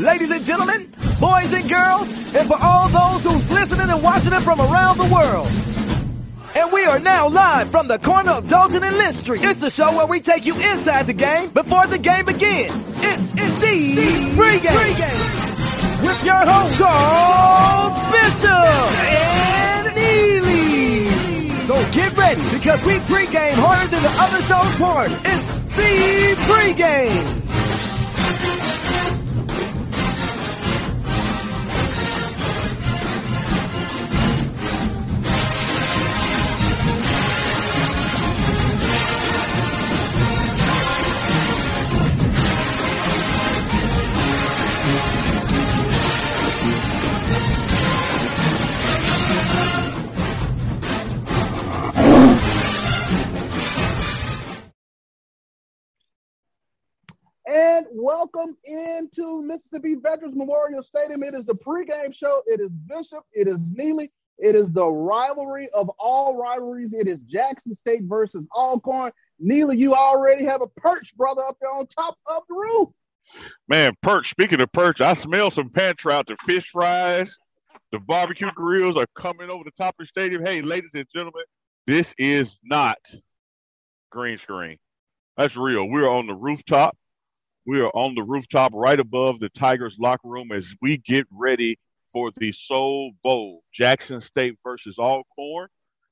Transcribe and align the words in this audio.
ladies 0.00 0.30
and 0.30 0.44
gentlemen, 0.44 0.92
boys 1.20 1.52
and 1.52 1.68
girls, 1.68 2.34
and 2.34 2.48
for 2.48 2.56
all 2.60 2.88
those 2.88 3.24
who's 3.24 3.50
listening 3.50 3.90
and 3.90 4.02
watching 4.02 4.32
it 4.32 4.40
from 4.42 4.60
around 4.60 4.98
the 4.98 5.12
world. 5.12 5.48
And 6.56 6.72
we 6.72 6.84
are 6.84 6.98
now 6.98 7.28
live 7.28 7.70
from 7.70 7.88
the 7.88 7.98
corner 7.98 8.32
of 8.32 8.48
Dalton 8.48 8.82
and 8.82 8.96
Lynch 8.96 9.16
Street. 9.16 9.44
It's 9.44 9.60
the 9.60 9.70
show 9.70 9.96
where 9.96 10.06
we 10.06 10.20
take 10.20 10.44
you 10.44 10.54
inside 10.54 11.06
the 11.06 11.12
game 11.12 11.50
before 11.50 11.86
the 11.86 11.98
game 11.98 12.24
begins. 12.24 12.94
It's 12.96 13.32
it's 13.36 13.60
the, 13.60 13.94
the 13.94 14.02
pregame. 14.36 14.76
pregame 14.76 16.02
with 16.02 16.24
your 16.24 16.46
host 16.46 16.78
Charles 16.78 17.96
Bishop 18.10 18.50
and 19.14 19.94
Neely. 19.94 21.66
So 21.66 21.74
get 21.92 22.16
ready 22.16 22.42
because 22.56 22.84
we 22.84 22.94
pregame 23.06 23.54
harder 23.54 23.88
than 23.88 24.02
the 24.02 24.14
other 24.18 24.40
show's 24.42 24.76
part. 24.76 25.12
It's 25.12 25.76
the 25.76 26.34
pregame. 26.52 27.37
Welcome 58.34 58.56
into 58.64 59.42
Mississippi 59.42 59.94
Veterans 59.94 60.34
Memorial 60.34 60.82
Stadium. 60.82 61.22
It 61.22 61.34
is 61.34 61.44
the 61.44 61.54
pregame 61.54 62.14
show. 62.14 62.42
It 62.46 62.60
is 62.60 62.70
Bishop. 62.70 63.24
It 63.32 63.48
is 63.48 63.60
Neely. 63.72 64.10
It 64.38 64.54
is 64.54 64.70
the 64.70 64.86
rivalry 64.86 65.68
of 65.74 65.90
all 65.98 66.40
rivalries. 66.40 66.92
It 66.92 67.08
is 67.08 67.20
Jackson 67.20 67.74
State 67.74 68.02
versus 68.04 68.46
Alcorn. 68.54 69.12
Neely, 69.38 69.76
you 69.76 69.94
already 69.94 70.44
have 70.44 70.62
a 70.62 70.66
perch, 70.66 71.16
brother, 71.16 71.42
up 71.42 71.56
there 71.60 71.70
on 71.70 71.86
top 71.86 72.16
of 72.26 72.42
the 72.48 72.54
roof. 72.54 72.88
Man, 73.68 73.92
perch. 74.02 74.30
Speaking 74.30 74.60
of 74.60 74.70
perch, 74.72 75.00
I 75.00 75.14
smell 75.14 75.50
some 75.50 75.70
pan 75.70 75.96
trout. 75.96 76.26
The 76.26 76.36
fish 76.44 76.68
fries, 76.70 77.34
the 77.92 77.98
barbecue 77.98 78.50
grills 78.54 78.96
are 78.96 79.06
coming 79.14 79.50
over 79.50 79.64
the 79.64 79.70
top 79.70 79.96
of 79.98 80.04
the 80.04 80.06
stadium. 80.06 80.44
Hey, 80.44 80.62
ladies 80.62 80.90
and 80.94 81.06
gentlemen, 81.14 81.44
this 81.86 82.14
is 82.18 82.58
not 82.62 82.98
green 84.10 84.38
screen. 84.38 84.76
That's 85.36 85.56
real. 85.56 85.88
We're 85.88 86.08
on 86.08 86.26
the 86.26 86.34
rooftop. 86.34 86.96
We 87.68 87.80
are 87.80 87.90
on 87.90 88.14
the 88.14 88.22
rooftop 88.22 88.72
right 88.74 88.98
above 88.98 89.40
the 89.40 89.50
Tigers 89.50 89.94
locker 90.00 90.26
room 90.26 90.52
as 90.52 90.72
we 90.80 90.96
get 90.96 91.26
ready 91.30 91.78
for 92.10 92.30
the 92.38 92.50
Soul 92.50 93.12
Bowl. 93.22 93.62
Jackson 93.74 94.22
State 94.22 94.54
versus 94.64 94.98
Alcorn. 94.98 95.68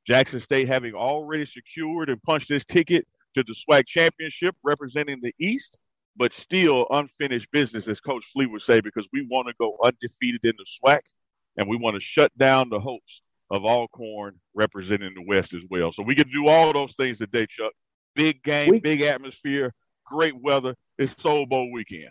Jackson 0.06 0.40
State 0.40 0.68
having 0.68 0.92
already 0.92 1.46
secured 1.46 2.10
and 2.10 2.22
punched 2.22 2.50
its 2.50 2.66
ticket 2.66 3.06
to 3.34 3.42
the 3.42 3.54
SWAC 3.54 3.86
championship 3.86 4.54
representing 4.62 5.20
the 5.22 5.34
East, 5.38 5.78
but 6.14 6.34
still 6.34 6.86
unfinished 6.90 7.50
business, 7.52 7.88
as 7.88 8.00
Coach 8.00 8.26
Fleet 8.34 8.50
would 8.50 8.60
say, 8.60 8.82
because 8.82 9.08
we 9.10 9.26
want 9.26 9.48
to 9.48 9.54
go 9.58 9.78
undefeated 9.82 10.44
in 10.44 10.52
the 10.58 10.66
SWAC 10.66 11.00
and 11.56 11.66
we 11.66 11.78
want 11.78 11.94
to 11.94 12.00
shut 12.00 12.36
down 12.36 12.68
the 12.68 12.80
hopes 12.80 13.22
of 13.50 13.64
Alcorn 13.64 14.38
representing 14.52 15.14
the 15.14 15.24
West 15.26 15.54
as 15.54 15.62
well. 15.70 15.90
So 15.90 16.02
we 16.02 16.16
can 16.16 16.28
do 16.28 16.48
all 16.48 16.74
those 16.74 16.92
things 17.00 17.16
today, 17.16 17.46
Chuck. 17.48 17.72
Big 18.14 18.42
game, 18.42 18.72
we- 18.72 18.80
big 18.80 19.00
atmosphere, 19.00 19.72
great 20.04 20.36
weather. 20.36 20.76
It's 20.98 21.20
Soul 21.22 21.44
Bowl 21.44 21.70
weekend. 21.72 22.10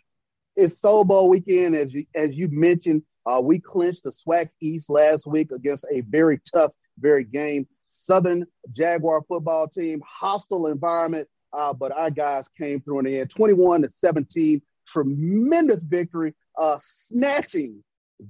It's 0.55 0.79
Soul 0.79 1.03
Bowl 1.03 1.27
weekend, 1.27 1.75
as 1.75 1.93
you 1.93 2.05
as 2.13 2.37
you 2.37 2.49
mentioned. 2.51 3.03
Uh, 3.25 3.41
we 3.43 3.59
clinched 3.59 4.03
the 4.03 4.11
SWAC 4.11 4.49
East 4.61 4.89
last 4.89 5.25
week 5.25 5.51
against 5.51 5.85
a 5.91 6.01
very 6.01 6.39
tough, 6.53 6.71
very 6.99 7.23
game 7.23 7.67
Southern 7.89 8.45
Jaguar 8.71 9.23
football 9.27 9.67
team. 9.67 10.01
Hostile 10.07 10.67
environment, 10.67 11.27
uh, 11.51 11.73
but 11.73 11.91
our 11.91 12.11
guys 12.11 12.45
came 12.59 12.79
through 12.81 12.99
in 12.99 13.05
the 13.05 13.19
end, 13.19 13.31
21 13.31 13.81
to 13.81 13.89
17. 13.91 14.61
Tremendous 14.87 15.79
victory, 15.79 16.35
uh, 16.55 16.77
snatching 16.79 17.83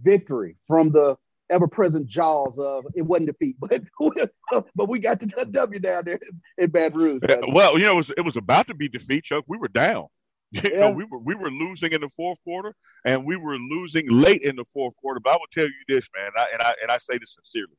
victory 0.03 0.55
from 0.67 0.89
the 0.89 1.17
ever-present 1.49 2.07
jaws 2.07 2.57
of 2.57 2.85
it 2.95 3.01
wasn't 3.01 3.27
defeat, 3.27 3.57
but 3.59 3.83
but 4.73 4.87
we 4.87 4.99
got 4.99 5.19
the 5.19 5.27
W 5.51 5.79
down 5.81 6.05
there 6.05 6.19
in 6.57 6.69
Baton 6.69 6.97
Rouge. 6.97 7.21
Well, 7.49 7.77
you 7.77 7.83
know, 7.83 7.91
it 7.91 7.95
was, 7.97 8.11
it 8.17 8.21
was 8.21 8.37
about 8.37 8.67
to 8.67 8.73
be 8.73 8.87
defeat, 8.87 9.25
Chuck. 9.25 9.43
We 9.47 9.57
were 9.57 9.67
down. 9.67 10.07
You 10.51 10.61
yeah. 10.71 10.79
know, 10.81 10.91
we 10.91 11.05
were 11.05 11.19
we 11.19 11.35
were 11.35 11.49
losing 11.51 11.91
in 11.91 12.01
the 12.01 12.09
fourth 12.09 12.37
quarter, 12.43 12.75
and 13.03 13.25
we 13.25 13.35
were 13.35 13.57
losing 13.57 14.09
late 14.09 14.41
in 14.41 14.55
the 14.55 14.63
fourth 14.65 14.95
quarter. 14.95 15.19
But 15.19 15.31
I 15.31 15.35
will 15.35 15.47
tell 15.51 15.65
you 15.65 15.73
this, 15.87 16.07
man, 16.15 16.27
and 16.27 16.37
I, 16.37 16.45
and 16.53 16.61
I 16.61 16.73
and 16.83 16.91
I 16.91 16.97
say 16.97 17.17
this 17.17 17.35
sincerely: 17.35 17.75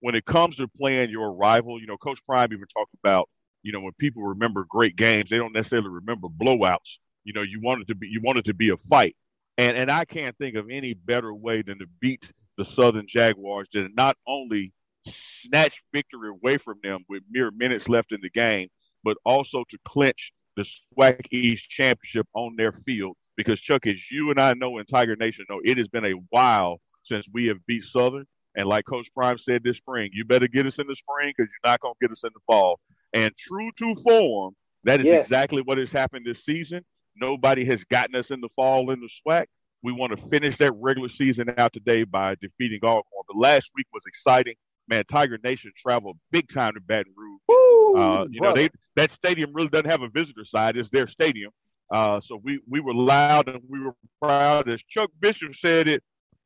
when 0.00 0.14
it 0.14 0.24
comes 0.24 0.56
to 0.56 0.68
playing 0.68 1.10
your 1.10 1.32
rival, 1.32 1.80
you 1.80 1.86
know, 1.86 1.96
Coach 1.96 2.18
Prime 2.24 2.52
even 2.52 2.66
talked 2.74 2.94
about, 3.02 3.28
you 3.62 3.72
know, 3.72 3.80
when 3.80 3.92
people 3.98 4.22
remember 4.22 4.64
great 4.68 4.96
games, 4.96 5.30
they 5.30 5.36
don't 5.36 5.52
necessarily 5.52 5.90
remember 5.90 6.28
blowouts. 6.28 6.98
You 7.24 7.34
know, 7.34 7.42
you 7.42 7.60
wanted 7.60 7.88
to 7.88 7.94
be 7.94 8.08
you 8.08 8.20
wanted 8.22 8.46
to 8.46 8.54
be 8.54 8.70
a 8.70 8.76
fight, 8.76 9.16
and 9.58 9.76
and 9.76 9.90
I 9.90 10.04
can't 10.04 10.36
think 10.38 10.56
of 10.56 10.70
any 10.70 10.94
better 10.94 11.34
way 11.34 11.62
than 11.62 11.78
to 11.80 11.86
beat 12.00 12.30
the 12.56 12.64
Southern 12.64 13.06
Jaguars 13.08 13.68
than 13.72 13.92
not 13.94 14.16
only 14.26 14.72
snatch 15.06 15.82
victory 15.92 16.30
away 16.30 16.58
from 16.58 16.78
them 16.82 17.04
with 17.08 17.22
mere 17.30 17.50
minutes 17.50 17.88
left 17.88 18.12
in 18.12 18.20
the 18.22 18.30
game, 18.30 18.68
but 19.04 19.16
also 19.24 19.64
to 19.70 19.78
clinch 19.84 20.32
the 20.56 20.64
SWAC 20.98 21.26
East 21.32 21.68
Championship 21.68 22.26
on 22.34 22.56
their 22.56 22.72
field. 22.72 23.16
Because 23.36 23.60
Chuck, 23.60 23.86
as 23.86 23.96
you 24.10 24.30
and 24.30 24.40
I 24.40 24.52
know, 24.54 24.78
and 24.78 24.86
Tiger 24.86 25.16
Nation 25.16 25.46
know, 25.48 25.60
it 25.64 25.78
has 25.78 25.88
been 25.88 26.04
a 26.04 26.14
while 26.30 26.80
since 27.04 27.26
we 27.32 27.46
have 27.46 27.64
beat 27.66 27.84
Southern. 27.84 28.26
And 28.56 28.68
like 28.68 28.84
Coach 28.84 29.08
Prime 29.14 29.38
said 29.38 29.62
this 29.62 29.76
spring, 29.76 30.10
you 30.12 30.24
better 30.24 30.48
get 30.48 30.66
us 30.66 30.78
in 30.78 30.86
the 30.86 30.96
spring 30.96 31.32
because 31.36 31.50
you're 31.50 31.70
not 31.70 31.80
going 31.80 31.94
to 31.94 32.06
get 32.06 32.12
us 32.12 32.24
in 32.24 32.30
the 32.34 32.40
fall. 32.40 32.80
And 33.14 33.32
true 33.36 33.70
to 33.78 33.94
form, 33.96 34.54
that 34.84 35.00
is 35.00 35.06
yes. 35.06 35.24
exactly 35.24 35.62
what 35.62 35.78
has 35.78 35.92
happened 35.92 36.26
this 36.26 36.44
season. 36.44 36.84
Nobody 37.16 37.64
has 37.66 37.84
gotten 37.84 38.16
us 38.16 38.30
in 38.30 38.40
the 38.40 38.48
fall 38.48 38.90
in 38.90 39.00
the 39.00 39.08
SWAC. 39.08 39.46
We 39.82 39.92
want 39.92 40.18
to 40.18 40.26
finish 40.28 40.56
that 40.58 40.72
regular 40.76 41.08
season 41.08 41.52
out 41.56 41.72
today 41.72 42.04
by 42.04 42.36
defeating 42.40 42.80
Alcorn. 42.82 43.24
But 43.28 43.36
last 43.36 43.70
week 43.74 43.86
was 43.92 44.02
exciting. 44.06 44.54
Man, 44.90 45.04
Tiger 45.04 45.38
Nation 45.42 45.70
traveled 45.76 46.18
big 46.32 46.52
time 46.52 46.74
to 46.74 46.80
Baton 46.80 47.12
Rouge. 47.16 47.40
Woo, 47.48 47.96
uh, 47.96 48.26
you 48.30 48.40
brother. 48.40 48.56
know, 48.56 48.62
they, 48.62 48.68
that 48.96 49.12
stadium 49.12 49.52
really 49.54 49.68
doesn't 49.68 49.90
have 49.90 50.02
a 50.02 50.08
visitor 50.08 50.44
side; 50.44 50.76
it's 50.76 50.90
their 50.90 51.06
stadium. 51.06 51.52
Uh, 51.92 52.20
so 52.20 52.40
we 52.42 52.60
we 52.68 52.80
were 52.80 52.94
loud 52.94 53.48
and 53.48 53.60
we 53.68 53.80
were 53.80 53.94
proud. 54.20 54.68
As 54.68 54.82
Chuck 54.82 55.10
Bishop 55.20 55.54
said 55.54 55.88
it, 55.88 56.02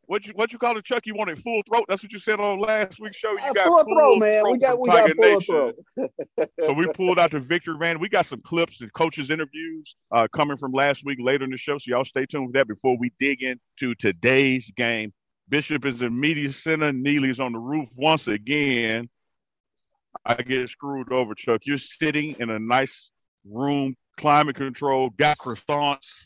what 0.06 0.26
you 0.26 0.32
what 0.34 0.52
you 0.52 0.58
call 0.58 0.76
it, 0.76 0.84
Chuck? 0.84 1.06
You 1.06 1.14
wanted 1.14 1.42
full 1.42 1.62
throat. 1.68 1.84
That's 1.88 2.02
what 2.02 2.12
you 2.12 2.18
said 2.18 2.40
on 2.40 2.60
last 2.60 3.00
week's 3.00 3.16
show. 3.16 3.30
You 3.32 3.54
got 3.54 3.64
full, 3.64 3.84
full 3.84 3.98
throat, 3.98 4.18
man. 4.18 4.50
we 4.50 4.58
got 4.58 4.80
we 4.80 4.88
got 4.88 5.10
full 5.10 5.38
Nation. 5.38 5.72
throat. 5.96 6.10
so 6.60 6.72
we 6.72 6.86
pulled 6.94 7.18
out 7.18 7.30
the 7.30 7.40
victory 7.40 7.76
van. 7.78 7.98
We 7.98 8.08
got 8.08 8.26
some 8.26 8.40
clips 8.42 8.80
and 8.80 8.92
coaches 8.92 9.30
interviews 9.30 9.96
uh, 10.12 10.28
coming 10.34 10.56
from 10.56 10.72
last 10.72 11.04
week 11.04 11.18
later 11.20 11.44
in 11.44 11.50
the 11.50 11.56
show. 11.56 11.78
So 11.78 11.84
y'all 11.88 12.04
stay 12.04 12.26
tuned 12.26 12.46
with 12.46 12.54
that 12.54 12.68
before 12.68 12.96
we 12.98 13.12
dig 13.18 13.42
into 13.42 13.94
today's 13.94 14.70
game. 14.76 15.12
Bishop 15.48 15.84
is 15.84 16.00
in 16.00 16.18
media 16.18 16.52
center. 16.52 16.92
Neely's 16.92 17.40
on 17.40 17.52
the 17.52 17.58
roof 17.58 17.88
once 17.96 18.26
again. 18.26 19.08
I 20.24 20.34
get 20.36 20.68
screwed 20.70 21.12
over, 21.12 21.34
Chuck. 21.34 21.62
You're 21.64 21.78
sitting 21.78 22.36
in 22.38 22.50
a 22.50 22.58
nice 22.58 23.10
room, 23.44 23.94
climate 24.16 24.56
control, 24.56 25.10
got 25.10 25.36
croissants, 25.38 26.24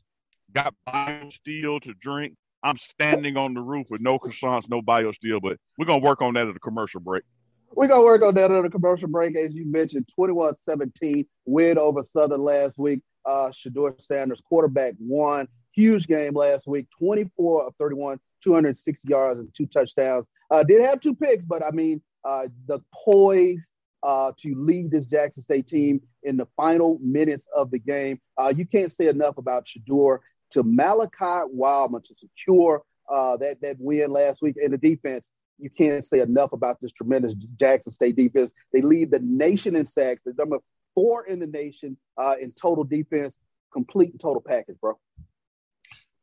got 0.52 0.74
BioSteel 0.88 1.82
to 1.82 1.94
drink. 2.00 2.36
I'm 2.62 2.78
standing 2.78 3.36
on 3.36 3.54
the 3.54 3.60
roof 3.60 3.86
with 3.90 4.00
no 4.00 4.18
croissants, 4.18 4.68
no 4.68 4.82
BioSteel, 4.82 5.40
but 5.42 5.58
we're 5.76 5.86
gonna 5.86 6.02
work 6.02 6.22
on 6.22 6.34
that 6.34 6.46
at 6.46 6.56
a 6.56 6.60
commercial 6.60 7.00
break. 7.00 7.24
We're 7.72 7.88
gonna 7.88 8.04
work 8.04 8.22
on 8.22 8.34
that 8.34 8.50
at 8.50 8.64
a 8.64 8.70
commercial 8.70 9.08
break, 9.08 9.36
as 9.36 9.54
you 9.54 9.66
mentioned. 9.66 10.08
21-17 10.18 11.26
win 11.44 11.78
over 11.78 12.02
Southern 12.02 12.42
last 12.42 12.78
week. 12.78 13.02
Uh, 13.24 13.50
Shedeur 13.50 14.00
Sanders, 14.00 14.40
quarterback, 14.48 14.94
won. 14.98 15.48
Huge 15.78 16.08
game 16.08 16.34
last 16.34 16.66
week. 16.66 16.88
24 16.98 17.68
of 17.68 17.74
31, 17.78 18.18
260 18.42 19.08
yards 19.08 19.38
and 19.38 19.48
two 19.54 19.66
touchdowns. 19.66 20.26
Uh, 20.50 20.64
did 20.64 20.82
have 20.82 20.98
two 20.98 21.14
picks, 21.14 21.44
but 21.44 21.62
I 21.62 21.70
mean, 21.70 22.02
uh, 22.24 22.48
the 22.66 22.80
poise 22.92 23.70
uh, 24.02 24.32
to 24.38 24.54
lead 24.56 24.90
this 24.90 25.06
Jackson 25.06 25.40
State 25.40 25.68
team 25.68 26.00
in 26.24 26.36
the 26.36 26.48
final 26.56 26.98
minutes 27.00 27.44
of 27.54 27.70
the 27.70 27.78
game. 27.78 28.20
Uh, 28.36 28.52
you 28.56 28.66
can't 28.66 28.90
say 28.90 29.06
enough 29.06 29.38
about 29.38 29.66
Shedeur 29.66 30.18
to 30.50 30.64
Malachi 30.64 31.46
Wideman 31.56 32.02
to 32.02 32.14
secure 32.16 32.82
uh, 33.08 33.36
that 33.36 33.60
that 33.62 33.76
win 33.78 34.10
last 34.10 34.42
week. 34.42 34.56
in 34.60 34.72
the 34.72 34.78
defense, 34.78 35.30
you 35.58 35.70
can't 35.70 36.04
say 36.04 36.18
enough 36.18 36.52
about 36.52 36.80
this 36.82 36.90
tremendous 36.90 37.34
Jackson 37.56 37.92
State 37.92 38.16
defense. 38.16 38.50
They 38.72 38.80
lead 38.80 39.12
the 39.12 39.20
nation 39.20 39.76
in 39.76 39.86
sacks. 39.86 40.22
They're 40.24 40.34
number 40.36 40.58
four 40.96 41.24
in 41.26 41.38
the 41.38 41.46
nation 41.46 41.96
uh, 42.20 42.34
in 42.40 42.50
total 42.50 42.82
defense. 42.82 43.38
Complete 43.72 44.10
and 44.10 44.20
total 44.20 44.42
package, 44.44 44.76
bro. 44.80 44.98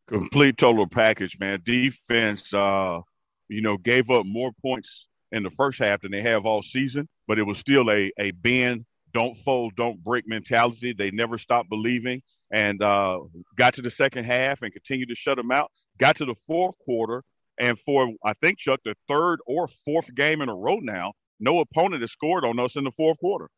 Complete 0.08 0.58
total 0.58 0.88
package, 0.88 1.38
man. 1.40 1.62
Defense, 1.64 2.54
uh, 2.54 3.02
you 3.48 3.62
know, 3.62 3.78
gave 3.78 4.10
up 4.12 4.26
more 4.26 4.52
points 4.62 5.08
in 5.32 5.44
the 5.44 5.50
first 5.50 5.80
half 5.80 6.02
than 6.02 6.12
they 6.12 6.22
have 6.22 6.46
all 6.46 6.62
season, 6.62 7.08
but 7.28 7.40
it 7.40 7.44
was 7.44 7.58
still 7.58 7.90
a 7.90 8.12
a 8.20 8.32
bend, 8.32 8.86
don't 9.14 9.38
fold, 9.40 9.76
don't 9.76 10.04
break 10.04 10.28
mentality. 10.28 10.94
They 10.94 11.12
never 11.12 11.38
stopped 11.38 11.70
believing 11.70 12.22
and 12.52 12.82
uh, 12.82 13.20
got 13.58 13.74
to 13.76 13.82
the 13.82 13.90
second 13.90 14.26
half 14.26 14.62
and 14.62 14.72
continued 14.72 15.10
to 15.10 15.16
shut 15.16 15.38
them 15.38 15.52
out. 15.52 15.72
Got 16.00 16.18
to 16.18 16.26
the 16.26 16.36
fourth 16.46 16.76
quarter, 16.84 17.24
and 17.60 17.80
for 17.80 18.14
I 18.24 18.34
think 18.34 18.60
Chuck 18.60 18.82
the 18.86 18.96
third 19.08 19.40
or 19.48 19.68
fourth 19.86 20.14
game 20.14 20.42
in 20.42 20.50
a 20.50 20.56
row 20.56 20.80
now, 20.82 21.14
no 21.40 21.60
opponent 21.60 22.02
has 22.02 22.12
scored 22.12 22.46
on 22.46 22.60
us 22.60 22.76
in 22.76 22.84
the 22.84 22.92
fourth 22.92 23.18
quarter. 23.20 23.50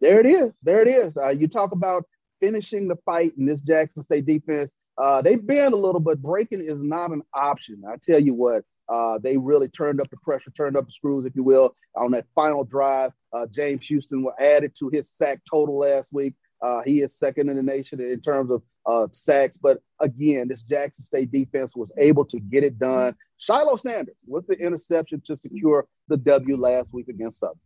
There 0.00 0.18
it 0.18 0.26
is. 0.26 0.50
There 0.62 0.82
it 0.82 0.88
is. 0.88 1.16
Uh, 1.16 1.28
you 1.28 1.46
talk 1.46 1.72
about 1.72 2.04
finishing 2.40 2.88
the 2.88 2.96
fight 3.04 3.32
in 3.38 3.46
this 3.46 3.60
Jackson 3.60 4.02
State 4.02 4.26
defense. 4.26 4.72
Uh, 4.98 5.22
they 5.22 5.36
bend 5.36 5.74
a 5.74 5.76
little, 5.76 6.00
but 6.00 6.20
breaking 6.20 6.60
is 6.60 6.80
not 6.82 7.10
an 7.10 7.22
option. 7.34 7.82
I 7.88 7.96
tell 8.02 8.20
you 8.20 8.34
what, 8.34 8.64
uh, 8.88 9.18
they 9.18 9.36
really 9.36 9.68
turned 9.68 10.00
up 10.00 10.10
the 10.10 10.16
pressure, 10.18 10.50
turned 10.50 10.76
up 10.76 10.86
the 10.86 10.92
screws, 10.92 11.24
if 11.24 11.34
you 11.34 11.42
will, 11.42 11.74
on 11.96 12.10
that 12.12 12.26
final 12.34 12.64
drive. 12.64 13.12
Uh, 13.32 13.46
James 13.46 13.86
Houston 13.86 14.22
was 14.22 14.34
added 14.38 14.74
to 14.78 14.90
his 14.92 15.10
sack 15.10 15.40
total 15.50 15.78
last 15.78 16.12
week. 16.12 16.34
Uh, 16.60 16.82
he 16.84 17.00
is 17.00 17.18
second 17.18 17.48
in 17.48 17.56
the 17.56 17.62
nation 17.62 18.00
in 18.00 18.20
terms 18.20 18.50
of 18.50 18.62
uh, 18.86 19.06
sacks. 19.10 19.56
But 19.60 19.80
again, 20.00 20.48
this 20.48 20.62
Jackson 20.62 21.04
State 21.04 21.32
defense 21.32 21.74
was 21.74 21.90
able 21.98 22.24
to 22.26 22.38
get 22.38 22.62
it 22.62 22.78
done. 22.78 23.16
Shiloh 23.38 23.76
Sanders 23.76 24.14
with 24.26 24.46
the 24.46 24.54
interception 24.54 25.20
to 25.26 25.36
secure 25.36 25.86
the 26.08 26.16
W 26.16 26.56
last 26.56 26.92
week 26.92 27.08
against 27.08 27.40
Southern. 27.40 27.58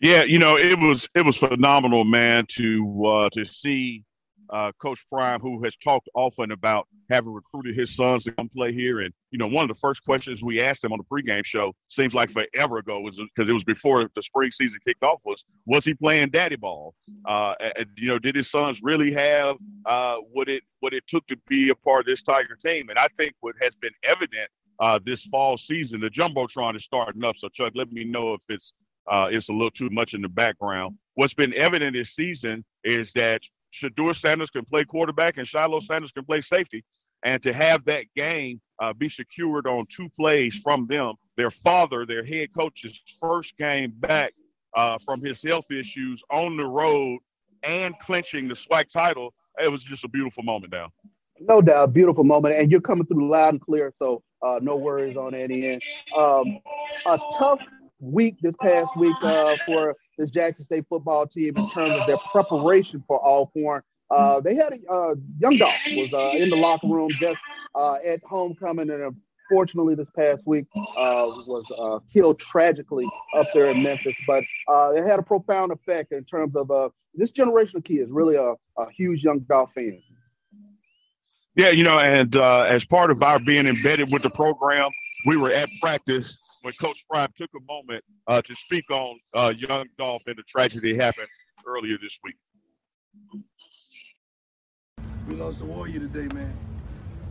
Yeah, 0.00 0.24
you 0.24 0.38
know, 0.38 0.58
it 0.58 0.78
was 0.78 1.08
it 1.14 1.24
was 1.24 1.36
phenomenal, 1.36 2.04
man, 2.04 2.46
to 2.56 3.06
uh, 3.06 3.30
to 3.32 3.44
see 3.44 4.04
uh, 4.50 4.72
Coach 4.80 5.04
Prime, 5.10 5.40
who 5.40 5.62
has 5.64 5.76
talked 5.76 6.08
often 6.14 6.52
about 6.52 6.86
having 7.10 7.32
recruited 7.32 7.76
his 7.76 7.94
sons 7.94 8.24
to 8.24 8.32
come 8.32 8.48
play 8.48 8.72
here. 8.72 9.00
And, 9.00 9.12
you 9.30 9.38
know, 9.38 9.46
one 9.46 9.62
of 9.64 9.68
the 9.68 9.80
first 9.80 10.04
questions 10.04 10.42
we 10.42 10.60
asked 10.60 10.84
him 10.84 10.92
on 10.92 10.98
the 10.98 11.04
pregame 11.04 11.44
show 11.44 11.74
seems 11.88 12.14
like 12.14 12.30
forever 12.30 12.78
ago 12.78 13.00
was 13.00 13.18
because 13.34 13.48
it 13.48 13.52
was 13.52 13.64
before 13.64 14.10
the 14.14 14.22
spring 14.22 14.50
season 14.50 14.80
kicked 14.84 15.02
off 15.02 15.22
was, 15.24 15.44
was 15.66 15.84
he 15.84 15.94
playing 15.94 16.30
daddy 16.30 16.56
ball? 16.56 16.94
Uh, 17.28 17.54
and, 17.76 17.86
you 17.96 18.08
know, 18.08 18.18
did 18.18 18.34
his 18.34 18.50
sons 18.50 18.80
really 18.82 19.12
have 19.12 19.56
uh, 19.84 20.16
what 20.32 20.48
it 20.48 20.62
what 20.80 20.92
it 20.92 21.04
took 21.06 21.26
to 21.26 21.36
be 21.48 21.70
a 21.70 21.74
part 21.74 22.00
of 22.00 22.06
this 22.06 22.22
Tiger 22.22 22.56
team? 22.56 22.88
And 22.88 22.98
I 22.98 23.08
think 23.16 23.34
what 23.40 23.54
has 23.60 23.74
been 23.74 23.92
evident 24.02 24.50
uh, 24.78 24.98
this 25.04 25.22
fall 25.24 25.56
season, 25.56 26.00
the 26.00 26.10
Jumbotron 26.10 26.76
is 26.76 26.84
starting 26.84 27.24
up. 27.24 27.36
So, 27.38 27.48
Chuck, 27.48 27.72
let 27.74 27.90
me 27.92 28.04
know 28.04 28.34
if 28.34 28.40
it's 28.48 28.72
uh, 29.10 29.28
it's 29.30 29.48
a 29.48 29.52
little 29.52 29.70
too 29.70 29.88
much 29.90 30.14
in 30.14 30.22
the 30.22 30.28
background. 30.28 30.96
What's 31.14 31.34
been 31.34 31.54
evident 31.54 31.94
this 31.94 32.10
season 32.10 32.64
is 32.84 33.12
that 33.12 33.40
Shedeur 33.80 34.18
Sanders 34.18 34.50
can 34.50 34.64
play 34.64 34.84
quarterback 34.84 35.36
and 35.36 35.46
Shiloh 35.46 35.80
Sanders 35.80 36.12
can 36.12 36.24
play 36.24 36.40
safety. 36.40 36.84
And 37.22 37.42
to 37.42 37.52
have 37.52 37.84
that 37.86 38.04
game 38.14 38.60
uh, 38.80 38.92
be 38.92 39.08
secured 39.08 39.66
on 39.66 39.86
two 39.88 40.08
plays 40.18 40.54
from 40.56 40.86
them, 40.86 41.14
their 41.36 41.50
father, 41.50 42.06
their 42.06 42.24
head 42.24 42.48
coach's 42.56 43.00
first 43.20 43.56
game 43.56 43.92
back 43.96 44.32
uh, 44.76 44.98
from 45.04 45.24
his 45.24 45.42
health 45.42 45.70
issues 45.70 46.22
on 46.30 46.56
the 46.56 46.64
road 46.64 47.18
and 47.62 47.98
clinching 47.98 48.48
the 48.48 48.54
SWAC 48.54 48.90
title, 48.90 49.34
it 49.62 49.70
was 49.70 49.82
just 49.82 50.04
a 50.04 50.08
beautiful 50.08 50.42
moment 50.42 50.72
now. 50.72 50.90
No 51.40 51.60
doubt, 51.60 51.92
beautiful 51.92 52.24
moment, 52.24 52.54
and 52.54 52.70
you're 52.70 52.80
coming 52.80 53.06
through 53.06 53.30
loud 53.30 53.54
and 53.54 53.60
clear, 53.60 53.92
so 53.94 54.22
uh, 54.42 54.58
no 54.62 54.76
worries 54.76 55.16
on 55.16 55.34
any 55.34 55.68
end. 55.68 55.82
Um, 56.16 56.60
a 57.06 57.18
tough 57.38 57.60
week 58.00 58.36
this 58.40 58.54
past 58.62 58.96
week 58.96 59.14
uh, 59.22 59.56
for 59.66 59.94
this 60.18 60.30
Jackson 60.30 60.64
State 60.64 60.84
football 60.88 61.26
team 61.26 61.56
in 61.56 61.68
terms 61.68 61.94
of 61.94 62.06
their 62.06 62.18
preparation 62.32 63.02
for 63.06 63.24
Alcorn. 63.24 63.82
Uh, 64.10 64.40
they 64.40 64.54
had 64.54 64.72
a 64.72 64.92
uh, 64.92 65.14
young 65.38 65.56
Dolph 65.56 65.74
was 65.88 66.12
uh, 66.12 66.36
in 66.36 66.48
the 66.48 66.56
locker 66.56 66.86
room 66.86 67.10
just 67.18 67.42
uh, 67.74 67.96
at 68.06 68.20
homecoming, 68.24 68.90
and 68.90 69.16
unfortunately, 69.50 69.94
this 69.96 70.10
past 70.16 70.46
week 70.46 70.66
uh, 70.76 71.26
was 71.46 71.64
uh, 71.76 71.98
killed 72.12 72.38
tragically 72.38 73.06
up 73.36 73.48
there 73.52 73.70
in 73.70 73.82
Memphis. 73.82 74.16
But 74.26 74.44
it 74.94 75.08
had 75.08 75.18
a 75.18 75.22
profound 75.22 75.72
effect 75.72 76.12
in 76.12 76.24
terms 76.24 76.54
of 76.54 76.92
this 77.14 77.32
generation 77.32 77.78
of 77.78 77.84
kids. 77.84 78.10
Really, 78.10 78.36
a, 78.36 78.54
a 78.78 78.90
huge 78.96 79.24
young 79.24 79.40
Dolph 79.40 79.72
fan. 79.74 80.00
Yeah, 81.56 81.70
you 81.70 81.82
know, 81.82 81.98
and 81.98 82.36
as 82.36 82.84
part 82.84 83.10
of 83.10 83.22
our 83.22 83.40
being 83.40 83.66
embedded 83.66 84.12
with 84.12 84.22
the 84.22 84.30
program, 84.30 84.90
we 85.26 85.36
were 85.36 85.50
at 85.50 85.68
practice 85.82 86.38
when 86.66 86.74
Coach 86.82 87.04
Prime 87.08 87.28
took 87.38 87.50
a 87.54 87.72
moment 87.72 88.02
uh, 88.26 88.42
to 88.42 88.54
speak 88.56 88.90
on 88.90 89.20
uh, 89.34 89.52
young 89.56 89.86
Dolph 89.98 90.24
and 90.26 90.36
the 90.36 90.42
tragedy 90.42 90.96
happened 90.96 91.28
earlier 91.64 91.96
this 92.02 92.18
week. 92.24 92.34
We 95.28 95.36
lost 95.36 95.60
a 95.60 95.64
warrior 95.64 96.00
today, 96.00 96.26
man. 96.34 96.58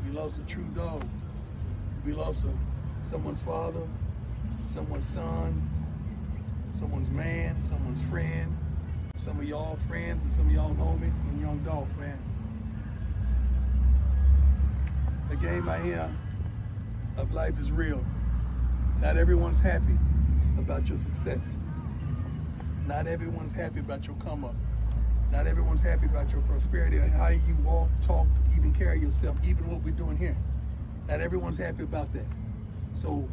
We 0.05 0.17
lost 0.17 0.37
a 0.37 0.41
true 0.43 0.63
dog. 0.73 1.05
We 2.05 2.13
lost 2.13 2.45
a, 2.45 3.09
someone's 3.09 3.41
father, 3.41 3.85
someone's 4.73 5.07
son, 5.09 5.69
someone's 6.71 7.09
man, 7.09 7.61
someone's 7.61 8.03
friend, 8.03 8.55
some 9.17 9.37
of 9.37 9.43
y'all 9.43 9.77
friends 9.89 10.23
and 10.23 10.31
some 10.31 10.47
of 10.47 10.53
y'all 10.53 10.73
know 10.75 10.93
me, 10.93 11.07
and 11.07 11.41
young 11.41 11.59
Dolph, 11.65 11.89
man. 11.99 12.17
The 15.29 15.35
game 15.35 15.67
I 15.67 15.77
hear 15.79 16.09
of 17.17 17.33
life 17.33 17.59
is 17.59 17.69
real. 17.69 18.01
Not 19.01 19.17
everyone's 19.17 19.59
happy 19.59 19.97
about 20.57 20.87
your 20.87 20.97
success. 20.97 21.47
Not 22.87 23.07
everyone's 23.07 23.53
happy 23.53 23.79
about 23.79 24.05
your 24.05 24.15
come 24.17 24.45
up. 24.45 24.55
Not 25.31 25.47
everyone's 25.47 25.81
happy 25.81 26.05
about 26.05 26.31
your 26.31 26.41
prosperity 26.41 26.97
how 26.97 27.27
you 27.27 27.55
walk, 27.63 27.89
talk, 28.01 28.27
even 28.55 28.73
carry 28.73 28.99
yourself, 28.99 29.35
even 29.43 29.69
what 29.69 29.81
we're 29.81 29.91
doing 29.91 30.17
here. 30.17 30.37
Not 31.07 31.21
everyone's 31.21 31.57
happy 31.57 31.83
about 31.83 32.13
that. 32.13 32.25
So 32.93 33.27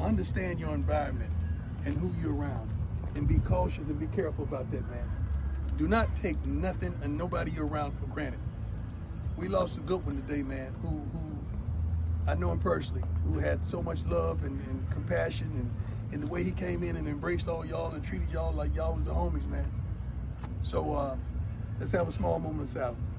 understand 0.00 0.60
your 0.60 0.74
environment 0.74 1.30
and 1.84 1.96
who 1.96 2.12
you're 2.20 2.34
around 2.34 2.70
and 3.14 3.26
be 3.26 3.38
cautious 3.38 3.86
and 3.88 3.98
be 3.98 4.06
careful 4.06 4.44
about 4.44 4.70
that, 4.70 4.88
man. 4.90 5.08
Do 5.76 5.86
not 5.86 6.14
take 6.16 6.42
nothing 6.46 6.94
and 7.02 7.16
nobody 7.16 7.50
you're 7.52 7.66
around 7.66 7.98
for 7.98 8.06
granted. 8.06 8.40
We 9.36 9.48
lost 9.48 9.76
a 9.76 9.80
good 9.80 10.04
one 10.04 10.16
today, 10.16 10.42
man, 10.42 10.74
who, 10.82 10.88
who 10.88 11.17
I 12.28 12.34
know 12.34 12.52
him 12.52 12.58
personally, 12.58 13.02
who 13.24 13.38
had 13.38 13.64
so 13.64 13.82
much 13.82 14.04
love 14.04 14.44
and, 14.44 14.60
and 14.68 14.90
compassion 14.90 15.50
and, 15.54 16.12
and 16.12 16.22
the 16.22 16.26
way 16.26 16.42
he 16.42 16.50
came 16.50 16.82
in 16.82 16.96
and 16.96 17.08
embraced 17.08 17.48
all 17.48 17.64
y'all 17.64 17.90
and 17.92 18.04
treated 18.04 18.30
y'all 18.30 18.52
like 18.52 18.76
y'all 18.76 18.94
was 18.94 19.04
the 19.04 19.14
homies, 19.14 19.48
man. 19.48 19.64
So 20.60 20.92
uh, 20.92 21.16
let's 21.80 21.90
have 21.92 22.06
a 22.06 22.12
small 22.12 22.38
moment 22.38 22.64
of 22.64 22.68
silence. 22.68 23.10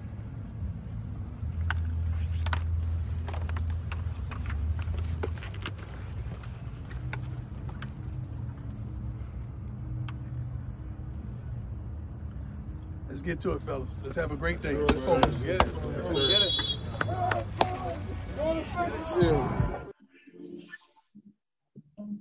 Let's 13.10 13.24
get 13.24 13.40
to 13.40 13.54
it, 13.54 13.64
fellas. 13.64 13.90
Let's 14.04 14.16
have 14.18 14.32
a 14.32 14.36
great 14.36 14.62
day. 14.62 14.74
Let's 14.76 15.02
focus. 15.02 15.40
Get 15.40 15.64
it. 15.64 15.76
Get 16.14 16.42
it. 16.44 17.79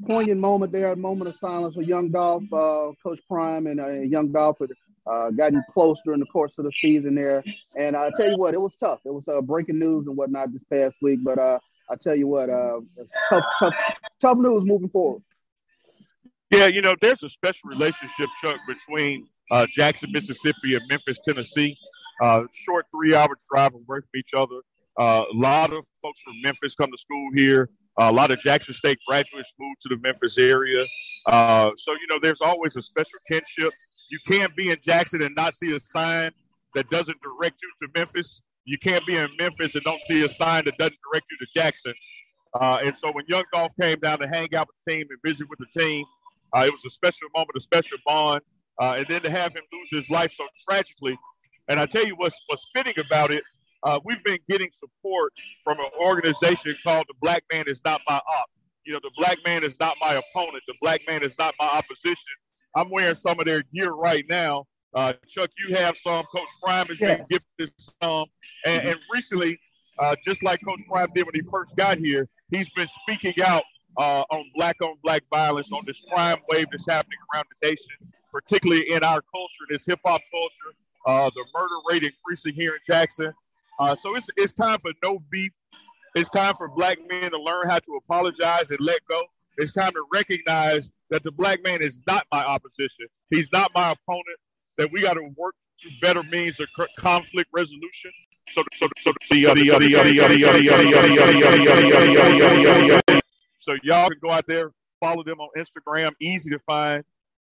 Poignant 0.07 0.41
moment 0.41 0.73
there, 0.73 0.93
a 0.93 0.97
moment 0.97 1.29
of 1.29 1.37
silence 1.37 1.75
for 1.75 1.83
young 1.83 2.11
Dolph, 2.11 2.45
uh, 2.53 2.93
Coach 3.03 3.21
Prime, 3.29 3.67
and 3.67 3.79
uh, 3.79 4.01
young 4.01 4.33
Dolph 4.33 4.59
had 4.59 4.71
uh, 5.07 5.31
gotten 5.31 5.63
close 5.73 6.01
during 6.05 6.21
the 6.21 6.27
course 6.27 6.59
of 6.59 6.65
the 6.65 6.73
season 6.73 7.15
there. 7.15 7.45
And 7.79 7.95
I 7.95 8.11
tell 8.17 8.31
you 8.31 8.39
what, 8.39 8.55
it 8.55 8.61
was 8.61 8.75
tough. 8.77 9.01
It 9.05 9.13
was 9.13 9.29
uh, 9.29 9.41
breaking 9.43 9.79
news 9.79 10.07
and 10.07 10.17
whatnot 10.17 10.53
this 10.53 10.65
past 10.73 10.97
week, 11.03 11.21
but 11.23 11.39
uh, 11.39 11.59
I 11.91 11.97
tell 11.97 12.17
you 12.17 12.27
what, 12.27 12.49
uh, 12.49 12.81
it's 12.97 13.13
tough, 13.29 13.45
tough, 13.59 13.75
tough 14.21 14.39
news 14.39 14.65
moving 14.65 14.89
forward. 14.89 15.23
Yeah, 16.51 16.67
you 16.67 16.81
know, 16.81 16.95
there's 17.01 17.23
a 17.23 17.29
special 17.29 17.69
relationship, 17.69 18.29
Chuck, 18.43 18.57
between 18.67 19.27
Jackson, 19.71 20.11
Mississippi, 20.13 20.75
and 20.75 20.83
Memphis, 20.89 21.19
Tennessee. 21.25 21.77
Short 22.55 22.87
three-hour 22.91 23.37
drive 23.53 23.75
away 23.75 24.01
from 24.01 24.17
each 24.17 24.33
other. 24.35 24.61
Uh, 24.99 25.23
a 25.33 25.37
lot 25.37 25.73
of 25.73 25.85
folks 26.03 26.21
from 26.23 26.35
Memphis 26.43 26.75
come 26.75 26.91
to 26.91 26.99
school 26.99 27.31
here. 27.35 27.71
Uh, 28.01 28.11
a 28.11 28.13
lot 28.13 28.31
of 28.31 28.41
Jackson 28.41 28.75
State 28.75 28.99
graduates 29.07 29.53
move 29.59 29.77
to 29.83 29.89
the 29.89 29.97
Memphis 30.03 30.39
area. 30.39 30.85
Uh, 31.27 31.71
so, 31.77 31.93
you 31.93 32.07
know, 32.11 32.19
there's 32.21 32.41
always 32.41 32.77
a 32.77 32.83
special 32.83 33.19
kinship. 33.31 33.73
You 34.11 34.19
can't 34.29 34.55
be 34.57 34.71
in 34.71 34.77
Jackson 34.85 35.23
and 35.23 35.35
not 35.37 35.55
see 35.55 35.75
a 35.75 35.81
sign 35.81 36.31
that 36.75 36.91
doesn't 36.91 37.17
direct 37.23 37.61
you 37.63 37.71
to 37.87 37.93
Memphis. 37.95 38.43
You 38.65 38.77
can't 38.79 39.07
be 39.07 39.17
in 39.17 39.29
Memphis 39.39 39.75
and 39.75 39.85
don't 39.85 40.01
see 40.07 40.25
a 40.25 40.29
sign 40.29 40.65
that 40.65 40.77
doesn't 40.79 40.99
direct 41.11 41.27
you 41.31 41.39
to 41.39 41.47
Jackson. 41.55 41.95
Uh, 42.55 42.81
and 42.83 42.97
so 42.97 43.13
when 43.13 43.25
Young 43.29 43.45
Dolph 43.53 43.73
came 43.81 43.99
down 44.01 44.19
to 44.19 44.29
hang 44.29 44.55
out 44.55 44.67
with 44.67 44.77
the 44.85 44.93
team 44.93 45.07
and 45.11 45.19
visit 45.25 45.49
with 45.49 45.59
the 45.59 45.81
team, 45.81 46.05
uh, 46.57 46.65
it 46.67 46.73
was 46.73 46.85
a 46.87 46.91
special 46.91 47.29
moment, 47.35 47.51
a 47.57 47.61
special 47.61 47.99
bond. 48.07 48.41
Uh, 48.81 48.95
and 48.99 49.07
then 49.09 49.21
to 49.23 49.31
have 49.31 49.53
him 49.53 49.63
lose 49.73 50.03
his 50.03 50.11
life 50.11 50.33
so 50.37 50.45
tragically. 50.69 51.19
And 51.69 51.81
I 51.81 51.87
tell 51.87 52.07
you 52.07 52.15
what's, 52.17 52.41
what's 52.47 52.69
fitting 52.75 52.95
about 52.99 53.31
it 53.31 53.43
uh, 53.85 53.99
we've 54.05 54.23
been 54.25 54.39
getting 54.49 54.71
support 54.71 55.33
from 55.65 55.79
an 55.79 55.91
organization 56.01 56.75
called 56.87 57.07
the 57.09 57.15
Black 57.21 57.45
Man 57.53 57.65
is 57.67 57.81
Not 57.85 58.01
My 58.09 58.17
Op. 58.17 58.51
You 58.85 58.95
know, 58.95 59.01
the 59.03 59.11
Black 59.19 59.39
Man 59.45 59.65
is 59.65 59.77
not 59.79 59.97
my 60.01 60.15
opponent. 60.15 60.63
The 60.67 60.75
Black 60.81 61.01
Man 61.07 61.23
is 61.23 61.35
not 61.39 61.55
my 61.61 61.67
opposition. 61.67 62.17
I'm 62.75 62.91
wearing 62.91 63.15
some 63.15 63.39
of 63.39 63.45
their 63.45 63.63
gear 63.75 63.91
right 63.91 64.25
now. 64.29 64.65
Uh, 64.95 65.13
Chuck, 65.29 65.51
you 65.59 65.75
have 65.77 65.95
some. 66.03 66.25
Coach 66.35 66.49
Prime 66.65 66.87
has 66.87 66.99
yeah. 67.01 67.17
been 67.17 67.27
gifted 67.31 67.73
some. 68.03 68.25
And, 68.67 68.89
and 68.89 68.97
recently, 69.13 69.59
uh, 69.99 70.17
just 70.27 70.43
like 70.43 70.61
Coach 70.67 70.81
Prime 70.91 71.09
did 71.15 71.27
when 71.27 71.35
he 71.35 71.43
first 71.51 71.77
got 71.77 71.99
here, 71.99 72.29
he's 72.51 72.69
been 72.71 72.89
speaking 73.03 73.35
out 73.45 73.63
uh, 73.99 74.25
on 74.31 74.45
black 74.55 74.77
on 74.83 74.95
black 75.03 75.23
violence, 75.31 75.71
on 75.73 75.83
this 75.87 76.01
crime 76.11 76.39
wave 76.51 76.67
that's 76.71 76.89
happening 76.89 77.19
around 77.35 77.45
the 77.61 77.69
nation, 77.69 78.13
particularly 78.33 78.91
in 78.91 79.03
our 79.05 79.21
culture, 79.21 79.65
this 79.69 79.85
hip 79.85 80.01
hop 80.07 80.21
culture, 80.31 80.77
uh, 81.07 81.31
the 81.35 81.45
murder 81.55 81.75
rate 81.91 82.05
increasing 82.05 82.55
here 82.55 82.73
in 82.73 82.81
Jackson. 82.89 83.33
Uh, 83.79 83.95
so 83.95 84.15
it's 84.17 84.29
it's 84.37 84.53
time 84.53 84.79
for 84.81 84.93
no 85.05 85.21
beef. 85.31 85.53
It's 86.15 86.31
time 86.31 86.55
for 86.57 86.69
black 86.69 86.99
men 87.09 87.31
to 87.31 87.41
learn 87.41 87.69
how 87.69 87.79
to 87.79 87.95
apologize 87.97 88.71
and 88.71 88.81
let 88.81 89.01
go. 89.09 89.21
It's 89.59 89.73
time 89.73 89.93
to 89.93 90.05
recognize 90.13 90.91
that 91.11 91.23
the 91.23 91.33
black 91.33 91.63
man 91.65 91.83
is 91.83 92.01
not 92.07 92.27
my 92.33 92.45
opposition. 92.45 93.07
He's 93.31 93.49
not 93.53 93.71
my 93.75 93.93
opponent. 93.93 94.39
That 94.79 94.91
we 94.93 95.03
got 95.03 95.15
to 95.15 95.29
work 95.37 95.55
to 95.83 95.89
better 96.01 96.23
means 96.23 96.61
of 96.61 96.69
conflict 96.99 97.51
resolution. 97.53 98.11
So, 98.53 98.63
so, 98.77 98.89
so, 99.01 99.13
so 103.61 103.75
y'all 103.83 104.09
can 104.09 104.19
go 104.23 104.31
out 104.31 104.47
there, 104.47 104.73
follow 105.01 105.23
them 105.23 105.41
on 105.41 105.49
Instagram. 105.59 106.13
Easy 106.21 106.51
to 106.51 106.59
find. 106.61 107.05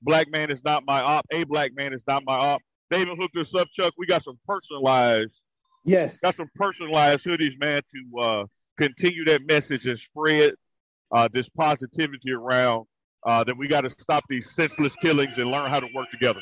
Black 0.03 0.31
man 0.31 0.51
is 0.51 0.63
not 0.65 0.85
my 0.87 1.01
op. 1.03 1.27
A 1.33 1.45
black 1.45 1.73
man 1.75 1.93
is 1.93 2.03
not 2.07 2.23
my 2.25 2.37
op. 2.37 2.63
They 2.91 3.01
even 3.01 3.17
hooked 3.17 3.37
us 3.37 3.55
up, 3.55 3.69
Chuck. 3.73 3.93
We 3.99 4.07
got 4.07 4.23
some 4.23 4.39
personalized. 4.47 5.33
Yes. 5.87 6.17
Got 6.23 6.37
some 6.37 6.51
personalized 6.55 7.25
hoodies, 7.25 7.59
man, 7.59 7.81
to 7.95 8.21
uh, 8.21 8.45
continue 8.79 9.25
that 9.27 9.47
message 9.47 9.87
and 9.87 9.99
spread 9.99 10.53
uh, 11.13 11.29
this 11.33 11.49
positivity 11.49 12.33
around. 12.33 12.87
Uh, 13.25 13.43
that 13.43 13.59
we 13.59 13.67
got 13.67 13.81
to 13.81 13.91
stop 13.91 14.23
these 14.29 14.55
senseless 14.55 14.95
killings 15.03 15.37
and 15.37 15.51
learn 15.51 15.69
how 15.69 15.81
to 15.81 15.89
work 15.93 16.09
together 16.13 16.41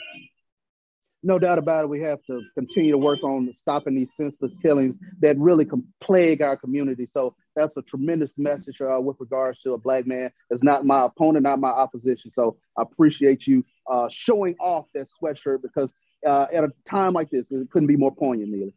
no 1.25 1.39
doubt 1.39 1.59
about 1.59 1.85
it, 1.85 1.89
we 1.89 2.01
have 2.01 2.23
to 2.25 2.43
continue 2.55 2.93
to 2.93 2.99
work 2.99 3.25
on 3.25 3.51
stopping 3.55 3.95
these 3.95 4.15
senseless 4.15 4.53
killings 4.63 4.95
that 5.21 5.39
really 5.39 5.65
can 5.65 5.83
plague 6.01 6.43
our 6.43 6.57
community. 6.57 7.07
So 7.07 7.35
that's 7.57 7.77
a 7.79 7.83
tremendous 7.83 8.37
message 8.37 8.81
uh, 8.83 9.01
with 9.01 9.17
regards 9.19 9.61
to 9.63 9.73
a 9.73 9.79
black 9.79 10.07
man 10.07 10.31
is 10.51 10.63
not 10.63 10.85
my 10.85 11.07
opponent, 11.07 11.45
not 11.45 11.59
my 11.59 11.71
opposition. 11.71 12.31
So 12.31 12.59
I 12.77 12.83
appreciate 12.83 13.47
you 13.47 13.65
uh, 13.91 14.09
showing 14.11 14.55
off 14.61 14.87
that 14.95 15.09
sweatshirt 15.21 15.63
because 15.63 15.93
uh, 16.27 16.47
at 16.53 16.63
a 16.63 16.73
time 16.85 17.15
like 17.15 17.31
this, 17.31 17.51
it 17.51 17.71
couldn't 17.71 17.89
be 17.89 17.97
more 17.97 18.15
poignant, 18.15 18.53
Neil. 18.53 18.71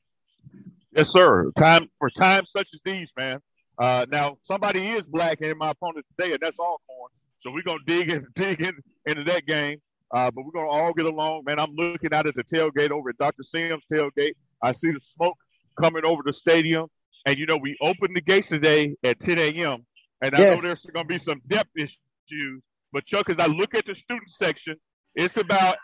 Yes, 0.91 1.09
sir. 1.09 1.51
Time 1.57 1.89
for 1.97 2.09
times 2.09 2.51
such 2.51 2.69
as 2.73 2.79
these, 2.83 3.09
man. 3.17 3.39
Uh, 3.77 4.05
now 4.11 4.37
somebody 4.41 4.87
is 4.87 5.05
black 5.05 5.39
and 5.41 5.57
my 5.57 5.71
opponent 5.71 6.05
today, 6.17 6.33
and 6.33 6.41
that's 6.41 6.57
Alcorn. 6.57 7.11
So 7.41 7.51
we're 7.51 7.63
gonna 7.63 7.79
dig 7.85 8.11
in, 8.11 8.25
dig 8.35 8.61
in, 8.61 8.73
into 9.05 9.23
that 9.25 9.45
game. 9.45 9.79
Uh, 10.13 10.31
but 10.31 10.45
we're 10.45 10.51
gonna 10.51 10.69
all 10.69 10.93
get 10.93 11.05
along, 11.05 11.43
man. 11.45 11.59
I'm 11.59 11.75
looking 11.75 12.13
out 12.13 12.27
at 12.27 12.35
the 12.35 12.43
tailgate 12.43 12.91
over 12.91 13.09
at 13.09 13.17
Dr. 13.17 13.43
Sims 13.43 13.85
tailgate. 13.91 14.33
I 14.63 14.71
see 14.71 14.91
the 14.91 14.99
smoke 14.99 15.37
coming 15.79 16.05
over 16.05 16.21
the 16.25 16.33
stadium, 16.33 16.87
and 17.25 17.37
you 17.37 17.45
know 17.45 17.57
we 17.57 17.77
opened 17.81 18.15
the 18.15 18.21
gates 18.21 18.47
today 18.47 18.95
at 19.03 19.19
10 19.19 19.37
a.m. 19.37 19.85
And 20.21 20.33
I 20.33 20.39
yes. 20.39 20.55
know 20.55 20.61
there's 20.61 20.85
gonna 20.85 21.05
be 21.05 21.19
some 21.19 21.41
depth 21.47 21.69
issues, 21.77 22.63
but 22.91 23.05
Chuck, 23.05 23.29
as 23.29 23.39
I 23.39 23.47
look 23.47 23.75
at 23.75 23.85
the 23.85 23.93
student 23.93 24.31
section, 24.31 24.75
it's 25.13 25.37
about 25.37 25.77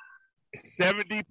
70% 0.79 1.23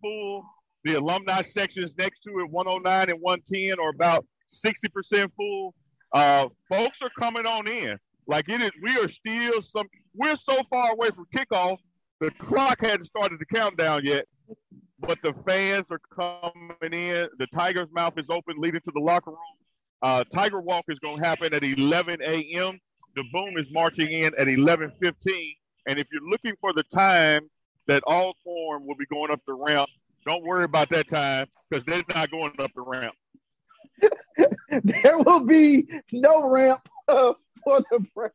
full. 0.00 0.44
The 0.84 0.94
alumni 0.94 1.42
sections 1.42 1.94
next 1.98 2.20
to 2.22 2.38
it, 2.40 2.50
109 2.50 3.10
and 3.10 3.20
110, 3.20 3.78
are 3.78 3.90
about 3.90 4.26
60% 4.48 5.30
full. 5.36 5.74
Uh, 6.12 6.48
folks 6.68 7.00
are 7.02 7.10
coming 7.18 7.46
on 7.46 7.68
in. 7.68 7.98
Like 8.26 8.48
it 8.48 8.62
is, 8.62 8.70
we 8.82 8.96
are 8.98 9.08
still 9.08 9.62
some. 9.62 9.86
We're 10.14 10.36
so 10.36 10.62
far 10.70 10.92
away 10.92 11.10
from 11.10 11.26
kickoff 11.34 11.78
the 12.20 12.30
clock 12.32 12.82
hadn't 12.82 13.06
started 13.06 13.40
the 13.40 13.46
countdown 13.46 14.02
yet, 14.04 14.26
but 14.98 15.18
the 15.22 15.32
fans 15.46 15.86
are 15.90 16.00
coming 16.14 16.92
in. 16.92 17.28
The 17.38 17.46
Tiger's 17.52 17.88
mouth 17.92 18.12
is 18.18 18.28
open, 18.28 18.56
leading 18.58 18.82
to 18.82 18.92
the 18.94 19.00
locker 19.00 19.30
room. 19.30 19.38
Uh, 20.02 20.24
Tiger 20.24 20.60
Walk 20.60 20.84
is 20.88 20.98
going 20.98 21.22
to 21.22 21.26
happen 21.26 21.54
at 21.54 21.64
11 21.64 22.20
a.m. 22.22 22.78
The 23.16 23.24
boom 23.32 23.54
is 23.56 23.70
marching 23.72 24.12
in 24.12 24.32
at 24.38 24.48
11:15. 24.48 25.56
And 25.88 25.98
if 25.98 26.06
you're 26.12 26.28
looking 26.28 26.54
for 26.60 26.74
the 26.74 26.82
time 26.94 27.48
that 27.86 28.02
Alcorn 28.06 28.86
will 28.86 28.96
be 28.96 29.06
going 29.06 29.32
up 29.32 29.40
the 29.46 29.54
ramp, 29.54 29.88
don't 30.26 30.44
worry 30.44 30.64
about 30.64 30.90
that 30.90 31.08
time 31.08 31.46
because 31.68 31.84
they're 31.84 32.02
not 32.14 32.30
going 32.30 32.52
up 32.58 32.70
the 32.74 32.82
ramp. 32.82 33.14
there 34.68 35.18
will 35.18 35.44
be 35.44 35.86
no 36.12 36.48
ramp 36.48 36.88
uh, 37.08 37.34
for 37.64 37.80
the 37.90 38.04
Braves 38.14 38.34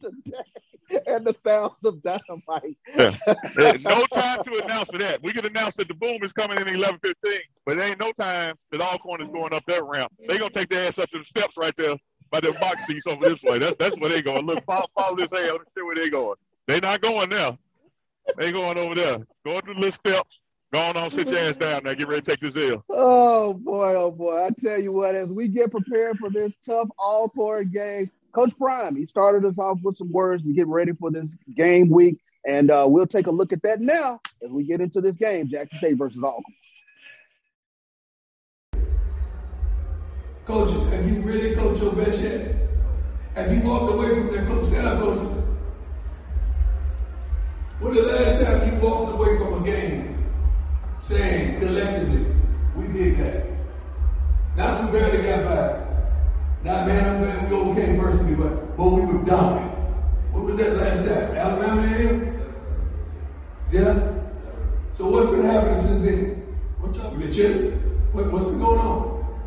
today 0.00 1.02
and 1.06 1.26
the 1.26 1.34
sounds 1.34 1.84
of 1.84 2.02
dynamite. 2.02 2.76
yeah. 2.96 3.72
No 3.80 4.04
time 4.12 4.42
to 4.44 4.62
announce 4.64 4.90
that. 4.90 5.20
We 5.22 5.32
can 5.32 5.46
announce 5.46 5.76
that 5.76 5.88
the 5.88 5.94
boom 5.94 6.18
is 6.22 6.32
coming 6.32 6.58
in 6.58 6.68
eleven 6.68 6.98
fifteen, 7.02 7.40
but 7.66 7.76
there 7.76 7.88
ain't 7.88 8.00
no 8.00 8.12
time 8.12 8.54
that 8.70 8.80
Alcorn 8.80 9.22
is 9.22 9.28
going 9.28 9.52
up 9.54 9.64
that 9.66 9.84
ramp. 9.84 10.12
They're 10.26 10.38
gonna 10.38 10.50
take 10.50 10.68
their 10.68 10.88
ass 10.88 10.98
up 10.98 11.10
to 11.10 11.18
the 11.18 11.24
steps 11.24 11.56
right 11.56 11.74
there 11.76 11.96
by 12.30 12.40
the 12.40 12.52
box 12.52 12.86
seats 12.86 13.06
over 13.06 13.28
this 13.28 13.42
way. 13.42 13.58
That's 13.58 13.76
that's 13.78 13.96
where 13.98 14.10
they 14.10 14.22
going. 14.22 14.46
Look, 14.46 14.64
follow, 14.64 14.86
follow 14.98 15.16
this 15.16 15.30
hand. 15.30 15.52
Let 15.52 15.60
me 15.60 15.66
see 15.76 15.82
where 15.82 15.96
they 15.96 16.10
going. 16.10 16.36
They 16.66 16.80
not 16.80 17.00
going 17.00 17.30
there. 17.30 17.56
They 18.36 18.52
going 18.52 18.78
over 18.78 18.94
there. 18.94 19.18
Going 19.44 19.62
to 19.62 19.74
the 19.74 19.80
little 19.80 19.92
steps. 19.92 20.40
Go 20.70 20.80
on, 20.80 20.96
on, 20.98 21.10
sit 21.10 21.28
your 21.28 21.38
ass 21.38 21.56
down 21.56 21.84
now. 21.84 21.94
Get 21.94 22.08
ready 22.08 22.20
to 22.20 22.30
take 22.30 22.40
this 22.40 22.70
L. 22.70 22.84
Oh 22.90 23.54
boy, 23.54 23.94
oh 23.96 24.10
boy! 24.10 24.44
I 24.44 24.50
tell 24.50 24.78
you 24.78 24.92
what, 24.92 25.14
as 25.14 25.28
we 25.30 25.48
get 25.48 25.70
prepared 25.70 26.18
for 26.18 26.28
this 26.28 26.52
tough 26.66 26.88
Alcorn 26.98 27.70
game, 27.70 28.10
Coach 28.32 28.52
Prime, 28.58 28.94
he 28.94 29.06
started 29.06 29.46
us 29.46 29.58
off 29.58 29.78
with 29.82 29.96
some 29.96 30.12
words 30.12 30.44
to 30.44 30.52
get 30.52 30.66
ready 30.66 30.92
for 30.92 31.10
this 31.10 31.34
game 31.56 31.88
week, 31.88 32.20
and 32.46 32.70
uh, 32.70 32.84
we'll 32.86 33.06
take 33.06 33.28
a 33.28 33.30
look 33.30 33.54
at 33.54 33.62
that 33.62 33.80
now 33.80 34.20
as 34.44 34.50
we 34.50 34.64
get 34.64 34.82
into 34.82 35.00
this 35.00 35.16
game, 35.16 35.48
Jackson 35.48 35.78
State 35.78 35.96
versus 35.96 36.22
Alcorn. 36.22 36.44
Coaches, 40.44 40.92
have 40.92 41.08
you 41.08 41.22
really 41.22 41.54
coached 41.54 41.82
your 41.82 41.94
best 41.94 42.20
yet? 42.20 42.56
Have 43.36 43.54
you 43.54 43.62
walked 43.62 43.94
away 43.94 44.08
from 44.08 44.34
that 44.34 44.46
coach? 44.46 44.66
Stand 44.66 44.86
up, 44.86 45.00
coaches. 45.00 45.44
When 47.80 47.94
the 47.94 48.02
last 48.02 48.44
time 48.44 48.70
you 48.70 48.80
walked 48.80 49.14
away 49.14 49.38
from 49.38 49.62
a 49.62 49.64
game 49.64 50.17
saying 50.98 51.60
collectively, 51.60 52.26
we 52.74 52.88
did 52.88 53.18
that? 53.18 53.46
Not 54.56 54.84
we 54.84 54.98
barely 54.98 55.22
got 55.22 55.44
by. 55.44 55.88
Not 56.64 56.86
man, 56.88 57.04
I'm 57.04 57.22
glad 57.22 57.50
we 57.50 57.56
overcame 57.56 57.94
adversity, 57.94 58.34
but, 58.34 58.76
but 58.76 58.88
we 58.90 59.00
were 59.02 59.24
dominant. 59.24 59.72
What 60.32 60.44
was 60.44 60.58
that 60.58 60.76
last 60.76 61.06
time? 61.06 61.36
Alabama 61.36 61.82
A&M? 61.82 62.40
Yeah? 63.70 64.14
So 64.94 65.08
what's 65.08 65.30
been 65.30 65.44
happening 65.44 65.78
since 65.80 66.02
then? 66.02 66.56
What's 66.80 66.98
up? 66.98 67.12
We 67.12 67.22
been 67.22 67.32
chilling? 67.32 67.72
What, 68.12 68.32
what's 68.32 68.46
been 68.46 68.58
going 68.58 68.80
on? 68.80 69.38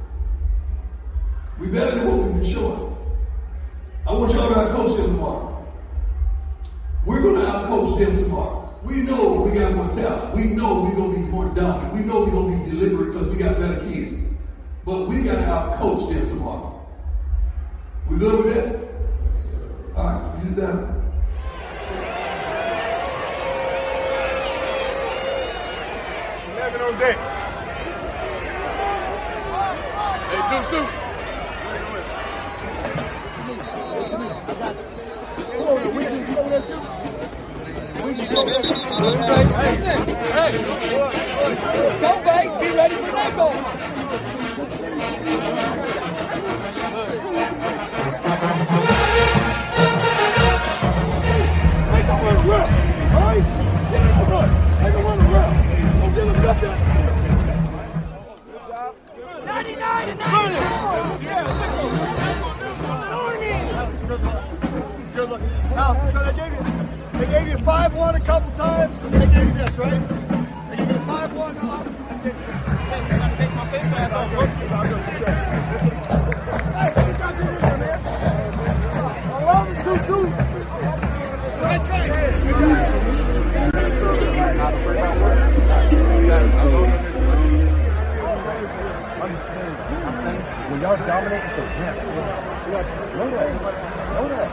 We 1.60 1.68
better 1.68 1.96
than 1.96 2.08
what 2.08 2.26
we've 2.26 2.42
been 2.42 2.54
showing. 2.54 2.98
I 4.08 4.14
want 4.14 4.34
y'all 4.34 4.50
to 4.50 4.60
out-coach 4.60 4.98
them 4.98 5.08
tomorrow. 5.08 5.68
We're 7.06 7.22
going 7.22 7.36
to 7.36 7.48
out-coach 7.48 8.00
them 8.00 8.16
tomorrow. 8.16 8.61
We 8.84 9.02
know 9.04 9.42
we 9.42 9.52
got 9.52 9.76
more 9.76 9.90
talent. 9.90 10.36
We 10.36 10.46
know 10.46 10.82
we're 10.82 10.96
going 10.96 11.14
to 11.14 11.20
be 11.20 11.28
more 11.28 11.50
dominant. 11.54 11.94
We 11.94 12.00
know 12.02 12.22
we're 12.22 12.32
going 12.32 12.52
to 12.52 12.66
be 12.66 12.72
deliberate 12.72 13.14
because 13.14 13.28
we 13.28 13.38
got 13.38 13.60
better 13.60 13.80
kids. 13.86 14.18
But 14.84 15.08
we 15.08 15.22
got 15.22 15.36
to 15.36 15.46
out-coach 15.46 16.10
them 16.10 16.28
tomorrow. 16.28 16.84
We 18.10 18.18
good 18.18 18.44
with 18.44 18.56
that? 18.56 18.66
All 19.96 20.04
right, 20.04 20.42
sit 20.42 20.56
down. 20.56 20.98
Eleven 26.56 26.82
on 26.82 27.00
deck. 27.00 27.18
Hey, 30.28 30.42
Deuce, 30.50 30.68
Deuce. 30.72 31.00
Hey, 36.52 37.01
go, 42.02 42.24
Bags. 42.24 42.56
Be 42.60 42.70
ready 42.76 42.96
for 42.96 43.12
nickel. 43.12 43.52
Now, 65.76 66.10
so 66.10 66.20
they 66.26 66.34
gave 66.34 66.54
you, 66.54 66.71
they 67.22 67.28
gave 67.28 67.48
you 67.50 67.58
five 67.60 67.94
one 67.94 68.16
a 68.16 68.20
couple 68.20 68.50
times, 68.54 69.00
and 69.02 69.14
they 69.14 69.28
gave 69.28 69.46
you 69.46 69.54
this, 69.54 69.78
right? 69.78 70.02
They 70.70 70.78
gave 70.78 70.88
you 70.88 70.94
the 70.94 71.02
five 71.06 71.32
one. 71.36 71.56
off. 71.60 71.86
Hey, 71.86 72.32
take 73.38 73.54
my 73.54 73.68
face 73.70 73.92
mask 73.92 74.16
off. 74.16 74.32
Hey, 76.74 76.94
good 77.06 77.18
job 77.18 77.40
in 77.40 77.46
there, 77.46 77.78
man. 77.78 78.00
I 79.30 79.32
love 79.46 79.70
it, 79.70 79.78
too, 79.84 79.98
too. 80.08 80.26
Right, 81.62 81.82
right. 81.90 82.10
Good 82.42 82.56
I'm 89.22 89.34
saying, 89.46 89.76
I'm 90.02 90.18
saying, 90.24 90.42
when 90.72 90.80
y'all 90.82 90.98
dominate, 91.06 91.44
it's 91.44 91.54
a 91.54 91.56
win. 91.78 91.94
Know 93.14 93.30
that. 93.30 93.50
Know 94.16 94.26
that. 94.28 94.50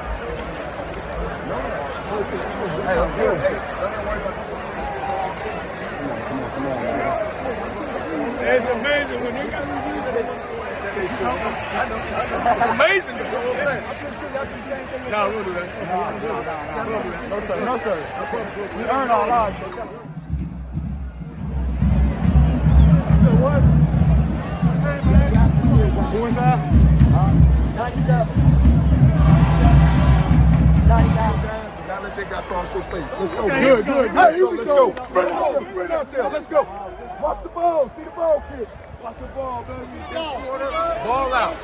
Don't. 2.18 2.28
It's 8.40 8.66
amazing 8.66 9.20
when 9.22 9.34
you 9.36 9.50
got 9.52 9.64
It's 10.98 11.20
amazing. 12.74 13.16
No, 15.10 15.30
we'll 15.30 15.44
do 15.44 15.52
that. 15.52 15.68
No, 17.28 17.38
sir. 17.46 17.56
No, 17.64 17.78
sir. 17.78 17.96
We 18.76 18.82
earn 18.82 19.10
our 19.10 19.28
lives. 19.28 19.56
So 23.22 23.28
what? 23.38 23.62
Who 26.10 26.18
inside? 26.26 26.60
Uh, 27.14 27.32
97. 27.76 28.58
99. 30.88 31.57
Now 32.18 32.24
let 32.24 32.30
that 32.30 32.42
guy 32.42 32.48
cross 32.48 32.74
your 32.74 32.82
face. 32.84 33.06
Let's 33.06 33.32
go. 33.32 33.42
Good, 33.48 33.84
good. 33.86 34.10
Hey, 34.10 34.34
here 34.34 34.50
we 34.50 34.56
go. 34.64 34.90
Bring 35.12 35.28
it 35.28 35.32
out 35.32 35.52
there. 35.52 35.72
Bring 35.72 35.86
it 35.86 35.92
out 35.92 36.12
there. 36.12 36.28
Let's 36.28 36.48
go. 36.48 36.62
Watch 37.22 37.42
the 37.44 37.48
ball. 37.50 37.90
See 37.96 38.02
the 38.02 38.10
ball, 38.10 38.42
kid. 38.50 38.68
Watch 39.02 39.18
the 39.18 39.26
ball, 39.26 39.62
baby. 39.62 39.98
Ball 40.12 41.32
out. 41.32 41.56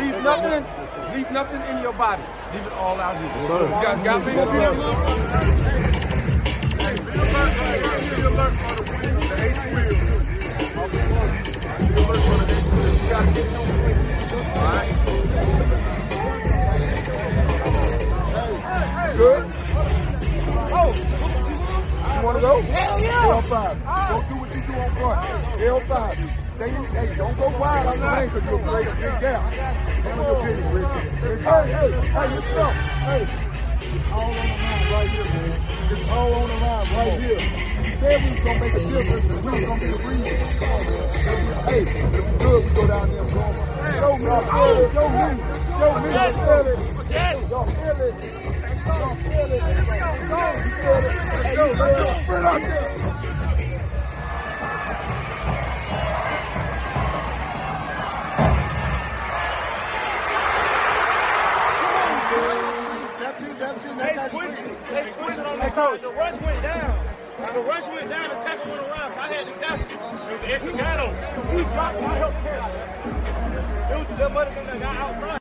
Leave 0.00 0.22
nothing. 0.24 0.66
Leave 1.14 1.30
nothing 1.30 1.62
in 1.62 1.82
your 1.82 1.92
body. 1.92 2.22
Leave 2.52 2.66
it 2.66 2.72
all 2.72 2.98
out 2.98 3.16
here. 3.16 3.46
So 3.46 3.62
you 3.62 3.70
guys 3.70 4.02
got 4.02 4.26
me. 4.26 4.32
Hey, 6.80 6.94
be 6.94 7.12
alert. 7.20 7.54
Be 8.10 8.22
alert 8.22 8.54
for 8.54 8.74
the 8.74 8.82
wheel, 8.90 9.20
the 9.20 9.36
eighth 9.44 9.62
wheel. 9.70 9.94
Be 11.86 11.94
alert 12.02 12.22
for 12.26 12.36
the 12.40 12.46
eighth 12.56 12.72
wheel. 12.72 12.94
You 12.94 13.08
gotta 13.08 13.30
get 13.30 13.46
through 13.46 13.78
quick. 13.84 13.98
All 14.56 14.64
right. 14.64 14.90
Good. 19.16 19.59
Oh. 22.20 22.22
You 22.22 22.26
want 22.26 22.36
to 22.36 22.42
go? 22.42 22.60
Hell 22.60 23.00
yeah. 23.00 23.40
L5. 23.40 23.64
Don't 24.10 24.28
do 24.28 24.36
what 24.36 24.54
you 24.54 24.60
do 24.60 24.74
on 24.74 24.90
front. 24.92 25.56
L5. 25.56 26.48
Stay 26.50 26.68
hey, 26.68 27.16
don't 27.16 27.36
go 27.38 27.48
wide 27.58 27.86
on 27.86 27.98
the 27.98 28.04
lane 28.04 28.28
because 28.28 28.44
you'll 28.44 28.58
create 28.58 28.88
a 28.88 28.94
big 28.96 29.20
gap. 29.24 29.40
Come 30.02 30.20
on, 30.20 30.44
Penny, 30.44 30.62
Richard. 30.68 31.08
Hey, 31.16 31.40
hey, 31.40 31.90
hey, 32.12 32.28
let's 32.28 32.52
go. 32.52 32.66
Hey. 33.08 33.24
All 34.12 34.20
on 34.20 34.36
the 34.36 34.52
line 34.60 34.92
right 34.92 35.08
here, 35.08 35.24
man. 35.24 35.56
It's 35.90 36.10
all 36.10 36.34
on 36.34 36.48
the 36.48 36.56
line 36.60 36.86
right 36.92 37.20
here. 37.20 37.40
You 37.40 37.92
said 37.96 38.20
we 38.20 38.28
was 38.34 38.44
going 38.44 38.58
to 38.58 38.60
make 38.60 38.74
a 38.74 38.90
difference 38.90 39.24
and 39.24 39.40
we 39.40 39.50
was 39.50 39.64
going 39.64 39.80
to 39.80 39.86
be 39.86 39.92
the 39.92 39.98
reason. 40.04 40.58
Come 40.60 40.72
on, 40.72 40.84
man. 40.84 41.64
Hey, 41.64 41.80
if 41.80 42.12
we 42.12 42.38
good, 42.38 42.64
we 42.64 42.70
go 42.76 42.86
down 42.86 43.08
there 43.08 43.22
and 43.22 43.32
go. 43.32 43.44
Show 43.96 44.16
me, 44.18 44.24
y'all 44.24 44.44
feel. 44.44 44.92
Show 44.92 45.08
me. 45.08 45.24
Show 45.80 45.92
me, 46.00 46.12
y'all 46.12 46.32
feel 46.36 46.68
it. 46.68 47.48
Y'all 47.48 47.64
feel 47.64 48.00
it. 48.04 48.39
The 66.00 66.08
rush 66.16 66.40
went 66.40 66.62
down. 66.62 67.06
The 67.54 67.60
rush 67.60 67.88
went 67.88 68.08
down. 68.08 68.28
The 68.28 68.36
tackle 68.36 68.70
went 68.70 68.82
around. 68.86 69.12
I 69.12 69.26
had 69.28 69.46
to 69.46 69.52
tackle. 69.58 69.86
If 70.44 70.62
he 70.62 70.72
got 70.72 71.00
him, 71.00 71.56
he 71.56 71.62
dropped. 71.64 71.96
I 71.96 72.18
helped 72.18 72.40
catch. 72.42 72.72
It 73.90 74.08
was 74.08 74.18
that 74.18 74.32
might 74.32 74.48
have 74.48 74.54
been 74.54 74.74
the 74.74 74.80
guy 74.80 74.96
outside. 74.96 75.39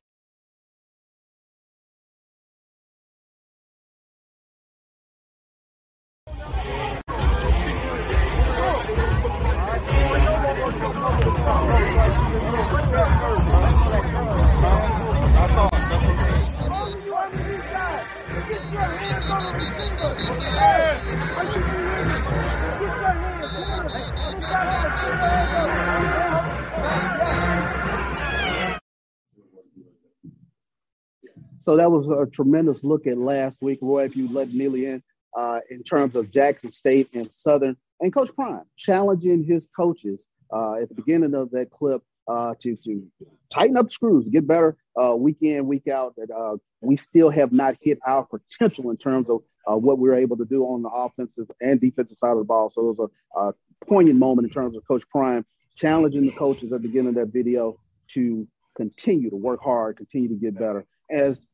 So 31.70 31.76
that 31.76 31.92
was 31.92 32.10
a 32.10 32.26
tremendous 32.26 32.84
look 32.84 33.06
at 33.06 33.20
last 33.20 33.62
week, 33.62 33.78
Roy. 33.80 34.06
If 34.06 34.16
you 34.16 34.28
let 34.28 34.52
Neely 34.52 34.88
in, 34.88 35.04
uh, 35.38 35.60
in 35.70 35.84
terms 35.84 36.16
of 36.16 36.32
Jackson 36.32 36.72
State 36.72 37.10
and 37.14 37.32
Southern, 37.32 37.78
and 38.00 38.12
Coach 38.12 38.34
Prime 38.36 38.64
challenging 38.76 39.44
his 39.44 39.68
coaches 39.78 40.26
uh, 40.52 40.82
at 40.82 40.90
the 40.90 40.96
beginning 40.96 41.36
of 41.36 41.52
that 41.52 41.70
clip 41.70 42.02
uh, 42.28 42.56
to 42.62 42.76
to 42.76 43.04
tighten 43.52 43.78
up 43.78 43.92
screws, 43.92 44.28
get 44.30 44.48
better 44.48 44.78
uh, 45.00 45.16
week 45.16 45.38
in, 45.42 45.68
week 45.68 45.88
out. 45.88 46.16
That 46.16 46.32
uh, 46.36 46.58
we 46.82 46.96
still 46.96 47.30
have 47.30 47.52
not 47.52 47.76
hit 47.80 48.00
our 48.04 48.26
potential 48.26 48.90
in 48.90 48.98
terms 48.98 49.30
of 49.30 49.44
uh, 49.72 49.78
what 49.78 50.00
we 50.00 50.10
were 50.10 50.18
able 50.18 50.38
to 50.38 50.46
do 50.46 50.64
on 50.64 50.82
the 50.82 50.90
offensive 50.90 51.52
and 51.62 51.80
defensive 51.80 52.18
side 52.18 52.32
of 52.32 52.40
the 52.40 52.46
ball. 52.46 52.72
So 52.72 52.82
it 52.82 52.98
was 52.98 53.10
a, 53.36 53.40
a 53.40 53.54
poignant 53.86 54.18
moment 54.18 54.48
in 54.48 54.52
terms 54.52 54.76
of 54.76 54.82
Coach 54.88 55.04
Prime 55.12 55.46
challenging 55.76 56.26
the 56.26 56.32
coaches 56.32 56.74
at 56.74 56.82
the 56.82 56.88
beginning 56.88 57.10
of 57.10 57.16
that 57.18 57.32
video 57.32 57.78
to 58.14 58.48
continue 58.76 59.30
to 59.30 59.36
work 59.36 59.60
hard, 59.64 59.98
continue 59.98 60.30
to 60.30 60.36
get 60.36 60.56
better. 60.56 60.84
As 61.12 61.46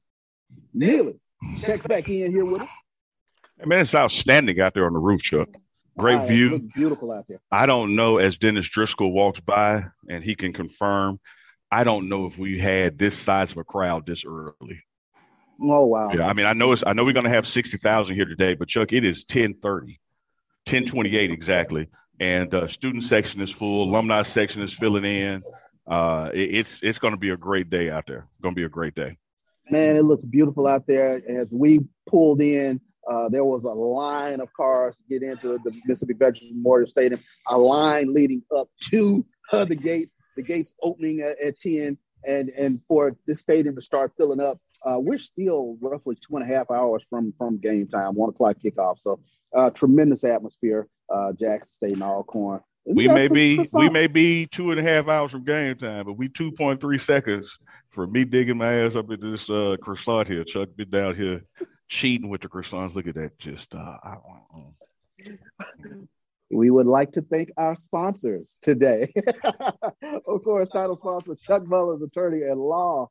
Neely 0.73 1.19
checks 1.63 1.85
back 1.87 2.07
in 2.09 2.31
here 2.31 2.45
with 2.45 2.61
us. 2.61 2.69
I 3.61 3.65
mean, 3.65 3.79
it's 3.79 3.95
outstanding 3.95 4.59
out 4.59 4.73
there 4.73 4.85
on 4.85 4.93
the 4.93 4.99
roof, 4.99 5.21
Chuck. 5.21 5.47
Great 5.97 6.21
it 6.23 6.27
view. 6.27 6.69
beautiful 6.75 7.11
out 7.11 7.25
there. 7.27 7.39
I 7.51 7.65
don't 7.65 7.95
know 7.95 8.17
as 8.17 8.37
Dennis 8.37 8.67
Driscoll 8.67 9.13
walks 9.13 9.39
by 9.39 9.85
and 10.09 10.23
he 10.23 10.35
can 10.35 10.51
confirm. 10.51 11.19
I 11.71 11.83
don't 11.83 12.09
know 12.09 12.25
if 12.25 12.37
we 12.37 12.59
had 12.59 12.97
this 12.97 13.17
size 13.17 13.51
of 13.51 13.57
a 13.57 13.63
crowd 13.63 14.05
this 14.05 14.25
early. 14.25 14.83
Oh 15.61 15.85
wow! 15.85 16.11
Yeah, 16.13 16.27
I 16.27 16.33
mean, 16.33 16.45
I 16.45 16.53
know 16.53 16.73
it's. 16.73 16.83
I 16.85 16.91
know 16.91 17.05
we're 17.05 17.13
going 17.13 17.23
to 17.25 17.29
have 17.29 17.47
sixty 17.47 17.77
thousand 17.77 18.15
here 18.15 18.25
today, 18.25 18.55
but 18.55 18.67
Chuck, 18.67 18.91
it 18.91 19.05
is 19.05 19.23
ten 19.23 19.53
thirty, 19.53 20.01
ten 20.65 20.85
twenty 20.85 21.15
eight 21.15 21.31
exactly, 21.31 21.87
and 22.19 22.53
uh, 22.53 22.67
student 22.67 23.05
section 23.05 23.39
is 23.39 23.49
full, 23.49 23.89
alumni 23.89 24.21
section 24.23 24.61
is 24.61 24.73
filling 24.73 25.05
in. 25.05 25.43
Uh, 25.87 26.29
it, 26.33 26.55
it's 26.55 26.79
it's 26.83 26.99
going 26.99 27.13
to 27.13 27.17
be 27.17 27.29
a 27.29 27.37
great 27.37 27.69
day 27.69 27.89
out 27.89 28.05
there. 28.05 28.27
Going 28.41 28.53
to 28.53 28.59
be 28.59 28.65
a 28.65 28.69
great 28.69 28.95
day. 28.95 29.17
Man, 29.69 29.95
it 29.95 30.03
looks 30.03 30.25
beautiful 30.25 30.67
out 30.67 30.85
there. 30.87 31.21
As 31.41 31.53
we 31.53 31.79
pulled 32.07 32.41
in, 32.41 32.79
uh, 33.09 33.29
there 33.29 33.45
was 33.45 33.63
a 33.63 33.73
line 33.73 34.39
of 34.39 34.51
cars 34.53 34.95
to 34.95 35.19
get 35.19 35.27
into 35.27 35.59
the 35.63 35.71
Mississippi 35.85 36.13
Veterans 36.13 36.51
Memorial 36.53 36.87
Stadium. 36.87 37.21
A 37.47 37.57
line 37.57 38.13
leading 38.13 38.41
up 38.55 38.69
to 38.89 39.25
uh, 39.51 39.65
the 39.65 39.75
gates. 39.75 40.15
The 40.35 40.43
gates 40.43 40.73
opening 40.81 41.21
at, 41.21 41.39
at 41.39 41.59
ten, 41.59 41.97
and 42.25 42.49
and 42.49 42.81
for 42.87 43.15
this 43.27 43.39
stadium 43.39 43.75
to 43.75 43.81
start 43.81 44.13
filling 44.17 44.39
up. 44.39 44.59
Uh, 44.85 44.99
we're 44.99 45.17
still 45.17 45.77
roughly 45.81 46.15
two 46.15 46.35
and 46.35 46.49
a 46.49 46.53
half 46.53 46.69
hours 46.69 47.03
from 47.09 47.33
from 47.37 47.57
game 47.57 47.87
time, 47.87 48.13
one 48.13 48.29
o'clock 48.29 48.57
kickoff. 48.63 48.99
So 48.99 49.19
uh, 49.53 49.69
tremendous 49.71 50.23
atmosphere, 50.23 50.87
uh, 51.13 51.31
Jackson 51.39 51.71
State 51.71 51.93
and 51.93 52.03
Alcorn. 52.03 52.61
We 52.85 53.07
may 53.07 53.27
be 53.27 53.67
we 53.73 53.89
may 53.89 54.07
be 54.07 54.45
two 54.45 54.71
and 54.71 54.79
a 54.79 54.83
half 54.83 55.07
hours 55.07 55.31
from 55.31 55.43
game 55.43 55.75
time, 55.75 56.05
but 56.05 56.13
we 56.13 56.29
two 56.29 56.51
point 56.51 56.79
three 56.79 56.99
seconds 56.99 57.57
for 57.89 58.05
me 58.05 58.25
digging 58.25 58.57
my 58.57 58.85
ass 58.85 58.95
up 58.95 59.09
into 59.09 59.31
this 59.31 59.49
uh, 59.49 59.75
croissant 59.81 60.27
here. 60.27 60.43
Chuck 60.43 60.69
been 60.75 60.89
down 60.89 61.15
here 61.15 61.43
cheating 61.87 62.29
with 62.29 62.41
the 62.41 62.47
croissants. 62.47 62.93
Look 62.93 63.07
at 63.07 63.15
that, 63.15 63.39
just 63.39 63.73
uh, 63.73 63.97
I, 64.03 64.15
mm. 64.55 66.07
We 66.51 66.69
would 66.69 66.85
like 66.85 67.13
to 67.13 67.21
thank 67.23 67.51
our 67.57 67.75
sponsors 67.75 68.59
today. 68.61 69.11
of 70.27 70.43
course, 70.43 70.69
title 70.69 70.95
sponsor 70.95 71.35
Chuck 71.41 71.63
Butler's 71.65 72.03
attorney 72.03 72.43
at 72.43 72.57
law. 72.57 73.09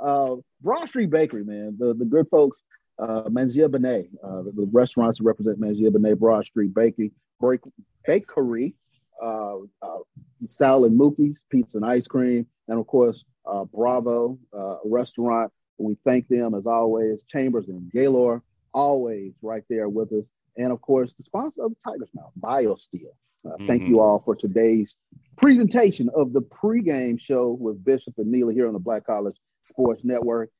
Uh, 0.00 0.36
Broad 0.60 0.88
Street 0.88 1.10
Bakery, 1.10 1.44
man, 1.44 1.76
the, 1.78 1.94
the 1.94 2.04
good 2.04 2.26
folks, 2.28 2.62
uh, 2.98 3.22
Mangia 3.28 3.70
Bene, 3.70 4.08
uh, 4.24 4.42
the, 4.42 4.52
the 4.56 4.68
restaurants 4.72 5.18
that 5.18 5.24
represent 5.24 5.60
Mangia 5.60 5.92
Bene, 5.92 6.16
Broad 6.16 6.44
Street 6.46 6.74
Bakery, 6.74 7.12
break, 7.40 7.60
Bakery, 8.04 8.74
uh, 9.22 9.56
uh, 9.82 9.98
Sal 10.46 10.84
and 10.84 10.98
Mookie's 10.98 11.44
Pizza 11.50 11.78
and 11.78 11.86
Ice 11.86 12.06
Cream, 12.06 12.46
and 12.68 12.78
of 12.78 12.86
course, 12.86 13.24
uh, 13.46 13.64
Bravo 13.64 14.38
uh, 14.56 14.76
Restaurant. 14.84 15.52
We 15.78 15.96
thank 16.04 16.28
them 16.28 16.54
as 16.54 16.66
always. 16.66 17.24
Chambers 17.24 17.68
and 17.68 17.90
Gaylord, 17.90 18.42
always 18.72 19.32
right 19.42 19.64
there 19.68 19.88
with 19.88 20.12
us. 20.12 20.30
And 20.56 20.70
of 20.70 20.80
course, 20.80 21.12
the 21.14 21.24
sponsor 21.24 21.62
of 21.62 21.70
the 21.72 21.76
Tigers 21.84 22.10
Mouth, 22.14 22.32
BioSteel. 22.40 23.10
Uh, 23.44 23.56
Thank 23.66 23.82
Mhm. 23.82 23.88
you 23.88 24.00
all 24.00 24.20
for 24.24 24.34
today's 24.34 24.96
presentation 25.36 26.08
of 26.14 26.32
the 26.32 26.40
pregame 26.40 27.20
show 27.20 27.52
with 27.52 27.84
Bishop 27.84 28.14
and 28.18 28.30
Neely 28.30 28.54
here 28.54 28.66
on 28.66 28.72
the 28.72 28.78
Black 28.78 29.04
College 29.04 29.36
Sports 29.68 30.02
Network. 30.04 30.50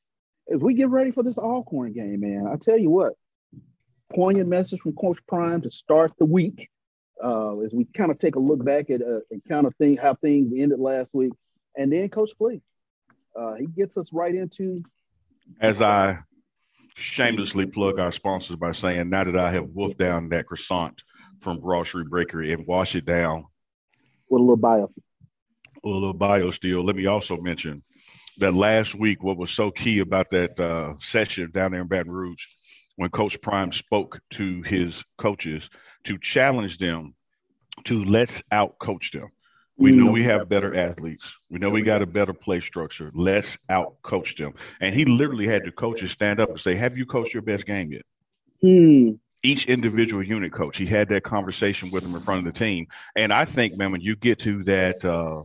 As 0.53 0.61
we 0.61 0.75
get 0.75 0.91
ready 0.91 1.11
for 1.11 1.23
this 1.23 1.39
Alcorn 1.39 1.93
game, 1.93 2.21
man, 2.21 2.47
I 2.47 2.57
tell 2.57 2.77
you 2.77 2.91
what, 2.91 3.15
poignant 4.13 4.49
message 4.49 4.81
from 4.81 4.93
Coach 4.95 5.25
Prime 5.27 5.63
to 5.63 5.71
start 5.71 6.13
the 6.19 6.27
week. 6.27 6.69
Uh, 7.23 7.59
as 7.61 7.73
we 7.73 7.85
kind 7.85 8.11
of 8.11 8.19
take 8.19 8.35
a 8.35 8.41
look 8.41 8.65
back 8.65 8.91
at 8.91 9.01
uh, 9.01 9.21
and 9.31 9.43
kind 9.49 9.67
of 9.67 9.75
think 9.77 10.01
how 10.01 10.15
things 10.15 10.53
ended 10.53 10.81
last 10.81 11.11
week, 11.15 11.33
and 11.77 11.93
then 11.93 12.09
Coach 12.09 12.33
Flea, 12.37 12.61
uh, 13.37 13.55
he 13.55 13.67
gets 13.67 13.97
us 13.97 14.13
right 14.13 14.35
into 14.35 14.83
as 15.61 15.81
I 15.81 16.19
shamelessly 16.97 17.67
plug 17.67 17.99
our 17.99 18.13
sponsors 18.13 18.57
by 18.57 18.73
saying, 18.73 19.11
now 19.11 19.25
that 19.25 19.37
I 19.37 19.53
have 19.53 19.69
wolfed 19.71 19.99
down 19.99 20.29
that 20.31 20.47
croissant 20.47 21.03
from 21.41 21.61
Street 21.85 22.07
Bakery 22.11 22.53
and 22.53 22.67
wash 22.67 22.95
it 22.95 23.05
down, 23.05 23.45
with 24.29 24.41
a 24.41 24.43
little 24.43 24.57
bio. 24.57 24.91
A 25.85 25.89
little 25.89 26.15
BioSteel. 26.15 26.85
Let 26.85 26.97
me 26.97 27.07
also 27.07 27.37
mention 27.37 27.83
that 28.39 28.55
last 28.55 28.95
week, 28.95 29.23
what 29.23 29.37
was 29.37 29.51
so 29.51 29.71
key 29.71 29.99
about 29.99 30.31
that 30.31 30.59
uh, 30.59 30.95
session 31.01 31.51
down 31.53 31.73
there 31.73 31.83
in 31.83 31.89
Baton 31.89 32.11
Rouge, 32.11 32.47
when 32.97 33.11
Coach 33.11 33.41
Prime 33.41 33.73
spoke 33.73 34.21
to 34.31 34.63
his 34.63 35.03
coaches 35.19 35.69
to 36.05 36.19
challenge 36.19 36.79
them 36.79 37.15
to 37.85 38.05
let's 38.05 38.43
out 38.53 38.79
coach 38.79 39.11
them. 39.11 39.29
We 39.77 39.91
know 39.91 40.11
we 40.11 40.23
have 40.23 40.49
better 40.49 40.77
athletes. 40.77 41.33
We 41.51 41.59
know 41.59 41.69
we 41.69 41.83
got 41.83 42.01
a 42.01 42.07
better 42.07 42.33
play 42.33 42.61
structure. 42.61 43.11
Let's 43.13 43.59
out 43.69 44.01
coach 44.03 44.37
them. 44.37 44.55
And 44.81 44.95
he 44.95 45.05
literally 45.05 45.49
had 45.49 45.65
the 45.65 45.73
coaches 45.73 46.13
stand 46.13 46.39
up 46.39 46.51
and 46.51 46.61
say, 46.61 46.77
Have 46.77 46.97
you 46.97 47.05
coached 47.07 47.35
your 47.35 47.43
best 47.43 47.67
game 47.67 47.91
yet? 47.91 48.03
Hmm. 48.61 49.15
Each 49.43 49.67
individual 49.67 50.23
unit 50.23 50.53
coach, 50.53 50.77
he 50.77 50.87
had 50.87 51.09
that 51.09 51.25
conversation 51.25 51.89
with 51.93 52.05
them 52.05 52.15
in 52.15 52.21
front 52.21 52.47
of 52.47 52.53
the 52.53 52.59
team. 52.59 52.87
And 53.17 53.33
I 53.33 53.45
think, 53.45 53.77
man, 53.77 53.91
when 53.91 54.01
you 54.01 54.15
get 54.15 54.39
to 54.41 54.63
that 54.65 55.05
uh, 55.05 55.43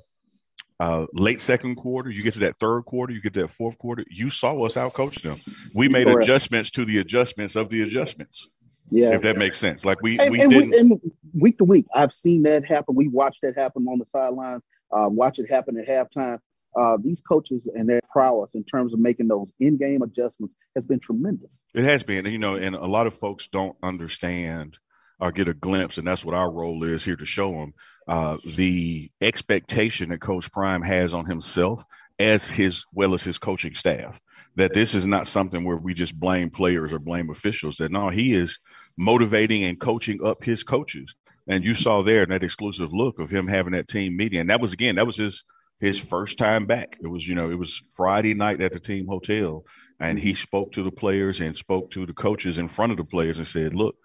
uh, 0.79 1.05
late 1.13 1.41
second 1.41 1.75
quarter, 1.75 2.09
you 2.09 2.21
get 2.21 2.33
to 2.35 2.39
that 2.39 2.57
third 2.59 2.83
quarter, 2.83 3.13
you 3.13 3.21
get 3.21 3.33
to 3.33 3.41
that 3.41 3.51
fourth 3.51 3.77
quarter, 3.77 4.03
you 4.09 4.29
saw 4.29 4.65
us 4.65 4.77
out 4.77 4.93
coach 4.93 5.21
them. 5.21 5.35
We 5.75 5.89
made 5.89 6.05
Correct. 6.05 6.23
adjustments 6.23 6.71
to 6.71 6.85
the 6.85 6.99
adjustments 6.99 7.55
of 7.55 7.69
the 7.69 7.81
adjustments. 7.81 8.47
Yeah. 8.89 9.13
If 9.13 9.21
that 9.23 9.37
makes 9.37 9.59
sense. 9.59 9.85
Like 9.85 10.01
we, 10.01 10.17
and, 10.17 10.31
we 10.31 10.41
and, 10.41 10.55
we, 10.55 10.77
and 10.77 11.01
week 11.33 11.57
to 11.59 11.63
week, 11.63 11.85
I've 11.93 12.13
seen 12.13 12.43
that 12.43 12.65
happen. 12.65 12.95
We 12.95 13.07
watched 13.07 13.41
that 13.43 13.55
happen 13.55 13.85
on 13.87 13.99
the 13.99 14.05
sidelines. 14.05 14.63
Uh, 14.91 15.09
watch 15.09 15.37
it 15.37 15.49
happen 15.49 15.77
at 15.77 15.87
halftime. 15.87 16.39
Uh, 16.75 16.97
these 17.01 17.21
coaches 17.21 17.69
and 17.75 17.89
their 17.89 17.99
prowess 18.11 18.55
in 18.55 18.63
terms 18.63 18.93
of 18.93 18.99
making 18.99 19.27
those 19.27 19.51
in-game 19.59 20.01
adjustments 20.01 20.55
has 20.75 20.85
been 20.85 20.99
tremendous. 20.99 21.59
It 21.73 21.83
has 21.83 22.03
been, 22.03 22.25
and 22.25 22.31
you 22.31 22.39
know, 22.39 22.55
and 22.55 22.75
a 22.75 22.85
lot 22.85 23.05
of 23.05 23.13
folks 23.13 23.47
don't 23.51 23.75
understand 23.83 24.77
or 25.19 25.31
get 25.31 25.47
a 25.47 25.53
glimpse, 25.53 25.97
and 25.97 26.07
that's 26.07 26.23
what 26.23 26.35
our 26.35 26.49
role 26.49 26.83
is 26.83 27.03
here 27.03 27.15
to 27.17 27.25
show 27.25 27.51
them 27.51 27.73
uh, 28.09 28.37
the 28.43 29.11
expectation 29.21 30.09
that 30.09 30.19
Coach 30.19 30.51
Prime 30.51 30.81
has 30.81 31.13
on 31.13 31.25
himself 31.27 31.83
as 32.17 32.45
his 32.47 32.83
well 32.91 33.13
as 33.13 33.23
his 33.23 33.37
coaching 33.37 33.75
staff. 33.75 34.19
That 34.55 34.73
this 34.73 34.95
is 34.95 35.05
not 35.05 35.27
something 35.27 35.63
where 35.63 35.77
we 35.77 35.93
just 35.93 36.19
blame 36.19 36.49
players 36.49 36.91
or 36.91 36.97
blame 36.97 37.29
officials. 37.29 37.77
That 37.77 37.91
no, 37.91 38.09
he 38.09 38.33
is 38.33 38.57
motivating 38.97 39.63
and 39.63 39.79
coaching 39.79 40.25
up 40.25 40.43
his 40.43 40.63
coaches. 40.63 41.13
And 41.47 41.63
you 41.63 41.75
saw 41.75 42.01
there 42.01 42.23
in 42.23 42.29
that 42.29 42.43
exclusive 42.43 42.91
look 42.91 43.19
of 43.19 43.29
him 43.29 43.47
having 43.47 43.73
that 43.73 43.87
team 43.87 44.17
meeting, 44.17 44.39
and 44.39 44.49
that 44.49 44.59
was 44.59 44.73
again 44.73 44.95
that 44.95 45.07
was 45.07 45.17
his 45.17 45.43
his 45.79 45.99
first 45.99 46.39
time 46.39 46.65
back. 46.65 46.97
It 47.01 47.07
was 47.07 47.27
you 47.27 47.35
know 47.35 47.51
it 47.51 47.59
was 47.59 47.79
Friday 47.95 48.33
night 48.33 48.59
at 48.59 48.73
the 48.73 48.79
team 48.79 49.05
hotel, 49.05 49.65
and 49.99 50.17
he 50.17 50.33
spoke 50.33 50.71
to 50.73 50.83
the 50.83 50.91
players 50.91 51.41
and 51.41 51.55
spoke 51.55 51.91
to 51.91 52.07
the 52.07 52.13
coaches 52.13 52.57
in 52.57 52.69
front 52.69 52.91
of 52.91 52.97
the 52.97 53.03
players 53.03 53.37
and 53.37 53.47
said, 53.47 53.75
"Look, 53.75 53.95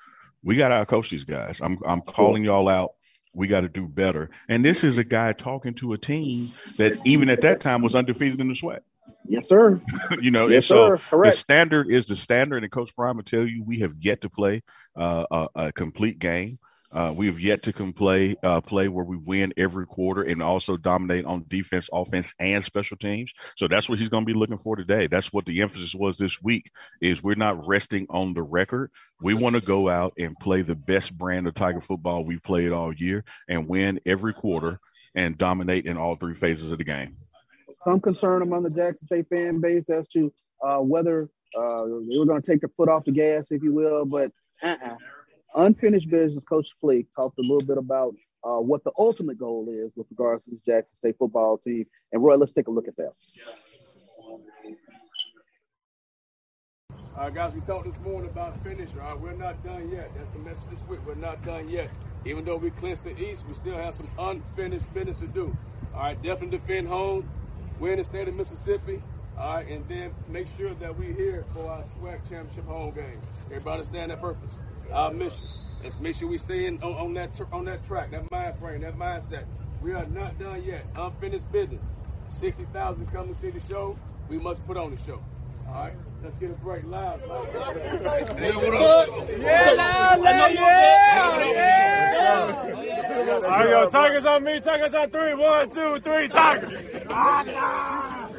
we 0.42 0.56
got 0.56 0.68
to 0.68 0.84
coach 0.84 1.08
these 1.08 1.24
guys. 1.24 1.60
I'm 1.62 1.78
I'm 1.86 2.02
calling 2.02 2.44
y'all 2.44 2.68
out. 2.68 2.92
We 3.34 3.48
got 3.48 3.60
to 3.62 3.68
do 3.68 3.86
better." 3.86 4.30
And 4.48 4.64
this 4.64 4.84
is 4.84 4.98
a 4.98 5.04
guy 5.04 5.32
talking 5.32 5.74
to 5.74 5.92
a 5.92 5.98
team 5.98 6.48
that 6.78 6.98
even 7.04 7.28
at 7.30 7.40
that 7.42 7.60
time 7.60 7.82
was 7.82 7.94
undefeated 7.94 8.40
in 8.40 8.48
the 8.48 8.54
SWAC. 8.54 8.80
Yes, 9.26 9.48
sir. 9.48 9.80
you 10.20 10.30
know, 10.30 10.46
Yes, 10.48 10.66
so 10.66 10.90
sir. 10.96 11.02
Correct. 11.10 11.34
the 11.36 11.40
standard 11.40 11.90
is 11.90 12.06
the 12.06 12.16
standard, 12.16 12.62
and 12.62 12.70
Coach 12.72 12.94
Prime 12.94 13.16
will 13.16 13.24
tell 13.24 13.46
you 13.46 13.62
we 13.64 13.80
have 13.80 13.94
yet 13.98 14.20
to 14.22 14.30
play 14.30 14.62
uh, 14.98 15.24
a, 15.30 15.48
a 15.66 15.72
complete 15.72 16.18
game. 16.18 16.58
Uh, 16.94 17.12
we 17.14 17.26
have 17.26 17.40
yet 17.40 17.60
to 17.64 17.72
play 17.92 18.36
uh, 18.44 18.60
play 18.60 18.86
where 18.86 19.04
we 19.04 19.16
win 19.16 19.52
every 19.56 19.84
quarter 19.84 20.22
and 20.22 20.40
also 20.40 20.76
dominate 20.76 21.24
on 21.24 21.44
defense, 21.48 21.88
offense, 21.92 22.32
and 22.38 22.62
special 22.62 22.96
teams. 22.96 23.32
So 23.56 23.66
that's 23.66 23.88
what 23.88 23.98
he's 23.98 24.08
going 24.08 24.24
to 24.24 24.32
be 24.32 24.38
looking 24.38 24.58
for 24.58 24.76
today. 24.76 25.08
That's 25.08 25.32
what 25.32 25.44
the 25.44 25.60
emphasis 25.60 25.92
was 25.92 26.18
this 26.18 26.40
week. 26.40 26.70
Is 27.00 27.20
we're 27.20 27.34
not 27.34 27.66
resting 27.66 28.06
on 28.10 28.32
the 28.32 28.42
record. 28.42 28.92
We 29.20 29.34
want 29.34 29.56
to 29.56 29.62
go 29.62 29.88
out 29.88 30.12
and 30.18 30.38
play 30.38 30.62
the 30.62 30.76
best 30.76 31.16
brand 31.16 31.48
of 31.48 31.54
Tiger 31.54 31.80
football 31.80 32.24
we've 32.24 32.42
played 32.42 32.70
all 32.70 32.94
year 32.94 33.24
and 33.48 33.68
win 33.68 33.98
every 34.06 34.32
quarter 34.32 34.78
and 35.16 35.36
dominate 35.36 35.86
in 35.86 35.96
all 35.96 36.14
three 36.14 36.34
phases 36.34 36.70
of 36.70 36.78
the 36.78 36.84
game. 36.84 37.16
Some 37.84 38.00
concern 38.00 38.42
among 38.42 38.62
the 38.62 38.70
Jackson 38.70 39.06
State 39.06 39.28
fan 39.28 39.60
base 39.60 39.90
as 39.90 40.06
to 40.08 40.32
uh, 40.62 40.78
whether 40.78 41.28
uh, 41.56 41.84
they 41.84 42.18
were 42.18 42.26
going 42.26 42.40
to 42.40 42.50
take 42.50 42.60
their 42.60 42.70
foot 42.76 42.88
off 42.88 43.04
the 43.04 43.12
gas, 43.12 43.50
if 43.50 43.62
you 43.64 43.72
will, 43.72 44.04
but 44.04 44.30
uh-uh. 44.62 44.96
Unfinished 45.54 46.10
business. 46.10 46.44
Coach 46.44 46.70
Fleek 46.82 47.06
talked 47.14 47.38
a 47.38 47.42
little 47.42 47.64
bit 47.64 47.78
about 47.78 48.14
uh, 48.44 48.60
what 48.60 48.84
the 48.84 48.92
ultimate 48.98 49.38
goal 49.38 49.66
is 49.68 49.92
with 49.96 50.06
regards 50.10 50.44
to 50.44 50.50
this 50.50 50.60
Jackson 50.60 50.94
State 50.94 51.16
football 51.18 51.58
team. 51.58 51.86
And 52.12 52.22
Roy, 52.22 52.36
let's 52.36 52.52
take 52.52 52.68
a 52.68 52.70
look 52.70 52.88
at 52.88 52.96
that. 52.96 53.12
All 57.16 57.22
right, 57.22 57.34
guys, 57.34 57.54
we 57.54 57.60
talked 57.60 57.86
this 57.86 58.02
morning 58.04 58.28
about 58.28 58.60
finish. 58.64 58.90
All 59.00 59.10
right, 59.10 59.20
we're 59.20 59.32
not 59.34 59.62
done 59.64 59.88
yet. 59.88 60.10
That's 60.16 60.30
the 60.32 60.40
message 60.40 60.64
this 60.70 60.82
week. 60.88 60.98
We're 61.06 61.14
not 61.14 61.42
done 61.44 61.68
yet. 61.68 61.88
Even 62.26 62.44
though 62.44 62.56
we 62.56 62.70
clinched 62.70 63.04
the 63.04 63.16
East, 63.16 63.44
we 63.46 63.54
still 63.54 63.76
have 63.76 63.94
some 63.94 64.08
unfinished 64.18 64.92
business 64.92 65.18
to 65.20 65.28
do. 65.28 65.56
All 65.94 66.00
right, 66.00 66.20
definitely 66.22 66.58
defend 66.58 66.88
home, 66.88 67.28
win 67.78 67.98
the 67.98 68.04
state 68.04 68.26
of 68.26 68.34
Mississippi. 68.34 69.00
All 69.38 69.54
right, 69.54 69.68
and 69.68 69.86
then 69.88 70.12
make 70.28 70.48
sure 70.56 70.74
that 70.74 70.98
we're 70.98 71.12
here 71.12 71.44
for 71.54 71.70
our 71.70 71.84
SWAC 72.00 72.28
championship 72.28 72.66
home 72.66 72.92
game. 72.92 73.20
Everybody 73.46 73.78
understand 73.78 74.10
that 74.10 74.20
purpose? 74.20 74.50
Our 74.92 75.10
mission. 75.12 75.42
Let's 75.82 75.98
make 76.00 76.14
sure 76.16 76.28
we 76.28 76.38
stay 76.38 76.66
in 76.66 76.82
on, 76.82 76.92
on 76.94 77.14
that 77.14 77.34
tr- 77.36 77.44
on 77.52 77.64
that 77.66 77.84
track, 77.84 78.10
that 78.12 78.30
mind 78.30 78.56
frame, 78.58 78.80
that 78.82 78.96
mindset. 78.96 79.44
We 79.82 79.92
are 79.92 80.06
not 80.06 80.38
done 80.38 80.62
yet. 80.64 80.86
Unfinished 80.96 81.50
business. 81.52 81.84
Sixty 82.30 82.64
thousand 82.72 83.06
come 83.12 83.28
to 83.28 83.34
see 83.34 83.50
the 83.50 83.60
show. 83.68 83.96
We 84.28 84.38
must 84.38 84.64
put 84.66 84.76
on 84.76 84.94
the 84.94 85.02
show. 85.02 85.20
All 85.68 85.74
right, 85.74 85.92
let's 86.22 86.36
get 86.38 86.50
it 86.50 86.62
break 86.62 86.84
loud. 86.84 87.20
Yeah, 87.26 87.32
loud, 89.76 90.20
loud, 90.20 90.52
yeah, 90.52 91.44
yeah. 91.52 92.52
All 93.26 93.40
right, 93.42 93.68
yo, 93.68 93.88
Tigers 93.90 94.26
on 94.26 94.44
me, 94.44 94.60
Tigers 94.60 94.94
on 94.94 95.10
three. 95.10 95.34
One, 95.34 95.68
two, 95.70 96.00
three, 96.00 96.28
Tigers. 96.28 97.04
Ah, 97.10 98.30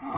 Coach 0.00 0.12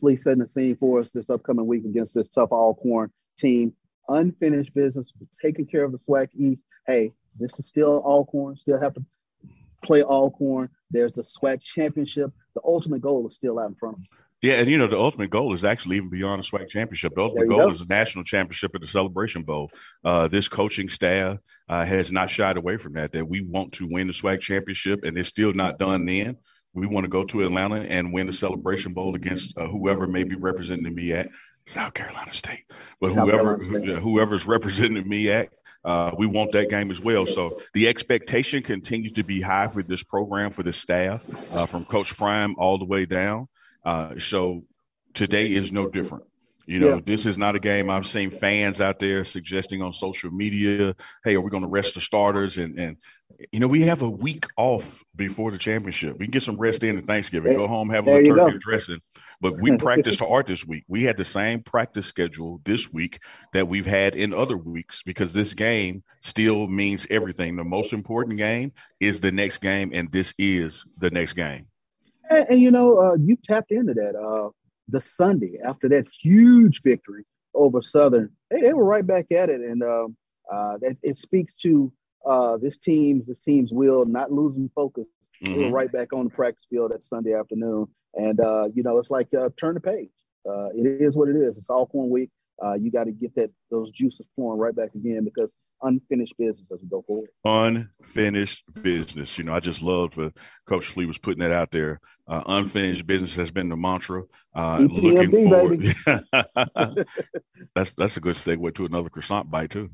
Fleek 0.00 0.18
setting 0.18 0.40
the 0.40 0.48
scene 0.48 0.76
for 0.76 1.00
us 1.00 1.10
this 1.12 1.30
upcoming 1.30 1.66
week 1.66 1.84
against 1.84 2.14
this 2.14 2.28
tough 2.28 2.50
Alcorn 2.50 3.10
team. 3.38 3.74
Unfinished 4.08 4.74
business, 4.74 5.12
taking 5.40 5.66
care 5.66 5.84
of 5.84 5.92
the 5.92 5.98
SWAC 5.98 6.30
East. 6.34 6.64
Hey, 6.86 7.12
this 7.38 7.58
is 7.58 7.66
still 7.66 8.02
Alcorn. 8.04 8.56
Still 8.56 8.80
have 8.80 8.94
to 8.94 9.04
play 9.84 10.02
Alcorn. 10.02 10.68
There's 10.90 11.12
the 11.12 11.22
SWAC 11.22 11.62
championship. 11.62 12.32
The 12.54 12.62
ultimate 12.64 13.02
goal 13.02 13.26
is 13.26 13.34
still 13.34 13.60
out 13.60 13.68
in 13.68 13.74
front 13.76 13.98
of 13.98 14.02
them. 14.02 14.08
Yeah, 14.42 14.54
and 14.54 14.68
you 14.68 14.76
know 14.76 14.88
the 14.88 14.98
ultimate 14.98 15.30
goal 15.30 15.54
is 15.54 15.64
actually 15.64 15.96
even 15.96 16.08
beyond 16.08 16.42
the 16.42 16.46
SWAC 16.46 16.68
championship. 16.68 17.14
The 17.14 17.22
ultimate 17.22 17.48
goal 17.48 17.66
go. 17.66 17.70
is 17.70 17.80
a 17.80 17.86
national 17.86 18.24
championship 18.24 18.74
at 18.74 18.80
the 18.80 18.88
Celebration 18.88 19.44
Bowl. 19.44 19.70
Uh, 20.04 20.26
this 20.26 20.48
coaching 20.48 20.88
staff 20.88 21.38
uh, 21.68 21.84
has 21.84 22.10
not 22.10 22.28
shied 22.28 22.56
away 22.56 22.76
from 22.76 22.94
that. 22.94 23.12
That 23.12 23.28
we 23.28 23.40
want 23.40 23.74
to 23.74 23.86
win 23.88 24.08
the 24.08 24.12
SWAC 24.12 24.40
championship, 24.40 25.04
and 25.04 25.16
it's 25.16 25.28
still 25.28 25.52
not 25.52 25.78
done. 25.78 26.06
Then 26.06 26.38
we 26.74 26.88
want 26.88 27.04
to 27.04 27.08
go 27.08 27.24
to 27.24 27.44
Atlanta 27.44 27.82
and 27.82 28.12
win 28.12 28.26
the 28.26 28.32
Celebration 28.32 28.92
Bowl 28.92 29.14
against 29.14 29.56
uh, 29.56 29.68
whoever 29.68 30.08
may 30.08 30.24
be 30.24 30.34
representing 30.34 30.92
MEAC 30.92 31.28
South 31.66 31.94
Carolina 31.94 32.32
State, 32.32 32.64
but 33.00 33.12
South 33.12 33.28
whoever 33.28 33.62
State. 33.62 33.88
whoever's 33.98 34.44
representing 34.44 35.04
MEAC. 35.04 35.48
Uh, 35.84 36.12
we 36.16 36.26
want 36.26 36.52
that 36.52 36.70
game 36.70 36.90
as 36.90 37.00
well. 37.00 37.26
So 37.26 37.60
the 37.74 37.88
expectation 37.88 38.62
continues 38.62 39.12
to 39.12 39.24
be 39.24 39.40
high 39.40 39.66
for 39.66 39.82
this 39.82 40.02
program, 40.02 40.50
for 40.50 40.62
the 40.62 40.72
staff, 40.72 41.24
uh, 41.54 41.66
from 41.66 41.84
Coach 41.84 42.16
Prime 42.16 42.54
all 42.56 42.78
the 42.78 42.84
way 42.84 43.04
down. 43.04 43.48
Uh, 43.84 44.18
so 44.18 44.64
today 45.14 45.46
is 45.52 45.72
no 45.72 45.88
different. 45.88 46.24
You 46.66 46.78
know, 46.78 46.94
Yeah. 46.94 47.00
this 47.04 47.26
is 47.26 47.36
not 47.36 47.56
a 47.56 47.60
game 47.60 47.90
I've 47.90 48.06
seen 48.06 48.30
fans 48.30 48.80
out 48.80 49.00
there 49.00 49.24
suggesting 49.24 49.82
on 49.82 49.92
social 49.92 50.30
media, 50.30 50.94
hey, 51.24 51.34
are 51.34 51.40
we 51.40 51.50
going 51.50 51.64
to 51.64 51.68
rest 51.68 51.94
the 51.94 52.00
starters? 52.00 52.56
And, 52.56 52.78
and, 52.78 52.96
you 53.50 53.58
know, 53.58 53.66
we 53.66 53.82
have 53.82 54.02
a 54.02 54.08
week 54.08 54.46
off 54.56 55.02
before 55.16 55.50
the 55.50 55.58
championship. 55.58 56.18
We 56.18 56.26
can 56.26 56.30
get 56.30 56.44
some 56.44 56.56
rest 56.56 56.84
in 56.84 56.96
at 56.98 57.04
Thanksgiving, 57.04 57.56
go 57.56 57.66
home, 57.66 57.90
have 57.90 58.06
a 58.06 58.12
little 58.12 58.24
you 58.26 58.34
go. 58.36 58.46
turkey 58.46 58.58
dressing. 58.62 59.00
But 59.40 59.60
we 59.60 59.76
practiced 59.76 60.20
hard 60.20 60.46
this 60.46 60.64
week. 60.64 60.84
We 60.86 61.02
had 61.02 61.16
the 61.16 61.24
same 61.24 61.64
practice 61.64 62.06
schedule 62.06 62.60
this 62.64 62.92
week 62.92 63.18
that 63.52 63.66
we've 63.66 63.84
had 63.86 64.14
in 64.14 64.32
other 64.32 64.56
weeks 64.56 65.02
because 65.04 65.32
this 65.32 65.54
game 65.54 66.04
still 66.20 66.68
means 66.68 67.08
everything. 67.10 67.56
The 67.56 67.64
most 67.64 67.92
important 67.92 68.36
game 68.38 68.70
is 69.00 69.18
the 69.18 69.32
next 69.32 69.58
game, 69.58 69.90
and 69.92 70.12
this 70.12 70.32
is 70.38 70.84
the 70.98 71.10
next 71.10 71.32
game. 71.32 71.66
And, 72.30 72.46
and 72.50 72.60
you 72.60 72.70
know, 72.70 72.96
uh, 72.98 73.14
you 73.16 73.36
tapped 73.42 73.70
into 73.72 73.94
that. 73.94 74.16
Uh, 74.16 74.50
the 74.88 75.00
Sunday 75.00 75.58
after 75.64 75.88
that 75.88 76.06
huge 76.20 76.82
victory 76.82 77.24
over 77.54 77.80
Southern, 77.80 78.30
hey, 78.50 78.60
they 78.62 78.72
were 78.72 78.84
right 78.84 79.06
back 79.06 79.26
at 79.32 79.48
it, 79.48 79.60
and 79.60 79.82
um, 79.82 80.16
uh, 80.52 80.76
that 80.80 80.96
it 81.02 81.16
speaks 81.18 81.54
to 81.54 81.92
uh, 82.26 82.56
this 82.56 82.76
team's 82.76 83.26
this 83.26 83.40
team's 83.40 83.72
will, 83.72 84.04
not 84.04 84.32
losing 84.32 84.70
focus. 84.74 85.06
They 85.40 85.58
were 85.58 85.68
Mhm. 85.68 85.72
right 85.72 85.92
back 85.92 86.12
on 86.12 86.24
the 86.24 86.30
practice 86.30 86.64
field 86.70 86.92
that 86.92 87.02
Sunday 87.02 87.34
afternoon, 87.34 87.86
and 88.14 88.38
uh, 88.40 88.68
you 88.74 88.82
know, 88.82 88.98
it's 88.98 89.10
like 89.10 89.28
uh, 89.34 89.48
turn 89.56 89.74
the 89.74 89.80
page. 89.80 90.10
Uh, 90.48 90.66
it 90.74 91.00
is 91.00 91.16
what 91.16 91.28
it 91.28 91.36
is. 91.36 91.56
It's 91.56 91.70
Alcorn 91.70 92.10
week. 92.10 92.30
Uh, 92.64 92.74
you 92.74 92.90
got 92.90 93.04
to 93.04 93.12
get 93.12 93.34
that 93.36 93.50
those 93.70 93.90
juices 93.90 94.26
flowing 94.36 94.58
right 94.58 94.74
back 94.74 94.94
again 94.94 95.24
because 95.24 95.54
unfinished 95.82 96.34
business 96.38 96.66
as 96.72 96.80
we 96.80 96.88
go 96.88 97.02
forward. 97.06 97.28
Unfinished 97.44 98.64
business. 98.80 99.36
You 99.36 99.44
know, 99.44 99.54
I 99.54 99.60
just 99.60 99.82
love 99.82 100.14
for 100.14 100.32
Coach 100.68 100.96
Lee 100.96 101.06
was 101.06 101.18
putting 101.18 101.40
that 101.40 101.52
out 101.52 101.70
there. 101.70 102.00
Uh, 102.28 102.42
unfinished 102.46 103.06
business 103.06 103.34
has 103.36 103.50
been 103.50 103.68
the 103.68 103.76
mantra. 103.76 104.22
Uh, 104.54 104.78
looking 104.78 105.50
forward. 105.50 105.96
that's 107.74 107.92
that's 107.96 108.16
a 108.16 108.20
good 108.20 108.36
segue 108.36 108.74
to 108.74 108.86
another 108.86 109.08
croissant 109.08 109.50
bite 109.50 109.70
too, 109.70 109.90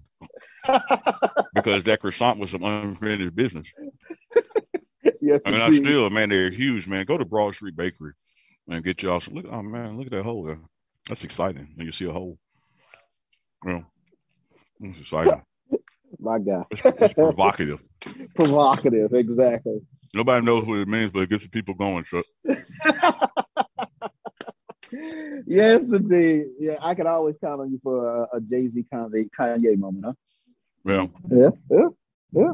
because 1.55 1.85
that 1.85 1.98
croissant 2.01 2.38
was 2.38 2.51
some 2.51 2.64
unfinished 2.64 3.35
business. 3.35 3.66
yes, 5.20 5.42
I 5.46 5.51
mean, 5.51 5.61
I 5.61 5.77
still, 5.77 6.11
man, 6.11 6.29
they're 6.29 6.51
huge, 6.51 6.87
man. 6.87 7.07
Go 7.07 7.18
to 7.18 7.24
Broad 7.24 7.55
Street 7.55 7.77
Bakery 7.77 8.12
and 8.68 8.85
get 8.85 9.03
you 9.03 9.11
also 9.11 9.31
look. 9.31 9.46
Oh 9.51 9.62
man, 9.62 9.96
look 9.96 10.07
at 10.07 10.12
that 10.12 10.24
hole 10.24 10.44
there. 10.44 10.61
That's 11.09 11.24
exciting 11.24 11.68
when 11.74 11.87
you 11.87 11.92
see 11.92 12.05
a 12.05 12.12
hole. 12.12 12.38
Well, 13.64 13.85
it's 14.81 15.01
exciting. 15.01 15.42
My 16.21 16.39
God, 16.39 16.67
it's, 16.71 16.83
it's 16.85 17.15
provocative. 17.15 17.81
provocative, 18.35 19.13
exactly. 19.15 19.81
Nobody 20.15 20.45
knows 20.45 20.67
what 20.67 20.79
it 20.79 20.89
means, 20.89 21.13
but 21.13 21.21
it 21.21 21.31
gets 21.31 21.45
the 21.45 21.51
people 21.51 21.75
going. 21.75 22.05
So. 22.11 22.23
yes, 25.47 25.93
indeed. 25.93 26.47
Yeah, 26.59 26.77
I 26.81 26.95
can 26.95 27.07
always 27.07 27.37
count 27.37 27.61
on 27.61 27.71
you 27.71 27.79
for 27.83 28.23
a, 28.23 28.37
a 28.37 28.41
Jay 28.41 28.69
Z 28.69 28.85
Kanye, 28.93 29.29
Kanye 29.39 29.77
moment, 29.79 30.07
huh? 30.07 30.13
Yeah. 30.85 31.07
Yeah. 31.31 31.51
Yeah. 31.71 31.89
Yeah. 32.33 32.53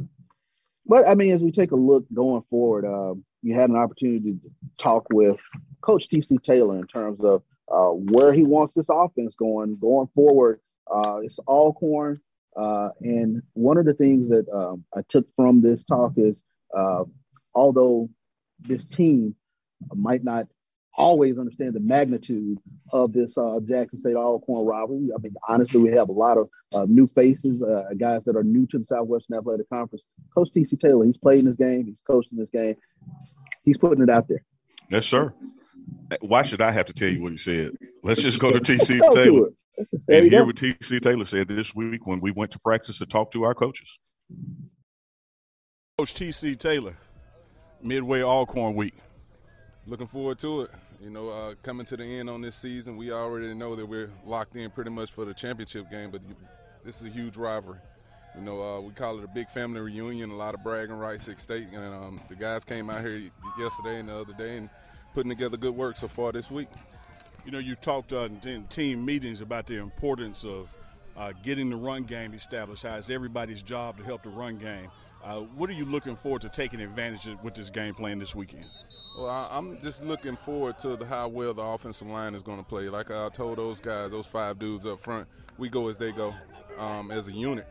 But 0.86 1.08
I 1.08 1.14
mean, 1.14 1.32
as 1.32 1.42
we 1.42 1.52
take 1.52 1.70
a 1.72 1.76
look 1.76 2.04
going 2.12 2.42
forward, 2.50 2.84
uh, 2.84 3.14
you 3.42 3.54
had 3.54 3.70
an 3.70 3.76
opportunity 3.76 4.32
to 4.32 4.40
talk 4.78 5.06
with 5.10 5.40
Coach 5.80 6.08
TC 6.08 6.42
Taylor 6.42 6.78
in 6.78 6.86
terms 6.86 7.20
of 7.20 7.42
uh, 7.70 7.90
where 7.90 8.32
he 8.32 8.44
wants 8.44 8.74
this 8.74 8.88
offense 8.90 9.34
going 9.36 9.78
going 9.78 10.08
forward. 10.14 10.60
Uh, 10.90 11.20
it's 11.22 11.38
Alcorn, 11.40 12.20
uh, 12.56 12.90
and 13.00 13.42
one 13.54 13.78
of 13.78 13.84
the 13.84 13.94
things 13.94 14.28
that 14.28 14.46
um, 14.52 14.84
I 14.96 15.00
took 15.08 15.26
from 15.36 15.60
this 15.60 15.84
talk 15.84 16.12
is, 16.16 16.42
uh, 16.76 17.04
although 17.54 18.08
this 18.60 18.84
team 18.84 19.34
might 19.94 20.24
not 20.24 20.46
always 20.96 21.38
understand 21.38 21.74
the 21.74 21.80
magnitude 21.80 22.58
of 22.92 23.12
this 23.12 23.36
uh, 23.36 23.58
Jackson 23.66 23.98
State 23.98 24.14
Alcorn 24.14 24.64
rivalry. 24.64 25.08
I 25.14 25.20
mean, 25.20 25.34
honestly, 25.48 25.80
we 25.80 25.90
have 25.92 26.08
a 26.08 26.12
lot 26.12 26.38
of 26.38 26.48
uh, 26.72 26.86
new 26.88 27.06
faces, 27.08 27.62
uh, 27.62 27.84
guys 27.98 28.22
that 28.26 28.36
are 28.36 28.44
new 28.44 28.66
to 28.68 28.78
the 28.78 28.84
Southwestern 28.84 29.36
Athletic 29.36 29.68
Conference. 29.68 30.04
Coach 30.34 30.50
TC 30.54 30.78
Taylor, 30.78 31.04
he's 31.04 31.16
playing 31.16 31.44
this 31.46 31.56
game, 31.56 31.86
he's 31.86 32.00
coaching 32.06 32.38
this 32.38 32.48
game, 32.48 32.76
he's 33.64 33.76
putting 33.76 34.02
it 34.02 34.10
out 34.10 34.28
there. 34.28 34.44
Yes, 34.90 35.06
sir. 35.06 35.32
Why 36.20 36.42
should 36.42 36.60
I 36.60 36.70
have 36.70 36.86
to 36.86 36.92
tell 36.92 37.08
you 37.08 37.22
what 37.22 37.32
he 37.32 37.38
said? 37.38 37.72
Let's 38.02 38.20
just 38.20 38.38
go 38.38 38.52
to 38.52 38.60
TC 38.60 39.00
Taylor. 39.14 39.50
To 39.76 39.86
and 40.08 40.30
hear 40.30 40.44
what 40.44 40.56
TC 40.56 41.02
Taylor 41.02 41.26
said 41.26 41.48
this 41.48 41.74
week 41.74 42.06
when 42.06 42.20
we 42.20 42.30
went 42.30 42.52
to 42.52 42.58
practice 42.60 42.98
to 42.98 43.06
talk 43.06 43.32
to 43.32 43.44
our 43.44 43.54
coaches. 43.54 43.88
Coach 45.98 46.14
TC 46.14 46.58
Taylor, 46.58 46.96
midway 47.82 48.22
Alcorn 48.22 48.74
week. 48.74 48.94
Looking 49.86 50.06
forward 50.06 50.38
to 50.40 50.62
it. 50.62 50.70
You 51.00 51.10
know, 51.10 51.28
uh, 51.28 51.54
coming 51.62 51.84
to 51.86 51.96
the 51.96 52.04
end 52.04 52.30
on 52.30 52.40
this 52.40 52.56
season, 52.56 52.96
we 52.96 53.12
already 53.12 53.52
know 53.52 53.76
that 53.76 53.84
we're 53.84 54.10
locked 54.24 54.56
in 54.56 54.70
pretty 54.70 54.90
much 54.90 55.10
for 55.10 55.24
the 55.24 55.34
championship 55.34 55.90
game, 55.90 56.10
but 56.10 56.22
this 56.84 57.00
is 57.00 57.06
a 57.06 57.10
huge 57.10 57.36
rivalry. 57.36 57.78
You 58.36 58.42
know, 58.42 58.60
uh, 58.60 58.80
we 58.80 58.92
call 58.92 59.18
it 59.18 59.24
a 59.24 59.28
big 59.28 59.48
family 59.50 59.80
reunion, 59.80 60.30
a 60.30 60.36
lot 60.36 60.54
of 60.54 60.64
bragging 60.64 60.96
rights 60.96 61.28
at 61.28 61.40
state. 61.40 61.68
And 61.72 61.94
um, 61.94 62.20
the 62.28 62.34
guys 62.34 62.64
came 62.64 62.90
out 62.90 63.02
here 63.02 63.30
yesterday 63.58 64.00
and 64.00 64.08
the 64.08 64.16
other 64.16 64.32
day 64.32 64.56
and 64.56 64.70
putting 65.14 65.30
together 65.30 65.56
good 65.56 65.76
work 65.76 65.96
so 65.96 66.08
far 66.08 66.32
this 66.32 66.50
week. 66.50 66.68
You 67.44 67.52
know, 67.52 67.58
you 67.58 67.74
talked 67.74 68.12
uh, 68.12 68.28
in 68.44 68.64
team 68.68 69.04
meetings 69.04 69.40
about 69.40 69.66
the 69.66 69.76
importance 69.76 70.44
of 70.44 70.68
uh, 71.16 71.32
getting 71.42 71.70
the 71.70 71.76
run 71.76 72.04
game 72.04 72.34
established. 72.34 72.82
How 72.82 72.96
it's 72.96 73.10
everybody's 73.10 73.62
job 73.62 73.98
to 73.98 74.04
help 74.04 74.22
the 74.22 74.30
run 74.30 74.58
game. 74.58 74.90
Uh, 75.22 75.40
what 75.56 75.70
are 75.70 75.74
you 75.74 75.84
looking 75.86 76.16
forward 76.16 76.42
to 76.42 76.50
taking 76.50 76.80
advantage 76.80 77.26
of 77.26 77.42
with 77.42 77.54
this 77.54 77.70
game 77.70 77.94
plan 77.94 78.18
this 78.18 78.34
weekend? 78.34 78.66
Well, 79.18 79.30
I, 79.30 79.56
am 79.56 79.78
just 79.82 80.02
looking 80.02 80.36
forward 80.36 80.78
to 80.80 80.96
the, 80.96 81.06
how 81.06 81.28
well 81.28 81.54
the 81.54 81.62
offensive 81.62 82.08
line 82.08 82.34
is 82.34 82.42
going 82.42 82.58
to 82.58 82.64
play. 82.64 82.88
Like 82.88 83.10
I 83.10 83.28
told 83.30 83.58
those 83.58 83.80
guys, 83.80 84.10
those 84.10 84.26
five 84.26 84.58
dudes 84.58 84.84
up 84.84 85.00
front, 85.00 85.26
we 85.56 85.68
go 85.68 85.88
as 85.88 85.96
they 85.96 86.12
go 86.12 86.34
um, 86.78 87.10
as 87.10 87.28
a 87.28 87.32
unit. 87.32 87.66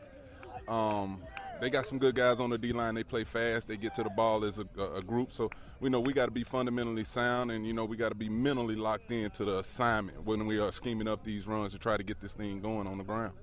Um, 0.68 1.22
they 1.64 1.70
got 1.70 1.86
some 1.86 1.98
good 1.98 2.14
guys 2.14 2.42
on 2.42 2.50
the 2.50 2.58
D 2.58 2.74
line. 2.74 2.94
They 2.94 3.06
play 3.06 3.24
fast. 3.24 3.70
They 3.70 3.78
get 3.78 3.94
to 3.96 4.04
the 4.04 4.10
ball 4.10 4.44
as 4.44 4.60
a, 4.60 4.68
a 4.96 5.02
group. 5.02 5.32
So 5.32 5.50
we 5.80 5.90
know 5.90 6.02
we 6.02 6.12
got 6.12 6.26
to 6.26 6.32
be 6.32 6.44
fundamentally 6.44 7.06
sound, 7.06 7.52
and 7.52 7.66
you 7.66 7.72
know 7.72 7.86
we 7.86 7.96
got 7.96 8.10
to 8.10 8.16
be 8.16 8.28
mentally 8.28 8.76
locked 8.76 9.12
into 9.12 9.46
the 9.46 9.60
assignment 9.60 10.26
when 10.26 10.46
we 10.46 10.60
are 10.60 10.72
scheming 10.74 11.08
up 11.08 11.24
these 11.24 11.48
runs 11.48 11.72
to 11.72 11.80
try 11.80 11.96
to 11.96 12.04
get 12.04 12.20
this 12.20 12.34
thing 12.34 12.60
going 12.60 12.86
on 12.86 12.98
the 12.98 13.04
ground 13.04 13.34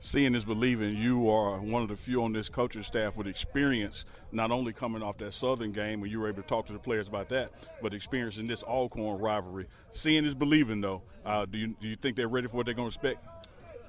seeing 0.00 0.34
is 0.34 0.44
believing. 0.44 0.96
You 0.96 1.28
are 1.30 1.58
one 1.58 1.82
of 1.82 1.88
the 1.88 1.96
few 1.96 2.22
on 2.22 2.32
this 2.32 2.48
coaching 2.48 2.82
staff 2.82 3.16
with 3.16 3.26
experience, 3.26 4.04
not 4.32 4.50
only 4.50 4.72
coming 4.72 5.02
off 5.02 5.16
that 5.18 5.34
Southern 5.34 5.72
game 5.72 6.00
where 6.00 6.08
you 6.08 6.20
were 6.20 6.28
able 6.28 6.42
to 6.42 6.48
talk 6.48 6.66
to 6.66 6.72
the 6.72 6.78
players 6.78 7.08
about 7.08 7.28
that, 7.30 7.52
but 7.82 7.94
experience 7.94 8.38
in 8.38 8.46
this 8.46 8.62
Alcorn 8.62 9.20
rivalry. 9.20 9.66
Seeing 9.90 10.24
is 10.24 10.34
believing, 10.34 10.80
though. 10.80 11.02
Uh, 11.24 11.46
do 11.46 11.58
you 11.58 11.74
do 11.80 11.88
you 11.88 11.96
think 11.96 12.16
they're 12.16 12.28
ready 12.28 12.48
for 12.48 12.56
what 12.56 12.66
they're 12.66 12.74
going 12.74 12.90
to 12.90 12.94
expect? 12.94 13.26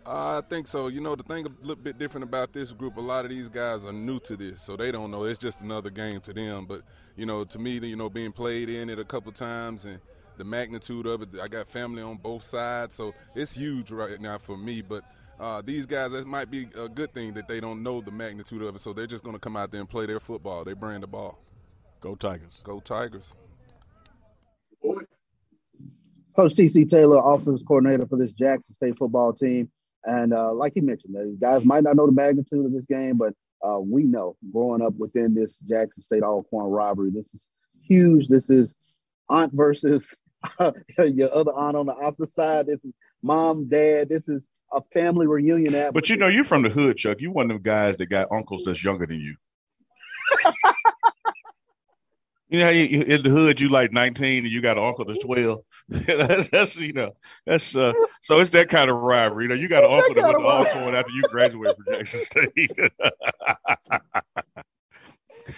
Uh, 0.05 0.39
I 0.39 0.41
think 0.49 0.67
so. 0.67 0.87
You 0.87 1.01
know, 1.01 1.15
the 1.15 1.23
thing 1.23 1.45
a 1.45 1.49
little 1.61 1.75
bit 1.75 1.97
different 1.97 2.23
about 2.23 2.53
this 2.53 2.71
group, 2.71 2.97
a 2.97 3.01
lot 3.01 3.25
of 3.25 3.31
these 3.31 3.49
guys 3.49 3.85
are 3.85 3.93
new 3.93 4.19
to 4.21 4.35
this, 4.35 4.61
so 4.61 4.75
they 4.75 4.91
don't 4.91 5.11
know. 5.11 5.25
It's 5.25 5.39
just 5.39 5.61
another 5.61 5.89
game 5.89 6.21
to 6.21 6.33
them. 6.33 6.65
But 6.65 6.81
you 7.15 7.25
know, 7.25 7.43
to 7.43 7.59
me, 7.59 7.77
you 7.79 7.95
know, 7.95 8.09
being 8.09 8.31
played 8.31 8.69
in 8.69 8.89
it 8.89 8.99
a 8.99 9.05
couple 9.05 9.31
times 9.31 9.85
and 9.85 9.99
the 10.37 10.43
magnitude 10.43 11.05
of 11.05 11.21
it, 11.21 11.29
I 11.41 11.47
got 11.47 11.67
family 11.67 12.01
on 12.01 12.17
both 12.17 12.43
sides, 12.43 12.95
so 12.95 13.13
it's 13.35 13.51
huge 13.51 13.91
right 13.91 14.19
now 14.19 14.37
for 14.37 14.57
me. 14.57 14.81
But 14.81 15.03
uh, 15.39 15.61
these 15.63 15.85
guys, 15.85 16.11
that 16.11 16.25
might 16.27 16.49
be 16.49 16.67
a 16.77 16.87
good 16.87 17.13
thing 17.13 17.33
that 17.33 17.47
they 17.47 17.59
don't 17.59 17.83
know 17.83 18.01
the 18.01 18.11
magnitude 18.11 18.61
of 18.61 18.75
it, 18.75 18.81
so 18.81 18.93
they're 18.93 19.05
just 19.07 19.23
going 19.23 19.35
to 19.35 19.39
come 19.39 19.57
out 19.57 19.71
there 19.71 19.81
and 19.81 19.89
play 19.89 20.05
their 20.05 20.19
football. 20.19 20.63
They 20.63 20.73
bring 20.73 21.01
the 21.01 21.07
ball. 21.07 21.37
Go 22.01 22.15
Tigers. 22.15 22.61
Go 22.63 22.79
Tigers. 22.79 23.35
Coach 26.39 26.53
TC 26.53 26.87
Taylor, 26.87 27.21
offensive 27.21 27.67
coordinator 27.67 28.05
for 28.07 28.15
this 28.15 28.31
Jackson 28.31 28.73
State 28.73 28.97
football 28.97 29.33
team. 29.33 29.69
And 30.05 30.33
uh, 30.33 30.53
like 30.53 30.73
he 30.73 30.81
mentioned, 30.81 31.15
the 31.15 31.37
guys 31.39 31.65
might 31.65 31.83
not 31.83 31.95
know 31.95 32.05
the 32.05 32.11
magnitude 32.11 32.65
of 32.65 32.73
this 32.73 32.85
game, 32.85 33.17
but 33.17 33.33
uh, 33.63 33.79
we 33.79 34.03
know 34.03 34.37
growing 34.51 34.81
up 34.81 34.93
within 34.95 35.33
this 35.33 35.57
Jackson 35.57 36.01
State 36.01 36.23
Alcorn 36.23 36.69
rivalry, 36.69 37.11
this 37.11 37.33
is 37.33 37.45
huge. 37.81 38.27
This 38.27 38.49
is 38.49 38.75
aunt 39.29 39.53
versus 39.53 40.17
your 40.99 41.35
other 41.35 41.51
aunt 41.53 41.75
on 41.75 41.85
the 41.85 41.93
opposite 41.93 42.33
side. 42.33 42.67
This 42.67 42.83
is 42.85 42.93
mom, 43.21 43.67
dad. 43.67 44.09
This 44.09 44.29
is 44.29 44.47
a 44.73 44.81
family 44.93 45.27
reunion 45.27 45.75
atmosphere. 45.75 45.91
But 45.93 46.09
you 46.09 46.17
know, 46.17 46.27
you're 46.27 46.43
from 46.43 46.63
the 46.63 46.69
hood, 46.69 46.97
Chuck. 46.97 47.17
You 47.19 47.31
one 47.31 47.45
of 47.45 47.49
them 47.49 47.61
guys 47.61 47.97
that 47.97 48.07
got 48.07 48.31
uncles 48.31 48.63
that's 48.65 48.83
younger 48.83 49.05
than 49.05 49.19
you. 49.19 49.35
you 52.49 52.59
know, 52.59 52.69
you, 52.69 53.01
in 53.01 53.23
the 53.23 53.29
hood, 53.29 53.59
you 53.59 53.69
like 53.69 53.91
19 53.91 54.45
and 54.45 54.51
you 54.51 54.61
got 54.61 54.77
an 54.77 54.83
uncle 54.83 55.05
that's 55.05 55.19
12. 55.19 55.59
that's, 56.07 56.49
that's, 56.49 56.75
you 56.75 56.93
know, 56.93 57.15
that's 57.47 57.75
uh, 57.75 57.93
so 58.21 58.39
it's 58.39 58.51
that 58.51 58.69
kind 58.69 58.91
of 58.91 58.97
rivalry. 58.97 59.45
You 59.45 59.49
know, 59.49 59.55
you 59.55 59.67
got 59.67 59.81
to 59.81 59.87
offer 59.87 60.13
that 60.13 60.23
went 60.23 60.37
to 60.37 60.45
Alcorn 60.45 60.93
after 60.93 61.11
you 61.11 61.23
graduate 61.23 61.75
from 61.75 61.85
Jackson 61.95 62.19
State. 62.25 62.71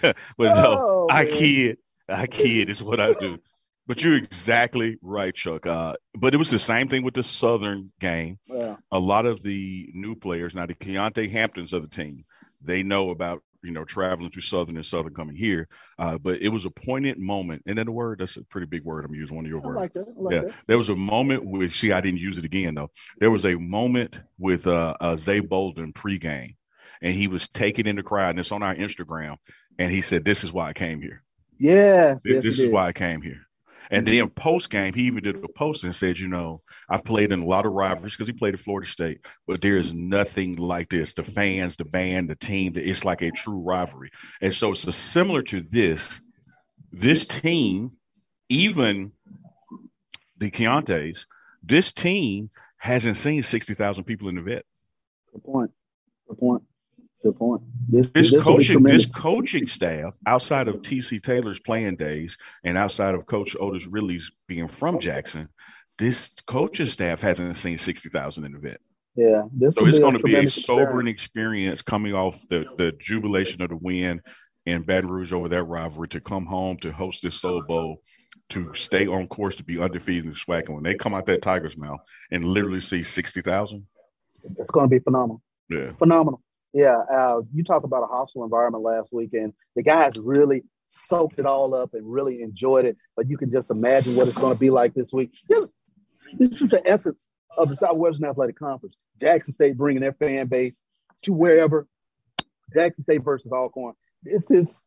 but 0.00 0.16
no, 0.38 0.76
oh, 0.78 1.06
I 1.10 1.26
kid, 1.26 1.76
I 2.08 2.26
kid 2.26 2.70
is 2.70 2.82
what 2.82 2.98
I 2.98 3.12
do. 3.12 3.38
But 3.86 4.00
you're 4.00 4.14
exactly 4.14 4.96
right, 5.02 5.34
Chuck. 5.34 5.66
Uh, 5.66 5.94
but 6.14 6.32
it 6.32 6.38
was 6.38 6.48
the 6.48 6.58
same 6.58 6.88
thing 6.88 7.02
with 7.02 7.14
the 7.14 7.22
Southern 7.22 7.92
game. 8.00 8.38
Yeah. 8.46 8.76
A 8.90 8.98
lot 8.98 9.26
of 9.26 9.42
the 9.42 9.90
new 9.92 10.14
players, 10.14 10.54
now 10.54 10.64
the 10.64 10.74
Keontae 10.74 11.30
Hamptons 11.30 11.74
of 11.74 11.82
the 11.82 11.94
team, 11.94 12.24
they 12.62 12.82
know 12.82 13.10
about 13.10 13.42
you 13.62 13.70
know 13.70 13.84
traveling 13.84 14.30
through 14.30 14.42
Southern 14.42 14.76
and 14.76 14.86
Southern 14.86 15.14
coming 15.14 15.36
here. 15.36 15.68
Uh, 15.98 16.18
but 16.18 16.40
it 16.40 16.48
was 16.48 16.64
a 16.64 16.70
poignant 16.70 17.18
moment, 17.18 17.62
and 17.66 17.78
then 17.78 17.86
the 17.86 17.92
word 17.92 18.20
that's 18.20 18.36
a 18.36 18.42
pretty 18.44 18.66
big 18.66 18.84
word. 18.84 19.04
I'm 19.04 19.14
using 19.14 19.36
one 19.36 19.44
of 19.44 19.50
your 19.50 19.62
I 19.62 19.66
words. 19.66 19.80
Like 19.80 19.92
like 19.94 20.32
yeah, 20.32 20.40
that. 20.42 20.54
there 20.66 20.78
was 20.78 20.88
a 20.88 20.96
moment 20.96 21.44
with. 21.44 21.74
See, 21.74 21.92
I 21.92 22.00
didn't 22.00 22.20
use 22.20 22.38
it 22.38 22.44
again 22.44 22.74
though. 22.74 22.90
There 23.18 23.30
was 23.30 23.44
a 23.44 23.54
moment 23.54 24.20
with 24.38 24.66
uh, 24.66 24.94
uh 25.00 25.16
Zay 25.16 25.40
Bolden 25.40 25.92
pregame, 25.92 26.56
and 27.00 27.14
he 27.14 27.28
was 27.28 27.48
taken 27.48 27.86
in 27.86 27.96
the 27.96 28.02
crowd, 28.02 28.30
and 28.30 28.40
it's 28.40 28.52
on 28.52 28.62
our 28.62 28.74
Instagram, 28.74 29.36
and 29.78 29.90
he 29.90 30.02
said, 30.02 30.24
"This 30.24 30.44
is 30.44 30.52
why 30.52 30.68
I 30.68 30.72
came 30.72 31.00
here." 31.00 31.22
Yeah, 31.58 32.14
this, 32.24 32.34
yes, 32.34 32.42
this 32.42 32.58
is 32.58 32.72
why 32.72 32.88
I 32.88 32.92
came 32.92 33.22
here. 33.22 33.46
And 33.92 34.06
then 34.06 34.30
post 34.30 34.70
game, 34.70 34.94
he 34.94 35.02
even 35.02 35.22
did 35.22 35.36
a 35.36 35.48
post 35.48 35.84
and 35.84 35.94
said, 35.94 36.18
you 36.18 36.26
know, 36.26 36.62
I 36.88 36.96
played 36.96 37.30
in 37.30 37.42
a 37.42 37.46
lot 37.46 37.66
of 37.66 37.72
rivalries 37.72 38.14
because 38.14 38.26
he 38.26 38.32
played 38.32 38.54
at 38.54 38.60
Florida 38.60 38.90
State, 38.90 39.20
but 39.46 39.60
there 39.60 39.76
is 39.76 39.92
nothing 39.92 40.56
like 40.56 40.88
this. 40.88 41.12
The 41.12 41.22
fans, 41.22 41.76
the 41.76 41.84
band, 41.84 42.30
the 42.30 42.34
team, 42.34 42.72
it's 42.74 43.04
like 43.04 43.20
a 43.20 43.30
true 43.30 43.60
rivalry. 43.60 44.10
And 44.40 44.54
so 44.54 44.72
it's 44.72 44.96
similar 44.96 45.42
to 45.42 45.60
this. 45.60 46.02
This 46.90 47.26
team, 47.26 47.92
even 48.48 49.12
the 50.38 50.50
Keontaes, 50.50 51.26
this 51.62 51.92
team 51.92 52.48
hasn't 52.78 53.18
seen 53.18 53.42
60,000 53.42 54.04
people 54.04 54.30
in 54.30 54.36
the 54.36 54.42
vet. 54.42 54.64
Good 55.34 55.44
point. 55.44 55.70
Good 56.28 56.38
point. 56.38 56.62
Good 57.22 57.36
point. 57.36 57.62
This, 57.88 58.08
this, 58.14 58.30
this 58.32 58.42
coaching, 58.42 58.82
this 58.82 59.10
coaching 59.10 59.68
staff, 59.68 60.16
outside 60.26 60.66
of 60.66 60.76
TC 60.76 61.22
Taylor's 61.22 61.60
playing 61.60 61.96
days 61.96 62.36
and 62.64 62.76
outside 62.76 63.14
of 63.14 63.26
Coach 63.26 63.54
Otis 63.58 63.86
Riddley's 63.86 64.30
being 64.48 64.66
from 64.66 64.98
Jackson, 64.98 65.48
this 65.98 66.34
coaching 66.46 66.88
staff 66.88 67.20
hasn't 67.20 67.56
seen 67.56 67.78
sixty 67.78 68.08
thousand 68.08 68.44
in 68.44 68.52
the 68.52 68.58
vet. 68.58 68.80
Yeah, 69.14 69.42
this 69.52 69.74
so 69.74 69.86
it's 69.86 69.98
going 69.98 70.16
to 70.16 70.22
be 70.24 70.34
a 70.34 70.50
sobering 70.50 71.06
experience. 71.06 71.80
experience 71.80 71.82
coming 71.82 72.14
off 72.14 72.42
the 72.48 72.64
the 72.76 72.92
jubilation 72.98 73.62
of 73.62 73.68
the 73.68 73.76
win 73.76 74.20
in 74.66 74.82
Baton 74.82 75.10
Rouge 75.10 75.32
over 75.32 75.48
that 75.48 75.64
rivalry 75.64 76.08
to 76.08 76.20
come 76.20 76.46
home 76.46 76.78
to 76.78 76.92
host 76.92 77.22
this 77.22 77.40
Soul 77.40 77.62
Bowl 77.62 78.02
to 78.50 78.74
stay 78.74 79.06
on 79.06 79.26
course 79.28 79.56
to 79.56 79.64
be 79.64 79.80
undefeated 79.80 80.26
in 80.26 80.34
SWAC. 80.34 80.66
And 80.66 80.74
when 80.74 80.84
they 80.84 80.94
come 80.94 81.14
out 81.14 81.26
that 81.26 81.42
Tiger's 81.42 81.76
mouth 81.76 82.00
and 82.30 82.44
literally 82.44 82.80
see 82.80 83.02
60,000, 83.02 83.86
it's 84.58 84.70
going 84.70 84.84
to 84.84 84.90
be 84.90 84.98
phenomenal. 84.98 85.42
Yeah. 85.70 85.92
Phenomenal. 85.98 86.42
Yeah. 86.72 86.96
Uh, 86.96 87.42
you 87.52 87.64
talk 87.64 87.84
about 87.84 88.02
a 88.02 88.06
hostile 88.06 88.44
environment 88.44 88.84
last 88.84 89.12
weekend. 89.12 89.52
The 89.76 89.82
guys 89.82 90.12
really 90.18 90.64
soaked 90.88 91.38
it 91.38 91.46
all 91.46 91.74
up 91.74 91.94
and 91.94 92.10
really 92.10 92.42
enjoyed 92.42 92.84
it. 92.84 92.96
But 93.16 93.28
you 93.28 93.36
can 93.36 93.50
just 93.50 93.70
imagine 93.70 94.16
what 94.16 94.28
it's 94.28 94.38
going 94.38 94.52
to 94.52 94.58
be 94.58 94.70
like 94.70 94.94
this 94.94 95.12
week. 95.12 95.30
This, 95.48 95.68
this 96.38 96.62
is 96.62 96.70
the 96.70 96.86
essence 96.86 97.28
of 97.56 97.68
the 97.68 97.76
Southwestern 97.76 98.24
Athletic 98.24 98.58
Conference. 98.58 98.94
Jackson 99.20 99.52
State 99.52 99.76
bringing 99.76 100.02
their 100.02 100.14
fan 100.14 100.46
base 100.46 100.82
to 101.22 101.32
wherever. 101.32 101.86
Jackson 102.74 103.04
State 103.04 103.22
versus 103.22 103.52
Alcorn. 103.52 103.94
This 104.22 104.50
is 104.50 104.82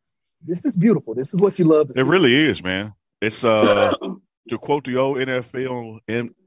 this 0.46 0.64
is 0.66 0.76
beautiful. 0.76 1.16
This 1.16 1.34
is 1.34 1.40
what 1.40 1.58
you 1.60 1.66
love. 1.66 1.90
it 1.90 1.96
see. 1.96 2.02
really 2.02 2.36
is, 2.50 2.64
man. 2.64 2.94
It's 3.22 3.44
uh 3.44 3.94
to 4.50 4.58
quote 4.58 4.86
the 4.86 4.98
old 4.98 5.18
NFL 5.18 6.00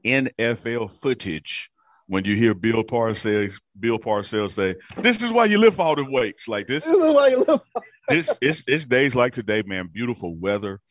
NFL 0.03 0.91
footage 0.93 1.69
when 2.09 2.25
you 2.25 2.35
hear 2.35 2.55
Bill 2.55 2.83
Parcells 2.83 3.53
Bill 3.79 3.99
Parcells 3.99 4.53
say, 4.53 4.75
"This 4.97 5.21
is 5.21 5.31
why 5.31 5.45
you 5.45 5.59
lift 5.59 5.79
all 5.79 5.95
the 5.95 6.03
weights 6.03 6.47
like 6.47 6.67
this." 6.67 6.83
This 6.83 6.95
is 6.95 7.13
why 7.13 7.27
you 7.27 7.45
lift. 7.47 7.63
this 8.09 8.29
it's 8.41 8.63
it's 8.67 8.85
days 8.85 9.15
like 9.15 9.33
today, 9.33 9.61
man. 9.65 9.89
Beautiful 9.93 10.35
weather. 10.35 10.81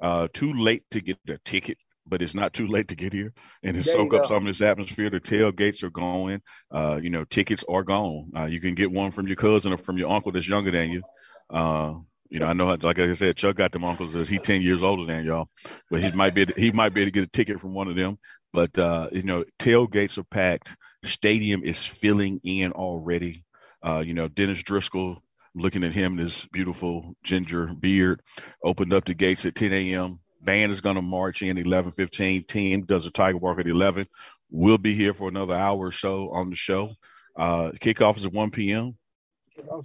Uh, 0.00 0.28
too 0.34 0.52
late 0.52 0.84
to 0.90 1.00
get 1.00 1.16
a 1.28 1.38
ticket, 1.38 1.78
but 2.06 2.20
it's 2.20 2.34
not 2.34 2.52
too 2.52 2.66
late 2.66 2.88
to 2.88 2.94
get 2.94 3.14
here 3.14 3.32
and 3.62 3.82
to 3.82 3.82
soak 3.82 4.12
up 4.12 4.28
some 4.28 4.46
of 4.46 4.54
this 4.54 4.60
atmosphere. 4.60 5.08
The 5.08 5.18
tailgates 5.18 5.82
are 5.82 5.90
going. 5.90 6.42
Uh, 6.70 6.96
you 7.02 7.08
know, 7.08 7.24
tickets 7.24 7.64
are 7.68 7.82
gone. 7.82 8.30
Uh, 8.36 8.44
you 8.44 8.60
can 8.60 8.74
get 8.74 8.92
one 8.92 9.10
from 9.10 9.26
your 9.26 9.36
cousin 9.36 9.72
or 9.72 9.78
from 9.78 9.96
your 9.96 10.10
uncle 10.10 10.30
that's 10.30 10.46
younger 10.46 10.70
than 10.70 10.90
you. 10.90 11.02
Uh, 11.48 11.94
you 12.28 12.40
know, 12.40 12.46
I 12.46 12.52
know, 12.52 12.66
like 12.66 12.98
I 12.98 13.14
said, 13.14 13.36
Chuck 13.36 13.56
got 13.56 13.72
them 13.72 13.84
uncles. 13.84 14.14
Is 14.14 14.28
he 14.28 14.38
ten 14.38 14.60
years 14.60 14.82
older 14.82 15.06
than 15.06 15.24
y'all? 15.24 15.48
But 15.90 16.02
he 16.02 16.10
might 16.10 16.34
be 16.34 16.46
he 16.56 16.70
might 16.70 16.92
be 16.92 17.00
able 17.00 17.08
to 17.08 17.12
get 17.12 17.24
a 17.24 17.28
ticket 17.28 17.60
from 17.60 17.72
one 17.72 17.88
of 17.88 17.96
them. 17.96 18.18
But 18.56 18.78
uh, 18.78 19.08
you 19.12 19.22
know, 19.22 19.44
tailgates 19.58 20.16
are 20.16 20.24
packed. 20.24 20.74
Stadium 21.04 21.62
is 21.62 21.78
filling 21.78 22.40
in 22.42 22.72
already. 22.72 23.44
Uh, 23.86 23.98
you 23.98 24.14
know, 24.14 24.28
Dennis 24.28 24.62
Driscoll, 24.62 25.22
looking 25.54 25.84
at 25.84 25.92
him, 25.92 26.16
this 26.16 26.46
beautiful 26.46 27.14
ginger 27.22 27.66
beard, 27.66 28.22
opened 28.64 28.94
up 28.94 29.04
the 29.04 29.12
gates 29.12 29.44
at 29.44 29.56
10 29.56 29.74
a.m. 29.74 30.20
Band 30.40 30.72
is 30.72 30.80
going 30.80 30.96
to 30.96 31.02
march 31.02 31.42
in 31.42 31.58
11:15. 31.58 32.48
Team 32.48 32.86
does 32.86 33.04
a 33.04 33.10
Tiger 33.10 33.36
Walk 33.36 33.58
at 33.58 33.66
11. 33.66 34.06
We'll 34.50 34.78
be 34.78 34.94
here 34.94 35.12
for 35.12 35.28
another 35.28 35.54
hour 35.54 35.88
or 35.88 35.92
so 35.92 36.30
on 36.30 36.48
the 36.48 36.56
show. 36.56 36.94
Uh, 37.36 37.72
kickoff 37.78 38.16
is 38.16 38.24
at 38.24 38.32
1 38.32 38.52
p.m. 38.52 38.96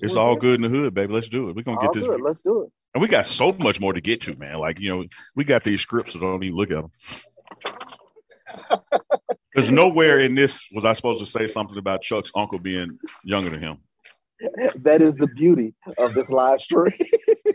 It's 0.01 0.15
all 0.15 0.38
good 0.38 0.55
in 0.55 0.62
the 0.62 0.69
hood, 0.69 0.93
baby. 0.93 1.12
Let's 1.12 1.27
do 1.27 1.49
it. 1.49 1.57
We're 1.57 1.63
gonna 1.63 1.77
all 1.77 1.91
get 1.91 1.99
this. 1.99 2.07
Good. 2.07 2.21
Let's 2.21 2.41
do 2.41 2.62
it. 2.62 2.69
And 2.93 3.01
we 3.01 3.10
got 3.10 3.25
so 3.25 3.53
much 3.62 3.81
more 3.81 3.91
to 3.91 3.99
get 3.99 4.21
to, 4.21 4.36
man. 4.38 4.60
Like 4.60 4.79
you 4.79 4.95
know, 4.95 5.03
we 5.36 5.43
got 5.43 5.65
these 5.65 5.81
scripts, 5.81 6.13
so 6.13 6.21
don't 6.21 6.41
even 6.41 6.55
look 6.55 6.71
at 6.71 6.81
them. 6.81 6.91
There's 9.55 9.69
nowhere 9.69 10.19
in 10.19 10.35
this 10.35 10.61
was 10.71 10.85
I 10.85 10.93
supposed 10.93 11.23
to 11.25 11.29
say 11.29 11.47
something 11.47 11.77
about 11.77 12.01
Chuck's 12.01 12.31
uncle 12.35 12.57
being 12.57 12.97
younger 13.23 13.49
than 13.49 13.59
him. 13.59 13.77
That 14.77 15.01
is 15.01 15.15
the 15.15 15.27
beauty 15.27 15.75
of 15.97 16.13
this 16.13 16.31
live 16.31 16.61
stream. 16.61 16.93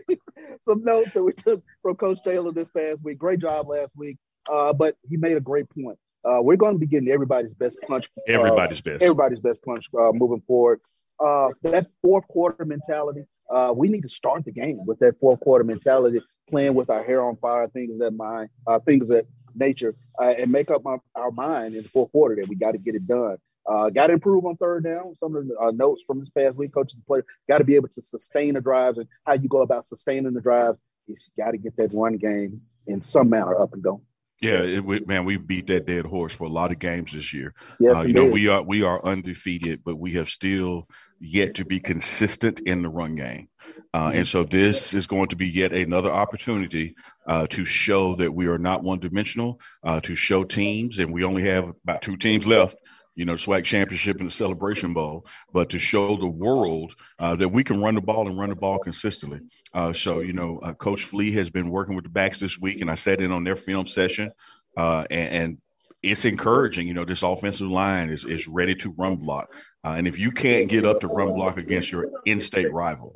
Some 0.68 0.84
notes 0.84 1.14
that 1.14 1.22
we 1.24 1.32
took 1.32 1.64
from 1.82 1.96
Coach 1.96 2.18
Taylor 2.22 2.52
this 2.52 2.68
past 2.76 3.02
week. 3.02 3.18
Great 3.18 3.40
job 3.40 3.68
last 3.68 3.96
week, 3.96 4.18
uh, 4.48 4.72
but 4.72 4.96
he 5.08 5.16
made 5.16 5.36
a 5.36 5.40
great 5.40 5.66
point. 5.70 5.98
Uh, 6.24 6.42
we're 6.42 6.56
going 6.56 6.74
to 6.74 6.78
be 6.78 6.86
getting 6.86 7.08
everybody's 7.08 7.54
best 7.54 7.78
punch. 7.88 8.08
Uh, 8.18 8.32
everybody's 8.32 8.80
best. 8.80 9.02
Everybody's 9.02 9.40
best 9.40 9.62
punch 9.64 9.86
uh, 9.98 10.12
moving 10.12 10.42
forward 10.46 10.80
uh, 11.20 11.48
that 11.62 11.86
fourth 12.02 12.26
quarter 12.28 12.64
mentality. 12.64 13.22
Uh, 13.50 13.72
we 13.74 13.88
need 13.88 14.02
to 14.02 14.08
start 14.08 14.44
the 14.44 14.52
game 14.52 14.80
with 14.86 14.98
that 14.98 15.18
fourth 15.20 15.40
quarter 15.40 15.64
mentality, 15.64 16.20
playing 16.50 16.74
with 16.74 16.90
our 16.90 17.04
hair 17.04 17.24
on 17.24 17.36
fire, 17.36 17.68
things 17.68 17.98
that 17.98 18.10
mind, 18.12 18.48
uh, 18.66 18.78
things 18.80 19.08
that 19.08 19.24
nature, 19.56 19.94
uh, 20.20 20.34
and 20.38 20.50
make 20.50 20.70
up 20.70 20.84
my, 20.84 20.96
our 21.14 21.30
mind 21.30 21.74
in 21.74 21.82
the 21.82 21.88
fourth 21.88 22.12
quarter 22.12 22.36
that 22.36 22.48
we 22.48 22.54
got 22.56 22.72
to 22.72 22.78
get 22.78 22.94
it 22.94 23.06
done. 23.06 23.36
Uh, 23.68 23.90
got 23.90 24.06
to 24.06 24.12
improve 24.12 24.44
on 24.44 24.56
third 24.56 24.84
down. 24.84 25.16
Some 25.18 25.34
of 25.34 25.48
the 25.48 25.56
uh, 25.58 25.72
notes 25.72 26.02
from 26.06 26.20
this 26.20 26.28
past 26.30 26.56
week, 26.56 26.72
coaches 26.72 26.94
and 26.94 27.06
players 27.06 27.24
got 27.48 27.58
to 27.58 27.64
be 27.64 27.74
able 27.74 27.88
to 27.88 28.02
sustain 28.02 28.54
the 28.54 28.60
drives, 28.60 28.98
and 28.98 29.08
how 29.26 29.34
you 29.34 29.48
go 29.48 29.62
about 29.62 29.86
sustaining 29.86 30.34
the 30.34 30.40
drives 30.40 30.80
is 31.08 31.28
you 31.36 31.44
got 31.44 31.52
to 31.52 31.58
get 31.58 31.76
that 31.76 31.92
one 31.92 32.16
game 32.16 32.60
in 32.86 33.02
some 33.02 33.28
manner 33.30 33.58
up 33.60 33.72
and 33.72 33.82
going. 33.82 34.02
Yeah, 34.40 34.62
it, 34.62 34.84
we, 34.84 35.00
man, 35.00 35.24
we 35.24 35.38
beat 35.38 35.66
that 35.68 35.86
dead 35.86 36.04
horse 36.04 36.32
for 36.32 36.44
a 36.44 36.50
lot 36.50 36.70
of 36.70 36.78
games 36.78 37.12
this 37.12 37.32
year. 37.32 37.54
Yes, 37.80 37.96
uh, 37.96 38.02
you 38.02 38.12
know, 38.12 38.26
we 38.26 38.48
are 38.48 38.62
we 38.62 38.82
are 38.82 39.02
undefeated, 39.02 39.82
but 39.84 39.96
we 39.96 40.12
have 40.14 40.28
still 40.28 40.86
yet 41.18 41.54
to 41.54 41.64
be 41.64 41.80
consistent 41.80 42.60
in 42.60 42.82
the 42.82 42.88
run 42.88 43.16
game. 43.16 43.48
Uh, 43.94 44.10
and 44.14 44.28
so 44.28 44.44
this 44.44 44.92
is 44.94 45.06
going 45.06 45.28
to 45.28 45.36
be 45.36 45.46
yet 45.46 45.72
another 45.72 46.10
opportunity 46.10 46.94
uh, 47.26 47.46
to 47.48 47.64
show 47.64 48.14
that 48.16 48.32
we 48.32 48.46
are 48.46 48.58
not 48.58 48.82
one 48.82 48.98
dimensional, 48.98 49.58
uh, 49.84 50.00
to 50.00 50.14
show 50.14 50.44
teams, 50.44 50.98
and 50.98 51.12
we 51.12 51.24
only 51.24 51.42
have 51.44 51.72
about 51.84 52.02
two 52.02 52.16
teams 52.16 52.46
left, 52.46 52.76
you 53.14 53.24
know, 53.24 53.34
SWAC 53.34 53.64
championship 53.64 54.18
and 54.18 54.28
the 54.28 54.34
celebration 54.34 54.92
bowl, 54.92 55.26
but 55.52 55.70
to 55.70 55.78
show 55.78 56.16
the 56.16 56.26
world 56.26 56.94
uh, 57.18 57.34
that 57.36 57.48
we 57.48 57.64
can 57.64 57.80
run 57.80 57.94
the 57.94 58.00
ball 58.00 58.28
and 58.28 58.38
run 58.38 58.50
the 58.50 58.56
ball 58.56 58.78
consistently. 58.78 59.40
Uh, 59.72 59.92
so, 59.92 60.20
you 60.20 60.32
know, 60.32 60.58
Coach 60.78 61.04
Flea 61.04 61.32
has 61.32 61.48
been 61.48 61.70
working 61.70 61.94
with 61.94 62.04
the 62.04 62.10
backs 62.10 62.38
this 62.38 62.58
week, 62.58 62.80
and 62.80 62.90
I 62.90 62.94
sat 62.94 63.20
in 63.20 63.32
on 63.32 63.44
their 63.44 63.56
film 63.56 63.86
session. 63.86 64.30
and, 64.76 65.06
and 65.10 65.58
it's 66.02 66.24
encouraging. 66.24 66.86
You 66.86 66.94
know, 66.94 67.04
this 67.04 67.22
offensive 67.22 67.68
line 67.68 68.10
is, 68.10 68.24
is 68.24 68.46
ready 68.46 68.74
to 68.76 68.94
run 68.96 69.16
block. 69.16 69.52
Uh, 69.86 69.90
and 69.90 70.08
if 70.08 70.18
you 70.18 70.32
can't 70.32 70.68
get 70.68 70.84
up 70.84 70.98
to 70.98 71.06
run 71.06 71.32
block 71.32 71.58
against 71.58 71.92
your 71.92 72.10
in-state 72.24 72.72
rival, 72.72 73.14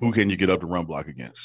who 0.00 0.12
can 0.12 0.30
you 0.30 0.36
get 0.36 0.48
up 0.48 0.60
to 0.60 0.66
run 0.66 0.86
block 0.86 1.08
against? 1.08 1.38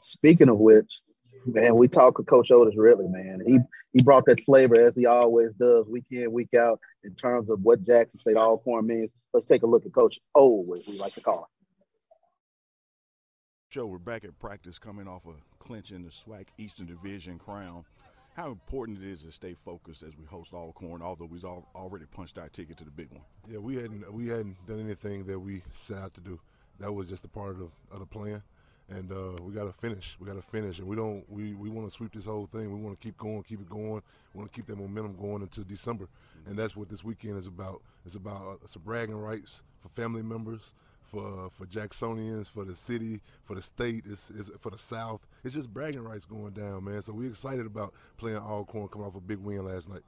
Speaking 0.00 0.48
of 0.48 0.56
which, 0.56 1.00
man, 1.44 1.76
we 1.76 1.88
talk 1.88 2.16
with 2.16 2.26
Coach 2.26 2.50
Otis 2.50 2.74
Riddley, 2.74 3.10
man. 3.10 3.42
He 3.46 3.58
he 3.92 4.02
brought 4.02 4.24
that 4.24 4.40
flavor 4.40 4.76
as 4.80 4.96
he 4.96 5.04
always 5.04 5.52
does, 5.52 5.86
week 5.88 6.06
in, 6.10 6.32
week 6.32 6.54
out, 6.54 6.80
in 7.04 7.14
terms 7.14 7.50
of 7.50 7.60
what 7.60 7.84
Jackson 7.84 8.18
State 8.18 8.36
Alcorn 8.36 8.86
means. 8.86 9.10
Let's 9.34 9.44
take 9.44 9.62
a 9.62 9.66
look 9.66 9.84
at 9.84 9.92
Coach 9.92 10.18
O, 10.34 10.72
as 10.72 10.88
we 10.88 10.98
like 10.98 11.12
to 11.12 11.20
call 11.20 11.40
him. 11.40 11.44
Joe, 13.70 13.86
we're 13.86 13.98
back 13.98 14.24
at 14.24 14.38
practice 14.38 14.78
coming 14.78 15.06
off 15.06 15.26
a 15.26 15.34
clinch 15.58 15.90
in 15.90 16.02
the 16.02 16.10
SWAC 16.10 16.46
Eastern 16.56 16.86
Division 16.86 17.38
crown 17.38 17.84
how 18.34 18.48
important 18.50 19.02
it 19.02 19.08
is 19.08 19.22
to 19.22 19.32
stay 19.32 19.54
focused 19.54 20.02
as 20.02 20.16
we 20.18 20.24
host 20.24 20.52
Alcorn, 20.52 21.02
although 21.02 21.24
we've 21.24 21.44
already 21.44 22.04
punched 22.06 22.36
our 22.36 22.48
ticket 22.48 22.76
to 22.78 22.84
the 22.84 22.90
big 22.90 23.10
one. 23.12 23.22
Yeah, 23.48 23.58
we 23.58 23.76
hadn't 23.76 24.12
we 24.12 24.28
hadn't 24.28 24.56
done 24.66 24.80
anything 24.80 25.24
that 25.26 25.38
we 25.38 25.62
set 25.72 25.98
out 25.98 26.14
to 26.14 26.20
do. 26.20 26.38
That 26.80 26.92
was 26.92 27.08
just 27.08 27.24
a 27.24 27.28
part 27.28 27.52
of 27.52 27.58
the, 27.58 27.68
of 27.92 28.00
the 28.00 28.06
plan, 28.06 28.42
and 28.90 29.10
uh, 29.12 29.40
we 29.42 29.52
got 29.52 29.64
to 29.64 29.72
finish. 29.72 30.16
We 30.18 30.26
got 30.26 30.34
to 30.34 30.42
finish, 30.42 30.80
and 30.80 30.88
we 30.88 30.96
don't 30.96 31.24
we, 31.30 31.54
we 31.54 31.68
want 31.68 31.88
to 31.88 31.94
sweep 31.94 32.12
this 32.12 32.24
whole 32.24 32.48
thing. 32.50 32.72
We 32.72 32.80
want 32.80 33.00
to 33.00 33.06
keep 33.06 33.16
going, 33.16 33.44
keep 33.44 33.60
it 33.60 33.70
going. 33.70 34.02
We 34.34 34.38
want 34.38 34.52
to 34.52 34.56
keep 34.56 34.66
that 34.66 34.78
momentum 34.78 35.16
going 35.16 35.42
until 35.42 35.62
December, 35.64 36.08
and 36.46 36.56
that's 36.58 36.74
what 36.74 36.88
this 36.88 37.04
weekend 37.04 37.38
is 37.38 37.46
about. 37.46 37.82
It's 38.04 38.16
about 38.16 38.60
uh, 38.64 38.66
some 38.66 38.82
bragging 38.84 39.16
rights 39.16 39.62
for 39.80 39.88
family 39.90 40.22
members 40.22 40.72
for 41.10 41.50
for 41.50 41.66
Jacksonians, 41.66 42.48
for 42.48 42.64
the 42.64 42.74
city, 42.74 43.20
for 43.44 43.54
the 43.54 43.62
state, 43.62 44.04
it's, 44.08 44.30
it's, 44.30 44.50
for 44.60 44.70
the 44.70 44.78
South. 44.78 45.26
It's 45.44 45.54
just 45.54 45.72
bragging 45.72 46.02
rights 46.02 46.24
going 46.24 46.52
down, 46.52 46.84
man. 46.84 47.02
So 47.02 47.12
we're 47.12 47.30
excited 47.30 47.66
about 47.66 47.94
playing 48.16 48.38
Alcorn, 48.38 48.88
coming 48.88 49.06
off 49.06 49.14
a 49.14 49.20
big 49.20 49.38
win 49.38 49.64
last 49.64 49.88
night. 49.88 50.02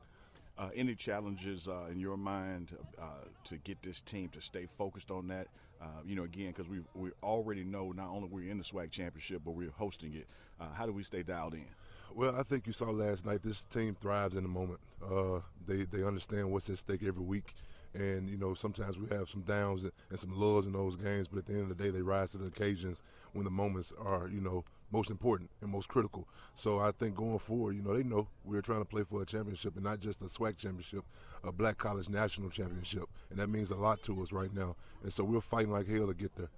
Uh, 0.58 0.70
any 0.74 0.94
challenges 0.94 1.68
uh, 1.68 1.84
in 1.90 2.00
your 2.00 2.16
mind 2.16 2.74
uh, 2.98 3.24
to 3.44 3.58
get 3.58 3.82
this 3.82 4.00
team 4.00 4.28
to 4.30 4.40
stay 4.40 4.66
focused 4.66 5.10
on 5.10 5.28
that? 5.28 5.48
Uh, 5.80 5.86
you 6.06 6.16
know, 6.16 6.22
again, 6.24 6.48
because 6.48 6.68
we 6.68 6.80
we 6.94 7.10
already 7.22 7.62
know 7.62 7.92
not 7.92 8.08
only 8.08 8.28
we're 8.28 8.50
in 8.50 8.56
the 8.56 8.64
SWAC 8.64 8.90
championship, 8.90 9.42
but 9.44 9.52
we're 9.52 9.70
hosting 9.70 10.14
it. 10.14 10.26
Uh, 10.58 10.72
how 10.72 10.86
do 10.86 10.92
we 10.92 11.02
stay 11.02 11.22
dialed 11.22 11.54
in? 11.54 11.66
Well, 12.14 12.34
I 12.34 12.42
think 12.42 12.66
you 12.66 12.72
saw 12.72 12.86
last 12.86 13.26
night. 13.26 13.42
This 13.42 13.64
team 13.64 13.94
thrives 14.00 14.36
in 14.36 14.42
the 14.42 14.48
moment. 14.48 14.80
Uh, 15.04 15.40
they 15.66 15.84
they 15.84 16.02
understand 16.02 16.50
what's 16.50 16.70
at 16.70 16.78
stake 16.78 17.02
every 17.02 17.22
week 17.22 17.54
and 17.96 18.28
you 18.28 18.36
know 18.36 18.54
sometimes 18.54 18.98
we 18.98 19.08
have 19.08 19.28
some 19.28 19.42
downs 19.42 19.84
and 19.84 20.18
some 20.18 20.38
lows 20.38 20.66
in 20.66 20.72
those 20.72 20.96
games, 20.96 21.28
but 21.28 21.38
at 21.38 21.46
the 21.46 21.54
end 21.54 21.70
of 21.70 21.76
the 21.76 21.82
day, 21.82 21.90
they 21.90 22.02
rise 22.02 22.32
to 22.32 22.38
the 22.38 22.46
occasions 22.46 23.02
when 23.32 23.44
the 23.44 23.50
moments 23.50 23.92
are 23.98 24.28
you 24.28 24.40
know 24.40 24.64
most 24.92 25.10
important 25.10 25.50
and 25.60 25.70
most 25.70 25.88
critical. 25.88 26.28
So 26.54 26.78
I 26.78 26.92
think 26.92 27.16
going 27.16 27.38
forward, 27.38 27.74
you 27.74 27.82
know, 27.82 27.94
they 27.94 28.02
know 28.02 28.28
we're 28.44 28.62
trying 28.62 28.80
to 28.80 28.84
play 28.84 29.02
for 29.02 29.22
a 29.22 29.26
championship 29.26 29.74
and 29.74 29.84
not 29.84 30.00
just 30.00 30.22
a 30.22 30.26
SWAC 30.26 30.56
championship, 30.56 31.04
a 31.42 31.50
Black 31.50 31.76
College 31.76 32.08
National 32.08 32.50
Championship, 32.50 33.04
and 33.30 33.38
that 33.38 33.48
means 33.48 33.70
a 33.70 33.76
lot 33.76 34.02
to 34.04 34.22
us 34.22 34.32
right 34.32 34.54
now. 34.54 34.76
And 35.02 35.12
so 35.12 35.24
we're 35.24 35.40
fighting 35.40 35.72
like 35.72 35.88
hell 35.88 36.06
to 36.06 36.14
get 36.14 36.34
there. 36.36 36.50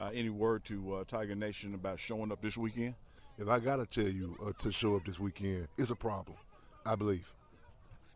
Uh, 0.00 0.10
any 0.14 0.30
word 0.30 0.64
to 0.66 0.94
uh, 0.94 1.04
Tiger 1.04 1.34
Nation 1.34 1.74
about 1.74 1.98
showing 1.98 2.30
up 2.30 2.40
this 2.40 2.56
weekend? 2.56 2.94
If 3.38 3.48
I 3.48 3.58
gotta 3.58 3.86
tell 3.86 4.08
you 4.08 4.36
uh, 4.44 4.52
to 4.62 4.70
show 4.70 4.96
up 4.96 5.04
this 5.04 5.18
weekend, 5.18 5.68
it's 5.76 5.90
a 5.90 5.96
problem. 5.96 6.36
I 6.84 6.96
believe. 6.96 7.32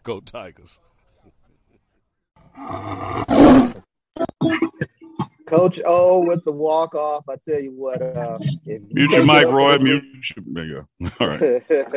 Go 0.03 0.21
Tigers. 0.21 0.79
Coach 5.53 5.81
O 5.85 6.21
with 6.21 6.43
the 6.45 6.53
walk 6.53 6.95
off. 6.95 7.25
I 7.29 7.37
tell 7.37 7.61
you 7.61 7.73
what. 7.73 8.01
Uh, 8.01 8.39
mute 8.65 9.11
your 9.11 9.27
mic, 9.27 9.47
Roy. 9.49 9.77
Mute. 9.77 10.03
There 10.47 10.65
you 10.65 10.87
go. 11.01 11.11
All 11.21 11.29
right. 11.29 11.41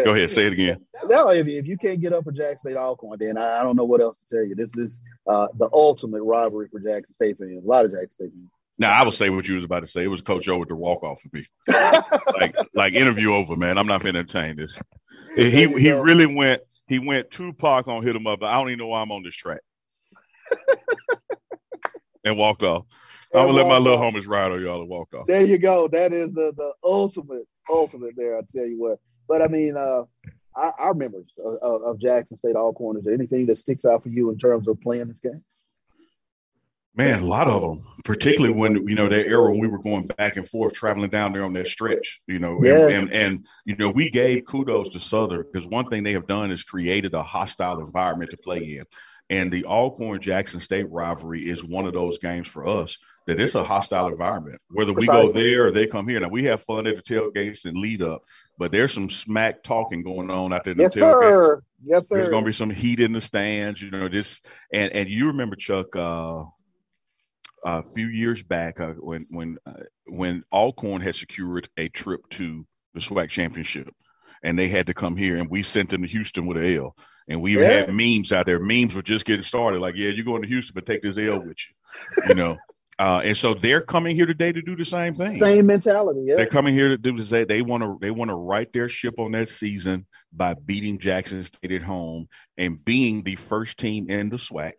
go 0.03 0.11
ahead. 0.13 0.29
Say 0.29 0.47
it 0.47 0.53
again. 0.53 0.85
No, 1.07 1.29
if, 1.29 1.47
if 1.47 1.65
you 1.65 1.77
can't 1.77 2.01
get 2.01 2.13
up 2.13 2.23
for 2.23 2.31
Jackson 2.31 2.57
State 2.59 2.77
Alcorn, 2.77 3.17
then 3.19 3.37
I, 3.37 3.59
I 3.59 3.63
don't 3.63 3.75
know 3.75 3.85
what 3.85 4.01
else 4.01 4.17
to 4.17 4.35
tell 4.35 4.45
you. 4.45 4.55
This 4.55 4.75
is 4.75 5.01
uh, 5.27 5.47
the 5.57 5.69
ultimate 5.71 6.23
rivalry 6.23 6.67
for 6.69 6.79
Jackson 6.79 7.13
State 7.13 7.37
fans. 7.37 7.63
A 7.63 7.67
lot 7.67 7.85
of 7.85 7.91
Jackson 7.91 8.11
State 8.11 8.31
fans. 8.31 8.49
Now 8.77 8.89
I 8.89 9.03
will 9.03 9.11
say 9.11 9.29
what 9.29 9.47
you 9.47 9.55
was 9.55 9.63
about 9.63 9.81
to 9.81 9.87
say. 9.87 10.03
It 10.03 10.07
was 10.07 10.21
Coach 10.21 10.47
O 10.49 10.57
with 10.57 10.69
the 10.69 10.75
walk 10.75 11.03
off 11.03 11.21
for 11.21 11.29
me. 11.31 11.47
like 12.37 12.55
like 12.73 12.93
interview 12.93 13.33
over, 13.33 13.55
man. 13.55 13.77
I'm 13.77 13.87
not 13.87 14.01
to 14.01 14.07
entertain 14.09 14.57
this. 14.57 14.75
He 15.35 15.67
he 15.67 15.91
really 15.91 16.25
went 16.25 16.61
he 16.87 16.99
went 16.99 17.31
Tupac 17.31 17.87
on 17.87 18.03
hit 18.03 18.15
him 18.15 18.27
up. 18.27 18.43
I 18.43 18.53
don't 18.53 18.69
even 18.69 18.79
know 18.79 18.87
why 18.87 19.01
I'm 19.01 19.11
on 19.11 19.23
this 19.23 19.35
track. 19.35 19.61
And 22.23 22.37
walked 22.37 22.63
off. 22.63 22.85
I'm 23.33 23.47
gonna 23.47 23.57
let 23.57 23.67
my 23.67 23.77
little 23.77 23.99
homies 23.99 24.27
ride 24.27 24.51
on 24.51 24.61
y'all 24.61 24.81
and 24.81 24.89
walk 24.89 25.13
off. 25.13 25.25
There 25.27 25.43
you 25.43 25.57
go. 25.57 25.87
That 25.87 26.13
is 26.13 26.33
the, 26.33 26.53
the 26.55 26.73
ultimate, 26.83 27.47
ultimate 27.69 28.13
there. 28.15 28.37
I 28.37 28.41
tell 28.47 28.65
you 28.65 28.79
what. 28.79 28.99
But 29.27 29.41
I 29.41 29.47
mean, 29.47 29.75
uh, 29.75 30.03
our, 30.55 30.75
our 30.79 30.93
memories 30.93 31.31
of, 31.43 31.83
of, 31.83 31.99
Jackson 31.99 32.37
State 32.37 32.55
Alcorn. 32.55 32.97
Is 32.97 33.03
there 33.03 33.13
anything 33.13 33.45
that 33.47 33.59
sticks 33.59 33.83
out 33.85 34.03
for 34.03 34.09
you 34.09 34.29
in 34.29 34.37
terms 34.37 34.67
of 34.67 34.79
playing 34.81 35.07
this 35.07 35.19
game? 35.19 35.43
Man, 36.97 37.23
a 37.23 37.25
lot 37.25 37.49
of 37.49 37.61
them, 37.61 37.85
particularly 38.05 38.53
when 38.53 38.87
you 38.87 38.95
know 38.95 39.09
that 39.09 39.27
era 39.27 39.51
when 39.51 39.59
we 39.59 39.67
were 39.67 39.81
going 39.81 40.07
back 40.07 40.37
and 40.37 40.47
forth, 40.47 40.73
traveling 40.73 41.09
down 41.09 41.33
there 41.33 41.43
on 41.43 41.51
that 41.53 41.67
stretch. 41.67 42.21
You 42.25 42.39
know, 42.39 42.63
Yeah. 42.63 42.87
and, 42.87 43.09
and 43.09 43.11
and 43.11 43.45
you 43.65 43.75
know 43.75 43.89
we 43.89 44.09
gave 44.09 44.45
kudos 44.45 44.93
to 44.93 44.99
Southern 45.01 45.43
because 45.51 45.67
one 45.67 45.89
thing 45.89 46.03
they 46.03 46.13
have 46.13 46.27
done 46.27 46.51
is 46.51 46.63
created 46.63 47.13
a 47.13 47.23
hostile 47.23 47.81
environment 47.81 48.31
to 48.31 48.37
play 48.37 48.77
in, 48.77 48.85
and 49.29 49.51
the 49.51 49.65
Alcorn 49.65 50.21
Jackson 50.21 50.59
State 50.59 50.89
rivalry 50.89 51.49
is 51.49 51.63
one 51.63 51.85
of 51.85 51.93
those 51.93 52.17
games 52.19 52.47
for 52.47 52.67
us 52.67 52.97
that 53.27 53.39
it's 53.39 53.55
a 53.55 53.63
hostile 53.63 54.07
environment. 54.07 54.61
Whether 54.69 54.93
we 54.93 55.07
go 55.07 55.31
there 55.31 55.67
or 55.67 55.71
they 55.71 55.87
come 55.87 56.07
here, 56.07 56.19
now 56.19 56.29
we 56.29 56.43
have 56.45 56.61
fun 56.61 56.85
at 56.85 56.95
the 56.95 57.01
tailgates 57.01 57.65
and 57.65 57.75
lead 57.75 58.03
up, 58.03 58.23
but 58.59 58.71
there's 58.71 58.93
some 58.93 59.09
smack 59.09 59.63
talking 59.63 60.03
going 60.03 60.29
on 60.29 60.53
out 60.53 60.63
there. 60.63 60.71
in 60.71 60.77
the 60.77 60.83
Yes, 60.83 60.95
tailgate. 60.95 61.19
sir. 61.19 61.61
Yes, 61.83 62.07
sir. 62.07 62.17
There's 62.17 62.29
going 62.29 62.43
to 62.43 62.49
be 62.49 62.53
some 62.53 62.69
heat 62.69 62.99
in 62.99 63.13
the 63.13 63.21
stands, 63.21 63.81
you 63.81 63.89
know. 63.89 64.07
This 64.07 64.39
and 64.71 64.91
and 64.91 65.09
you 65.09 65.27
remember 65.27 65.55
Chuck 65.55 65.95
uh, 65.95 66.43
a 67.65 67.83
few 67.83 68.07
years 68.07 68.43
back 68.43 68.79
uh, 68.79 68.93
when 68.93 69.25
when 69.29 69.57
uh, 69.65 69.73
when 70.05 70.43
Alcorn 70.53 71.01
had 71.01 71.15
secured 71.15 71.67
a 71.77 71.89
trip 71.89 72.21
to 72.31 72.65
the 72.93 72.99
SWAC 73.01 73.29
championship, 73.29 73.89
and 74.43 74.57
they 74.57 74.67
had 74.67 74.87
to 74.87 74.93
come 74.93 75.15
here, 75.17 75.37
and 75.37 75.49
we 75.49 75.63
sent 75.63 75.89
them 75.89 76.03
to 76.03 76.07
Houston 76.07 76.45
with 76.45 76.57
a 76.57 76.75
L, 76.77 76.95
and 77.27 77.41
we 77.41 77.59
Yeah. 77.59 77.69
had 77.69 77.93
memes 77.93 78.31
out 78.31 78.45
there. 78.45 78.59
Memes 78.59 78.93
were 78.93 79.01
just 79.01 79.25
getting 79.25 79.43
started, 79.45 79.79
like, 79.81 79.95
yeah, 79.95 80.09
you're 80.09 80.25
going 80.25 80.41
to 80.41 80.47
Houston, 80.47 80.73
but 80.73 80.85
take 80.85 81.01
this 81.01 81.17
L 81.17 81.39
with 81.39 81.57
you, 81.57 82.23
you 82.29 82.35
know. 82.35 82.57
Uh, 82.97 83.19
and 83.25 83.35
so 83.35 83.53
they're 83.53 83.81
coming 83.81 84.15
here 84.15 84.25
today 84.25 84.53
to 84.53 84.61
do 84.61 84.73
the 84.73 84.85
same 84.85 85.13
thing. 85.15 85.37
Same 85.37 85.65
mentality. 85.65 86.21
Yeah. 86.23 86.37
They're 86.37 86.45
coming 86.45 86.73
here 86.73 86.87
to 86.87 86.97
do 86.97 87.17
is 87.17 87.29
they 87.29 87.43
they 87.43 87.61
want 87.61 87.83
to 87.83 87.97
they 87.99 88.09
want 88.09 88.29
to 88.29 88.35
right 88.35 88.71
their 88.71 88.87
ship 88.87 89.19
on 89.19 89.33
that 89.33 89.49
season 89.49 90.05
by 90.31 90.53
beating 90.53 90.97
Jackson 90.97 91.43
State 91.43 91.73
at 91.73 91.81
home 91.81 92.29
and 92.57 92.85
being 92.85 93.23
the 93.23 93.35
first 93.35 93.77
team 93.77 94.09
in 94.09 94.29
the 94.29 94.37
SWAC 94.37 94.75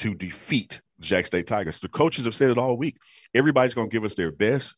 to 0.00 0.12
defeat 0.14 0.82
Jack 1.00 1.24
State 1.24 1.46
Tigers. 1.46 1.80
The 1.80 1.88
coaches 1.88 2.26
have 2.26 2.34
said 2.34 2.50
it 2.50 2.58
all 2.58 2.76
week. 2.76 2.98
Everybody's 3.34 3.72
going 3.72 3.88
to 3.88 3.92
give 3.94 4.04
us 4.04 4.14
their 4.14 4.30
best. 4.30 4.74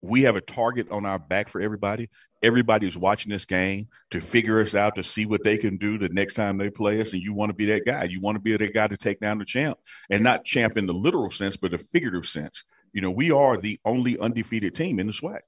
We 0.00 0.22
have 0.22 0.36
a 0.36 0.40
target 0.40 0.90
on 0.90 1.04
our 1.06 1.18
back 1.18 1.48
for 1.48 1.60
everybody. 1.60 2.08
Everybody's 2.42 2.96
watching 2.96 3.32
this 3.32 3.44
game 3.44 3.88
to 4.10 4.20
figure 4.20 4.60
us 4.60 4.74
out 4.74 4.94
to 4.94 5.02
see 5.02 5.26
what 5.26 5.42
they 5.42 5.58
can 5.58 5.76
do 5.76 5.98
the 5.98 6.08
next 6.08 6.34
time 6.34 6.56
they 6.56 6.70
play 6.70 7.00
us. 7.00 7.12
And 7.12 7.20
you 7.22 7.32
want 7.34 7.50
to 7.50 7.54
be 7.54 7.66
that 7.66 7.84
guy. 7.84 8.04
You 8.04 8.20
want 8.20 8.36
to 8.36 8.40
be 8.40 8.56
that 8.56 8.74
guy 8.74 8.86
to 8.86 8.96
take 8.96 9.18
down 9.18 9.38
the 9.38 9.44
champ, 9.44 9.76
and 10.08 10.22
not 10.22 10.44
champ 10.44 10.76
in 10.76 10.86
the 10.86 10.94
literal 10.94 11.30
sense, 11.32 11.56
but 11.56 11.72
the 11.72 11.78
figurative 11.78 12.28
sense. 12.28 12.62
You 12.92 13.00
know, 13.00 13.10
we 13.10 13.32
are 13.32 13.56
the 13.60 13.80
only 13.84 14.16
undefeated 14.18 14.74
team 14.74 15.00
in 15.00 15.08
the 15.08 15.12
SWAC. 15.12 15.40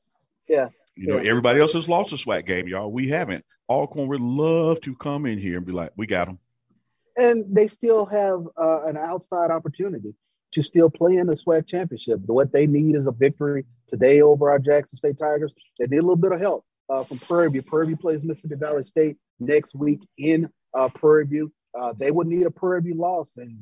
Yeah. 0.49 0.69
You 0.97 1.07
know, 1.07 1.21
Yeah. 1.21 1.31
everybody 1.31 1.61
else 1.61 1.75
has 1.75 1.89
lost 1.89 2.13
a 2.13 2.17
SWAC 2.17 2.45
game, 2.45 2.67
y'all. 2.67 2.91
We 2.91 3.09
haven't. 3.09 3.45
Alcorn 3.69 4.09
would 4.09 4.21
love 4.21 4.81
to 4.81 4.97
come 4.97 5.27
in 5.27 5.39
here 5.39 5.59
and 5.59 5.65
be 5.67 5.73
like, 5.73 5.93
"We 5.97 6.07
got 6.07 6.27
them." 6.27 6.39
and 7.17 7.45
they 7.55 7.69
still 7.69 8.07
have 8.07 8.47
uh, 8.57 8.85
an 8.87 8.97
outside 8.97 9.51
opportunity 9.51 10.15
to 10.53 10.63
still 10.63 10.91
play 10.91 11.17
in 11.17 11.27
the 11.27 11.35
SWAC 11.35 11.67
championship. 11.67 12.21
What 12.27 12.53
they 12.53 12.67
need 12.67 12.97
is 12.97 13.07
a 13.07 13.13
victory 13.13 13.65
today 13.87 14.21
over 14.21 14.51
our 14.51 14.59
Jackson 14.59 14.97
State 14.97 15.19
Tigers. 15.19 15.55
They 15.79 15.87
need 15.87 15.99
a 15.99 16.03
little 16.03 16.17
bit 16.17 16.33
of 16.33 16.41
help 16.41 16.65
uh, 16.89 17.05
from 17.05 17.19
Prairie 17.19 17.51
View. 17.51 17.63
Prairie 17.63 17.87
View 17.87 17.97
plays 17.97 18.23
Mississippi 18.23 18.57
Valley 18.57 18.85
State 18.85 19.17
next 19.39 19.75
week 19.75 20.01
in 20.19 20.49
uh, 20.75 20.89
Prairie 20.89 21.27
View. 21.27 21.53
Uh, 21.73 21.93
they 21.97 22.11
would 22.11 22.27
need 22.27 22.45
a 22.45 22.51
Prairie 22.51 22.83
View 22.83 22.95
loss, 22.95 23.31
and 23.37 23.57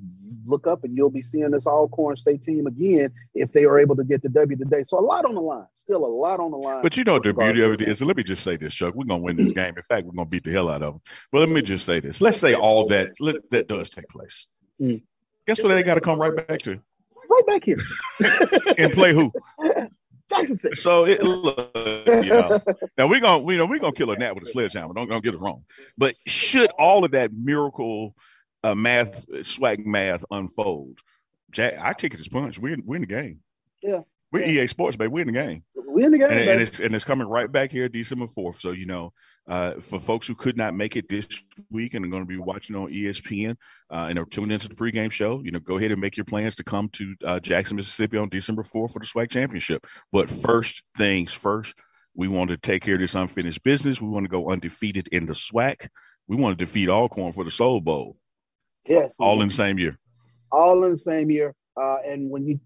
look 0.47 0.67
up 0.67 0.83
and 0.83 0.97
you'll 0.97 1.11
be 1.11 1.21
seeing 1.21 1.51
this 1.51 1.67
Alcorn 1.67 2.17
State 2.17 2.43
team 2.43 2.67
again 2.67 3.13
if 3.35 3.53
they 3.53 3.65
are 3.65 3.79
able 3.79 3.97
to 3.97 4.05
get 4.05 4.23
the 4.23 4.31
W 4.31 4.57
today. 4.57 4.83
So 4.85 4.99
a 4.99 5.01
lot 5.01 5.27
on 5.27 5.35
the 5.35 5.43
line, 5.43 5.67
still 5.75 6.07
a 6.07 6.09
lot 6.09 6.41
on 6.41 6.51
the 6.51 6.57
line. 6.57 6.83
But 6.83 6.97
you 6.97 7.05
know 7.05 7.15
what 7.15 7.25
the 7.25 7.35
beauty 7.35 7.63
of 7.63 7.73
it 7.73 7.83
is. 7.83 8.01
Let 8.01 8.17
me 8.17 8.23
just 8.23 8.43
say 8.43 8.57
this, 8.57 8.73
Chuck. 8.73 8.95
We're 8.95 9.05
gonna 9.05 9.23
win 9.23 9.37
this 9.37 9.53
game. 9.53 9.75
In 9.77 9.83
fact, 9.83 10.07
we're 10.07 10.15
gonna 10.15 10.25
beat 10.25 10.45
the 10.45 10.53
hell 10.53 10.71
out 10.71 10.83
of 10.83 10.95
them. 10.95 11.03
But 11.31 11.41
let 11.41 11.51
me 11.51 11.61
just 11.61 11.85
say 11.85 12.01
this. 12.01 12.23
Let's 12.23 12.41
say 12.41 12.55
all 12.55 12.89
that 12.89 13.09
let, 13.21 13.37
that 13.51 13.69
does 13.69 13.91
take 13.91 14.09
place. 14.09 14.47
Mm. 14.81 15.03
Guess 15.49 15.63
what? 15.63 15.71
They 15.71 15.83
got 15.83 15.95
to 15.95 16.03
come 16.03 16.21
right 16.21 16.47
back 16.47 16.59
to 16.61 16.79
right 17.31 17.47
back 17.47 17.65
here 17.65 17.79
and 18.79 18.93
play 18.93 19.15
who? 19.15 19.33
Jackson 20.31 20.57
State. 20.57 20.77
So 20.77 21.07
it 21.07 21.23
look, 21.23 21.71
you 21.75 22.29
know. 22.29 22.61
Now 22.99 23.07
we're 23.07 23.21
gonna 23.21 23.39
we 23.39 23.57
know 23.57 23.65
we're 23.65 23.79
gonna 23.79 23.95
kill 23.95 24.11
a 24.11 24.19
gnat 24.19 24.35
with 24.35 24.47
a 24.47 24.51
sledgehammer. 24.51 24.93
Don't 24.93 25.09
don't 25.09 25.25
get 25.25 25.33
it 25.33 25.41
wrong. 25.41 25.65
But 25.97 26.17
should 26.27 26.71
all 26.73 27.03
of 27.07 27.13
that 27.13 27.33
miracle 27.33 28.15
uh, 28.63 28.75
math 28.75 29.27
SWAC 29.29 29.87
math 29.87 30.23
unfold, 30.31 30.99
Jack, 31.51 31.79
I 31.81 31.95
take 31.95 32.13
it 32.13 32.21
as 32.21 32.29
punch. 32.29 32.59
We're 32.59 32.77
we're 32.85 32.97
in 32.97 33.03
the 33.03 33.07
game. 33.07 33.41
Yeah. 33.83 34.01
We're 34.31 34.45
EA 34.45 34.67
Sports, 34.67 34.99
baby. 34.99 35.09
We're 35.09 35.23
in 35.23 35.29
the 35.29 35.33
game. 35.33 35.63
We 35.99 36.05
in 36.05 36.13
the 36.13 36.19
game, 36.19 36.31
and, 36.31 36.49
and 36.49 36.63
it's 36.63 36.79
and 36.79 36.95
it's 36.95 37.05
coming 37.05 37.27
right 37.27 37.51
back 37.51 37.73
here 37.73 37.89
December 37.89 38.29
fourth. 38.29 38.61
So 38.61 38.71
you 38.71 38.87
know, 38.87 39.13
uh, 39.49 39.81
for 39.81 39.99
folks 39.99 40.29
who 40.29 40.37
could 40.37 40.57
not 40.57 40.73
make 40.73 40.95
it 40.95 41.09
this 41.09 41.27
week 41.73 41.95
and 41.95 42.05
are 42.05 42.09
going 42.09 42.23
to 42.23 42.29
be 42.29 42.37
watching 42.39 42.77
on 42.77 42.93
ESPN 42.93 43.57
uh, 43.91 44.07
and 44.09 44.17
are 44.17 44.25
tuned 44.25 44.53
into 44.53 44.69
the 44.69 44.77
pregame 44.77 45.11
show, 45.11 45.43
you 45.43 45.51
know, 45.51 45.59
go 45.59 45.77
ahead 45.77 45.91
and 45.91 46.01
make 46.01 46.17
your 46.17 46.25
plans 46.25 46.55
to 46.55 46.63
come 46.63 46.89
to 46.91 47.17
uh, 47.27 47.41
Jackson, 47.41 47.75
Mississippi 47.75 48.17
on 48.17 48.29
December 48.29 48.63
fourth 48.63 48.93
for 48.93 49.01
the 49.01 49.07
SWAC 49.07 49.29
championship. 49.29 49.89
But 50.13 50.31
first 50.31 50.85
things 50.97 51.33
first, 51.33 51.75
we 52.15 52.29
want 52.29 52.51
to 52.51 52.57
take 52.59 52.85
care 52.85 52.95
of 52.95 53.01
this 53.01 53.17
unfinished 53.17 53.65
business. 53.65 54.01
We 54.01 54.09
want 54.09 54.23
to 54.23 54.31
go 54.31 54.53
undefeated 54.53 55.09
in 55.11 55.27
the 55.27 55.33
SWAC. 55.33 55.89
We 56.29 56.37
want 56.37 56.57
to 56.57 56.65
defeat 56.65 56.89
Alcorn 56.89 57.33
for 57.33 57.43
the 57.43 57.51
Soul 57.51 57.81
Bowl. 57.81 58.17
Yes, 58.87 59.17
all 59.19 59.43
in 59.43 59.49
the 59.49 59.55
same 59.55 59.81
year. 59.81 59.99
all 60.53 60.85
in 60.85 60.93
the 60.93 60.99
same 60.99 61.29
year. 61.29 61.57
Uh, 61.77 61.97
and 62.07 62.31
when 62.31 62.47
you 62.47 62.61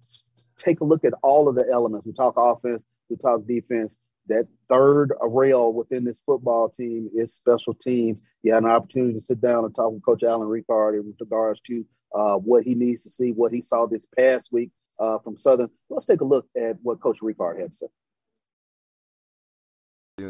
take 0.59 0.81
a 0.81 0.85
look 0.85 1.03
at 1.07 1.15
all 1.23 1.49
of 1.49 1.55
the 1.55 1.67
elements, 1.73 2.07
we 2.07 2.13
talk 2.13 2.35
offense, 2.37 2.85
talk 3.17 3.47
defense. 3.47 3.99
That 4.29 4.47
third 4.69 5.13
rail 5.21 5.73
within 5.73 6.05
this 6.05 6.23
football 6.25 6.69
team 6.69 7.11
is 7.15 7.35
special 7.35 7.75
teams. 7.75 8.19
You 8.43 8.55
had 8.55 8.63
an 8.63 8.71
opportunity 8.71 9.15
to 9.15 9.21
sit 9.21 9.41
down 9.41 9.65
and 9.65 9.75
talk 9.75 9.93
with 9.93 10.05
Coach 10.05 10.23
Alan 10.23 10.49
Ricard 10.49 10.95
in 10.95 11.13
regards 11.19 11.61
to 11.67 11.85
uh, 12.15 12.37
what 12.37 12.65
he 12.65 12.75
needs 12.75 13.03
to 13.03 13.11
see, 13.11 13.33
what 13.33 13.53
he 13.53 13.63
saw 13.63 13.87
this 13.87 14.07
past 14.17 14.51
week 14.53 14.71
uh, 15.01 15.19
from 15.19 15.39
Southern. 15.39 15.71
Let's 15.91 16.07
take 16.07 16.21
a 16.21 16.25
look 16.25 16.47
at 16.57 16.77
what 16.83 17.01
Coach 17.01 17.19
Ricard 17.21 17.61
had 17.61 17.71
to 17.71 17.77
say. 17.77 17.87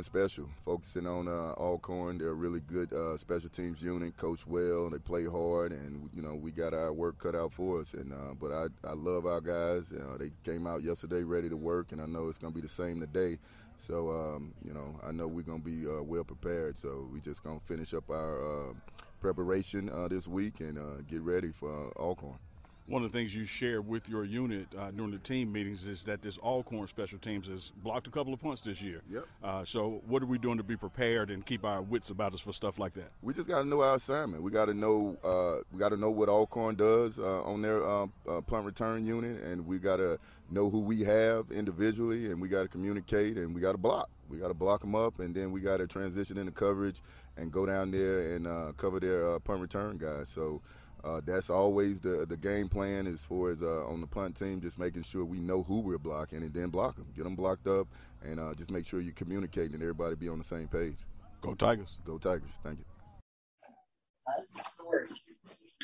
Special, 0.00 0.48
focusing 0.64 1.06
on 1.06 1.28
uh, 1.28 1.52
Alcorn. 1.58 2.16
They're 2.16 2.28
a 2.28 2.32
really 2.34 2.60
good 2.60 2.92
uh, 2.92 3.16
special 3.18 3.50
teams 3.50 3.82
unit, 3.82 4.16
coach 4.16 4.46
well. 4.46 4.88
They 4.88 4.98
play 4.98 5.26
hard, 5.26 5.72
and 5.72 6.08
you 6.14 6.22
know 6.22 6.34
we 6.34 6.52
got 6.52 6.72
our 6.72 6.92
work 6.92 7.18
cut 7.18 7.34
out 7.34 7.52
for 7.52 7.80
us. 7.80 7.92
And 7.92 8.12
uh, 8.12 8.34
but 8.40 8.52
I, 8.52 8.66
I 8.88 8.94
love 8.94 9.26
our 9.26 9.40
guys. 9.40 9.92
They 10.18 10.30
came 10.44 10.66
out 10.66 10.82
yesterday 10.82 11.24
ready 11.24 11.48
to 11.48 11.56
work, 11.56 11.92
and 11.92 12.00
I 12.00 12.06
know 12.06 12.28
it's 12.28 12.38
going 12.38 12.52
to 12.52 12.54
be 12.54 12.62
the 12.62 12.72
same 12.72 13.00
today. 13.00 13.38
So 13.76 14.10
um, 14.10 14.54
you 14.64 14.72
know 14.72 14.98
I 15.06 15.12
know 15.12 15.26
we're 15.26 15.42
going 15.42 15.60
to 15.60 15.68
be 15.68 15.86
uh, 15.86 16.02
well 16.02 16.24
prepared. 16.24 16.78
So 16.78 17.08
we 17.12 17.20
just 17.20 17.42
going 17.42 17.58
to 17.60 17.66
finish 17.66 17.92
up 17.92 18.08
our 18.08 18.70
uh, 18.70 18.72
preparation 19.20 19.90
uh, 19.90 20.08
this 20.08 20.26
week 20.26 20.60
and 20.60 20.78
get 21.08 21.20
ready 21.20 21.50
for 21.50 21.92
Alcorn. 21.98 22.38
One 22.86 23.04
of 23.04 23.12
the 23.12 23.16
things 23.16 23.34
you 23.34 23.44
share 23.44 23.80
with 23.80 24.08
your 24.08 24.24
unit 24.24 24.66
uh, 24.76 24.90
during 24.90 25.12
the 25.12 25.18
team 25.18 25.52
meetings 25.52 25.86
is 25.86 26.02
that 26.04 26.20
this 26.20 26.36
Alcorn 26.38 26.88
special 26.88 27.18
teams 27.18 27.46
has 27.46 27.72
blocked 27.82 28.08
a 28.08 28.10
couple 28.10 28.34
of 28.34 28.40
punts 28.40 28.60
this 28.60 28.82
year. 28.82 29.02
Yep. 29.08 29.24
Uh, 29.42 29.64
so, 29.64 30.02
what 30.08 30.20
are 30.20 30.26
we 30.26 30.36
doing 30.36 30.56
to 30.56 30.64
be 30.64 30.76
prepared 30.76 31.30
and 31.30 31.46
keep 31.46 31.64
our 31.64 31.80
wits 31.80 32.10
about 32.10 32.34
us 32.34 32.40
for 32.40 32.52
stuff 32.52 32.80
like 32.80 32.92
that? 32.94 33.12
We 33.22 33.34
just 33.34 33.48
got 33.48 33.62
to 33.62 33.68
know 33.68 33.82
our 33.82 33.94
assignment. 33.94 34.42
We 34.42 34.50
got 34.50 34.66
to 34.66 34.74
know 34.74 35.16
uh, 35.22 35.62
we 35.72 35.78
got 35.78 35.90
to 35.90 35.96
know 35.96 36.10
what 36.10 36.28
Alcorn 36.28 36.74
does 36.74 37.20
uh, 37.20 37.42
on 37.44 37.62
their 37.62 37.86
uh, 37.86 38.06
uh, 38.28 38.40
punt 38.40 38.66
return 38.66 39.06
unit, 39.06 39.40
and 39.42 39.64
we 39.64 39.78
got 39.78 39.98
to 39.98 40.18
know 40.50 40.68
who 40.68 40.80
we 40.80 41.04
have 41.04 41.52
individually, 41.52 42.26
and 42.26 42.40
we 42.40 42.48
got 42.48 42.62
to 42.62 42.68
communicate, 42.68 43.36
and 43.36 43.54
we 43.54 43.60
got 43.60 43.72
to 43.72 43.78
block. 43.78 44.10
We 44.28 44.38
got 44.38 44.48
to 44.48 44.54
block 44.54 44.80
them 44.80 44.96
up, 44.96 45.20
and 45.20 45.34
then 45.34 45.52
we 45.52 45.60
got 45.60 45.76
to 45.76 45.86
transition 45.86 46.36
into 46.36 46.52
coverage 46.52 47.00
and 47.36 47.52
go 47.52 47.64
down 47.64 47.92
there 47.92 48.34
and 48.34 48.46
uh, 48.46 48.72
cover 48.76 48.98
their 48.98 49.34
uh, 49.34 49.38
punt 49.38 49.60
return 49.60 49.98
guys. 49.98 50.28
So. 50.28 50.60
Uh, 51.04 51.20
that's 51.24 51.50
always 51.50 52.00
the 52.00 52.24
the 52.26 52.36
game 52.36 52.68
plan 52.68 53.06
as 53.06 53.24
far 53.24 53.50
as 53.50 53.60
uh, 53.60 53.84
on 53.86 54.00
the 54.00 54.06
punt 54.06 54.36
team, 54.36 54.60
just 54.60 54.78
making 54.78 55.02
sure 55.02 55.24
we 55.24 55.40
know 55.40 55.62
who 55.64 55.80
we're 55.80 55.98
blocking 55.98 56.42
and 56.42 56.54
then 56.54 56.68
block 56.68 56.96
them, 56.96 57.06
get 57.16 57.24
them 57.24 57.34
blocked 57.34 57.66
up, 57.66 57.88
and 58.24 58.38
uh, 58.38 58.54
just 58.54 58.70
make 58.70 58.86
sure 58.86 59.00
you 59.00 59.12
communicate 59.12 59.72
and 59.72 59.82
everybody 59.82 60.14
be 60.14 60.28
on 60.28 60.38
the 60.38 60.44
same 60.44 60.68
page. 60.68 60.96
Go 61.40 61.54
Tigers! 61.54 61.98
Go 62.04 62.18
Tigers! 62.18 62.52
Thank 62.62 62.78
you. 62.78 62.84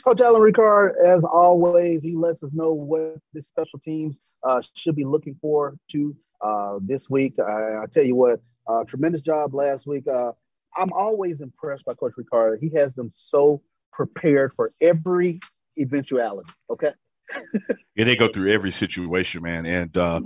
Coach 0.04 0.20
Alan 0.20 0.40
Ricard, 0.40 0.92
as 1.04 1.24
always, 1.24 2.02
he 2.02 2.14
lets 2.14 2.42
us 2.42 2.52
know 2.52 2.72
what 2.72 3.16
the 3.34 3.42
special 3.42 3.78
teams 3.78 4.18
uh, 4.44 4.62
should 4.74 4.94
be 4.94 5.04
looking 5.04 5.36
for 5.40 5.76
to 5.90 6.16
uh, 6.40 6.78
this 6.80 7.10
week. 7.10 7.34
I, 7.38 7.82
I, 7.82 7.84
tell 7.90 8.04
you 8.04 8.14
what, 8.14 8.40
uh, 8.68 8.84
tremendous 8.84 9.22
job 9.22 9.54
last 9.54 9.86
week. 9.86 10.04
Uh, 10.06 10.32
I'm 10.76 10.92
always 10.92 11.40
impressed 11.40 11.84
by 11.84 11.94
Coach 11.94 12.12
Ricard. 12.18 12.60
He 12.60 12.70
has 12.76 12.94
them 12.94 13.10
so 13.12 13.60
prepared 13.93 14.53
for 14.55 14.70
every 14.80 15.41
eventuality. 15.78 16.51
Okay. 16.70 16.93
yeah, 17.95 18.05
they 18.05 18.16
go 18.16 18.32
through 18.32 18.53
every 18.53 18.72
situation, 18.72 19.43
man. 19.43 19.66
And 19.66 19.97
uh, 19.97 20.20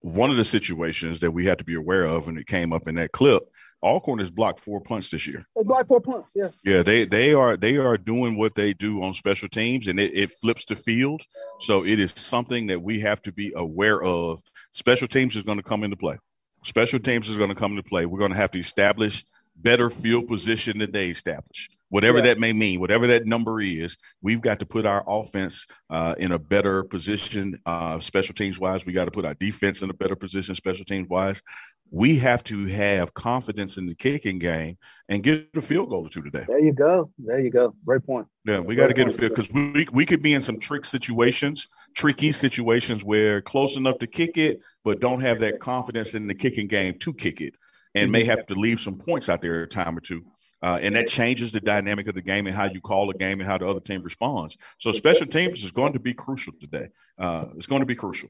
one 0.00 0.30
of 0.30 0.36
the 0.36 0.44
situations 0.44 1.20
that 1.20 1.30
we 1.30 1.46
had 1.46 1.58
to 1.58 1.64
be 1.64 1.76
aware 1.76 2.04
of, 2.04 2.28
and 2.28 2.38
it 2.38 2.46
came 2.46 2.72
up 2.72 2.88
in 2.88 2.96
that 2.96 3.12
clip, 3.12 3.42
Alcorn 3.82 4.18
has 4.18 4.30
blocked 4.30 4.60
four 4.60 4.80
punts 4.80 5.10
this 5.10 5.26
year. 5.26 5.46
They 5.56 5.64
blocked 5.64 5.88
four 5.88 6.00
punts, 6.00 6.28
yeah. 6.34 6.48
Yeah, 6.64 6.82
they 6.82 7.06
they 7.06 7.32
are 7.32 7.56
they 7.56 7.76
are 7.76 7.96
doing 7.96 8.36
what 8.36 8.54
they 8.54 8.74
do 8.74 9.02
on 9.02 9.14
special 9.14 9.48
teams, 9.48 9.86
and 9.86 9.98
it, 9.98 10.12
it 10.14 10.32
flips 10.32 10.66
the 10.66 10.76
field. 10.76 11.22
So 11.60 11.84
it 11.86 11.98
is 11.98 12.12
something 12.14 12.66
that 12.66 12.82
we 12.82 13.00
have 13.00 13.22
to 13.22 13.32
be 13.32 13.52
aware 13.56 14.02
of. 14.02 14.42
Special 14.72 15.08
teams 15.08 15.34
is 15.34 15.44
going 15.44 15.56
to 15.56 15.62
come 15.62 15.82
into 15.82 15.96
play. 15.96 16.18
Special 16.62 16.98
teams 16.98 17.28
is 17.30 17.38
going 17.38 17.48
to 17.48 17.54
come 17.54 17.72
into 17.72 17.82
play. 17.82 18.04
We're 18.04 18.18
going 18.18 18.32
to 18.32 18.36
have 18.36 18.50
to 18.50 18.60
establish 18.60 19.24
better 19.56 19.88
field 19.88 20.28
position 20.28 20.78
than 20.78 20.92
they 20.92 21.08
established 21.08 21.74
whatever 21.90 22.18
yeah. 22.18 22.24
that 22.24 22.38
may 22.38 22.52
mean, 22.52 22.80
whatever 22.80 23.08
that 23.08 23.26
number 23.26 23.60
is, 23.60 23.96
we've 24.22 24.40
got 24.40 24.60
to 24.60 24.66
put 24.66 24.86
our 24.86 25.04
offense 25.06 25.66
uh, 25.90 26.14
in 26.16 26.32
a 26.32 26.38
better 26.38 26.84
position, 26.84 27.60
uh, 27.66 28.00
special 28.00 28.34
teams 28.34 28.58
wise. 28.58 28.86
We 28.86 28.94
got 28.94 29.04
to 29.04 29.10
put 29.10 29.26
our 29.26 29.34
defense 29.34 29.82
in 29.82 29.90
a 29.90 29.94
better 29.94 30.16
position, 30.16 30.54
special 30.54 30.84
teams 30.84 31.08
wise. 31.08 31.42
We 31.92 32.20
have 32.20 32.44
to 32.44 32.66
have 32.66 33.12
confidence 33.14 33.76
in 33.76 33.86
the 33.86 33.96
kicking 33.96 34.38
game 34.38 34.78
and 35.08 35.24
get 35.24 35.48
a 35.56 35.60
field 35.60 35.88
goal 35.90 36.06
or 36.06 36.08
two 36.08 36.22
today. 36.22 36.44
There 36.46 36.60
you 36.60 36.72
go. 36.72 37.10
There 37.18 37.40
you 37.40 37.50
go. 37.50 37.74
Great 37.84 38.06
point. 38.06 38.28
Yeah, 38.44 38.60
we 38.60 38.76
got 38.76 38.86
to 38.86 38.94
get 38.94 39.08
a 39.08 39.12
field 39.12 39.34
because 39.34 39.50
we 39.50 39.88
we 39.92 40.06
could 40.06 40.22
be 40.22 40.32
in 40.32 40.40
some 40.40 40.60
trick 40.60 40.84
situations, 40.84 41.66
tricky 41.96 42.30
situations 42.30 43.02
where 43.02 43.42
close 43.42 43.76
enough 43.76 43.98
to 43.98 44.06
kick 44.06 44.36
it, 44.36 44.60
but 44.84 45.00
don't 45.00 45.20
have 45.20 45.40
that 45.40 45.58
confidence 45.60 46.14
in 46.14 46.28
the 46.28 46.34
kicking 46.34 46.68
game 46.68 46.96
to 47.00 47.12
kick 47.12 47.40
it, 47.40 47.54
and 47.96 48.12
may 48.12 48.24
have 48.24 48.46
to 48.46 48.54
leave 48.54 48.80
some 48.80 48.94
points 48.94 49.28
out 49.28 49.42
there 49.42 49.64
a 49.64 49.68
time 49.68 49.98
or 49.98 50.00
two. 50.00 50.24
Uh, 50.62 50.78
and 50.82 50.94
that 50.94 51.08
changes 51.08 51.52
the 51.52 51.60
dynamic 51.60 52.06
of 52.06 52.14
the 52.14 52.20
game 52.20 52.46
and 52.46 52.54
how 52.54 52.64
you 52.64 52.80
call 52.80 53.08
a 53.10 53.14
game 53.14 53.40
and 53.40 53.48
how 53.48 53.56
the 53.56 53.66
other 53.66 53.80
team 53.80 54.02
responds. 54.02 54.56
So 54.78 54.92
special 54.92 55.26
teams 55.26 55.64
is 55.64 55.70
going 55.70 55.94
to 55.94 55.98
be 55.98 56.12
crucial 56.12 56.52
today. 56.60 56.88
Uh, 57.18 57.44
it's 57.56 57.66
going 57.66 57.80
to 57.80 57.86
be 57.86 57.94
crucial. 57.94 58.28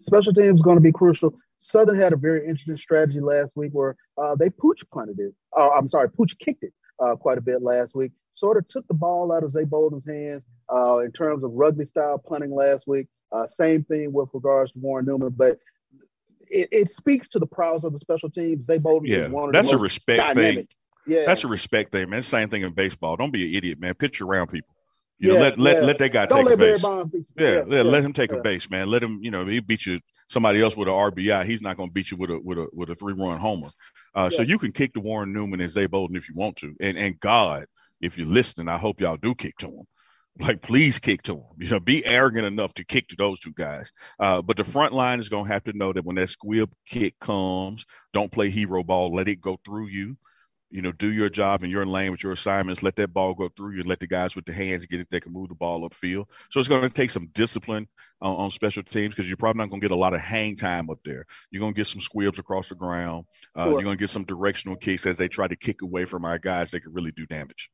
Special 0.00 0.32
teams 0.32 0.58
is 0.58 0.62
going 0.62 0.76
to 0.76 0.82
be 0.82 0.92
crucial. 0.92 1.34
Southern 1.58 1.98
had 1.98 2.12
a 2.12 2.16
very 2.16 2.46
interesting 2.46 2.76
strategy 2.76 3.20
last 3.20 3.56
week 3.56 3.70
where 3.72 3.96
uh, 4.16 4.34
they 4.34 4.50
pooch 4.50 4.82
punted 4.92 5.18
it. 5.18 5.34
Uh, 5.56 5.70
I'm 5.70 5.88
sorry, 5.88 6.10
pooch 6.10 6.36
kicked 6.38 6.62
it 6.62 6.72
uh, 7.00 7.16
quite 7.16 7.38
a 7.38 7.40
bit 7.40 7.62
last 7.62 7.94
week. 7.94 8.12
Sort 8.34 8.56
of 8.56 8.66
took 8.68 8.86
the 8.88 8.94
ball 8.94 9.32
out 9.32 9.44
of 9.44 9.52
Zay 9.52 9.64
Bolden's 9.64 10.06
hands 10.06 10.42
uh, 10.74 10.98
in 10.98 11.12
terms 11.12 11.44
of 11.44 11.52
rugby 11.52 11.84
style 11.84 12.18
punting 12.18 12.54
last 12.54 12.86
week. 12.86 13.08
same 13.48 13.84
thing 13.84 14.12
with 14.12 14.28
regards 14.32 14.72
to 14.72 14.78
Warren 14.78 15.06
Newman, 15.06 15.34
but 15.36 15.58
it, 16.48 16.68
it, 16.70 16.90
speaks 16.90 17.28
to 17.28 17.38
the 17.38 17.46
prowess 17.46 17.84
of 17.84 17.92
the 17.92 17.98
special 17.98 18.30
teams. 18.30 18.66
Zay 18.66 18.78
Bolden 18.78 19.08
yeah, 19.08 19.24
is 19.24 19.28
one 19.30 19.48
of 19.48 19.52
that's 19.52 19.66
the 19.66 19.72
most 19.74 19.80
a 19.80 19.84
respect 19.84 20.20
dynamic. 20.20 20.54
thing. 20.56 20.68
Yeah. 21.06 21.24
That's 21.26 21.44
a 21.44 21.48
respect 21.48 21.92
thing, 21.92 22.10
man. 22.10 22.22
Same 22.22 22.48
thing 22.48 22.62
in 22.62 22.72
baseball. 22.72 23.16
Don't 23.16 23.32
be 23.32 23.48
an 23.48 23.54
idiot, 23.54 23.80
man. 23.80 23.94
Pitch 23.94 24.20
around 24.20 24.48
people. 24.48 24.74
You 25.18 25.32
yeah, 25.32 25.34
know, 25.34 25.42
let 25.44 25.58
let 25.58 25.74
yeah. 25.76 25.80
let 25.82 25.98
that 25.98 26.08
guy 26.08 26.26
Don't 26.26 26.38
take 26.48 26.58
let 26.58 26.70
a 26.70 26.72
base. 26.72 26.82
Yeah, 27.38 27.64
you. 27.64 27.76
yeah, 27.76 27.82
let 27.82 28.04
him 28.04 28.12
take 28.12 28.32
a 28.32 28.40
base, 28.42 28.68
man. 28.68 28.88
Let 28.88 29.02
him, 29.02 29.20
you 29.22 29.30
know, 29.30 29.46
he 29.46 29.60
beat 29.60 29.86
you 29.86 30.00
somebody 30.28 30.60
else 30.60 30.76
with 30.76 30.88
an 30.88 30.94
RBI. 30.94 31.46
He's 31.46 31.60
not 31.60 31.76
going 31.76 31.90
to 31.90 31.92
beat 31.92 32.10
you 32.10 32.16
with 32.16 32.30
a 32.30 32.40
with 32.42 32.58
a 32.58 32.66
with 32.72 32.90
a 32.90 32.96
three 32.96 33.12
run 33.12 33.38
homer. 33.38 33.68
Uh, 34.14 34.30
So 34.30 34.42
you 34.42 34.58
can 34.58 34.72
kick 34.72 34.94
to 34.94 35.00
Warren 35.00 35.32
Newman 35.32 35.60
and 35.60 35.70
Zay 35.70 35.86
Bolden 35.86 36.16
if 36.16 36.28
you 36.28 36.34
want 36.34 36.56
to, 36.56 36.74
and 36.80 36.98
and 36.98 37.20
God, 37.20 37.66
if 38.00 38.18
you're 38.18 38.26
listening, 38.26 38.68
I 38.68 38.78
hope 38.78 39.00
y'all 39.00 39.16
do 39.16 39.34
kick 39.34 39.58
to 39.58 39.66
him. 39.68 39.84
Like, 40.40 40.62
please 40.62 40.98
kick 40.98 41.22
to 41.24 41.34
him. 41.34 41.44
You 41.58 41.68
know, 41.68 41.78
be 41.78 42.06
arrogant 42.06 42.46
enough 42.46 42.72
to 42.74 42.84
kick 42.86 43.08
to 43.08 43.16
those 43.16 43.38
two 43.38 43.52
guys. 43.52 43.92
Uh, 44.18 44.40
but 44.40 44.56
the 44.56 44.64
front 44.64 44.94
line 44.94 45.20
is 45.20 45.28
going 45.28 45.44
to 45.46 45.52
have 45.52 45.64
to 45.64 45.74
know 45.74 45.92
that 45.92 46.06
when 46.06 46.16
that 46.16 46.30
squib 46.30 46.72
kick 46.88 47.20
comes, 47.20 47.84
don't 48.14 48.32
play 48.32 48.48
hero 48.50 48.82
ball. 48.82 49.14
Let 49.14 49.28
it 49.28 49.42
go 49.42 49.60
through 49.62 49.88
you 49.88 50.16
you 50.72 50.80
know, 50.80 50.90
do 50.90 51.12
your 51.12 51.28
job 51.28 51.62
in 51.62 51.70
your 51.70 51.84
lane 51.84 52.10
with 52.10 52.22
your 52.22 52.32
assignments. 52.32 52.82
Let 52.82 52.96
that 52.96 53.12
ball 53.12 53.34
go 53.34 53.50
through 53.54 53.74
you 53.74 53.80
and 53.80 53.88
let 53.88 54.00
the 54.00 54.06
guys 54.06 54.34
with 54.34 54.46
the 54.46 54.54
hands 54.54 54.86
get 54.86 55.00
it. 55.00 55.08
They 55.10 55.20
can 55.20 55.32
move 55.32 55.50
the 55.50 55.54
ball 55.54 55.88
upfield. 55.88 56.24
So 56.50 56.60
it's 56.60 56.68
going 56.68 56.82
to 56.82 56.88
take 56.88 57.10
some 57.10 57.28
discipline 57.34 57.86
on, 58.22 58.36
on 58.36 58.50
special 58.50 58.82
teams 58.82 59.14
because 59.14 59.28
you're 59.28 59.36
probably 59.36 59.58
not 59.58 59.68
going 59.68 59.82
to 59.82 59.84
get 59.84 59.92
a 59.92 59.98
lot 59.98 60.14
of 60.14 60.20
hang 60.22 60.56
time 60.56 60.88
up 60.88 60.98
there. 61.04 61.26
You're 61.50 61.60
going 61.60 61.74
to 61.74 61.76
get 61.76 61.88
some 61.88 62.00
squibs 62.00 62.38
across 62.38 62.68
the 62.70 62.74
ground. 62.74 63.26
Uh, 63.54 63.64
Sure. 63.64 63.72
You're 63.72 63.82
going 63.82 63.98
to 63.98 64.02
get 64.02 64.10
some 64.10 64.24
directional 64.24 64.76
kicks 64.76 65.04
as 65.06 65.18
they 65.18 65.28
try 65.28 65.46
to 65.46 65.56
kick 65.56 65.82
away 65.82 66.06
from 66.06 66.24
our 66.24 66.38
guys 66.38 66.70
that 66.70 66.80
could 66.80 66.94
really 66.94 67.12
do 67.12 67.26
damage. 67.26 67.68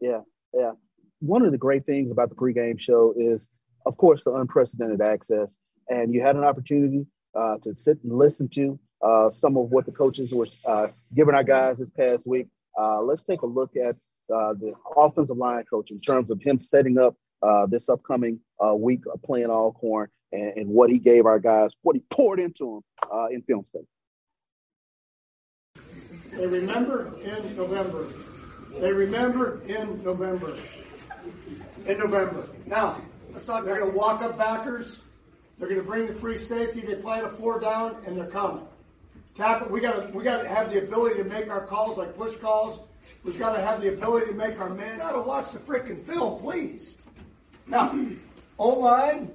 Yeah, 0.00 0.20
yeah. 0.52 0.72
One 1.20 1.42
of 1.42 1.52
the 1.52 1.58
great 1.58 1.86
things 1.86 2.10
about 2.10 2.28
the 2.28 2.34
pregame 2.34 2.78
show 2.78 3.14
is, 3.16 3.48
of 3.86 3.96
course, 3.96 4.24
the 4.24 4.34
unprecedented 4.34 5.00
access. 5.00 5.56
And 5.88 6.12
you 6.12 6.20
had 6.20 6.36
an 6.36 6.44
opportunity 6.44 7.06
uh, 7.34 7.56
to 7.62 7.74
sit 7.74 7.98
and 8.04 8.12
listen 8.12 8.48
to 8.50 8.78
uh, 9.02 9.30
some 9.30 9.56
of 9.56 9.70
what 9.70 9.86
the 9.86 9.92
coaches 9.92 10.32
were 10.32 10.46
uh, 10.66 10.88
giving 11.14 11.34
our 11.34 11.44
guys 11.44 11.78
this 11.78 11.90
past 11.90 12.26
week. 12.26 12.46
Uh, 12.78 13.00
let's 13.02 13.22
take 13.22 13.42
a 13.42 13.46
look 13.46 13.72
at 13.76 13.96
uh, 14.34 14.54
the 14.54 14.72
offensive 14.96 15.36
line 15.36 15.64
coach 15.64 15.90
in 15.90 16.00
terms 16.00 16.30
of 16.30 16.40
him 16.40 16.58
setting 16.58 16.98
up 16.98 17.14
uh, 17.42 17.66
this 17.66 17.88
upcoming 17.88 18.40
uh, 18.64 18.74
week 18.74 19.00
of 19.12 19.20
playing 19.22 19.50
Alcorn 19.50 20.08
and, 20.32 20.56
and 20.56 20.68
what 20.68 20.88
he 20.88 20.98
gave 20.98 21.26
our 21.26 21.38
guys, 21.38 21.70
what 21.82 21.96
he 21.96 22.02
poured 22.10 22.38
into 22.38 22.82
them 23.10 23.28
in 23.30 23.42
film 23.42 23.64
study. 23.64 23.84
They 26.32 26.46
remember 26.46 27.12
in 27.22 27.56
November. 27.56 28.06
They 28.78 28.92
remember 28.92 29.60
in 29.66 30.02
November. 30.02 30.56
In 31.86 31.98
November. 31.98 32.48
Now, 32.66 33.02
let's 33.32 33.44
talk. 33.44 33.64
They're 33.64 33.78
going 33.78 33.92
to 33.92 33.98
walk 33.98 34.22
up 34.22 34.38
backers. 34.38 35.02
They're 35.58 35.68
going 35.68 35.80
to 35.80 35.86
bring 35.86 36.06
the 36.06 36.14
free 36.14 36.38
safety. 36.38 36.80
They 36.80 36.94
play 36.94 37.20
a 37.20 37.28
four 37.28 37.60
down, 37.60 37.98
and 38.06 38.16
they're 38.16 38.26
coming. 38.26 38.66
Tackle. 39.34 39.68
We 39.68 39.80
got 39.80 40.08
to. 40.08 40.12
We 40.12 40.24
got 40.24 40.42
to 40.42 40.48
have 40.48 40.72
the 40.72 40.82
ability 40.84 41.16
to 41.22 41.24
make 41.24 41.50
our 41.50 41.66
calls 41.66 41.96
like 41.96 42.16
push 42.16 42.36
calls. 42.36 42.80
We've 43.24 43.38
got 43.38 43.54
to 43.54 43.62
have 43.62 43.80
the 43.80 43.94
ability 43.94 44.26
to 44.26 44.34
make 44.34 44.60
our 44.60 44.68
man. 44.68 44.98
Got 44.98 45.12
to 45.12 45.22
watch 45.22 45.52
the 45.52 45.58
freaking 45.58 46.04
film, 46.04 46.40
please. 46.40 46.96
Now, 47.66 47.98
O 48.58 48.68
line, 48.78 49.30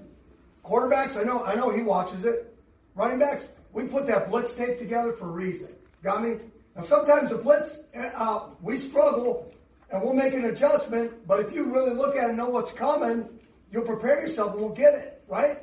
quarterbacks. 0.63 1.17
I 1.17 1.23
know. 1.23 1.43
I 1.43 1.55
know 1.55 1.69
he 1.69 1.81
watches 1.81 2.25
it. 2.25 2.55
Running 2.95 3.19
backs. 3.19 3.47
We 3.73 3.87
put 3.87 4.07
that 4.07 4.29
blitz 4.29 4.55
tape 4.55 4.79
together 4.79 5.13
for 5.13 5.29
a 5.29 5.31
reason. 5.31 5.69
Got 6.03 6.23
me? 6.23 6.37
Now, 6.75 6.83
sometimes 6.83 7.29
the 7.31 7.37
blitz, 7.37 7.83
uh, 7.95 8.47
we 8.61 8.77
struggle, 8.77 9.51
and 9.91 10.01
we'll 10.01 10.13
make 10.13 10.33
an 10.33 10.45
adjustment. 10.45 11.27
But 11.27 11.39
if 11.39 11.53
you 11.53 11.71
really 11.73 11.93
look 11.93 12.15
at 12.15 12.25
it 12.25 12.29
and 12.29 12.37
know 12.37 12.49
what's 12.49 12.71
coming, 12.71 13.27
you'll 13.71 13.85
prepare 13.85 14.21
yourself 14.21 14.53
and 14.53 14.61
we'll 14.61 14.75
get 14.75 14.93
it. 14.93 15.23
Right? 15.27 15.59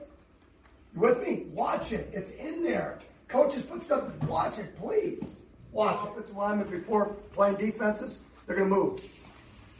You 0.94 1.00
with 1.00 1.26
me? 1.26 1.46
Watch 1.52 1.92
it. 1.92 2.08
It's 2.12 2.32
in 2.32 2.64
there. 2.64 2.98
Coaches 3.28 3.64
put 3.64 3.82
stuff. 3.82 4.04
Watch 4.24 4.58
it, 4.58 4.76
please. 4.76 5.36
Watch 5.72 6.08
offensive 6.08 6.36
linemen 6.36 6.68
before 6.68 7.14
playing 7.32 7.56
defenses. 7.56 8.20
They're 8.46 8.56
going 8.56 8.68
to 8.68 8.74
move. 8.74 9.10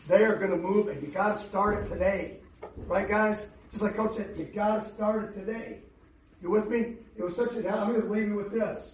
They 0.09 0.25
are 0.25 0.37
going 0.37 0.51
to 0.51 0.57
move, 0.57 0.89
and 0.89 1.03
you 1.03 1.09
got 1.09 1.39
to 1.39 1.43
start 1.43 1.85
it 1.85 1.89
today, 1.89 2.39
right, 2.87 3.09
guys? 3.09 3.47
Just 3.71 3.83
like 3.83 3.95
Coach 3.95 4.17
said, 4.17 4.35
you 4.37 4.45
got 4.45 4.83
to 4.83 4.89
start 4.89 5.25
it 5.25 5.35
today. 5.35 5.79
You 6.43 6.51
with 6.51 6.69
me? 6.69 6.97
It 7.17 7.23
was 7.23 7.37
such 7.37 7.55
a. 7.55 7.69
I'm 7.69 7.91
going 7.91 8.03
to 8.03 8.09
leave 8.09 8.29
you 8.29 8.35
with 8.35 8.53
this. 8.53 8.93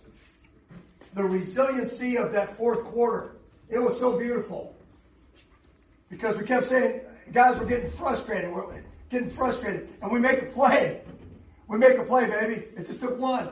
The 1.14 1.24
resiliency 1.24 2.16
of 2.16 2.32
that 2.32 2.56
fourth 2.56 2.84
quarter. 2.84 3.36
It 3.68 3.78
was 3.78 3.98
so 3.98 4.18
beautiful 4.18 4.76
because 6.08 6.36
we 6.38 6.44
kept 6.44 6.66
saying 6.66 7.00
guys 7.32 7.58
were 7.58 7.66
getting 7.66 7.90
frustrated. 7.90 8.52
We're 8.52 8.82
getting 9.08 9.30
frustrated, 9.30 9.88
and 10.02 10.12
we 10.12 10.20
make 10.20 10.42
a 10.42 10.46
play. 10.46 11.00
We 11.68 11.78
make 11.78 11.98
a 11.98 12.04
play, 12.04 12.26
baby. 12.26 12.66
It 12.76 12.86
just 12.86 13.00
took 13.00 13.18
one. 13.18 13.48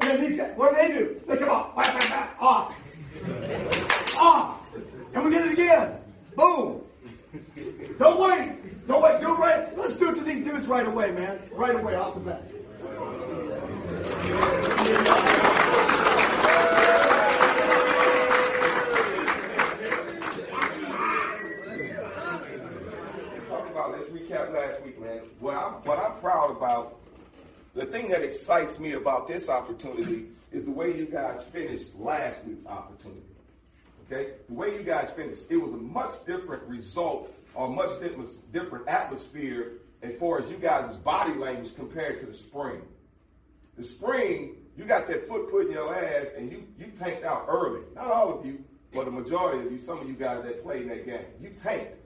And 0.00 0.10
then 0.10 0.20
these 0.20 0.36
guys, 0.36 0.52
what 0.56 0.74
do 0.74 0.76
they 0.76 0.88
do? 0.98 1.20
They 1.26 1.36
come 1.38 1.50
off, 1.50 1.74
whack, 1.76 1.94
whack, 1.94 2.10
whack, 2.10 2.36
off, 2.40 4.16
off, 4.20 4.66
and 5.14 5.24
we 5.24 5.30
get 5.30 5.46
it 5.46 5.52
again. 5.52 5.98
Boom. 6.36 6.82
Don't 7.98 8.20
wait. 8.20 8.86
Don't 8.86 9.02
wait. 9.02 9.20
Do 9.20 9.32
it 9.32 9.38
right. 9.38 9.76
Let's 9.76 9.96
do 9.96 10.10
it 10.10 10.14
to 10.16 10.22
these 10.22 10.44
dudes 10.44 10.68
right 10.68 10.86
away, 10.86 11.12
man. 11.12 11.38
Right 11.52 11.74
away, 11.74 11.94
off 11.96 12.14
the 12.14 12.20
bat. 12.20 12.42
The 27.76 27.84
thing 27.84 28.08
that 28.08 28.22
excites 28.22 28.80
me 28.80 28.92
about 28.92 29.28
this 29.28 29.50
opportunity 29.50 30.28
is 30.50 30.64
the 30.64 30.70
way 30.70 30.96
you 30.96 31.04
guys 31.04 31.42
finished 31.44 31.94
last 31.96 32.44
week's 32.46 32.66
opportunity. 32.66 33.20
Okay? 34.06 34.30
The 34.48 34.54
way 34.54 34.74
you 34.74 34.82
guys 34.82 35.10
finished. 35.10 35.42
It 35.50 35.58
was 35.58 35.74
a 35.74 35.76
much 35.76 36.24
different 36.24 36.62
result 36.62 37.30
or 37.54 37.68
much 37.68 37.90
different, 38.00 38.88
atmosphere 38.88 39.72
as 40.02 40.16
far 40.16 40.38
as 40.38 40.48
you 40.48 40.56
guys' 40.56 40.96
body 40.96 41.34
language 41.34 41.74
compared 41.76 42.20
to 42.20 42.26
the 42.26 42.34
spring. 42.34 42.80
The 43.76 43.84
spring, 43.84 44.56
you 44.78 44.84
got 44.84 45.06
that 45.08 45.28
foot 45.28 45.50
put 45.50 45.66
in 45.66 45.72
your 45.72 45.94
ass 45.94 46.34
and 46.38 46.50
you, 46.50 46.66
you 46.78 46.86
tanked 46.86 47.24
out 47.24 47.44
early. 47.46 47.82
Not 47.94 48.06
all 48.06 48.38
of 48.38 48.46
you, 48.46 48.64
but 48.94 49.04
the 49.04 49.10
majority 49.10 49.66
of 49.66 49.72
you, 49.72 49.82
some 49.82 49.98
of 49.98 50.08
you 50.08 50.14
guys 50.14 50.44
that 50.44 50.62
played 50.62 50.82
in 50.82 50.88
that 50.88 51.04
game. 51.04 51.26
You 51.42 51.50
tanked. 51.62 51.98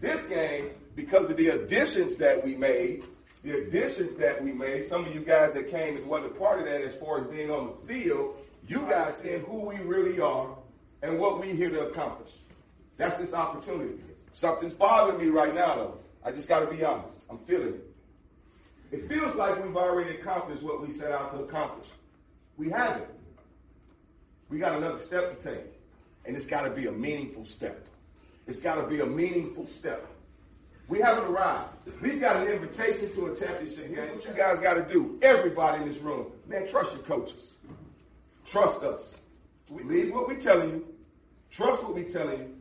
This 0.00 0.24
game, 0.24 0.70
because 0.94 1.28
of 1.28 1.36
the 1.36 1.48
additions 1.48 2.16
that 2.16 2.42
we 2.42 2.54
made, 2.54 3.04
the 3.44 3.58
additions 3.58 4.16
that 4.16 4.42
we 4.42 4.52
made, 4.52 4.84
some 4.84 5.04
of 5.04 5.14
you 5.14 5.20
guys 5.20 5.54
that 5.54 5.70
came 5.70 5.96
as 5.96 6.04
well 6.04 6.24
a 6.24 6.28
part 6.28 6.60
of 6.60 6.66
that 6.66 6.80
as 6.80 6.94
far 6.94 7.20
as 7.20 7.26
being 7.28 7.50
on 7.50 7.66
the 7.68 7.92
field, 7.92 8.36
you 8.66 8.80
guys 8.80 9.16
seeing 9.16 9.40
who 9.42 9.66
we 9.66 9.76
really 9.76 10.20
are 10.20 10.56
and 11.02 11.18
what 11.18 11.40
we 11.40 11.50
here 11.52 11.70
to 11.70 11.88
accomplish. 11.88 12.32
That's 12.96 13.16
this 13.16 13.32
opportunity. 13.32 14.00
Something's 14.32 14.74
bothering 14.74 15.18
me 15.18 15.30
right 15.30 15.54
now, 15.54 15.74
though. 15.76 15.98
I 16.24 16.32
just 16.32 16.48
got 16.48 16.60
to 16.60 16.66
be 16.74 16.84
honest. 16.84 17.14
I'm 17.30 17.38
feeling 17.38 17.74
it. 17.74 17.84
It 18.90 19.08
feels 19.08 19.36
like 19.36 19.62
we've 19.62 19.76
already 19.76 20.16
accomplished 20.16 20.62
what 20.62 20.86
we 20.86 20.92
set 20.92 21.12
out 21.12 21.30
to 21.32 21.38
accomplish. 21.40 21.88
We 22.56 22.70
haven't. 22.70 23.08
We 24.48 24.58
got 24.58 24.76
another 24.76 24.98
step 24.98 25.36
to 25.36 25.50
take. 25.50 25.64
And 26.24 26.36
it's 26.36 26.46
got 26.46 26.64
to 26.64 26.70
be 26.70 26.86
a 26.86 26.92
meaningful 26.92 27.44
step. 27.44 27.86
It's 28.46 28.60
got 28.60 28.76
to 28.76 28.86
be 28.88 29.00
a 29.00 29.06
meaningful 29.06 29.66
step. 29.66 30.06
We 30.88 31.00
haven't 31.00 31.24
arrived. 31.24 31.68
We've 32.00 32.18
got 32.18 32.36
an 32.36 32.48
invitation 32.48 33.12
to 33.12 33.26
a 33.26 33.36
championship 33.36 33.94
game. 33.94 34.14
What 34.14 34.24
you 34.24 34.32
guys 34.32 34.58
got 34.58 34.74
to 34.74 34.82
do, 34.82 35.18
everybody 35.20 35.82
in 35.82 35.88
this 35.88 35.98
room, 35.98 36.32
man, 36.46 36.66
trust 36.66 36.94
your 36.94 37.02
coaches. 37.02 37.52
Trust 38.46 38.82
us. 38.82 39.18
Believe 39.68 40.14
what 40.14 40.26
we're 40.26 40.40
telling 40.40 40.70
you. 40.70 40.94
Trust 41.50 41.82
what 41.82 41.94
we're 41.94 42.08
telling 42.08 42.38
you. 42.38 42.54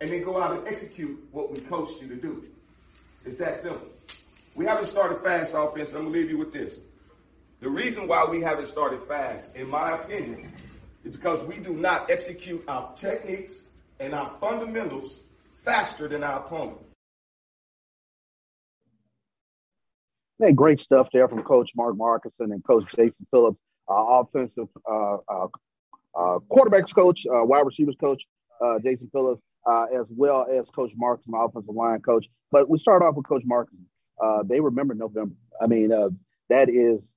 And 0.00 0.10
then 0.10 0.24
go 0.24 0.42
out 0.42 0.58
and 0.58 0.66
execute 0.66 1.24
what 1.30 1.52
we 1.52 1.60
coached 1.60 2.02
you 2.02 2.08
to 2.08 2.16
do. 2.16 2.44
It's 3.24 3.36
that 3.36 3.54
simple. 3.54 3.86
We 4.56 4.64
haven't 4.64 4.86
started 4.86 5.18
fast 5.18 5.54
offense. 5.56 5.92
I'm 5.92 6.02
going 6.02 6.12
to 6.12 6.18
leave 6.18 6.30
you 6.30 6.38
with 6.38 6.52
this. 6.52 6.78
The 7.60 7.68
reason 7.68 8.08
why 8.08 8.24
we 8.24 8.40
haven't 8.40 8.66
started 8.66 9.04
fast, 9.04 9.54
in 9.54 9.70
my 9.70 9.92
opinion, 9.92 10.52
is 11.04 11.12
because 11.12 11.40
we 11.44 11.58
do 11.58 11.74
not 11.74 12.10
execute 12.10 12.64
our 12.66 12.92
techniques 12.96 13.68
and 14.00 14.14
our 14.14 14.32
fundamentals 14.40 15.20
faster 15.64 16.08
than 16.08 16.24
our 16.24 16.40
opponents. 16.40 16.91
Hey, 20.42 20.50
great 20.50 20.80
stuff 20.80 21.06
there 21.12 21.28
from 21.28 21.44
Coach 21.44 21.70
Mark 21.76 21.94
Markinson 21.94 22.50
and 22.52 22.64
Coach 22.64 22.90
Jason 22.96 23.24
Phillips, 23.30 23.60
uh, 23.88 23.94
offensive 23.94 24.66
uh, 24.90 25.18
uh, 25.28 25.46
uh 26.16 26.38
quarterbacks 26.50 26.92
coach, 26.92 27.24
uh, 27.26 27.44
wide 27.44 27.64
receivers 27.64 27.94
coach 27.94 28.26
uh, 28.60 28.80
Jason 28.80 29.08
Phillips, 29.12 29.40
as 29.96 30.10
well 30.12 30.44
as 30.52 30.68
Coach 30.70 30.90
Markinson, 30.96 31.34
offensive 31.36 31.72
line 31.72 32.00
coach. 32.00 32.26
But 32.50 32.68
we 32.68 32.76
start 32.76 33.04
off 33.04 33.14
with 33.14 33.24
Coach 33.24 33.44
Markinson. 33.46 33.86
they 34.48 34.58
remember 34.58 34.94
November. 34.94 35.36
I 35.60 35.68
mean, 35.68 35.90
that 36.48 36.68
is 36.68 37.14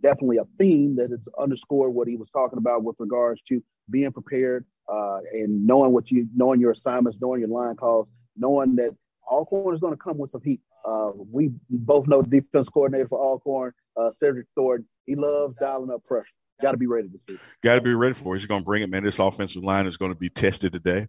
definitely 0.00 0.38
a 0.38 0.46
theme 0.58 0.96
that 0.96 1.10
has 1.10 1.20
underscored 1.38 1.92
what 1.92 2.08
he 2.08 2.16
was 2.16 2.30
talking 2.30 2.56
about 2.56 2.84
with 2.84 2.96
regards 2.98 3.42
to 3.48 3.62
being 3.90 4.12
prepared 4.12 4.64
and 4.88 5.66
knowing 5.66 5.92
what 5.92 6.10
you 6.10 6.26
knowing 6.34 6.58
your 6.58 6.70
assignments, 6.70 7.18
knowing 7.20 7.40
your 7.40 7.50
line 7.50 7.76
calls, 7.76 8.08
knowing 8.34 8.76
that 8.76 8.96
all 9.28 9.44
corners 9.44 9.82
going 9.82 9.92
to 9.92 9.98
come 10.02 10.16
with 10.16 10.30
some 10.30 10.40
heat. 10.42 10.62
Uh, 10.84 11.10
we 11.14 11.50
both 11.70 12.06
know 12.06 12.22
the 12.22 12.40
defense 12.40 12.68
coordinator 12.68 13.08
for 13.08 13.18
Alcorn, 13.18 13.72
uh, 13.96 14.10
Cedric 14.20 14.46
Thornton. 14.54 14.86
He 15.06 15.14
loves 15.14 15.56
dialing 15.58 15.90
up 15.90 16.04
pressure. 16.04 16.26
Got 16.62 16.72
to 16.72 16.78
be 16.78 16.86
ready 16.86 17.08
to 17.08 17.18
see. 17.26 17.38
Got 17.62 17.76
to 17.76 17.80
be 17.80 17.94
ready 17.94 18.14
for 18.14 18.34
it. 18.34 18.38
He's 18.38 18.46
going 18.46 18.62
to 18.62 18.64
bring 18.64 18.82
it, 18.82 18.90
man. 18.90 19.04
This 19.04 19.18
offensive 19.18 19.64
line 19.64 19.86
is 19.86 19.96
going 19.96 20.12
to 20.12 20.18
be 20.18 20.30
tested 20.30 20.72
today, 20.72 21.08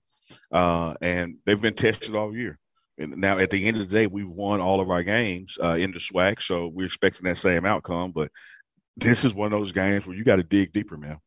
uh, 0.52 0.96
and 1.02 1.38
they've 1.46 1.62
been 1.62 1.76
tested 1.76 2.16
all 2.16 2.36
year. 2.36 2.58
And 2.98 3.18
now, 3.18 3.38
at 3.38 3.52
the 3.52 3.68
end 3.68 3.78
of 3.78 3.90
the 3.90 3.94
day, 3.94 4.08
we've 4.08 4.28
won 4.28 4.62
all 4.62 4.80
of 4.80 4.90
our 4.90 5.04
games 5.04 5.58
uh, 5.62 5.74
in 5.74 5.92
the 5.92 6.00
SWAC, 6.00 6.42
so 6.42 6.68
we're 6.68 6.86
expecting 6.86 7.26
that 7.26 7.38
same 7.38 7.66
outcome. 7.66 8.12
But 8.12 8.32
this 8.96 9.26
is 9.26 9.34
one 9.34 9.52
of 9.52 9.60
those 9.60 9.74
games 9.74 10.06
where 10.06 10.16
you 10.16 10.24
got 10.24 10.38
to 10.38 10.44
dig 10.44 10.72
deeper, 10.72 10.98
man. 10.98 11.20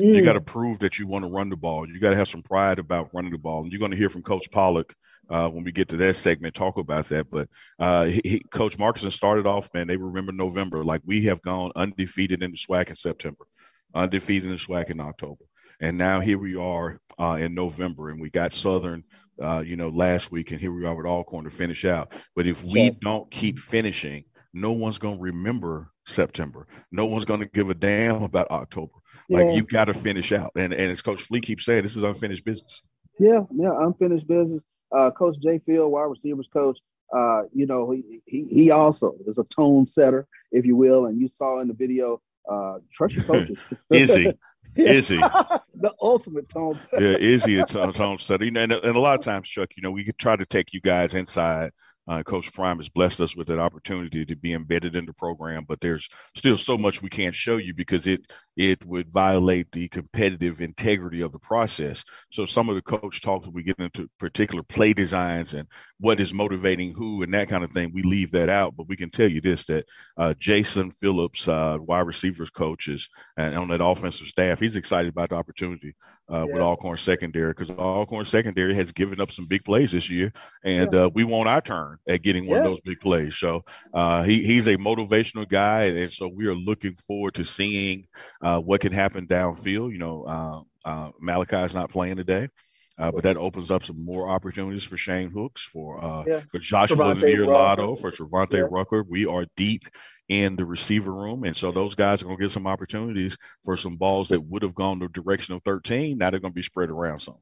Mm. 0.00 0.16
You 0.16 0.24
got 0.24 0.32
to 0.32 0.40
prove 0.40 0.78
that 0.80 0.98
you 0.98 1.06
want 1.06 1.24
to 1.24 1.30
run 1.30 1.50
the 1.50 1.56
ball. 1.56 1.86
You 1.86 2.00
got 2.00 2.10
to 2.10 2.16
have 2.16 2.28
some 2.28 2.42
pride 2.42 2.78
about 2.78 3.10
running 3.12 3.32
the 3.32 3.38
ball. 3.38 3.62
And 3.62 3.70
you're 3.70 3.78
going 3.78 3.90
to 3.90 3.96
hear 3.96 4.08
from 4.08 4.22
Coach 4.22 4.50
Pollock 4.50 4.94
uh, 5.28 5.48
when 5.48 5.64
we 5.64 5.72
get 5.72 5.88
to 5.90 5.96
that 5.98 6.16
segment, 6.16 6.54
talk 6.54 6.76
about 6.76 7.08
that. 7.08 7.30
But 7.30 7.48
uh, 7.78 8.04
he, 8.04 8.42
Coach 8.52 8.78
Markinson 8.78 9.12
started 9.12 9.46
off, 9.46 9.68
man. 9.74 9.86
They 9.86 9.96
remember 9.96 10.32
November. 10.32 10.84
Like 10.84 11.02
we 11.04 11.26
have 11.26 11.42
gone 11.42 11.72
undefeated 11.76 12.42
in 12.42 12.52
the 12.52 12.56
SWAC 12.56 12.88
in 12.88 12.96
September, 12.96 13.46
undefeated 13.94 14.50
in 14.50 14.56
the 14.56 14.62
SWAC 14.62 14.90
in 14.90 15.00
October, 15.00 15.44
and 15.80 15.98
now 15.98 16.20
here 16.20 16.38
we 16.38 16.56
are 16.56 17.00
uh, 17.18 17.36
in 17.40 17.54
November, 17.54 18.10
and 18.10 18.20
we 18.20 18.30
got 18.30 18.52
Southern. 18.52 19.04
Uh, 19.42 19.60
you 19.60 19.74
know, 19.74 19.88
last 19.88 20.30
week, 20.30 20.50
and 20.50 20.60
here 20.60 20.70
we 20.70 20.84
are 20.84 20.94
with 20.94 21.06
Alcorn 21.06 21.44
to 21.44 21.50
finish 21.50 21.86
out. 21.86 22.12
But 22.36 22.46
if 22.46 22.62
we 22.62 22.90
don't 22.90 23.30
keep 23.30 23.58
finishing, 23.58 24.24
no 24.52 24.72
one's 24.72 24.98
going 24.98 25.16
to 25.16 25.22
remember 25.22 25.90
September. 26.06 26.66
No 26.92 27.06
one's 27.06 27.24
going 27.24 27.40
to 27.40 27.46
give 27.46 27.70
a 27.70 27.74
damn 27.74 28.22
about 28.22 28.50
October. 28.50 28.92
Like 29.30 29.46
yeah. 29.46 29.52
you 29.52 29.62
got 29.62 29.84
to 29.84 29.94
finish 29.94 30.32
out, 30.32 30.52
and 30.56 30.72
and 30.72 30.90
as 30.90 31.00
Coach 31.00 31.22
Flea 31.22 31.40
keeps 31.40 31.64
saying, 31.64 31.84
this 31.84 31.96
is 31.96 32.02
unfinished 32.02 32.44
business. 32.44 32.82
Yeah, 33.18 33.40
yeah, 33.52 33.70
unfinished 33.78 34.26
business. 34.26 34.62
Uh, 34.96 35.10
coach 35.10 35.36
Jay 35.40 35.60
Field, 35.64 35.92
wide 35.92 36.04
receivers 36.04 36.48
coach, 36.52 36.78
uh, 37.16 37.42
you 37.52 37.66
know, 37.66 37.90
he, 37.90 38.20
he, 38.26 38.44
he 38.44 38.70
also 38.70 39.14
is 39.26 39.38
a 39.38 39.44
tone 39.44 39.86
setter, 39.86 40.26
if 40.52 40.64
you 40.64 40.76
will. 40.76 41.06
And 41.06 41.20
you 41.20 41.28
saw 41.32 41.60
in 41.60 41.68
the 41.68 41.74
video, 41.74 42.20
uh, 42.50 42.78
trust 42.92 43.14
your 43.14 43.24
coaches. 43.24 43.58
is 43.90 44.14
he? 44.14 44.32
Is 44.76 45.08
he 45.08 45.16
the 45.16 45.92
ultimate 46.00 46.48
tone 46.48 46.78
setter? 46.78 47.12
Yeah, 47.12 47.18
is 47.18 47.44
he 47.44 47.58
a 47.58 47.66
tone 47.66 48.18
setter? 48.20 48.44
You 48.44 48.52
know, 48.52 48.62
and, 48.62 48.72
and 48.72 48.96
a 48.96 49.00
lot 49.00 49.18
of 49.18 49.24
times, 49.24 49.48
Chuck, 49.48 49.70
you 49.76 49.82
know, 49.82 49.90
we 49.90 50.04
could 50.04 50.18
try 50.18 50.36
to 50.36 50.46
take 50.46 50.72
you 50.72 50.80
guys 50.80 51.14
inside 51.14 51.72
uh, 52.10 52.24
Coach 52.24 52.52
Prime 52.52 52.78
has 52.78 52.88
blessed 52.88 53.20
us 53.20 53.36
with 53.36 53.46
that 53.46 53.60
opportunity 53.60 54.24
to 54.24 54.34
be 54.34 54.52
embedded 54.52 54.96
in 54.96 55.06
the 55.06 55.12
program, 55.12 55.64
but 55.68 55.80
there's 55.80 56.08
still 56.36 56.56
so 56.56 56.76
much 56.76 57.00
we 57.00 57.08
can't 57.08 57.36
show 57.36 57.56
you 57.56 57.72
because 57.72 58.06
it 58.06 58.22
it 58.60 58.84
would 58.84 59.08
violate 59.10 59.72
the 59.72 59.88
competitive 59.88 60.60
integrity 60.60 61.22
of 61.22 61.32
the 61.32 61.38
process. 61.38 62.04
So 62.30 62.44
some 62.44 62.68
of 62.68 62.74
the 62.74 62.82
coach 62.82 63.22
talks 63.22 63.48
we 63.48 63.62
get 63.62 63.78
into 63.78 64.10
particular 64.18 64.62
play 64.62 64.92
designs 64.92 65.54
and 65.54 65.66
what 65.98 66.20
is 66.20 66.34
motivating 66.34 66.92
who 66.92 67.22
and 67.22 67.32
that 67.32 67.48
kind 67.48 67.64
of 67.64 67.70
thing. 67.72 67.90
We 67.94 68.02
leave 68.02 68.32
that 68.32 68.50
out, 68.50 68.76
but 68.76 68.86
we 68.86 68.98
can 68.98 69.08
tell 69.08 69.30
you 69.30 69.40
this: 69.40 69.64
that 69.64 69.86
uh, 70.18 70.34
Jason 70.38 70.90
Phillips, 70.90 71.48
uh, 71.48 71.78
wide 71.80 72.06
receivers 72.06 72.50
coaches, 72.50 73.08
and 73.38 73.56
on 73.56 73.68
that 73.68 73.82
offensive 73.82 74.26
staff, 74.26 74.60
he's 74.60 74.76
excited 74.76 75.08
about 75.08 75.30
the 75.30 75.36
opportunity 75.36 75.94
uh, 76.30 76.46
yeah. 76.46 76.54
with 76.54 76.62
Alcorn 76.62 76.96
secondary 76.96 77.52
because 77.52 77.70
Alcorn 77.70 78.24
secondary 78.24 78.74
has 78.74 78.92
given 78.92 79.20
up 79.20 79.32
some 79.32 79.46
big 79.46 79.64
plays 79.64 79.92
this 79.92 80.08
year, 80.08 80.32
and 80.64 80.92
yeah. 80.92 81.04
uh, 81.04 81.08
we 81.12 81.24
want 81.24 81.48
our 81.48 81.60
turn 81.60 81.98
at 82.08 82.22
getting 82.22 82.46
one 82.46 82.58
yeah. 82.58 82.64
of 82.64 82.70
those 82.70 82.80
big 82.84 83.00
plays. 83.00 83.36
So 83.36 83.64
uh, 83.92 84.22
he, 84.22 84.44
he's 84.44 84.66
a 84.68 84.76
motivational 84.76 85.48
guy, 85.48 85.84
and 85.84 86.12
so 86.12 86.28
we 86.28 86.46
are 86.46 86.54
looking 86.54 86.94
forward 87.06 87.34
to 87.34 87.44
seeing 87.44 88.06
uh, 88.50 88.60
what 88.60 88.80
can 88.80 88.92
happen 88.92 89.26
downfield. 89.26 89.92
You 89.92 89.98
know, 89.98 90.24
uh, 90.84 90.88
uh, 90.88 91.10
Malachi 91.20 91.56
is 91.56 91.74
not 91.74 91.90
playing 91.90 92.16
today. 92.16 92.48
but 92.98 93.22
that 93.22 93.36
opens 93.36 93.70
up 93.70 93.84
some 93.84 94.04
more 94.04 94.28
opportunities 94.28 94.84
for 94.84 94.96
Shane 94.96 95.30
Hooks, 95.30 95.66
for 95.72 96.00
for 96.50 96.58
Joshua 96.58 97.14
Lotto, 97.14 97.96
for 97.96 98.10
Trevante 98.12 98.70
Rucker. 98.70 99.02
We 99.02 99.26
are 99.26 99.46
deep 99.56 99.82
in 100.30 100.54
the 100.54 100.64
receiver 100.64 101.12
room. 101.12 101.42
And 101.42 101.56
so 101.56 101.72
those 101.72 101.96
guys 101.96 102.22
are 102.22 102.26
going 102.26 102.38
to 102.38 102.44
get 102.44 102.52
some 102.52 102.66
opportunities 102.66 103.36
for 103.64 103.76
some 103.76 103.96
balls 103.96 104.28
that 104.28 104.40
would 104.40 104.62
have 104.62 104.76
gone 104.76 105.00
the 105.00 105.08
direction 105.08 105.54
of 105.54 105.62
13. 105.64 106.16
Now 106.16 106.30
they're 106.30 106.38
going 106.38 106.52
to 106.52 106.56
be 106.56 106.62
spread 106.62 106.88
around 106.88 107.20
some. 107.20 107.38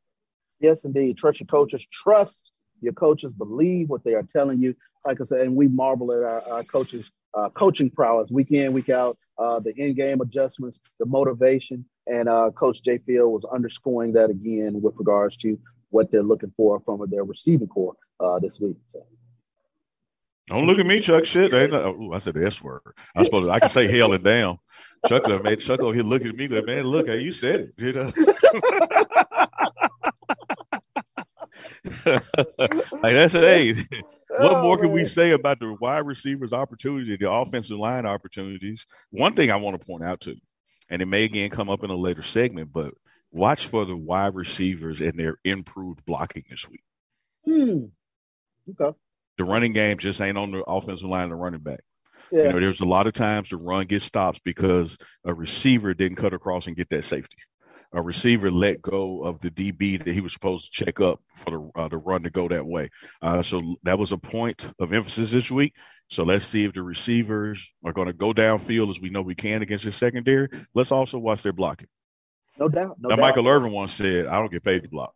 Yes, 0.59 0.87
indeed. 0.87 1.19
Trust 1.19 1.39
your 1.39 1.49
coaches. 1.49 1.87
Trust 1.93 2.51
your 2.81 2.95
coaches. 2.95 3.31
Believe 3.31 3.91
what 3.91 4.05
they 4.05 4.15
are 4.15 4.23
telling 4.23 4.61
you. 4.61 4.75
Like 5.07 5.21
I 5.21 5.25
said, 5.25 5.43
and 5.43 5.55
we 5.55 5.69
marvel 5.69 6.13
at 6.13 6.23
our, 6.23 6.43
our 6.51 6.63
coaches' 6.65 7.11
uh, 7.35 7.51
coaching 7.51 7.91
prowess 7.91 8.31
week 8.31 8.51
in, 8.51 8.73
week 8.73 8.89
out, 8.89 9.19
uh, 9.39 9.61
the 9.61 9.73
in 9.77 9.95
game 9.95 10.21
adjustments, 10.21 10.81
the 10.99 11.07
motivation. 11.07 11.85
And 12.07 12.29
uh, 12.29 12.51
Coach 12.51 12.83
J. 12.83 12.99
Field 12.99 13.33
was 13.33 13.45
underscoring 13.45 14.13
that 14.13 14.31
again 14.31 14.81
with 14.81 14.95
regards 14.97 15.37
to 15.39 15.59
what 15.91 16.11
they're 16.11 16.23
looking 16.23 16.53
for 16.57 16.81
from 16.81 17.03
their 17.11 17.25
receiving 17.25 17.69
corps 17.69 17.97
uh, 18.21 18.39
this 18.39 18.59
week. 18.61 18.77
So. 18.91 19.05
Don't 20.49 20.67
look 20.67 20.79
at 20.79 20.87
me, 20.87 21.01
Chuck. 21.01 21.27
Shit, 21.27 21.53
not, 21.53 21.95
ooh, 21.95 22.13
I 22.15 22.19
said 22.19 22.35
the 22.35 22.47
S 22.47 22.63
word. 22.63 22.81
I 23.15 23.23
suppose 23.23 23.49
I 23.49 23.61
can 23.61 23.71
say 23.71 23.87
hell 23.87 24.15
and 24.15 24.25
damn. 24.25 24.59
Chuck, 25.07 25.29
man, 25.29 25.59
Chuck 25.59 25.81
here 25.81 26.03
looking 26.03 26.29
at 26.29 26.37
me, 26.37 26.49
like, 26.49 26.65
man, 26.65 26.85
look, 26.85 27.07
you 27.07 27.33
said 27.33 27.61
it. 27.61 27.75
You 27.77 27.93
know. 27.93 28.13
like 32.59 33.15
that's 33.15 33.33
hey. 33.33 33.87
What 34.31 34.53
oh, 34.53 34.63
more 34.63 34.77
can 34.77 34.89
man. 34.89 34.95
we 34.95 35.09
say 35.09 35.31
about 35.31 35.59
the 35.59 35.75
wide 35.81 36.05
receivers' 36.05 36.53
opportunity, 36.53 37.17
the 37.17 37.31
offensive 37.31 37.79
line 37.79 38.05
opportunities? 38.05 38.85
One 39.09 39.35
thing 39.35 39.51
I 39.51 39.57
want 39.57 39.81
to 39.81 39.87
point 39.87 40.05
out 40.05 40.21
to, 40.21 40.37
and 40.91 41.01
it 41.01 41.07
may 41.07 41.25
again 41.25 41.49
come 41.49 41.71
up 41.71 41.83
in 41.83 41.89
a 41.89 41.97
later 41.97 42.23
segment, 42.23 42.71
but 42.71 42.93
watch 43.33 43.69
for 43.69 43.87
the 43.87 43.97
wide 43.97 44.35
receivers 44.35 45.01
and 45.01 45.19
their 45.19 45.39
improved 45.45 46.05
blocking 46.05 46.45
this 46.51 46.69
week. 46.69 46.85
Hmm. 47.47 47.85
Okay 48.71 48.95
the 49.39 49.45
running 49.45 49.73
game 49.73 49.99
just 49.99 50.21
ain't 50.21 50.37
on 50.37 50.51
the 50.51 50.63
offensive 50.65 51.09
line, 51.09 51.31
the 51.31 51.37
running 51.37 51.61
back. 51.61 51.81
Yeah. 52.31 52.43
You 52.43 52.53
know, 52.53 52.61
there's 52.61 52.81
a 52.81 52.85
lot 52.85 53.07
of 53.07 53.15
times 53.15 53.49
the 53.49 53.57
run 53.57 53.87
gets 53.87 54.05
stops 54.05 54.39
because 54.45 54.99
a 55.25 55.33
receiver 55.33 55.95
didn't 55.95 56.19
cut 56.19 56.35
across 56.35 56.67
and 56.67 56.77
get 56.77 56.91
that 56.91 57.05
safety. 57.05 57.37
A 57.93 58.03
receiver 58.03 58.51
let 58.51 58.83
go 58.83 59.25
of 59.25 59.41
the 59.41 59.51
DB 59.51 60.05
that 60.05 60.13
he 60.13 60.21
was 60.21 60.33
supposed 60.33 60.67
to 60.67 60.85
check 60.85 61.01
up 61.01 61.21
for 61.37 61.51
the 61.51 61.81
uh, 61.81 61.89
the 61.89 61.97
run 61.97 62.23
to 62.25 62.31
go 62.31 62.47
that 62.49 62.67
way. 62.67 62.91
Uh, 63.23 63.43
so 63.43 63.77
that 63.83 63.99
was 63.99 64.13
a 64.13 64.19
point 64.19 64.71
of 64.79 64.93
emphasis 64.93 65.31
this 65.31 65.51
week. 65.51 65.75
So 66.11 66.23
let's 66.23 66.47
see 66.47 66.65
if 66.65 66.75
the 66.75 66.83
receivers 66.83 67.67
are 67.85 67.93
going 67.93 68.07
to 68.07 68.13
go 68.13 68.33
downfield 68.33 68.91
as 68.91 69.01
we 69.01 69.11
know 69.11 69.23
we 69.23 69.35
can 69.35 69.63
against 69.63 69.85
the 69.85 69.93
secondary. 69.93 70.49
Let's 70.75 70.93
also 70.93 71.19
watch 71.19 71.43
their 71.43 71.53
blocking. 71.53 71.89
No 72.59 72.69
doubt. 72.69 72.97
No 72.99 73.09
now, 73.09 73.17
doubt. 73.17 73.23
Michael 73.23 73.49
Irvin 73.49 73.73
once 73.73 73.95
said, 73.95 74.27
"I 74.27 74.39
don't 74.39 74.53
get 74.53 74.65
paid 74.65 74.83
to 74.83 74.89
block." 74.89 75.15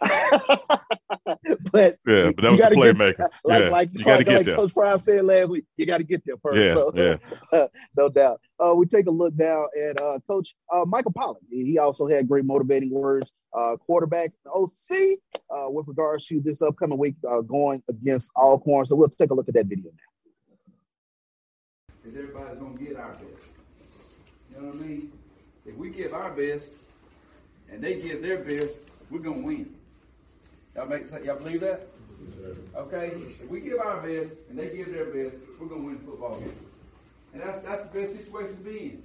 but 1.72 1.98
yeah, 2.06 2.30
but 2.30 2.42
that 2.42 2.50
was 2.50 2.58
the 2.58 2.70
playmaker. 2.74 3.28
Like, 3.44 3.62
yeah, 3.62 3.68
like, 3.68 3.90
you 3.92 4.04
got 4.04 4.18
to 4.18 4.24
get 4.24 4.36
like 4.36 4.46
there. 4.46 4.56
Coach 4.56 4.72
Prime 4.72 5.00
said 5.02 5.24
last 5.24 5.50
week, 5.50 5.64
you 5.76 5.86
got 5.86 5.98
to 5.98 6.04
get 6.04 6.22
there 6.24 6.36
first. 6.42 6.58
Yeah, 6.58 6.74
so, 6.74 7.18
yeah. 7.52 7.66
no 7.96 8.08
doubt. 8.08 8.40
Uh, 8.58 8.74
we 8.74 8.86
take 8.86 9.06
a 9.06 9.10
look 9.10 9.34
now 9.36 9.64
at 9.88 10.00
uh, 10.00 10.18
Coach 10.28 10.54
uh, 10.72 10.84
Michael 10.86 11.12
Pollock. 11.12 11.38
He 11.50 11.78
also 11.78 12.06
had 12.06 12.28
great 12.28 12.44
motivating 12.44 12.90
words. 12.90 13.32
Uh, 13.52 13.76
quarterback 13.76 14.30
OC 14.46 15.18
uh, 15.50 15.68
with 15.68 15.88
regards 15.88 16.26
to 16.26 16.40
this 16.40 16.62
upcoming 16.62 16.98
week 16.98 17.16
uh, 17.28 17.40
going 17.40 17.82
against 17.88 18.30
Alcorn. 18.36 18.86
So 18.86 18.94
we'll 18.94 19.08
take 19.08 19.30
a 19.30 19.34
look 19.34 19.48
at 19.48 19.54
that 19.54 19.66
video 19.66 19.90
now. 19.90 22.10
Is 22.10 22.16
everybody's 22.16 22.58
going 22.58 22.78
to 22.78 22.84
get 22.84 22.96
our 22.96 23.12
best? 23.12 23.52
You 24.50 24.60
know 24.60 24.66
what 24.68 24.76
I 24.76 24.78
mean? 24.78 25.12
If 25.66 25.76
we 25.76 25.90
give 25.90 26.14
our 26.14 26.30
best 26.30 26.72
and 27.70 27.82
they 27.82 28.00
give 28.00 28.22
their 28.22 28.38
best, 28.38 28.78
we're 29.10 29.18
going 29.18 29.40
to 29.40 29.46
win. 29.46 29.74
Y'all 30.80 30.88
make 30.88 31.06
sense? 31.06 31.26
Y'all 31.26 31.36
believe 31.36 31.60
that? 31.60 31.88
Okay? 32.74 33.12
If 33.42 33.50
we 33.50 33.60
give 33.60 33.80
our 33.80 34.00
best 34.00 34.32
and 34.48 34.58
they 34.58 34.74
give 34.74 34.90
their 34.90 35.04
best, 35.04 35.38
we're 35.60 35.66
going 35.66 35.82
to 35.82 35.86
win 35.88 35.98
the 35.98 36.04
football 36.06 36.40
game. 36.40 36.56
And 37.34 37.42
that's, 37.42 37.60
that's 37.60 37.82
the 37.82 38.00
best 38.00 38.16
situation 38.16 38.56
to 38.56 38.62
be 38.62 38.78
in. 38.78 39.02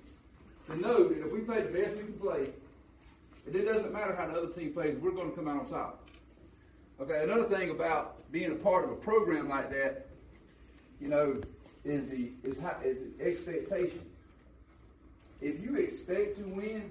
To 0.67 0.81
know 0.81 1.09
that 1.09 1.25
if 1.25 1.33
we 1.33 1.41
play 1.41 1.63
the 1.63 1.77
best 1.77 1.97
we 1.97 2.03
can 2.03 2.13
play, 2.13 2.47
and 3.45 3.53
it 3.53 3.65
doesn't 3.65 3.91
matter 3.91 4.15
how 4.15 4.25
the 4.25 4.41
other 4.41 4.53
team 4.53 4.71
plays, 4.71 4.95
we're 4.99 5.11
going 5.11 5.31
to 5.31 5.35
come 5.35 5.49
out 5.49 5.59
on 5.59 5.65
top. 5.65 6.07
Okay, 7.01 7.25
another 7.25 7.43
thing 7.43 7.71
about 7.71 8.31
being 8.31 8.53
a 8.53 8.55
part 8.55 8.85
of 8.85 8.91
a 8.91 8.95
program 8.95 9.49
like 9.49 9.69
that, 9.71 10.07
you 11.01 11.09
know, 11.09 11.41
is 11.83 12.07
the 12.07 12.31
is, 12.43 12.57
how, 12.57 12.77
is 12.85 12.99
the 13.17 13.25
expectation. 13.25 13.99
If 15.41 15.61
you 15.61 15.75
expect 15.75 16.37
to 16.37 16.43
win, 16.43 16.89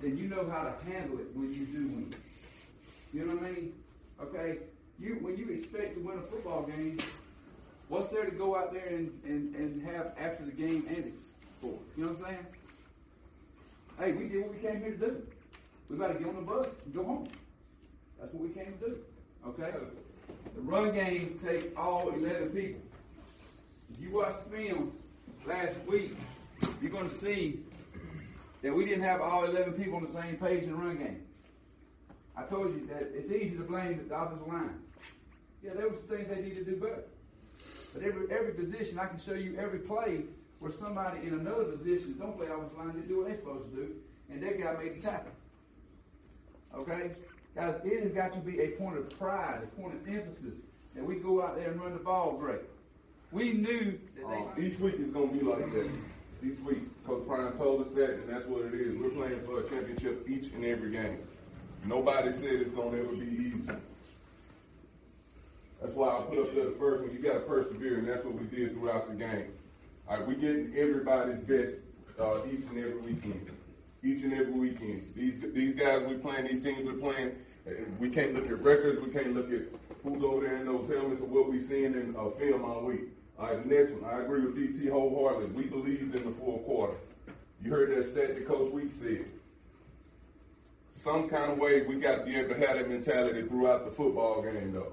then 0.00 0.16
you 0.16 0.28
know 0.28 0.48
how 0.48 0.62
to 0.62 0.90
handle 0.90 1.18
it 1.18 1.26
when 1.34 1.52
you 1.52 1.66
do 1.66 1.88
win. 1.88 2.14
You 3.12 3.26
know 3.26 3.34
what 3.34 3.44
I 3.44 3.50
mean? 3.50 3.72
Okay? 4.22 4.58
You 4.98 5.18
when 5.20 5.36
you 5.36 5.48
expect 5.50 5.94
to 5.94 6.00
win 6.00 6.18
a 6.18 6.22
football 6.22 6.62
game, 6.62 6.98
what's 7.88 8.08
there 8.08 8.24
to 8.24 8.30
go 8.30 8.56
out 8.56 8.72
there 8.72 8.86
and, 8.86 9.12
and, 9.24 9.54
and 9.54 9.82
have 9.82 10.12
after 10.18 10.44
the 10.44 10.52
game 10.52 10.84
antics 10.88 11.30
for? 11.60 11.78
You 11.96 12.04
know 12.04 12.12
what 12.12 12.18
I'm 12.18 12.24
saying? 12.24 12.46
Hey, 13.98 14.12
we 14.12 14.28
did 14.28 14.42
what 14.42 14.54
we 14.54 14.58
came 14.58 14.80
here 14.80 14.92
to 14.92 14.96
do. 14.96 15.26
We 15.90 15.96
got 15.98 16.08
to 16.08 16.14
get 16.14 16.26
on 16.26 16.36
the 16.36 16.42
bus 16.42 16.66
and 16.84 16.94
go 16.94 17.04
home. 17.04 17.28
That's 18.18 18.32
what 18.32 18.42
we 18.42 18.48
came 18.50 18.72
to 18.80 18.88
do. 18.88 18.98
Okay? 19.46 19.72
The 20.54 20.60
run 20.60 20.94
game 20.94 21.38
takes 21.44 21.74
all 21.76 22.08
11 22.10 22.50
people. 22.50 22.80
If 23.92 24.00
you 24.00 24.10
watch 24.12 24.34
the 24.48 24.56
film 24.56 24.92
last 25.44 25.76
week, 25.86 26.16
you're 26.80 26.90
going 26.90 27.08
to 27.08 27.14
see 27.14 27.60
that 28.62 28.72
we 28.72 28.84
didn't 28.84 29.02
have 29.02 29.20
all 29.20 29.44
11 29.44 29.74
people 29.74 29.96
on 29.96 30.02
the 30.02 30.08
same 30.08 30.36
page 30.36 30.62
in 30.62 30.70
the 30.70 30.76
run 30.76 30.96
game. 30.96 31.22
I 32.42 32.46
told 32.46 32.74
you 32.74 32.86
that 32.88 33.12
it's 33.14 33.30
easy 33.30 33.56
to 33.56 33.62
blame 33.62 34.04
the 34.08 34.16
offensive 34.16 34.48
line. 34.48 34.80
Yeah, 35.62 35.74
there 35.74 35.88
were 35.88 35.96
some 35.96 36.08
things 36.08 36.28
they 36.28 36.42
need 36.42 36.56
to 36.56 36.64
do 36.64 36.76
better. 36.76 37.04
But 37.94 38.02
every 38.02 38.26
every 38.30 38.54
position, 38.54 38.98
I 38.98 39.06
can 39.06 39.18
show 39.18 39.34
you 39.34 39.56
every 39.58 39.78
play 39.78 40.24
where 40.58 40.72
somebody 40.72 41.26
in 41.26 41.34
another 41.34 41.64
position 41.64 42.16
don't 42.18 42.36
play 42.36 42.48
offensive 42.48 42.78
line, 42.78 43.00
they 43.00 43.06
do 43.06 43.18
what 43.18 43.28
they're 43.28 43.36
supposed 43.36 43.70
to 43.70 43.76
do, 43.76 43.94
and 44.30 44.42
that 44.42 44.60
guy 44.60 44.74
made 44.82 44.98
the 44.98 45.02
tackle. 45.02 45.32
Okay? 46.74 47.12
Guys, 47.54 47.80
it 47.84 48.00
has 48.00 48.12
got 48.12 48.32
to 48.32 48.38
be 48.38 48.60
a 48.60 48.68
point 48.70 48.96
of 48.96 49.10
pride, 49.18 49.60
a 49.62 49.80
point 49.80 49.94
of 49.94 50.08
emphasis 50.08 50.60
that 50.94 51.04
we 51.04 51.16
go 51.16 51.42
out 51.42 51.56
there 51.56 51.70
and 51.70 51.80
run 51.80 51.92
the 51.92 51.98
ball 51.98 52.32
great. 52.38 52.60
We 53.30 53.52
knew 53.52 53.98
that. 54.16 54.24
Um, 54.24 54.48
each 54.58 54.78
week 54.78 54.94
is 54.94 55.10
going 55.10 55.30
to 55.30 55.34
be 55.34 55.44
like 55.44 55.72
that. 55.72 55.90
Each 56.42 56.58
week, 56.60 56.78
Coach 57.06 57.26
Prime 57.26 57.52
told 57.52 57.82
us 57.82 57.92
that, 57.92 58.10
and 58.10 58.28
that's 58.28 58.46
what 58.46 58.64
it 58.64 58.74
is. 58.74 58.96
We're 58.96 59.10
playing 59.10 59.42
for 59.42 59.60
a 59.60 59.68
championship 59.68 60.28
each 60.28 60.52
and 60.52 60.64
every 60.64 60.90
game. 60.90 61.18
Nobody 61.84 62.32
said 62.32 62.44
it's 62.44 62.74
to 62.74 62.82
ever 62.86 63.16
be 63.16 63.26
easy. 63.26 63.62
That's 65.80 65.94
why 65.94 66.16
I 66.16 66.20
put 66.22 66.38
up 66.38 66.54
there 66.54 66.66
the 66.66 66.76
first 66.78 67.02
one. 67.02 67.12
You 67.12 67.18
got 67.18 67.34
to 67.34 67.40
persevere, 67.40 67.98
and 67.98 68.06
that's 68.06 68.24
what 68.24 68.34
we 68.34 68.46
did 68.46 68.72
throughout 68.72 69.08
the 69.08 69.14
game. 69.14 69.52
All 70.08 70.18
right, 70.18 70.26
we 70.26 70.36
getting 70.36 70.72
everybody's 70.76 71.40
best 71.40 71.74
uh, 72.20 72.38
each 72.46 72.64
and 72.70 72.78
every 72.78 73.00
weekend. 73.00 73.50
Each 74.04 74.22
and 74.22 74.32
every 74.32 74.52
weekend. 74.52 75.02
These 75.16 75.40
these 75.52 75.74
guys 75.74 76.02
we 76.06 76.14
playing, 76.14 76.46
these 76.46 76.62
teams 76.62 76.84
we're 76.84 76.94
playing. 76.94 77.32
We 77.98 78.10
can't 78.10 78.34
look 78.34 78.46
at 78.46 78.58
records. 78.60 79.00
We 79.00 79.10
can't 79.10 79.34
look 79.34 79.50
at 79.52 79.62
who's 80.02 80.22
over 80.22 80.46
there 80.46 80.56
in 80.56 80.66
those 80.66 80.88
helmets 80.88 81.20
or 81.20 81.26
what 81.26 81.48
we're 81.48 81.60
seeing 81.60 81.94
in 81.94 82.14
uh, 82.16 82.30
film 82.30 82.64
all 82.64 82.82
week. 82.82 83.02
All 83.38 83.46
right, 83.46 83.68
the 83.68 83.74
next 83.74 83.92
one. 83.92 84.12
I 84.12 84.20
agree 84.22 84.40
with 84.40 84.56
DT 84.56 84.90
wholeheartedly. 84.90 85.50
We 85.50 85.64
believed 85.64 86.14
in 86.14 86.24
the 86.24 86.30
fourth 86.32 86.64
quarter. 86.64 86.94
You 87.62 87.70
heard 87.70 87.90
that 87.90 88.08
stat 88.08 88.34
that 88.34 88.46
Coach 88.46 88.72
Weeks 88.72 88.96
said. 88.96 89.26
Some 91.02 91.28
kind 91.28 91.50
of 91.50 91.58
way 91.58 91.82
we 91.82 91.96
got 91.96 92.18
to 92.18 92.24
be 92.24 92.36
able 92.36 92.54
to 92.54 92.60
have 92.64 92.76
that 92.76 92.88
mentality 92.88 93.42
throughout 93.42 93.84
the 93.84 93.90
football 93.90 94.40
game, 94.40 94.72
though. 94.72 94.92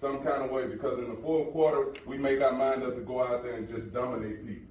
Some 0.00 0.24
kind 0.24 0.42
of 0.42 0.50
way, 0.50 0.66
because 0.66 0.98
in 0.98 1.08
the 1.08 1.20
fourth 1.22 1.52
quarter, 1.52 1.94
we 2.04 2.18
made 2.18 2.42
our 2.42 2.50
mind 2.50 2.82
up 2.82 2.96
to 2.96 3.00
go 3.02 3.22
out 3.22 3.44
there 3.44 3.54
and 3.54 3.68
just 3.68 3.92
dominate 3.92 4.44
people. 4.44 4.66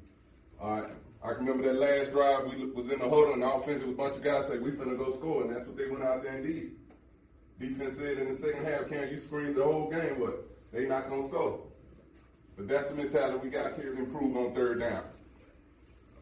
All 0.59 0.81
right. 0.81 0.91
I 1.23 1.33
can 1.33 1.45
remember 1.45 1.71
that 1.71 1.79
last 1.79 2.11
drive, 2.11 2.43
we 2.43 2.65
was 2.71 2.89
in 2.89 2.99
the 2.99 3.05
huddle 3.05 3.31
and 3.31 3.41
the 3.41 3.53
offensive, 3.53 3.87
a 3.87 3.93
bunch 3.93 4.15
of 4.15 4.21
guys 4.21 4.47
say, 4.47 4.57
we 4.57 4.71
finna 4.71 4.97
go 4.97 5.15
score, 5.15 5.43
and 5.43 5.55
that's 5.55 5.65
what 5.65 5.77
they 5.77 5.87
went 5.87 6.03
out 6.03 6.23
there 6.23 6.33
and 6.33 6.45
did. 6.45 6.71
Defense 7.57 7.95
said 7.95 8.17
in 8.17 8.35
the 8.35 8.41
second 8.41 8.65
half, 8.65 8.89
can 8.89 9.07
you 9.07 9.17
scream 9.17 9.53
the 9.53 9.63
whole 9.63 9.89
game, 9.89 10.19
what? 10.19 10.43
They 10.73 10.87
not 10.87 11.09
gonna 11.09 11.29
score. 11.29 11.61
But 12.57 12.67
that's 12.67 12.89
the 12.89 12.95
mentality 12.95 13.39
we 13.41 13.49
got 13.49 13.75
here 13.75 13.93
to 13.93 13.97
improve 13.97 14.35
on 14.35 14.53
third 14.53 14.81
down. 14.81 15.03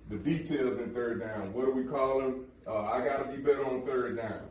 The 0.09 0.17
details 0.17 0.77
in 0.77 0.93
third 0.93 1.21
down. 1.21 1.53
What 1.53 1.65
do 1.65 1.71
we 1.71 1.85
call 1.85 2.19
them? 2.21 2.45
Uh, 2.68 2.84
I 2.86 3.03
got 3.03 3.18
to 3.26 3.36
be 3.36 3.41
better 3.41 3.66
on 3.66 3.86
third 3.86 4.18
down. 4.18 4.41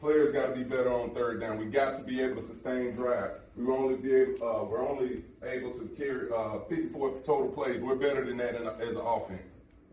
Players 0.00 0.32
got 0.34 0.50
to 0.50 0.54
be 0.54 0.64
better 0.64 0.92
on 0.92 1.10
third 1.14 1.40
down. 1.40 1.58
We 1.58 1.66
got 1.66 1.96
to 1.96 2.04
be 2.04 2.20
able 2.20 2.42
to 2.42 2.46
sustain 2.46 2.94
drive. 2.94 3.30
We 3.56 3.64
were 3.64 3.72
only 3.72 3.96
be 3.96 4.14
able, 4.14 4.46
uh, 4.46 4.64
we're 4.64 4.86
only 4.86 5.24
able 5.42 5.70
to 5.72 5.86
carry 5.96 6.28
uh, 6.30 6.58
54 6.68 7.20
total 7.24 7.48
plays. 7.48 7.80
We're 7.80 7.94
better 7.94 8.24
than 8.24 8.36
that 8.38 8.54
in, 8.56 8.66
as 8.66 8.90
an 8.90 8.96
offense, 8.98 9.42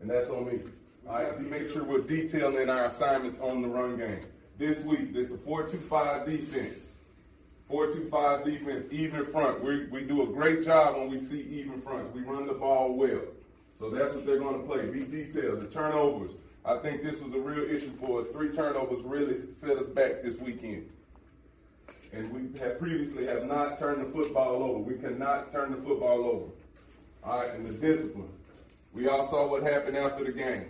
and 0.00 0.10
that's 0.10 0.28
on 0.30 0.46
me. 0.46 0.60
I 1.08 1.22
have 1.22 1.36
to 1.36 1.42
make 1.42 1.70
sure 1.70 1.82
we're 1.82 2.00
detailing 2.00 2.68
our 2.68 2.86
assignments 2.86 3.40
on 3.40 3.62
the 3.62 3.68
run 3.68 3.96
game. 3.96 4.20
This 4.58 4.82
week, 4.84 5.12
this 5.12 5.28
is 5.28 5.34
a 5.34 5.38
4-2-5 5.38 6.26
defense. 6.26 6.92
4-2-5 7.70 8.44
defense, 8.44 8.86
even 8.90 9.24
front. 9.26 9.64
We, 9.64 9.86
we 9.86 10.02
do 10.02 10.22
a 10.22 10.26
great 10.26 10.64
job 10.64 10.96
when 10.96 11.10
we 11.10 11.18
see 11.18 11.40
even 11.50 11.80
fronts. 11.80 12.14
We 12.14 12.20
run 12.20 12.46
the 12.46 12.52
ball 12.52 12.94
well. 12.94 13.22
So 13.78 13.90
that's 13.90 14.14
what 14.14 14.26
they're 14.26 14.38
going 14.38 14.60
to 14.60 14.66
play. 14.66 14.86
Be 14.90 15.00
detailed. 15.00 15.62
The 15.62 15.66
turnovers. 15.66 16.32
I 16.64 16.76
think 16.78 17.02
this 17.02 17.20
was 17.20 17.34
a 17.34 17.38
real 17.38 17.64
issue 17.64 17.90
for 18.00 18.20
us. 18.20 18.26
Three 18.28 18.52
turnovers 18.52 19.02
really 19.02 19.50
set 19.52 19.76
us 19.76 19.88
back 19.88 20.22
this 20.22 20.38
weekend. 20.38 20.88
And 22.12 22.30
we 22.32 22.58
have 22.60 22.78
previously 22.78 23.26
have 23.26 23.46
not 23.46 23.78
turned 23.78 24.06
the 24.06 24.10
football 24.12 24.62
over. 24.62 24.78
We 24.78 24.94
cannot 24.94 25.50
turn 25.50 25.72
the 25.72 25.78
football 25.78 26.24
over. 26.24 26.44
All 27.24 27.40
right, 27.40 27.54
and 27.54 27.66
the 27.66 27.72
discipline. 27.72 28.28
We 28.92 29.08
all 29.08 29.26
saw 29.28 29.48
what 29.48 29.62
happened 29.62 29.96
after 29.96 30.24
the 30.24 30.32
game. 30.32 30.66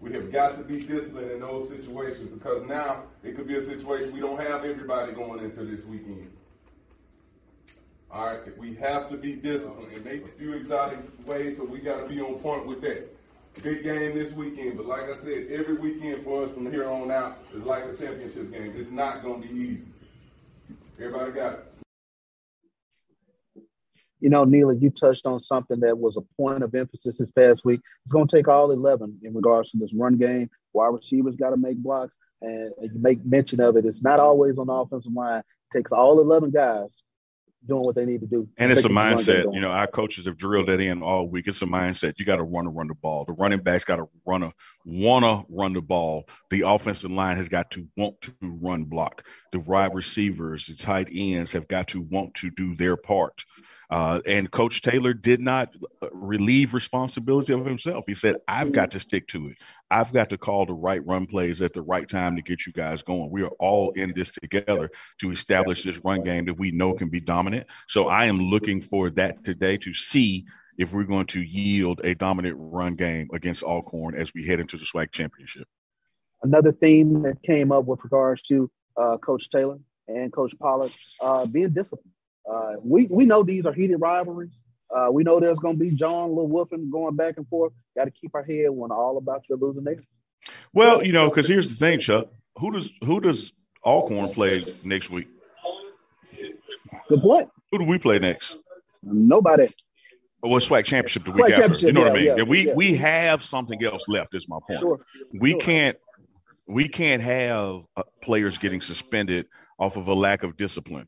We 0.00 0.12
have 0.12 0.30
got 0.30 0.56
to 0.56 0.62
be 0.64 0.82
disciplined 0.82 1.30
in 1.30 1.40
those 1.40 1.68
situations 1.68 2.30
because 2.30 2.66
now 2.66 3.04
it 3.24 3.36
could 3.36 3.48
be 3.48 3.56
a 3.56 3.64
situation 3.64 4.12
we 4.12 4.20
don't 4.20 4.40
have 4.40 4.64
everybody 4.64 5.12
going 5.12 5.44
into 5.44 5.64
this 5.64 5.84
weekend. 5.84 6.30
All 8.10 8.26
right, 8.26 8.58
we 8.58 8.74
have 8.76 9.08
to 9.10 9.16
be 9.16 9.34
disciplined. 9.34 10.04
May 10.04 10.18
be 10.18 10.24
a 10.24 10.28
few 10.28 10.52
exotic 10.54 10.98
ways, 11.26 11.58
so 11.58 11.64
we 11.64 11.78
got 11.78 12.02
to 12.02 12.08
be 12.08 12.20
on 12.20 12.38
point 12.40 12.66
with 12.66 12.80
that. 12.82 13.08
Big 13.62 13.82
game 13.82 14.14
this 14.14 14.32
weekend, 14.32 14.78
but 14.78 14.86
like 14.86 15.02
I 15.02 15.16
said, 15.18 15.48
every 15.50 15.74
weekend 15.74 16.24
for 16.24 16.44
us 16.44 16.52
from 16.52 16.70
here 16.72 16.88
on 16.88 17.10
out 17.10 17.38
is 17.54 17.62
like 17.62 17.84
a 17.84 17.94
championship 17.94 18.50
game. 18.50 18.72
It's 18.74 18.90
not 18.90 19.22
going 19.22 19.42
to 19.42 19.48
be 19.48 19.54
easy. 19.54 19.84
Everybody 20.98 21.32
got 21.32 21.52
it. 21.52 21.66
You 24.20 24.30
know, 24.30 24.44
Neely, 24.44 24.78
you 24.78 24.90
touched 24.90 25.26
on 25.26 25.40
something 25.40 25.80
that 25.80 25.98
was 25.98 26.16
a 26.16 26.22
point 26.40 26.62
of 26.62 26.74
emphasis 26.74 27.18
this 27.18 27.30
past 27.32 27.64
week. 27.64 27.80
It's 28.04 28.12
going 28.12 28.28
to 28.28 28.36
take 28.36 28.48
all 28.48 28.70
11 28.70 29.20
in 29.22 29.34
regards 29.34 29.72
to 29.72 29.78
this 29.78 29.92
run 29.92 30.16
game. 30.16 30.48
Wide 30.72 30.94
receivers 30.94 31.36
got 31.36 31.50
to 31.50 31.56
make 31.58 31.76
blocks, 31.76 32.14
and 32.40 32.72
you 32.80 32.90
make 32.94 33.24
mention 33.26 33.60
of 33.60 33.76
it. 33.76 33.84
It's 33.84 34.02
not 34.02 34.20
always 34.20 34.56
on 34.56 34.68
the 34.68 34.72
offensive 34.72 35.12
line. 35.12 35.40
It 35.40 35.76
takes 35.78 35.92
all 35.92 36.18
11 36.20 36.50
guys 36.50 36.98
doing 37.66 37.82
what 37.82 37.94
they 37.94 38.04
need 38.04 38.20
to 38.20 38.26
do. 38.26 38.48
And 38.56 38.72
it's 38.72 38.84
a 38.84 38.88
mindset. 38.88 39.52
You 39.52 39.60
know, 39.60 39.70
our 39.70 39.86
coaches 39.86 40.26
have 40.26 40.36
drilled 40.36 40.68
that 40.68 40.80
in 40.80 41.02
all 41.02 41.28
week. 41.28 41.46
It's 41.46 41.62
a 41.62 41.66
mindset. 41.66 42.14
You 42.18 42.24
got 42.24 42.36
to 42.36 42.42
run 42.42 42.64
to 42.64 42.70
run 42.70 42.88
the 42.88 42.94
ball. 42.94 43.24
The 43.24 43.32
running 43.32 43.60
backs 43.60 43.84
got 43.84 43.96
to 43.96 44.08
run 44.24 44.42
a 44.42 44.52
wanna 44.84 45.44
run 45.48 45.74
the 45.74 45.80
ball. 45.80 46.28
The 46.50 46.62
offensive 46.62 47.10
line 47.10 47.36
has 47.36 47.48
got 47.48 47.70
to 47.72 47.86
want 47.96 48.20
to 48.22 48.34
run 48.40 48.84
block. 48.84 49.24
The 49.52 49.60
wide 49.60 49.94
receivers, 49.94 50.66
the 50.66 50.74
tight 50.74 51.08
ends 51.12 51.52
have 51.52 51.68
got 51.68 51.88
to 51.88 52.00
want 52.00 52.34
to 52.36 52.50
do 52.50 52.74
their 52.74 52.96
part. 52.96 53.44
Uh, 53.90 54.20
and 54.24 54.50
Coach 54.50 54.82
Taylor 54.82 55.12
did 55.12 55.40
not 55.40 55.74
uh, 56.00 56.06
relieve 56.12 56.74
responsibility 56.74 57.52
of 57.52 57.66
himself. 57.66 58.04
He 58.06 58.14
said, 58.14 58.36
I've 58.46 58.70
got 58.70 58.92
to 58.92 59.00
stick 59.00 59.26
to 59.28 59.48
it. 59.48 59.56
I've 59.90 60.12
got 60.12 60.30
to 60.30 60.38
call 60.38 60.64
the 60.64 60.74
right 60.74 61.04
run 61.04 61.26
plays 61.26 61.60
at 61.60 61.72
the 61.74 61.82
right 61.82 62.08
time 62.08 62.36
to 62.36 62.42
get 62.42 62.66
you 62.66 62.72
guys 62.72 63.02
going. 63.02 63.30
We 63.30 63.42
are 63.42 63.50
all 63.58 63.90
in 63.92 64.12
this 64.14 64.30
together 64.30 64.90
to 65.18 65.32
establish 65.32 65.82
this 65.82 65.98
run 66.04 66.22
game 66.22 66.44
that 66.46 66.58
we 66.58 66.70
know 66.70 66.92
can 66.92 67.08
be 67.08 67.18
dominant. 67.18 67.66
So 67.88 68.06
I 68.06 68.26
am 68.26 68.38
looking 68.38 68.80
for 68.80 69.10
that 69.10 69.42
today 69.42 69.76
to 69.78 69.92
see 69.92 70.44
if 70.78 70.92
we're 70.92 71.02
going 71.02 71.26
to 71.26 71.40
yield 71.40 72.00
a 72.04 72.14
dominant 72.14 72.56
run 72.58 72.94
game 72.94 73.28
against 73.34 73.62
Alcorn 73.64 74.14
as 74.14 74.32
we 74.32 74.46
head 74.46 74.60
into 74.60 74.78
the 74.78 74.84
SWAC 74.84 75.10
championship. 75.10 75.66
another 76.42 76.72
theme 76.72 77.22
that 77.22 77.42
came 77.42 77.72
up 77.72 77.84
with 77.84 78.02
regards 78.04 78.42
to 78.42 78.70
uh, 78.96 79.16
Coach 79.18 79.50
Taylor 79.50 79.78
and 80.08 80.32
Coach 80.32 80.54
Pollard 80.58 80.92
uh, 81.22 81.46
being 81.46 81.70
disciplined. 81.70 82.14
Uh, 82.50 82.72
we 82.82 83.06
we 83.10 83.24
know 83.24 83.42
these 83.42 83.66
are 83.66 83.72
heated 83.72 83.96
rivalries. 83.98 84.50
Uh, 84.94 85.08
we 85.12 85.22
know 85.22 85.38
there's 85.38 85.58
going 85.60 85.76
to 85.76 85.78
be 85.78 85.92
John 85.92 86.30
Little 86.30 86.48
Wolfing 86.48 86.90
going 86.90 87.14
back 87.14 87.34
and 87.36 87.46
forth. 87.48 87.72
Got 87.96 88.06
to 88.06 88.10
keep 88.10 88.34
our 88.34 88.42
head 88.42 88.70
when 88.70 88.90
all 88.90 89.18
about 89.18 89.44
your 89.48 89.56
losing 89.58 89.84
neighbor. 89.84 90.02
Well, 90.72 91.04
you 91.04 91.12
know, 91.12 91.28
because 91.28 91.46
here's 91.46 91.68
the 91.68 91.74
thing, 91.76 92.00
Chuck. 92.00 92.26
Who 92.58 92.72
does 92.72 92.88
who 93.04 93.20
does 93.20 93.52
Alcorn 93.86 94.28
play 94.30 94.60
next 94.84 95.10
week? 95.10 95.28
Good 97.08 97.20
point. 97.20 97.48
Who 97.70 97.78
do 97.78 97.84
we 97.84 97.98
play 97.98 98.18
next? 98.18 98.56
Nobody. 99.02 99.68
Well, 100.42 100.60
SWAC 100.60 100.84
championship 100.86 101.24
the 101.24 101.32
week 101.32 101.42
after. 101.42 101.54
championship, 101.56 101.86
You 101.88 101.92
know 101.92 102.00
what 102.02 102.12
I 102.12 102.14
mean? 102.14 102.36
yeah, 102.38 102.42
we 102.42 102.66
yeah. 102.68 102.74
we 102.74 102.96
have 102.96 103.44
something 103.44 103.82
else 103.84 104.08
left. 104.08 104.34
Is 104.34 104.48
my 104.48 104.58
point. 104.66 104.80
Sure. 104.80 104.98
We 105.38 105.50
Sure. 105.52 105.60
can't 105.60 105.96
we 106.66 106.88
can't 106.88 107.22
have 107.22 107.82
uh, 107.96 108.02
players 108.22 108.56
getting 108.58 108.80
suspended 108.80 109.46
off 109.78 109.96
of 109.96 110.08
a 110.08 110.14
lack 110.14 110.42
of 110.42 110.56
discipline. 110.56 111.06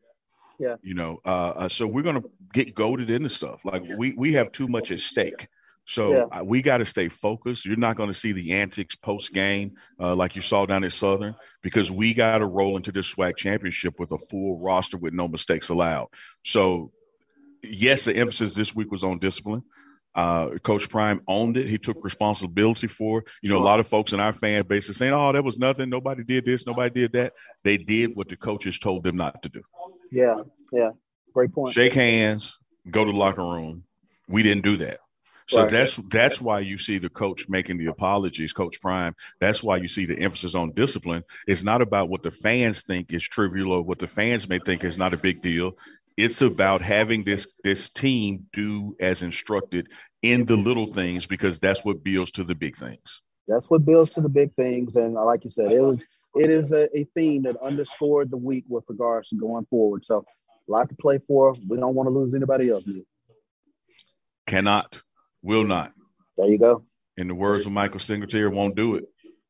Yeah. 0.62 0.76
You 0.82 0.94
know, 0.94 1.20
uh, 1.26 1.48
uh, 1.62 1.68
so 1.68 1.86
we're 1.86 2.02
gonna 2.02 2.22
get 2.52 2.74
goaded 2.74 3.10
into 3.10 3.28
stuff. 3.30 3.60
Like 3.64 3.82
we 3.96 4.12
we 4.12 4.34
have 4.34 4.52
too 4.52 4.68
much 4.68 4.90
at 4.92 5.00
stake. 5.00 5.48
So 5.84 6.12
Yeah. 6.12 6.40
uh, 6.40 6.44
we 6.44 6.62
got 6.62 6.78
to 6.78 6.84
stay 6.84 7.08
focused. 7.08 7.66
You're 7.66 7.74
not 7.88 7.96
going 7.96 8.08
to 8.08 8.14
see 8.14 8.30
the 8.32 8.52
antics 8.52 8.94
post 8.94 9.32
game 9.32 9.72
uh, 9.98 10.14
like 10.14 10.36
you 10.36 10.42
saw 10.42 10.64
down 10.64 10.84
at 10.84 10.92
Southern 10.92 11.34
because 11.60 11.90
we 11.90 12.14
got 12.14 12.38
to 12.38 12.46
roll 12.46 12.76
into 12.76 12.92
this 12.92 13.12
SWAC 13.12 13.36
championship 13.36 13.98
with 13.98 14.12
a 14.12 14.18
full 14.18 14.58
roster 14.60 14.96
with 14.96 15.12
no 15.12 15.26
mistakes 15.26 15.70
allowed. 15.70 16.06
So 16.44 16.92
yes, 17.62 18.04
the 18.04 18.14
emphasis 18.14 18.54
this 18.54 18.74
week 18.76 18.92
was 18.92 19.02
on 19.02 19.18
discipline. 19.18 19.64
Uh, 20.14 20.50
Coach 20.62 20.88
Prime 20.88 21.22
owned 21.26 21.56
it. 21.56 21.66
He 21.68 21.78
took 21.78 22.04
responsibility 22.04 22.86
for. 22.86 23.20
it. 23.20 23.24
You 23.42 23.50
know, 23.50 23.58
a 23.58 23.64
lot 23.64 23.80
of 23.80 23.86
folks 23.88 24.12
in 24.12 24.20
our 24.20 24.34
fan 24.34 24.64
base 24.66 24.88
are 24.90 24.92
saying, 24.92 25.12
"Oh, 25.14 25.32
that 25.32 25.42
was 25.42 25.58
nothing. 25.58 25.88
Nobody 25.88 26.22
did 26.22 26.44
this. 26.44 26.66
Nobody 26.66 26.90
did 27.00 27.12
that." 27.12 27.32
They 27.64 27.76
did 27.78 28.14
what 28.14 28.28
the 28.28 28.36
coaches 28.36 28.78
told 28.78 29.04
them 29.04 29.16
not 29.16 29.42
to 29.42 29.48
do. 29.48 29.62
Yeah, 30.12 30.36
yeah. 30.72 30.90
Great 31.34 31.52
point. 31.52 31.74
Shake 31.74 31.94
hands, 31.94 32.56
go 32.90 33.04
to 33.04 33.10
the 33.10 33.16
locker 33.16 33.42
room. 33.42 33.84
We 34.28 34.42
didn't 34.42 34.62
do 34.64 34.76
that. 34.78 34.98
So 35.48 35.62
Right. 35.62 35.70
that's 35.70 35.96
that's 36.08 36.40
why 36.40 36.60
you 36.60 36.78
see 36.78 36.98
the 36.98 37.08
coach 37.08 37.48
making 37.48 37.78
the 37.78 37.86
apologies, 37.86 38.52
Coach 38.52 38.80
Prime. 38.80 39.14
That's 39.40 39.62
why 39.62 39.78
you 39.78 39.88
see 39.88 40.06
the 40.06 40.18
emphasis 40.18 40.54
on 40.54 40.72
discipline. 40.72 41.24
It's 41.46 41.62
not 41.62 41.82
about 41.82 42.08
what 42.08 42.22
the 42.22 42.30
fans 42.30 42.82
think 42.82 43.12
is 43.12 43.22
trivial 43.24 43.72
or 43.72 43.82
what 43.82 43.98
the 43.98 44.06
fans 44.06 44.48
may 44.48 44.60
think 44.60 44.84
is 44.84 44.96
not 44.96 45.12
a 45.12 45.16
big 45.16 45.42
deal. 45.42 45.72
It's 46.16 46.42
about 46.42 46.80
having 46.80 47.24
this 47.24 47.52
this 47.64 47.90
team 47.92 48.46
do 48.52 48.94
as 49.00 49.22
instructed 49.22 49.88
in 50.22 50.44
the 50.46 50.56
little 50.56 50.92
things 50.92 51.26
because 51.26 51.58
that's 51.58 51.84
what 51.84 52.04
builds 52.04 52.30
to 52.32 52.44
the 52.44 52.54
big 52.54 52.76
things. 52.76 53.20
That's 53.48 53.68
what 53.68 53.84
builds 53.84 54.12
to 54.12 54.20
the 54.20 54.28
big 54.28 54.54
things. 54.54 54.94
And 54.94 55.14
like 55.14 55.44
you 55.44 55.50
said, 55.50 55.72
it 55.72 55.80
was 55.80 56.04
it 56.34 56.50
is 56.50 56.72
a, 56.72 56.88
a 56.96 57.04
theme 57.16 57.42
that 57.42 57.56
underscored 57.62 58.30
the 58.30 58.36
week 58.36 58.64
with 58.68 58.84
regards 58.88 59.28
to 59.28 59.36
going 59.36 59.66
forward. 59.66 60.04
So 60.04 60.24
a 60.68 60.70
lot 60.70 60.88
to 60.88 60.94
play 60.94 61.18
for. 61.26 61.54
We 61.68 61.76
don't 61.76 61.94
want 61.94 62.06
to 62.08 62.10
lose 62.10 62.34
anybody 62.34 62.70
else. 62.70 62.84
Either. 62.86 63.00
Cannot, 64.46 65.00
will 65.42 65.64
not. 65.64 65.92
There 66.36 66.48
you 66.48 66.58
go. 66.58 66.84
In 67.16 67.28
the 67.28 67.34
words 67.34 67.66
of 67.66 67.72
Michael 67.72 68.00
Singletary, 68.00 68.48
won't 68.48 68.74
do 68.74 68.96
it. 68.96 69.04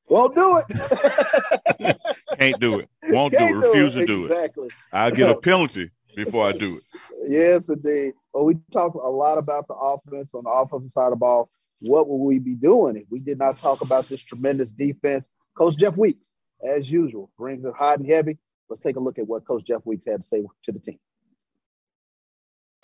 Won't 0.09 0.35
do 0.35 0.61
it. 0.68 1.97
Can't 2.39 2.61
do 2.61 2.80
it. 2.80 2.89
Won't 3.05 3.33
do 3.33 3.39
Can't 3.39 3.57
it. 3.57 3.61
do 3.62 3.68
Refuse 3.68 3.95
it. 3.95 4.01
to 4.01 4.07
do 4.07 4.24
it. 4.26 4.33
Exactly. 4.33 4.68
I'll 4.93 5.11
get 5.11 5.30
a 5.30 5.37
penalty 5.37 5.91
before 6.16 6.49
I 6.49 6.53
do 6.53 6.76
it. 6.76 6.83
Yes, 7.24 7.68
indeed. 7.68 8.14
Well, 8.35 8.45
we 8.47 8.57
talked 8.72 8.97
a 8.97 9.09
lot 9.09 9.39
about 9.39 9.68
the 9.68 9.74
offense 9.74 10.35
on 10.35 10.43
the 10.43 10.51
offensive 10.51 10.91
side 10.91 11.05
of 11.05 11.11
the 11.11 11.16
ball. 11.16 11.49
What 11.78 12.09
will 12.09 12.18
we 12.18 12.41
be 12.41 12.57
doing 12.57 12.97
if 12.97 13.05
we 13.11 13.20
did 13.20 13.39
not 13.39 13.61
talk 13.61 13.80
about 13.80 14.09
this 14.09 14.24
tremendous 14.24 14.70
defense? 14.70 15.30
Coach 15.57 15.76
Jeff 15.76 15.97
Weeks, 15.97 16.28
as 16.63 16.91
usual, 16.91 17.31
brings 17.39 17.65
it 17.65 17.75
hot 17.75 17.99
and 17.99 18.09
heavy. 18.09 18.39
Let's 18.69 18.81
take 18.81 18.97
a 18.97 19.01
look 19.01 19.19
at 19.19 19.27
what 19.27 19.45
Coach 19.45 19.65
Jeff 19.65 19.83
Weeks 19.85 20.07
had 20.07 20.23
to 20.23 20.27
say 20.27 20.43
to 20.65 20.73
the 20.73 20.79
team. 20.79 20.99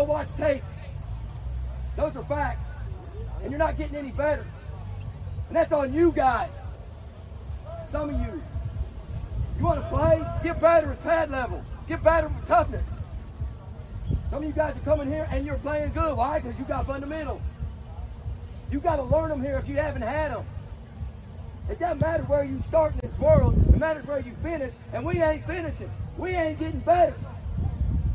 Watch 0.00 0.28
tape. 0.36 0.62
Those 1.96 2.16
are 2.16 2.24
facts. 2.24 2.60
And 3.42 3.50
you're 3.50 3.58
not 3.58 3.76
getting 3.76 3.96
any 3.96 4.10
better. 4.10 4.46
And 5.48 5.56
that's 5.56 5.72
on 5.72 5.92
you 5.92 6.12
guys. 6.12 6.50
Some 7.90 8.10
of 8.10 8.20
you. 8.20 8.42
You 9.58 9.64
want 9.64 9.80
to 9.80 9.88
play? 9.88 10.22
Get 10.42 10.60
better 10.60 10.92
at 10.92 11.02
pad 11.02 11.30
level. 11.30 11.64
Get 11.88 12.02
better 12.02 12.28
with 12.28 12.46
toughness. 12.46 12.84
Some 14.30 14.42
of 14.42 14.44
you 14.44 14.52
guys 14.52 14.76
are 14.76 14.80
coming 14.80 15.08
here 15.08 15.26
and 15.30 15.46
you're 15.46 15.56
playing 15.56 15.92
good. 15.92 16.16
Why? 16.16 16.38
Because 16.38 16.58
you 16.58 16.64
got 16.64 16.86
fundamentals. 16.86 17.40
You 18.70 18.78
got 18.78 18.96
to 18.96 19.02
learn 19.02 19.30
them 19.30 19.42
here 19.42 19.58
if 19.58 19.68
you 19.68 19.76
haven't 19.76 20.02
had 20.02 20.32
them. 20.32 20.44
It 21.68 21.78
doesn't 21.78 22.00
matter 22.00 22.22
where 22.24 22.44
you 22.44 22.62
start 22.66 22.94
in 22.94 23.10
this 23.10 23.18
world. 23.18 23.56
It 23.68 23.78
matters 23.78 24.06
where 24.06 24.20
you 24.20 24.32
finish. 24.42 24.72
And 24.92 25.04
we 25.04 25.22
ain't 25.22 25.46
finishing. 25.46 25.90
We 26.16 26.30
ain't 26.30 26.58
getting 26.58 26.80
better 26.80 27.14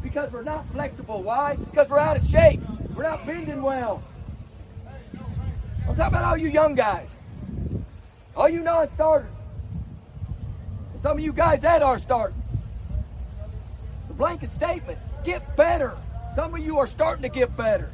because 0.02 0.32
we're 0.32 0.44
not 0.44 0.66
flexible. 0.72 1.22
Why? 1.22 1.56
Because 1.56 1.88
we're 1.88 2.00
out 2.00 2.18
of 2.18 2.26
shape. 2.28 2.62
We're 2.96 3.04
not 3.04 3.26
bending 3.26 3.62
well. 3.62 4.04
I'm 5.88 5.96
talking 5.96 6.14
about 6.14 6.26
all 6.26 6.38
you 6.38 6.50
young 6.50 6.76
guys, 6.76 7.14
all 8.36 8.48
you 8.48 8.62
non-starters, 8.62 9.30
some 11.02 11.18
of 11.18 11.24
you 11.24 11.34
guys 11.34 11.62
that 11.62 11.82
are 11.82 12.00
starting. 12.00 12.42
The 14.08 14.14
blanket 14.14 14.52
statement: 14.52 14.98
get 15.26 15.58
better. 15.58 15.98
Some 16.36 16.56
of 16.56 16.62
you 16.62 16.78
are 16.80 16.88
starting 16.88 17.22
to 17.24 17.30
get 17.30 17.56
better, 17.58 17.92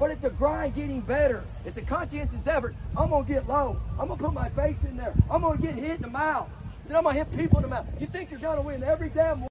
but 0.00 0.10
it's 0.10 0.24
a 0.24 0.30
grind 0.30 0.74
getting 0.74 1.02
better. 1.02 1.44
It's 1.66 1.76
a 1.76 1.82
conscientious 1.82 2.46
effort. 2.46 2.74
I'm 2.96 3.10
gonna 3.10 3.24
get 3.24 3.46
low. 3.46 3.78
I'm 4.00 4.08
gonna 4.08 4.20
put 4.20 4.32
my 4.32 4.48
face 4.48 4.82
in 4.82 4.96
there. 4.96 5.14
I'm 5.30 5.42
gonna 5.42 5.58
get 5.58 5.74
hit 5.74 5.96
in 5.96 6.02
the 6.02 6.08
mouth. 6.08 6.48
Then 6.88 6.96
I'm 6.96 7.04
gonna 7.04 7.18
hit 7.18 7.30
people 7.36 7.58
in 7.58 7.62
the 7.64 7.68
mouth. 7.68 7.86
You 8.00 8.06
think 8.06 8.30
you're 8.30 8.40
gonna 8.40 8.62
win 8.62 8.82
every 8.82 9.10
damn 9.10 9.46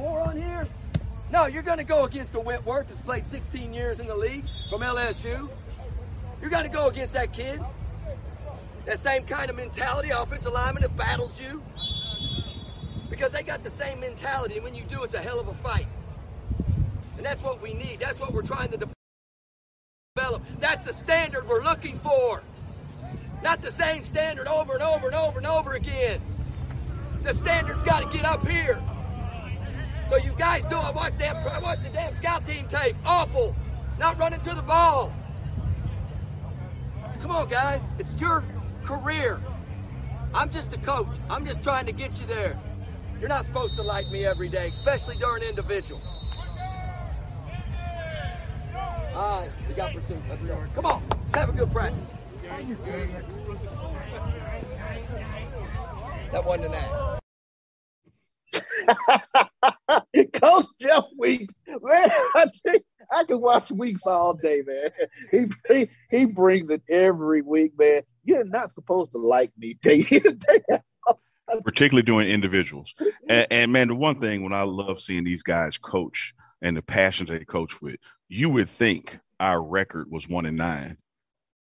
war 0.00 0.20
on 0.20 0.36
here? 0.36 0.68
No, 1.32 1.46
you're 1.46 1.62
going 1.62 1.78
to 1.78 1.84
go 1.84 2.04
against 2.04 2.32
the 2.32 2.38
Whitworth 2.38 2.86
that's 2.86 3.00
played 3.00 3.26
16 3.26 3.74
years 3.74 3.98
in 3.98 4.06
the 4.06 4.14
league 4.14 4.44
from 4.70 4.82
LSU. 4.82 5.48
You're 6.40 6.50
going 6.50 6.62
to 6.62 6.70
go 6.70 6.86
against 6.86 7.14
that 7.14 7.32
kid. 7.32 7.60
That 8.84 9.00
same 9.00 9.24
kind 9.24 9.50
of 9.50 9.56
mentality, 9.56 10.10
offensive 10.10 10.52
lineman 10.52 10.82
that 10.82 10.96
battles 10.96 11.40
you. 11.40 11.62
Because 13.10 13.32
they 13.32 13.42
got 13.42 13.64
the 13.64 13.70
same 13.70 13.98
mentality, 13.98 14.54
and 14.54 14.64
when 14.64 14.76
you 14.76 14.84
do, 14.84 15.02
it's 15.02 15.14
a 15.14 15.18
hell 15.18 15.40
of 15.40 15.48
a 15.48 15.54
fight. 15.54 15.88
And 17.16 17.26
that's 17.26 17.42
what 17.42 17.60
we 17.60 17.74
need. 17.74 17.98
That's 17.98 18.20
what 18.20 18.32
we're 18.32 18.42
trying 18.42 18.70
to 18.70 18.95
develop. 20.16 20.42
That's 20.60 20.84
the 20.84 20.92
standard 20.92 21.46
we're 21.48 21.62
looking 21.62 21.98
for. 21.98 22.42
Not 23.42 23.62
the 23.62 23.70
same 23.70 24.02
standard 24.02 24.48
over 24.48 24.74
and 24.74 24.82
over 24.82 25.06
and 25.06 25.14
over 25.14 25.38
and 25.38 25.46
over 25.46 25.74
again. 25.74 26.20
The 27.22 27.34
standard's 27.34 27.82
got 27.82 28.10
to 28.10 28.16
get 28.16 28.24
up 28.24 28.46
here. 28.46 28.82
So 30.08 30.16
you 30.16 30.32
guys 30.38 30.64
do. 30.64 30.76
I 30.76 30.90
watched 30.90 31.18
damn. 31.18 31.36
I 31.36 31.60
watched 31.60 31.82
the 31.82 31.90
damn 31.90 32.14
scout 32.16 32.46
team 32.46 32.66
tape. 32.68 32.96
Awful. 33.04 33.54
Not 33.98 34.18
running 34.18 34.40
to 34.40 34.54
the 34.54 34.62
ball. 34.62 35.12
Come 37.20 37.30
on, 37.30 37.48
guys. 37.48 37.82
It's 37.98 38.14
your 38.16 38.44
career. 38.84 39.40
I'm 40.34 40.50
just 40.50 40.72
a 40.72 40.78
coach. 40.78 41.14
I'm 41.28 41.44
just 41.44 41.62
trying 41.62 41.86
to 41.86 41.92
get 41.92 42.20
you 42.20 42.26
there. 42.26 42.58
You're 43.20 43.28
not 43.28 43.44
supposed 43.44 43.74
to 43.76 43.82
like 43.82 44.08
me 44.10 44.24
every 44.24 44.48
day, 44.48 44.68
especially 44.68 45.16
during 45.16 45.42
individual. 45.42 46.00
All 49.16 49.40
right, 49.40 49.50
we 49.66 49.72
got 49.72 49.94
pursuit. 49.94 50.18
Let's 50.28 50.42
go. 50.42 50.62
Come 50.74 50.84
on. 50.84 51.02
Have 51.32 51.48
a 51.48 51.52
good 51.52 51.72
practice. 51.72 52.06
That 56.32 56.44
wasn't 56.44 56.66
an 56.66 56.74
act. 56.74 57.22
Coach 60.34 60.66
Jeff 60.78 61.04
Weeks, 61.16 61.58
man, 61.66 62.10
I 62.34 62.44
tell 62.66 62.74
you, 62.74 62.80
I 63.10 63.24
can 63.24 63.40
watch 63.40 63.70
Weeks 63.70 64.06
all 64.06 64.34
day, 64.34 64.62
man. 64.66 64.90
He, 65.30 65.46
he 65.66 65.88
he 66.10 66.26
brings 66.26 66.68
it 66.68 66.82
every 66.90 67.40
week, 67.40 67.72
man. 67.78 68.02
You're 68.22 68.44
not 68.44 68.70
supposed 68.70 69.12
to 69.12 69.18
like 69.18 69.50
me, 69.56 69.78
day 69.82 70.04
in 70.10 70.38
day 70.38 70.60
out. 71.08 71.18
particularly 71.64 72.02
doing 72.04 72.28
individuals. 72.28 72.92
And, 73.30 73.46
and 73.50 73.72
man, 73.72 73.88
the 73.88 73.94
one 73.94 74.20
thing 74.20 74.42
when 74.42 74.52
I 74.52 74.64
love 74.64 75.00
seeing 75.00 75.24
these 75.24 75.42
guys 75.42 75.78
coach 75.78 76.34
and 76.62 76.76
the 76.76 76.82
passion 76.82 77.26
they 77.26 77.44
coach 77.44 77.80
with, 77.80 77.96
you 78.28 78.48
would 78.50 78.68
think 78.68 79.18
our 79.38 79.62
record 79.62 80.10
was 80.10 80.28
one 80.28 80.46
and 80.46 80.56
nine. 80.56 80.96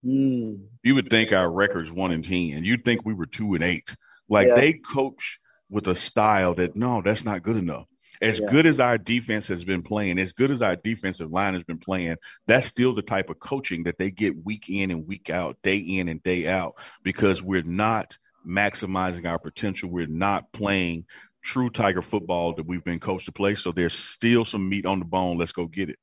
Mm. 0.05 0.67
You 0.83 0.95
would 0.95 1.11
think 1.11 1.33
our 1.33 1.51
record's 1.51 1.91
one 1.91 2.13
and 2.13 2.25
ten. 2.25 2.65
You'd 2.65 2.85
think 2.85 3.05
we 3.05 3.15
were 3.15 3.27
two 3.27 3.55
and 3.55 3.65
eight. 3.65 3.95
Like 4.29 4.49
Yeah. 4.49 4.55
they 4.57 4.73
coach 4.75 5.39
with 5.71 5.89
a 5.89 5.95
style 5.95 6.55
that 6.55 6.77
no, 6.77 7.03
that's 7.03 7.25
not 7.25 7.43
good 7.43 7.57
enough. 7.57 7.87
As 8.21 8.39
Yeah. 8.39 8.51
good 8.51 8.67
as 8.67 8.81
our 8.81 8.99
defense 8.99 9.49
has 9.49 9.65
been 9.65 9.83
playing, 9.83 10.19
as 10.19 10.33
good 10.33 10.51
as 10.51 10.63
our 10.63 10.77
defensive 10.77 11.31
line 11.31 11.55
has 11.55 11.63
been 11.63 11.79
playing, 11.79 12.17
that's 12.47 12.67
still 12.67 12.95
the 12.95 13.03
type 13.03 13.31
of 13.31 13.39
coaching 13.39 13.85
that 13.85 13.99
they 13.99 14.11
get 14.11 14.45
week 14.45 14.69
in 14.69 14.91
and 14.91 15.07
week 15.07 15.31
out, 15.31 15.57
day 15.63 15.77
in 15.79 16.09
and 16.09 16.23
day 16.23 16.47
out, 16.47 16.75
because 17.03 17.43
we're 17.43 17.63
not 17.63 18.17
maximizing 18.47 19.27
our 19.27 19.39
potential. 19.39 19.91
We're 19.91 20.07
not 20.07 20.53
playing 20.53 21.05
true 21.43 21.71
Tiger 21.71 22.03
football 22.03 22.55
that 22.55 22.67
we've 22.67 22.85
been 22.85 23.01
coached 23.01 23.27
to 23.27 23.33
play. 23.33 23.55
So 23.55 23.73
there's 23.73 23.95
still 23.95 24.45
some 24.45 24.69
meat 24.69 24.87
on 24.87 24.99
the 24.99 25.05
bone. 25.05 25.39
Let's 25.39 25.53
go 25.53 25.67
get 25.67 25.89
it. 25.89 25.99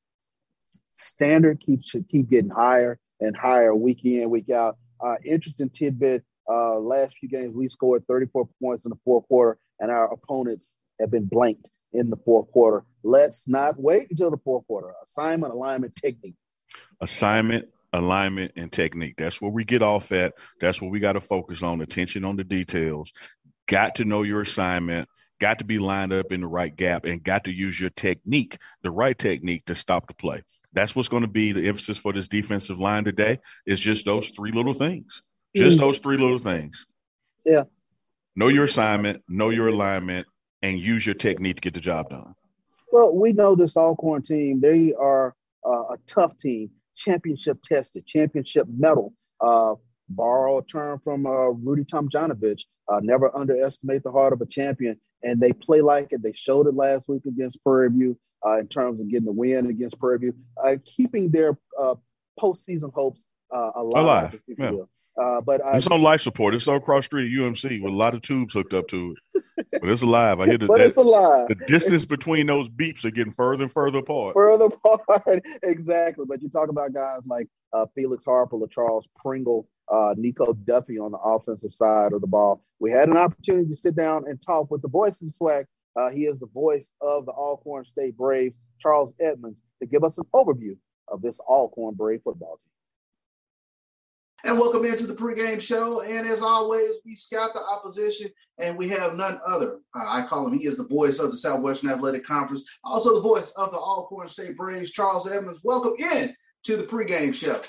Standard 0.94 1.60
keeps 1.60 1.88
should 1.88 2.08
keep 2.08 2.30
getting 2.30 2.50
higher 2.50 2.98
and 3.20 3.36
higher 3.36 3.74
week 3.74 4.04
in, 4.04 4.30
week 4.30 4.50
out. 4.50 4.78
Uh, 5.04 5.16
interesting 5.24 5.70
tidbit 5.70 6.24
Uh, 6.48 6.78
last 6.78 7.16
few 7.18 7.28
games, 7.28 7.54
we 7.54 7.68
scored 7.68 8.06
34 8.06 8.48
points 8.62 8.84
in 8.84 8.90
the 8.90 8.98
fourth 9.04 9.26
quarter, 9.26 9.58
and 9.80 9.90
our 9.90 10.12
opponents 10.12 10.74
have 11.00 11.10
been 11.10 11.26
blanked 11.26 11.68
in 11.92 12.08
the 12.08 12.16
fourth 12.24 12.50
quarter. 12.52 12.84
Let's 13.02 13.44
not 13.48 13.78
wait 13.78 14.10
until 14.10 14.30
the 14.30 14.38
fourth 14.38 14.66
quarter. 14.66 14.92
Assignment, 15.06 15.52
alignment, 15.52 15.96
technique. 15.96 16.36
Assignment, 17.00 17.66
alignment, 17.92 18.52
and 18.56 18.70
technique. 18.72 19.16
That's 19.18 19.40
where 19.40 19.50
we 19.50 19.64
get 19.64 19.82
off 19.82 20.12
at. 20.12 20.34
That's 20.60 20.80
what 20.80 20.90
we 20.90 21.00
got 21.00 21.14
to 21.14 21.20
focus 21.20 21.62
on. 21.62 21.80
Attention 21.80 22.24
on 22.24 22.36
the 22.36 22.44
details. 22.44 23.10
Got 23.66 23.96
to 23.96 24.04
know 24.04 24.22
your 24.22 24.42
assignment. 24.42 25.08
Got 25.40 25.58
to 25.58 25.64
be 25.64 25.78
lined 25.78 26.12
up 26.12 26.32
in 26.32 26.40
the 26.40 26.46
right 26.46 26.74
gap 26.74 27.04
and 27.04 27.22
got 27.22 27.44
to 27.44 27.50
use 27.50 27.78
your 27.78 27.90
technique, 27.90 28.58
the 28.82 28.90
right 28.90 29.18
technique 29.18 29.66
to 29.66 29.74
stop 29.74 30.08
the 30.08 30.14
play. 30.14 30.42
That's 30.72 30.94
what's 30.94 31.08
going 31.08 31.22
to 31.22 31.28
be 31.28 31.52
the 31.52 31.68
emphasis 31.68 31.98
for 31.98 32.12
this 32.12 32.28
defensive 32.28 32.78
line 32.78 33.04
today. 33.04 33.38
Is 33.66 33.80
just 33.80 34.04
those 34.04 34.28
three 34.30 34.52
little 34.52 34.74
things. 34.74 35.22
Just 35.54 35.78
those 35.78 35.98
three 35.98 36.18
little 36.18 36.38
things. 36.38 36.76
Yeah. 37.44 37.64
Know 38.34 38.48
your 38.48 38.64
assignment, 38.64 39.22
know 39.26 39.48
your 39.48 39.68
alignment, 39.68 40.26
and 40.60 40.78
use 40.78 41.06
your 41.06 41.14
technique 41.14 41.56
to 41.56 41.60
get 41.62 41.74
the 41.74 41.80
job 41.80 42.10
done. 42.10 42.34
Well, 42.92 43.14
we 43.14 43.32
know 43.32 43.54
this 43.54 43.76
Alcorn 43.76 44.22
team. 44.22 44.60
They 44.60 44.92
are 44.92 45.34
uh, 45.66 45.94
a 45.94 45.96
tough 46.06 46.36
team, 46.38 46.70
championship 46.94 47.62
tested, 47.62 48.06
championship 48.06 48.66
medal. 48.68 49.14
Uh, 49.40 49.74
borrow 50.08 50.58
a 50.58 50.64
term 50.64 51.00
from 51.02 51.26
uh, 51.26 51.48
Rudy 51.48 51.84
Tomjanovich. 51.84 52.62
Uh, 52.88 53.00
never 53.02 53.34
underestimate 53.36 54.02
the 54.02 54.12
heart 54.12 54.32
of 54.32 54.40
a 54.40 54.46
champion. 54.46 55.00
And 55.22 55.40
they 55.40 55.52
play 55.52 55.80
like 55.80 56.08
it. 56.10 56.22
They 56.22 56.32
showed 56.32 56.66
it 56.66 56.74
last 56.74 57.08
week 57.08 57.22
against 57.26 57.62
Prairie 57.62 57.90
View 57.90 58.18
uh, 58.44 58.58
in 58.58 58.68
terms 58.68 59.00
of 59.00 59.08
getting 59.08 59.26
the 59.26 59.32
win 59.32 59.66
against 59.66 59.98
Prairie 59.98 60.18
View, 60.18 60.34
uh, 60.62 60.76
keeping 60.84 61.30
their 61.30 61.58
uh, 61.80 61.94
postseason 62.40 62.92
hopes 62.92 63.24
uh, 63.54 63.70
alive. 63.74 63.94
Alive. 64.04 64.40
Yeah. 64.58 64.70
Uh, 65.18 65.40
but 65.40 65.64
I, 65.64 65.78
it's 65.78 65.86
on 65.86 66.00
life 66.00 66.20
support. 66.20 66.54
It's 66.54 66.68
on 66.68 66.80
cross 66.82 67.06
street 67.06 67.32
UMC 67.32 67.80
with 67.80 67.92
a 67.92 67.96
lot 67.96 68.14
of 68.14 68.20
tubes 68.20 68.52
hooked 68.52 68.74
up 68.74 68.88
to 68.88 69.14
it. 69.34 69.42
But 69.72 69.88
it's 69.88 70.02
alive. 70.02 70.38
I 70.38 70.46
hear 70.46 70.58
the, 70.58 70.66
but 70.66 70.78
that, 70.78 70.88
it's 70.88 70.96
alive. 70.98 71.48
the 71.48 71.54
distance 71.54 72.04
between 72.04 72.46
those 72.46 72.68
beeps 72.68 73.06
are 73.06 73.10
getting 73.10 73.32
further 73.32 73.62
and 73.62 73.72
further 73.72 73.98
apart. 73.98 74.34
Further 74.34 74.66
apart, 74.84 75.42
exactly. 75.62 76.26
But 76.28 76.42
you 76.42 76.50
talk 76.50 76.68
about 76.68 76.92
guys 76.92 77.20
like 77.24 77.48
uh, 77.72 77.86
Felix 77.94 78.22
Harper, 78.22 78.56
or 78.56 78.68
Charles 78.68 79.08
Pringle, 79.16 79.66
uh, 79.90 80.14
Nico 80.16 80.52
Duffy 80.52 80.98
on 80.98 81.12
the 81.12 81.18
offensive 81.18 81.72
side 81.72 82.12
of 82.12 82.20
the 82.20 82.26
ball. 82.26 82.62
We 82.78 82.90
had 82.90 83.08
an 83.08 83.16
opportunity 83.16 83.68
to 83.70 83.76
sit 83.76 83.96
down 83.96 84.24
and 84.26 84.40
talk 84.40 84.70
with 84.70 84.82
the 84.82 84.88
voice 84.88 85.20
of 85.20 85.28
SWAC. 85.28 85.64
Uh, 85.96 86.10
he 86.10 86.26
is 86.26 86.38
the 86.38 86.46
voice 86.46 86.90
of 87.00 87.26
the 87.26 87.32
Alcorn 87.32 87.84
State 87.84 88.16
Braves, 88.16 88.54
Charles 88.80 89.14
Edmonds, 89.20 89.60
to 89.80 89.86
give 89.86 90.04
us 90.04 90.18
an 90.18 90.24
overview 90.34 90.76
of 91.08 91.22
this 91.22 91.38
Alcorn 91.40 91.94
Brave 91.94 92.20
football 92.22 92.58
team. 92.58 92.72
And 94.44 94.60
welcome 94.60 94.84
into 94.84 95.06
the 95.06 95.14
pregame 95.14 95.60
show. 95.60 96.02
And 96.02 96.26
as 96.26 96.42
always, 96.42 97.00
we 97.04 97.14
scout 97.14 97.54
the 97.54 97.64
opposition, 97.64 98.30
and 98.58 98.76
we 98.76 98.88
have 98.90 99.14
none 99.14 99.40
other. 99.46 99.78
Uh, 99.94 100.04
I 100.06 100.26
call 100.26 100.46
him, 100.46 100.58
he 100.58 100.66
is 100.66 100.76
the 100.76 100.86
voice 100.86 101.18
of 101.18 101.30
the 101.30 101.36
Southwestern 101.36 101.90
Athletic 101.90 102.24
Conference, 102.24 102.64
also 102.84 103.14
the 103.14 103.22
voice 103.22 103.50
of 103.56 103.72
the 103.72 103.78
Alcorn 103.78 104.28
State 104.28 104.56
Braves, 104.56 104.92
Charles 104.92 105.30
Edmonds. 105.32 105.60
Welcome 105.64 105.94
in 106.12 106.34
to 106.64 106.76
the 106.76 106.84
pregame 106.84 107.34
show. 107.34 107.60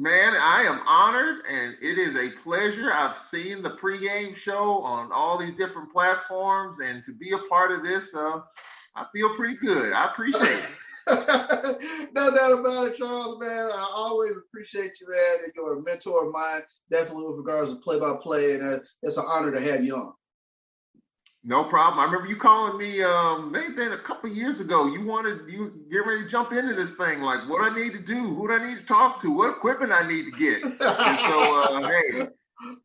Man, 0.00 0.32
I 0.34 0.62
am 0.62 0.80
honored 0.86 1.44
and 1.46 1.76
it 1.82 1.98
is 1.98 2.14
a 2.14 2.30
pleasure. 2.42 2.90
I've 2.90 3.18
seen 3.30 3.62
the 3.62 3.72
pregame 3.72 4.34
show 4.34 4.78
on 4.78 5.12
all 5.12 5.36
these 5.36 5.54
different 5.58 5.92
platforms, 5.92 6.78
and 6.82 7.04
to 7.04 7.12
be 7.12 7.32
a 7.32 7.38
part 7.50 7.70
of 7.70 7.82
this, 7.82 8.14
uh, 8.14 8.40
I 8.96 9.04
feel 9.12 9.36
pretty 9.36 9.58
good. 9.58 9.92
I 9.92 10.06
appreciate 10.06 10.42
it. 10.42 10.78
no 12.14 12.34
doubt 12.34 12.60
about 12.60 12.88
it, 12.88 12.96
Charles, 12.96 13.38
man. 13.40 13.66
I 13.66 13.92
always 13.94 14.32
appreciate 14.38 14.92
you, 15.02 15.08
man. 15.10 15.50
You're 15.54 15.76
a 15.76 15.82
mentor 15.82 16.28
of 16.28 16.32
mine, 16.32 16.62
definitely 16.90 17.28
with 17.28 17.36
regards 17.36 17.74
to 17.74 17.80
play 17.80 18.00
by 18.00 18.14
play, 18.22 18.54
and 18.54 18.76
uh, 18.76 18.82
it's 19.02 19.18
an 19.18 19.26
honor 19.28 19.52
to 19.52 19.60
have 19.60 19.84
you 19.84 19.96
on. 19.96 20.14
No 21.42 21.64
problem. 21.64 21.98
I 21.98 22.04
remember 22.04 22.28
you 22.28 22.36
calling 22.36 22.76
me 22.76 23.02
um 23.02 23.50
maybe 23.50 23.82
a 23.82 23.98
couple 23.98 24.28
years 24.28 24.60
ago. 24.60 24.86
You 24.86 25.04
wanted 25.04 25.48
you 25.48 25.72
get 25.90 25.98
ready 26.06 26.24
to 26.24 26.28
jump 26.28 26.52
into 26.52 26.74
this 26.74 26.90
thing, 26.90 27.22
like 27.22 27.48
what 27.48 27.62
I 27.62 27.74
need 27.74 27.94
to 27.94 27.98
do, 27.98 28.34
who 28.34 28.46
do 28.48 28.54
I 28.54 28.68
need 28.68 28.78
to 28.78 28.84
talk 28.84 29.20
to, 29.22 29.30
what 29.30 29.48
equipment 29.48 29.90
I 29.90 30.06
need 30.06 30.24
to 30.24 30.30
get. 30.32 30.62
and 30.62 30.78
so 30.80 31.60
uh, 31.60 31.88
hey, 31.88 32.26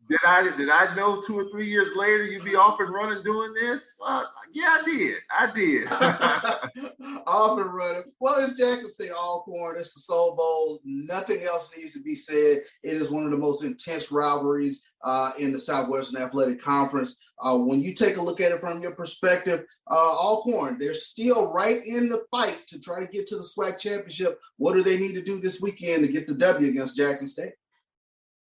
did 0.10 0.20
I 0.26 0.44
did 0.56 0.70
I 0.70 0.96
know 0.96 1.22
two 1.22 1.38
or 1.38 1.50
three 1.50 1.70
years 1.70 1.90
later 1.96 2.24
you'd 2.24 2.46
be 2.46 2.56
off 2.56 2.80
and 2.80 2.94
running 2.94 3.24
doing 3.24 3.54
this? 3.54 3.84
Uh, 4.04 4.24
yeah, 4.54 4.80
I 4.82 4.86
did. 4.86 5.18
I 5.38 5.52
did. 5.52 5.88
off 7.28 7.60
and 7.60 7.74
running. 7.74 8.04
Well, 8.20 8.46
it's 8.46 8.58
Jackson 8.58 8.90
State 8.90 9.12
Alcorn. 9.12 9.76
It's 9.78 9.94
the 9.94 10.02
Soul 10.02 10.36
Bowl. 10.36 10.80
Nothing 10.84 11.44
else 11.44 11.70
needs 11.76 11.94
to 11.94 12.02
be 12.02 12.16
said. 12.16 12.62
It 12.84 12.94
is 12.94 13.12
one 13.12 13.26
of 13.26 13.32
the 13.32 13.38
most 13.38 13.64
intense 13.64 14.12
rivalries 14.12 14.84
uh, 15.04 15.32
in 15.40 15.52
the 15.52 15.60
Southwestern 15.60 16.22
Athletic 16.22 16.62
Conference. 16.62 17.18
Uh, 17.40 17.58
when 17.58 17.82
you 17.82 17.94
take 17.94 18.18
a 18.18 18.22
look 18.22 18.40
at 18.40 18.52
it 18.52 18.62
from 18.62 18.82
your 18.82 18.96
perspective, 18.96 19.66
uh, 19.92 20.16
Alcorn, 20.18 20.78
they're 20.80 20.94
still 20.94 21.52
right 21.52 21.86
in 21.86 22.08
the 22.08 22.24
fight 22.32 22.62
to 22.68 22.80
try 22.80 23.02
to 23.02 23.12
get 23.12 23.28
to 23.28 23.36
the 23.36 23.44
SWAC 23.44 23.78
championship. 23.78 24.40
What 24.58 24.74
do 24.74 24.84
they 24.84 24.98
need 24.98 25.14
to 25.16 25.22
do 25.22 25.42
this 25.42 25.60
weekend 25.60 26.06
to 26.06 26.12
get 26.12 26.28
the 26.28 26.34
W 26.34 26.70
against 26.70 26.96
Jackson 26.96 27.28
State? 27.28 27.54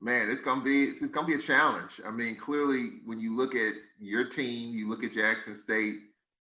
Man, 0.00 0.30
it's 0.30 0.42
gonna 0.42 0.62
be 0.62 0.84
it's 0.84 1.10
gonna 1.10 1.26
be 1.26 1.34
a 1.34 1.40
challenge. 1.40 2.00
I 2.06 2.10
mean, 2.10 2.36
clearly, 2.36 3.00
when 3.06 3.18
you 3.18 3.34
look 3.34 3.54
at 3.54 3.74
your 3.98 4.28
team, 4.28 4.76
you 4.76 4.88
look 4.88 5.02
at 5.02 5.14
Jackson 5.14 5.56
State. 5.56 5.94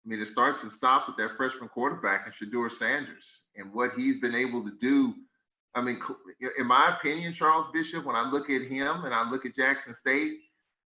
I 0.04 0.08
mean, 0.08 0.20
it 0.20 0.28
starts 0.28 0.62
and 0.62 0.72
stops 0.72 1.06
with 1.06 1.16
that 1.16 1.36
freshman 1.36 1.68
quarterback 1.68 2.26
and 2.26 2.34
Shedeur 2.34 2.70
Sanders 2.70 3.42
and 3.56 3.72
what 3.72 3.92
he's 3.96 4.20
been 4.20 4.34
able 4.34 4.62
to 4.64 4.72
do. 4.80 5.14
I 5.74 5.80
mean, 5.80 5.98
in 6.58 6.66
my 6.66 6.96
opinion, 6.96 7.32
Charles 7.32 7.66
Bishop, 7.72 8.04
when 8.04 8.16
I 8.16 8.28
look 8.30 8.50
at 8.50 8.62
him 8.62 9.04
and 9.04 9.14
I 9.14 9.28
look 9.30 9.46
at 9.46 9.56
Jackson 9.56 9.94
State, 9.94 10.34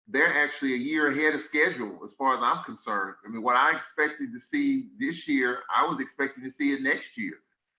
they're 0.07 0.41
actually 0.41 0.73
a 0.75 0.77
year 0.77 1.09
ahead 1.09 1.33
of 1.33 1.41
schedule 1.41 1.99
as 2.05 2.13
far 2.13 2.37
as 2.37 2.43
I'm 2.43 2.63
concerned. 2.63 3.15
I 3.25 3.29
mean, 3.29 3.41
what 3.41 3.55
I 3.55 3.75
expected 3.75 4.31
to 4.33 4.39
see 4.39 4.89
this 4.99 5.27
year, 5.27 5.59
I 5.75 5.85
was 5.87 5.99
expecting 5.99 6.43
to 6.43 6.51
see 6.51 6.73
it 6.73 6.81
next 6.81 7.17
year. 7.17 7.33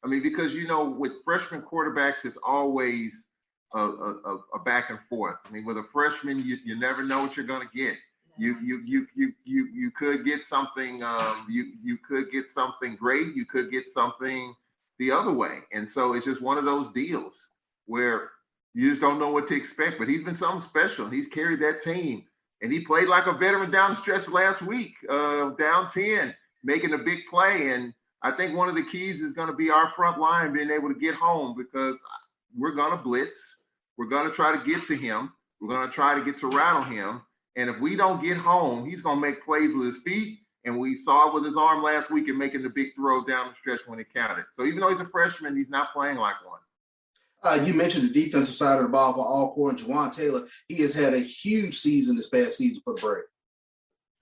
I 0.04 0.08
mean, 0.08 0.22
because 0.22 0.54
you 0.54 0.66
know, 0.66 0.88
with 0.88 1.12
freshman 1.24 1.62
quarterbacks, 1.62 2.24
it's 2.24 2.38
always 2.44 3.27
a, 3.74 3.80
a, 3.80 4.38
a 4.54 4.58
back 4.64 4.90
and 4.90 4.98
forth. 5.08 5.36
I 5.48 5.52
mean, 5.52 5.64
with 5.64 5.78
a 5.78 5.84
freshman, 5.92 6.38
you, 6.38 6.56
you 6.64 6.78
never 6.78 7.02
know 7.02 7.22
what 7.22 7.36
you're 7.36 7.46
going 7.46 7.66
to 7.66 7.76
get. 7.76 7.96
You 8.38 8.56
you 8.62 8.82
you 8.86 9.06
you 9.16 9.32
you 9.44 9.68
you 9.74 9.90
could 9.90 10.24
get 10.24 10.44
something. 10.44 11.02
Um, 11.02 11.46
you 11.50 11.72
you 11.82 11.98
could 11.98 12.30
get 12.30 12.52
something 12.52 12.96
great. 12.96 13.34
You 13.34 13.44
could 13.44 13.70
get 13.70 13.90
something 13.90 14.54
the 14.98 15.10
other 15.10 15.32
way. 15.32 15.58
And 15.72 15.90
so 15.90 16.14
it's 16.14 16.24
just 16.24 16.40
one 16.40 16.56
of 16.56 16.64
those 16.64 16.88
deals 16.92 17.48
where 17.86 18.30
you 18.74 18.90
just 18.90 19.00
don't 19.00 19.18
know 19.18 19.30
what 19.30 19.48
to 19.48 19.56
expect. 19.56 19.98
But 19.98 20.08
he's 20.08 20.22
been 20.22 20.36
something 20.36 20.60
special. 20.60 21.08
He's 21.10 21.26
carried 21.26 21.60
that 21.60 21.82
team, 21.82 22.24
and 22.62 22.72
he 22.72 22.84
played 22.84 23.08
like 23.08 23.26
a 23.26 23.32
veteran 23.32 23.72
down 23.72 23.90
the 23.90 24.00
stretch 24.00 24.28
last 24.28 24.62
week, 24.62 24.94
uh, 25.10 25.50
down 25.50 25.88
ten, 25.88 26.32
making 26.62 26.94
a 26.94 26.98
big 26.98 27.20
play. 27.28 27.70
And 27.72 27.92
I 28.22 28.30
think 28.30 28.56
one 28.56 28.68
of 28.68 28.76
the 28.76 28.84
keys 28.84 29.20
is 29.20 29.32
going 29.32 29.48
to 29.48 29.54
be 29.56 29.70
our 29.70 29.92
front 29.96 30.20
line 30.20 30.52
being 30.52 30.70
able 30.70 30.88
to 30.92 30.98
get 30.98 31.16
home 31.16 31.56
because 31.56 31.96
we're 32.56 32.74
going 32.74 32.96
to 32.96 33.02
blitz. 33.02 33.56
We're 33.98 34.06
going 34.06 34.28
to 34.28 34.34
try 34.34 34.56
to 34.56 34.64
get 34.64 34.86
to 34.86 34.96
him. 34.96 35.32
We're 35.60 35.68
going 35.68 35.88
to 35.88 35.94
try 35.94 36.14
to 36.18 36.24
get 36.24 36.38
to 36.38 36.46
rattle 36.46 36.84
him. 36.84 37.20
And 37.56 37.68
if 37.68 37.78
we 37.80 37.96
don't 37.96 38.22
get 38.22 38.36
home, 38.36 38.88
he's 38.88 39.02
going 39.02 39.16
to 39.16 39.20
make 39.20 39.44
plays 39.44 39.74
with 39.74 39.88
his 39.88 39.98
feet. 39.98 40.38
And 40.64 40.78
we 40.78 40.96
saw 40.96 41.28
it 41.28 41.34
with 41.34 41.44
his 41.44 41.56
arm 41.56 41.82
last 41.82 42.10
week 42.10 42.28
and 42.28 42.38
making 42.38 42.62
the 42.62 42.68
big 42.68 42.94
throw 42.94 43.24
down 43.24 43.48
the 43.48 43.54
stretch 43.56 43.80
when 43.86 43.98
it 43.98 44.06
counted. 44.14 44.44
So 44.52 44.64
even 44.64 44.80
though 44.80 44.90
he's 44.90 45.00
a 45.00 45.06
freshman, 45.06 45.56
he's 45.56 45.68
not 45.68 45.92
playing 45.92 46.16
like 46.16 46.36
one. 46.46 46.60
Uh, 47.42 47.62
you 47.64 47.72
mentioned 47.72 48.08
the 48.08 48.12
defensive 48.12 48.54
side 48.54 48.76
of 48.76 48.82
the 48.82 48.88
ball 48.88 49.12
for 49.12 49.24
Alcorn, 49.24 49.76
Jawan 49.76 50.12
Taylor. 50.12 50.46
He 50.68 50.82
has 50.82 50.94
had 50.94 51.14
a 51.14 51.20
huge 51.20 51.78
season 51.78 52.16
this 52.16 52.28
past 52.28 52.56
season 52.56 52.82
for 52.84 52.94
the 52.94 53.00
Braves. 53.00 53.26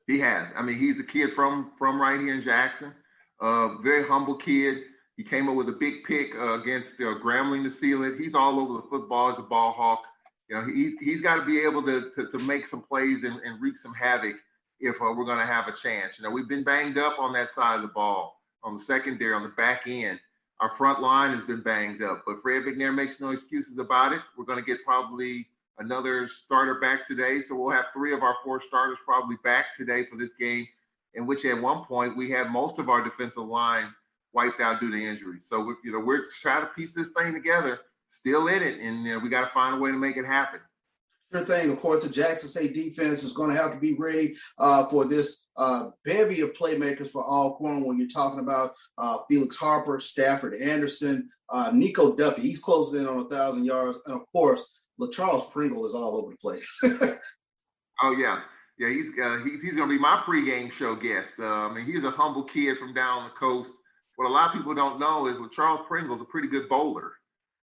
He 0.07 0.19
has. 0.21 0.49
I 0.57 0.63
mean, 0.63 0.79
he's 0.79 1.01
a 1.01 1.05
kid 1.05 1.31
from 1.35 1.73
from 1.79 2.01
right 2.01 2.21
here 2.21 2.35
in 2.35 2.45
Jackson. 2.45 2.93
Uh, 3.41 3.79
very 3.79 4.07
humble 4.07 4.37
kid. 4.37 4.79
He 5.17 5.25
came 5.25 5.49
up 5.49 5.57
with 5.57 5.69
a 5.69 5.73
big 5.73 6.05
pick 6.05 6.35
uh, 6.35 6.61
against 6.61 6.95
uh, 7.01 7.19
Grambling 7.25 7.65
to 7.65 7.71
seal 7.71 8.05
it. 8.05 8.19
He's 8.19 8.35
all 8.35 8.61
over 8.61 8.75
the 8.75 8.89
football 8.89 9.31
as 9.31 9.39
a 9.39 9.43
ball 9.43 9.73
hawk. 9.73 10.03
You 10.49 10.57
know, 10.57 10.65
he's 10.65 10.95
he's 11.01 11.21
got 11.21 11.37
to 11.37 11.45
be 11.45 11.61
able 11.61 11.83
to, 11.85 12.11
to, 12.15 12.29
to 12.29 12.39
make 12.41 12.67
some 12.67 12.83
plays 12.83 13.25
and, 13.25 13.41
and 13.41 13.61
wreak 13.61 13.79
some 13.79 13.95
havoc 13.95 14.37
if 14.79 14.97
uh, 14.97 15.13
we're 15.17 15.25
going 15.25 15.39
to 15.39 15.47
have 15.47 15.69
a 15.69 15.73
chance. 15.73 16.19
You 16.19 16.25
know, 16.25 16.31
we've 16.31 16.49
been 16.49 16.65
banged 16.65 16.99
up 16.99 17.19
on 17.19 17.33
that 17.33 17.55
side 17.55 17.77
of 17.77 17.83
the 17.83 17.89
ball, 17.89 18.41
on 18.63 18.77
the 18.77 18.83
secondary, 18.83 19.35
on 19.35 19.43
the 19.43 19.49
back 19.51 19.83
end. 19.87 20.21
Our 20.61 20.71
front 20.77 21.03
line 21.03 21.35
has 21.37 21.43
been 21.47 21.63
banged 21.63 22.03
up, 22.03 22.23
but 22.27 22.41
Fred 22.43 22.63
McNair 22.63 22.95
makes 22.95 23.21
no 23.21 23.31
excuses 23.31 23.79
about 23.79 24.13
it. 24.13 24.21
We're 24.39 24.45
going 24.45 24.59
to 24.59 24.65
get 24.65 24.85
probably 24.85 25.47
another 25.79 26.29
starter 26.29 26.81
back 26.81 27.07
today, 27.07 27.43
so 27.43 27.55
we'll 27.55 27.75
have 27.75 27.87
three 27.93 28.15
of 28.15 28.23
our 28.23 28.37
four 28.43 28.63
starters 28.63 28.99
probably 29.05 29.37
back 29.45 29.77
today 29.77 30.07
for 30.11 30.17
this 30.17 30.31
game. 30.39 30.67
In 31.15 31.27
which, 31.27 31.45
at 31.45 31.61
one 31.61 31.85
point, 31.85 32.17
we 32.17 32.31
had 32.31 32.51
most 32.51 32.79
of 32.79 32.89
our 32.89 33.03
defensive 33.03 33.45
line 33.45 33.89
wiped 34.37 34.61
out 34.61 34.79
due 34.79 34.93
to 34.93 35.03
injury. 35.03 35.39
So 35.45 35.61
we, 35.61 35.75
you 35.83 35.93
know, 35.93 36.01
we're 36.01 36.27
trying 36.41 36.61
to 36.61 36.73
piece 36.75 36.95
this 36.95 37.09
thing 37.17 37.33
together, 37.33 37.81
still 38.11 38.47
in 38.49 38.63
it, 38.63 38.79
and 38.79 39.03
you 39.03 39.15
know, 39.15 39.19
we 39.19 39.31
got 39.31 39.47
to 39.47 39.55
find 39.55 39.75
a 39.75 39.79
way 39.81 39.91
to 39.91 39.97
make 39.97 40.17
it 40.17 40.27
happen. 40.27 40.61
Sure 41.33 41.45
thing. 41.45 41.73
Of 41.73 41.81
course, 41.81 42.05
the 42.05 42.11
Jackson 42.11 42.49
State 42.49 42.75
defense 42.75 43.25
is 43.25 43.33
going 43.33 43.51
to 43.51 43.61
have 43.61 43.73
to 43.73 43.81
be 43.81 43.95
ready 43.95 44.37
uh, 44.59 44.87
for 44.89 45.07
this 45.07 45.45
uh, 45.57 45.89
bevy 46.05 46.43
of 46.43 46.53
playmakers 46.53 47.09
for 47.09 47.25
Alcorn. 47.25 47.85
When 47.85 47.99
you're 47.99 48.07
talking 48.07 48.39
about 48.39 48.75
uh, 48.97 49.19
Felix 49.29 49.57
Harper, 49.57 49.99
Stafford 49.99 50.55
Anderson, 50.61 51.29
uh, 51.51 51.71
Nico 51.73 52.15
Duffy, 52.15 52.43
he's 52.43 52.61
closing 52.61 53.01
in 53.01 53.09
on 53.09 53.21
a 53.21 53.29
thousand 53.29 53.65
yards, 53.65 54.01
and 54.07 54.15
of 54.15 54.23
course, 54.33 54.71
LaCharles 55.01 55.51
Pringle 55.51 55.87
is 55.87 55.95
all 55.95 56.17
over 56.17 56.31
the 56.31 56.37
place. 56.37 56.69
oh 58.03 58.15
yeah, 58.17 58.41
yeah. 58.79 58.89
He's 58.89 59.11
uh, 59.21 59.39
he's 59.45 59.63
he's 59.63 59.75
gonna 59.75 59.89
be 59.89 59.99
my 59.99 60.23
pregame 60.25 60.71
show 60.71 60.95
guest. 60.95 61.31
Uh, 61.39 61.45
I 61.45 61.75
mean, 61.75 61.87
he's 61.87 62.05
a 62.05 62.11
humble 62.11 62.45
kid 62.45 62.79
from 62.79 62.95
down 62.95 63.25
the 63.25 63.31
coast. 63.31 63.73
What 64.17 64.29
a 64.29 64.33
lot 64.33 64.49
of 64.49 64.53
people 64.55 64.75
don't 64.75 64.99
know 64.99 65.27
is 65.27 65.37
LaCharles 65.37 65.87
Pringle 65.87 66.15
is 66.15 66.21
a 66.21 66.25
pretty 66.25 66.49
good 66.49 66.69
bowler. 66.69 67.13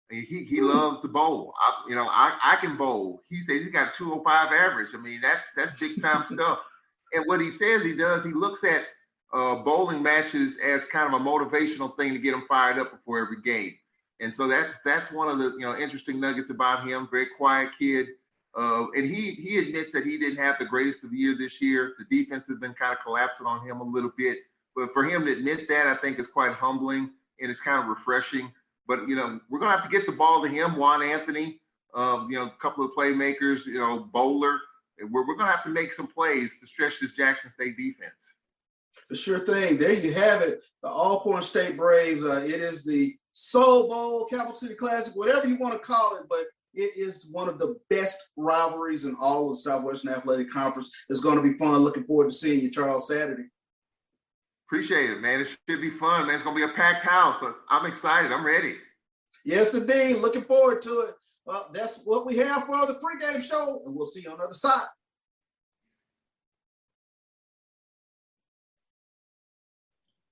Mean, 0.10 0.26
he 0.26 0.44
he 0.44 0.62
loves 0.62 1.02
to 1.02 1.08
bowl. 1.08 1.54
I, 1.60 1.88
you 1.88 1.96
know, 1.96 2.08
I, 2.08 2.38
I 2.42 2.56
can 2.60 2.78
bowl. 2.78 3.22
He 3.30 3.42
says 3.42 3.62
he's 3.62 3.72
got 3.72 3.94
205 3.94 4.52
average. 4.52 4.90
I 4.94 4.98
mean, 4.98 5.22
that's 5.22 5.48
that's 5.56 5.80
big 5.80 6.02
time 6.02 6.26
stuff. 6.32 6.60
And 7.14 7.26
what 7.28 7.40
he 7.40 7.52
says 7.52 7.84
he 7.84 7.96
does, 7.96 8.24
he 8.24 8.32
looks 8.32 8.64
at 8.64 8.86
uh, 9.34 9.58
bowling 9.58 10.02
matches 10.02 10.58
as 10.66 10.84
kind 10.86 11.14
of 11.14 11.22
a 11.22 11.24
motivational 11.24 11.96
thing 11.96 12.14
to 12.14 12.20
get 12.20 12.34
him 12.34 12.44
fired 12.48 12.80
up 12.80 12.92
before 12.92 13.20
every 13.20 13.42
game. 13.42 13.76
And 14.20 14.36
so 14.36 14.48
that's 14.48 14.76
that's 14.84 15.12
one 15.12 15.30
of 15.30 15.38
the 15.38 15.52
you 15.52 15.66
know 15.66 15.78
interesting 15.78 16.20
nuggets 16.20 16.50
about 16.50 16.88
him. 16.88 17.08
Very 17.12 17.28
quiet 17.38 17.70
kid, 17.78 18.08
uh, 18.58 18.88
and 18.96 19.06
he 19.06 19.36
he 19.36 19.60
admits 19.60 19.92
that 19.94 20.06
he 20.06 20.18
didn't 20.18 20.40
have 20.40 20.58
the 20.58 20.66
greatest 20.66 21.04
of 21.04 21.12
the 21.12 21.18
year 21.18 21.36
this 21.38 21.62
year. 21.62 21.94
The 22.00 22.24
defense 22.24 22.48
has 22.48 22.58
been 22.58 22.74
kind 22.74 22.94
of 22.94 23.04
collapsing 23.06 23.46
on 23.46 23.66
him 23.66 23.80
a 23.80 23.84
little 23.84 24.12
bit, 24.18 24.40
but 24.76 24.94
for 24.94 25.04
him 25.04 25.26
to 25.26 25.32
admit 25.32 25.68
that, 25.70 25.88
I 25.88 25.96
think 25.96 26.20
is 26.20 26.28
quite 26.28 26.54
humbling 26.54 27.12
and 27.40 27.52
it's 27.52 27.62
kind 27.62 27.82
of 27.82 27.90
refreshing. 27.90 28.52
But 28.88 29.08
you 29.08 29.16
know, 29.16 29.40
we're 29.50 29.60
gonna 29.60 29.78
have 29.78 29.90
to 29.90 29.96
get 29.96 30.06
the 30.06 30.12
ball 30.12 30.42
to 30.42 30.50
him, 30.50 30.76
Juan 30.76 31.02
Anthony. 31.02 31.62
Uh, 31.94 32.26
you 32.30 32.38
know, 32.38 32.46
a 32.46 32.54
couple 32.62 32.86
of 32.86 32.92
playmakers. 32.98 33.66
You 33.66 33.80
know, 33.80 34.10
Bowler. 34.12 34.60
We're, 35.00 35.28
we're 35.28 35.36
gonna 35.38 35.52
have 35.52 35.64
to 35.64 35.70
make 35.70 35.94
some 35.94 36.08
plays 36.08 36.52
to 36.60 36.68
stretch 36.68 36.94
this 37.02 37.12
Jackson 37.14 37.52
State 37.54 37.78
defense. 37.78 38.14
The 39.10 39.16
sure 39.16 39.40
thing. 39.40 39.78
There 39.78 39.94
you 39.94 40.14
have 40.14 40.42
it. 40.42 40.62
The 40.82 40.90
Alcorn 40.90 41.44
State 41.44 41.78
Braves. 41.78 42.24
Uh, 42.24 42.42
it 42.44 42.60
is 42.60 42.84
the 42.84 43.16
Soul 43.32 43.88
Bowl, 43.88 44.26
Capital 44.26 44.56
City 44.56 44.76
Classic, 44.76 45.16
whatever 45.16 45.48
you 45.48 45.56
want 45.56 45.74
to 45.74 45.80
call 45.80 46.18
it, 46.18 46.24
but 46.30 46.44
it 46.74 46.92
is 46.98 47.28
one 47.32 47.50
of 47.50 47.58
the 47.58 47.76
best 47.90 48.18
rivalries 48.38 49.06
in 49.06 49.16
all 49.20 49.46
of 49.46 49.52
the 49.52 49.62
Southwestern 49.62 50.12
Athletic 50.12 50.52
Conference. 50.52 50.92
It's 51.10 51.22
going 51.22 51.38
to 51.38 51.44
be 51.44 51.58
fun. 51.58 51.80
Looking 51.80 52.04
forward 52.04 52.30
to 52.30 52.36
seeing 52.36 52.62
you, 52.62 52.70
Charles, 52.70 53.08
Saturday. 53.08 53.46
Appreciate 54.70 55.10
it, 55.10 55.20
man. 55.20 55.42
It 55.42 55.48
should 55.68 55.82
be 55.82 55.90
fun, 55.90 56.28
man. 56.28 56.36
It's 56.36 56.44
going 56.44 56.56
to 56.56 56.68
be 56.68 56.72
a 56.72 56.76
packed 56.76 57.04
house. 57.04 57.44
I'm 57.70 57.88
excited. 57.88 58.32
I'm 58.32 58.46
ready. 58.46 58.76
Yes, 59.44 59.74
indeed. 59.74 60.18
Looking 60.18 60.44
forward 60.44 60.84
to 60.84 61.00
it. 61.00 61.16
Well, 61.44 61.72
that's 61.74 62.02
what 62.06 62.28
we 62.28 62.38
have 62.38 62.66
for 62.66 62.86
the 62.86 62.94
pregame 62.94 63.44
show, 63.44 63.82
and 63.88 63.96
we'll 63.96 64.06
see 64.06 64.22
you 64.22 64.32
on 64.32 64.38
the 64.38 64.44
other 64.44 64.54
side. 64.54 64.86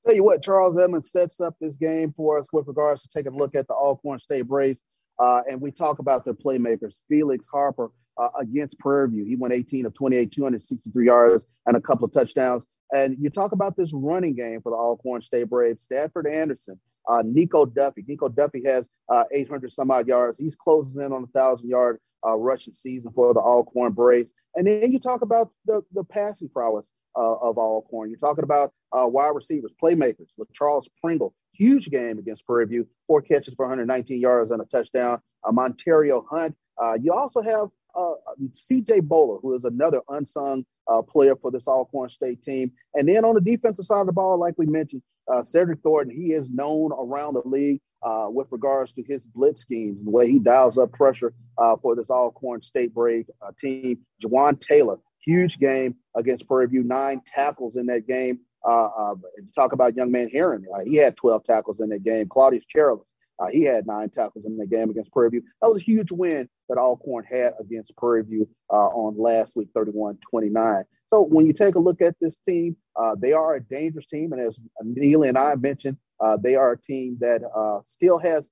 Tell 0.06 0.16
you 0.16 0.24
what, 0.24 0.44
Charles 0.44 0.78
Edmonds 0.78 1.10
sets 1.10 1.42
up 1.42 1.56
this 1.60 1.76
game 1.76 2.14
for 2.16 2.38
us 2.38 2.46
with 2.54 2.68
regards 2.68 3.02
to 3.02 3.10
taking 3.10 3.34
a 3.34 3.36
look 3.36 3.56
at 3.56 3.68
the 3.68 3.74
Alcorn 3.74 4.20
State 4.20 4.44
Braves. 4.44 4.82
Uh, 5.18 5.42
and 5.50 5.60
we 5.60 5.72
talk 5.72 5.98
about 5.98 6.24
their 6.24 6.36
playmakers. 6.36 6.98
Felix 7.10 7.48
Harper 7.52 7.90
uh, 8.20 8.30
against 8.40 8.78
Prairie 8.78 9.10
View. 9.10 9.26
He 9.26 9.36
went 9.36 9.56
18 9.56 9.88
of 9.88 9.96
28, 9.96 10.32
263 10.32 11.06
yards 11.08 11.46
and 11.66 11.76
a 11.76 11.82
couple 11.82 12.06
of 12.06 12.12
touchdowns. 12.12 12.64
And 12.92 13.18
you 13.20 13.30
talk 13.30 13.52
about 13.52 13.76
this 13.76 13.92
running 13.94 14.36
game 14.36 14.62
for 14.62 14.72
the 14.72 14.78
Alcorn 14.78 15.22
State 15.22 15.50
Braves. 15.50 15.84
Stafford 15.84 16.28
Anderson, 16.28 16.80
uh, 17.08 17.22
Nico 17.26 17.66
Duffy. 17.66 18.04
Nico 18.08 18.30
Duffy 18.30 18.64
has 18.66 18.88
uh, 19.12 19.24
800 19.32 19.72
some 19.72 19.92
odd 19.92 20.08
yards. 20.08 20.38
He's 20.38 20.56
closing 20.56 21.02
in 21.02 21.12
on 21.12 21.24
a 21.24 21.28
thousand 21.28 21.70
yard 21.70 22.00
uh, 22.26 22.36
rushing 22.36 22.74
season 22.74 23.12
for 23.14 23.34
the 23.34 23.40
Alcorn 23.40 23.94
Braves. 23.94 24.30
And 24.56 24.66
then 24.66 24.92
you 24.92 25.00
talk 25.00 25.22
about 25.22 25.52
the, 25.66 25.82
the 25.94 26.04
passing 26.04 26.50
prowess 26.50 26.90
uh, 27.16 27.36
of 27.36 27.58
Alcorn. 27.58 28.10
You're 28.10 28.20
talking 28.20 28.44
about 28.44 28.74
uh, 28.92 29.06
wide 29.08 29.36
receivers, 29.36 29.72
playmakers, 29.82 30.28
with 30.38 30.52
Charles 30.54 30.90
Pringle, 31.04 31.34
huge 31.54 31.90
game 31.90 32.18
against 32.20 32.46
Prairie 32.46 32.66
View, 32.66 32.88
four 33.06 33.22
catches 33.22 33.54
for 33.56 33.66
119 33.66 34.20
yards 34.20 34.52
and 34.52 34.62
a 34.62 34.66
touchdown. 34.66 35.22
Uh, 35.44 35.52
Montario 35.52 36.24
Hunt. 36.30 36.56
Uh, 36.82 36.94
you 37.02 37.12
also 37.12 37.42
have 37.42 37.70
uh, 37.98 38.14
C.J. 38.54 39.02
Bowler, 39.02 39.40
who 39.42 39.56
is 39.56 39.64
another 39.64 40.02
unsung 40.10 40.66
uh, 40.90 41.02
player 41.02 41.36
for 41.36 41.52
this 41.52 41.68
Alcorn 41.68 42.10
State 42.10 42.44
team. 42.44 42.72
And 42.94 43.08
then 43.08 43.26
on 43.26 43.36
the 43.36 43.42
defensive 43.42 43.86
side 43.86 44.02
of 44.02 44.08
the 44.08 44.14
ball, 44.14 44.40
like 44.40 44.56
we 44.58 44.66
mentioned, 44.66 45.02
uh, 45.32 45.44
Cedric 45.44 45.82
Thornton, 45.82 46.16
he 46.16 46.34
is 46.34 46.50
known 46.50 46.92
around 46.94 47.34
the 47.34 47.42
league 47.46 47.82
uh, 48.04 48.28
with 48.30 48.48
regards 48.52 48.92
to 48.94 49.04
his 49.04 49.26
blitz 49.26 49.62
schemes, 49.62 49.98
and 49.98 50.08
the 50.08 50.12
way 50.12 50.30
he 50.30 50.40
dials 50.40 50.78
up 50.78 50.92
pressure 50.94 51.34
uh, 51.58 51.76
for 51.82 51.96
this 51.96 52.10
Alcorn 52.10 52.62
State 52.62 52.94
Brave 52.94 53.26
uh, 53.42 53.52
team. 53.60 54.00
Jawan 54.24 54.60
Taylor, 54.60 54.98
huge 55.26 55.60
game 55.60 55.96
against 56.16 56.48
Prairie 56.48 56.68
View, 56.68 56.84
nine 56.84 57.22
tackles 57.34 57.76
in 57.76 57.86
that 57.88 58.08
game. 58.08 58.40
Uh, 58.66 58.88
uh, 58.88 59.16
talk 59.56 59.72
about 59.72 59.96
young 59.96 60.12
man 60.12 60.30
Heron. 60.30 60.66
Uh, 60.74 60.84
he 60.84 60.98
had 60.98 61.16
12 61.16 61.44
tackles 61.46 61.80
in 61.80 61.90
that 61.90 62.04
game. 62.04 62.28
Claudius 62.28 62.66
Cherilus, 62.74 63.06
uh, 63.40 63.48
he 63.52 63.64
had 63.64 63.86
nine 63.86 64.10
tackles 64.10 64.46
in 64.46 64.58
the 64.58 64.66
game 64.66 64.90
against 64.90 65.12
Prairie 65.12 65.30
View. 65.30 65.44
That 65.62 65.70
was 65.70 65.82
a 65.82 65.84
huge 65.84 66.12
win 66.12 66.50
that 66.70 66.78
Alcorn 66.78 67.26
had 67.30 67.52
against 67.60 67.96
Prairie 67.98 68.24
View 68.24 68.48
uh, 68.72 68.88
on 68.88 69.18
last 69.18 69.56
week, 69.56 69.70
31 69.76 70.18
29. 70.30 70.84
So 71.08 71.24
when 71.24 71.46
you 71.46 71.54
take 71.54 71.76
a 71.76 71.80
look 71.80 72.02
at 72.02 72.16
this 72.20 72.36
team, 72.48 72.76
uh, 72.96 73.16
they 73.22 73.32
are 73.32 73.56
a 73.56 73.64
dangerous 73.64 74.08
team. 74.08 74.34
And 74.34 74.42
as 74.42 74.60
Neely 74.84 75.30
and 75.30 75.38
I 75.38 75.56
mentioned, 75.56 75.98
they 76.42 76.56
are 76.56 76.74
a 76.74 76.82
team 76.82 77.18
that 77.22 77.42
still 77.88 78.20
has 78.20 78.50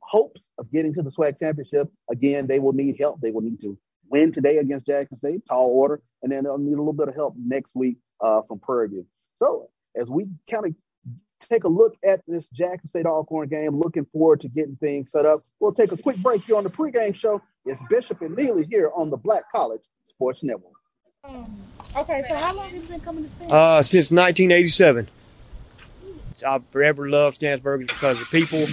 hopes 0.00 0.42
of 0.58 0.70
getting 0.72 0.94
to 0.94 1.02
the 1.02 1.10
SWAC 1.10 1.38
championship. 1.38 1.88
Again, 2.10 2.46
they 2.46 2.58
will 2.58 2.72
need 2.72 2.96
help. 2.98 3.20
They 3.20 3.30
will 3.30 3.40
need 3.40 3.60
to 3.60 3.78
win 4.08 4.32
today 4.32 4.58
against 4.58 4.86
Jackson 4.86 5.16
State, 5.16 5.42
tall 5.48 5.70
order, 5.70 6.02
and 6.22 6.30
then 6.30 6.44
they'll 6.44 6.58
need 6.58 6.74
a 6.74 6.78
little 6.78 6.92
bit 6.92 7.08
of 7.08 7.14
help 7.14 7.34
next 7.38 7.74
week 7.74 7.96
uh, 8.22 8.42
from 8.46 8.60
Prairie 8.60 8.88
View. 8.88 9.06
So 9.36 9.70
as 9.96 10.08
we 10.08 10.26
kind 10.52 10.66
of 10.66 10.74
take 11.48 11.64
a 11.64 11.68
look 11.68 11.94
at 12.04 12.20
this 12.26 12.48
Jackson 12.48 12.86
State 12.86 13.06
Alcorn 13.06 13.48
game, 13.48 13.78
looking 13.78 14.06
forward 14.06 14.40
to 14.42 14.48
getting 14.48 14.76
things 14.76 15.12
set 15.12 15.26
up. 15.26 15.44
We'll 15.60 15.72
take 15.72 15.92
a 15.92 15.96
quick 15.96 16.16
break 16.18 16.42
here 16.44 16.56
on 16.56 16.64
the 16.64 16.70
pregame 16.70 17.14
show. 17.14 17.40
It's 17.66 17.82
Bishop 17.88 18.20
and 18.20 18.36
Neely 18.36 18.66
here 18.70 18.90
on 18.94 19.10
the 19.10 19.16
Black 19.16 19.44
College 19.52 19.82
Sports 20.04 20.42
Network. 20.42 20.72
Um, 21.24 21.56
okay, 21.96 22.24
so 22.28 22.34
how 22.34 22.54
long 22.54 22.70
have 22.70 22.82
you 22.82 22.88
been 22.88 23.00
coming 23.00 23.24
to 23.24 23.30
Stanford? 23.30 23.52
Uh, 23.52 23.82
since 23.82 24.10
1987. 24.10 25.08
I've 26.44 26.66
forever 26.70 27.08
loved 27.08 27.40
Stansburg 27.40 27.86
because 27.86 28.18
the 28.18 28.24
people, 28.26 28.66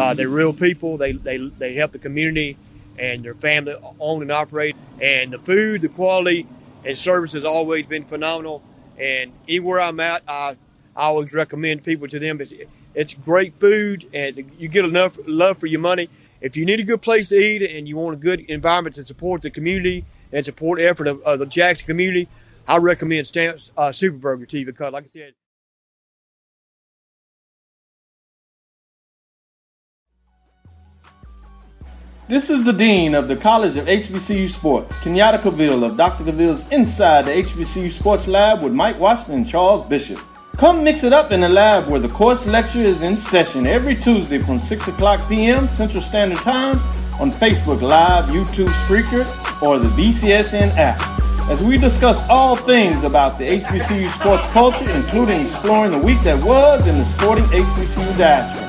uh, 0.00 0.14
they're 0.14 0.28
real 0.28 0.52
people. 0.52 0.96
They, 0.96 1.12
they, 1.12 1.38
they 1.58 1.74
help 1.74 1.92
the 1.92 1.98
community 1.98 2.56
and 2.98 3.24
their 3.24 3.34
family 3.34 3.74
own 4.00 4.22
and 4.22 4.32
operate. 4.32 4.76
And 5.00 5.32
the 5.32 5.38
food, 5.38 5.82
the 5.82 5.88
quality, 5.88 6.46
and 6.84 6.96
service 6.96 7.32
has 7.32 7.44
always 7.44 7.86
been 7.86 8.04
phenomenal. 8.04 8.62
And 8.98 9.32
anywhere 9.48 9.80
I'm 9.80 10.00
at, 10.00 10.22
I, 10.28 10.56
I 10.98 11.04
always 11.04 11.32
recommend 11.32 11.84
people 11.84 12.08
to 12.08 12.18
them. 12.18 12.40
It's, 12.40 12.52
it's 12.92 13.14
great 13.14 13.54
food, 13.60 14.10
and 14.12 14.50
you 14.58 14.66
get 14.66 14.84
enough 14.84 15.16
love 15.28 15.58
for 15.58 15.66
your 15.66 15.78
money. 15.80 16.10
If 16.40 16.56
you 16.56 16.66
need 16.66 16.80
a 16.80 16.82
good 16.82 17.00
place 17.00 17.28
to 17.28 17.36
eat 17.36 17.62
and 17.62 17.86
you 17.86 17.96
want 17.96 18.14
a 18.14 18.18
good 18.18 18.40
environment 18.40 18.96
to 18.96 19.04
support 19.04 19.42
the 19.42 19.50
community 19.50 20.04
and 20.32 20.44
support 20.44 20.80
the 20.80 20.88
effort 20.88 21.06
of, 21.06 21.22
of 21.22 21.38
the 21.38 21.46
Jackson 21.46 21.86
community, 21.86 22.28
I 22.66 22.78
recommend 22.78 23.28
Stamps 23.28 23.70
uh, 23.76 23.92
Super 23.92 24.18
Burger 24.18 24.46
to 24.46 24.58
you 24.58 24.66
because, 24.66 24.92
like 24.92 25.04
I 25.04 25.08
said, 25.12 25.34
This 32.26 32.50
is 32.50 32.64
the 32.64 32.72
Dean 32.72 33.14
of 33.14 33.28
the 33.28 33.36
College 33.36 33.76
of 33.76 33.86
HBCU 33.86 34.50
Sports, 34.50 34.94
Kenyatta 34.96 35.38
Cavill 35.38 35.82
of 35.88 35.96
Dr. 35.96 36.24
Cavill's 36.24 36.68
Inside 36.70 37.24
the 37.24 37.30
HBCU 37.30 37.90
Sports 37.90 38.26
Lab 38.26 38.62
with 38.62 38.72
Mike 38.72 38.98
Washington 38.98 39.36
and 39.36 39.48
Charles 39.48 39.88
Bishop. 39.88 40.18
Come 40.58 40.82
mix 40.82 41.04
it 41.04 41.12
up 41.12 41.30
in 41.30 41.42
the 41.42 41.48
lab 41.48 41.86
where 41.86 42.00
the 42.00 42.08
course 42.08 42.44
lecture 42.44 42.80
is 42.80 43.02
in 43.04 43.16
session 43.16 43.64
every 43.64 43.94
Tuesday 43.94 44.40
from 44.40 44.58
6 44.58 44.88
o'clock 44.88 45.28
p.m. 45.28 45.68
Central 45.68 46.02
Standard 46.02 46.38
Time 46.38 46.80
on 47.20 47.30
Facebook 47.30 47.80
Live, 47.80 48.24
YouTube 48.24 48.66
Spreaker, 48.66 49.22
or 49.62 49.78
the 49.78 49.88
BCSN 49.90 50.76
app. 50.76 51.00
As 51.48 51.62
we 51.62 51.78
discuss 51.78 52.28
all 52.28 52.56
things 52.56 53.04
about 53.04 53.38
the 53.38 53.60
HBCU 53.60 54.10
sports 54.10 54.44
culture, 54.46 54.90
including 54.90 55.42
exploring 55.42 55.92
the 55.92 55.98
week 55.98 56.20
that 56.22 56.42
was 56.42 56.84
in 56.88 56.98
the 56.98 57.04
sporting 57.04 57.44
HBCU 57.44 58.18
diaspora 58.18 58.68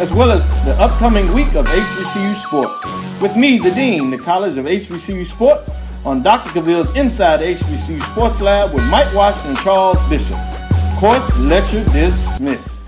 as 0.00 0.14
well 0.14 0.30
as 0.30 0.46
the 0.64 0.74
upcoming 0.80 1.32
week 1.34 1.52
of 1.56 1.66
HBCU 1.66 2.34
sports. 2.46 3.20
With 3.20 3.34
me, 3.34 3.58
the 3.58 3.72
Dean, 3.72 4.10
the 4.10 4.18
College 4.18 4.56
of 4.56 4.66
HBCU 4.66 5.26
Sports, 5.26 5.68
on 6.04 6.22
Dr. 6.22 6.50
Cavill's 6.50 6.94
Inside 6.94 7.40
HBCU 7.40 8.00
Sports 8.12 8.40
Lab 8.40 8.72
with 8.72 8.88
Mike 8.88 9.12
Watts 9.12 9.44
and 9.46 9.58
Charles 9.58 9.98
Bishop. 10.08 10.57
Course 10.98 11.38
lecture 11.38 11.84
dismissed. 11.84 12.82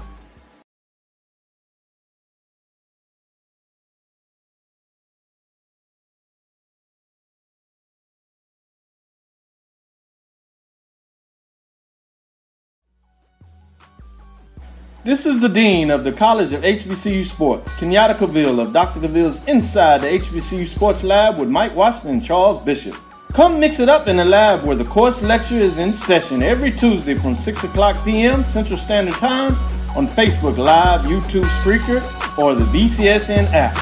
This 15.05 15.24
is 15.24 15.39
the 15.39 15.49
Dean 15.49 15.93
of 15.93 16.03
the 16.03 16.11
College 16.11 16.53
of 16.53 16.62
HBCU 16.62 17.24
Sports, 17.24 17.70
Kenyatta 17.74 18.16
Cavill 18.16 18.61
of 18.61 18.73
Dr. 18.73 18.99
Cavill's 18.99 19.45
Inside 19.47 20.01
the 20.01 20.09
HBCU 20.09 20.66
Sports 20.66 21.05
Lab 21.05 21.39
with 21.39 21.49
Mike 21.49 21.77
Washington 21.77 22.15
and 22.15 22.24
Charles 22.24 22.61
Bishop. 22.65 22.97
Come 23.32 23.61
mix 23.61 23.78
it 23.78 23.89
up 23.89 24.09
in 24.09 24.16
the 24.16 24.24
lab 24.24 24.65
where 24.65 24.74
the 24.74 24.85
course 24.85 25.23
lecture 25.23 25.55
is 25.55 25.78
in 25.78 25.93
session 25.93 26.43
every 26.43 26.73
Tuesday 26.73 27.15
from 27.15 27.36
6 27.36 27.62
o'clock 27.62 28.05
p.m. 28.05 28.43
Central 28.43 28.77
Standard 28.77 29.15
Time 29.15 29.52
on 29.97 30.09
Facebook 30.09 30.59
Live, 30.59 31.02
YouTube 31.02 31.44
Spreaker, 31.62 32.01
or 32.36 32.57
the 32.57 32.65
BCSN 32.65 33.52
app. 33.52 33.77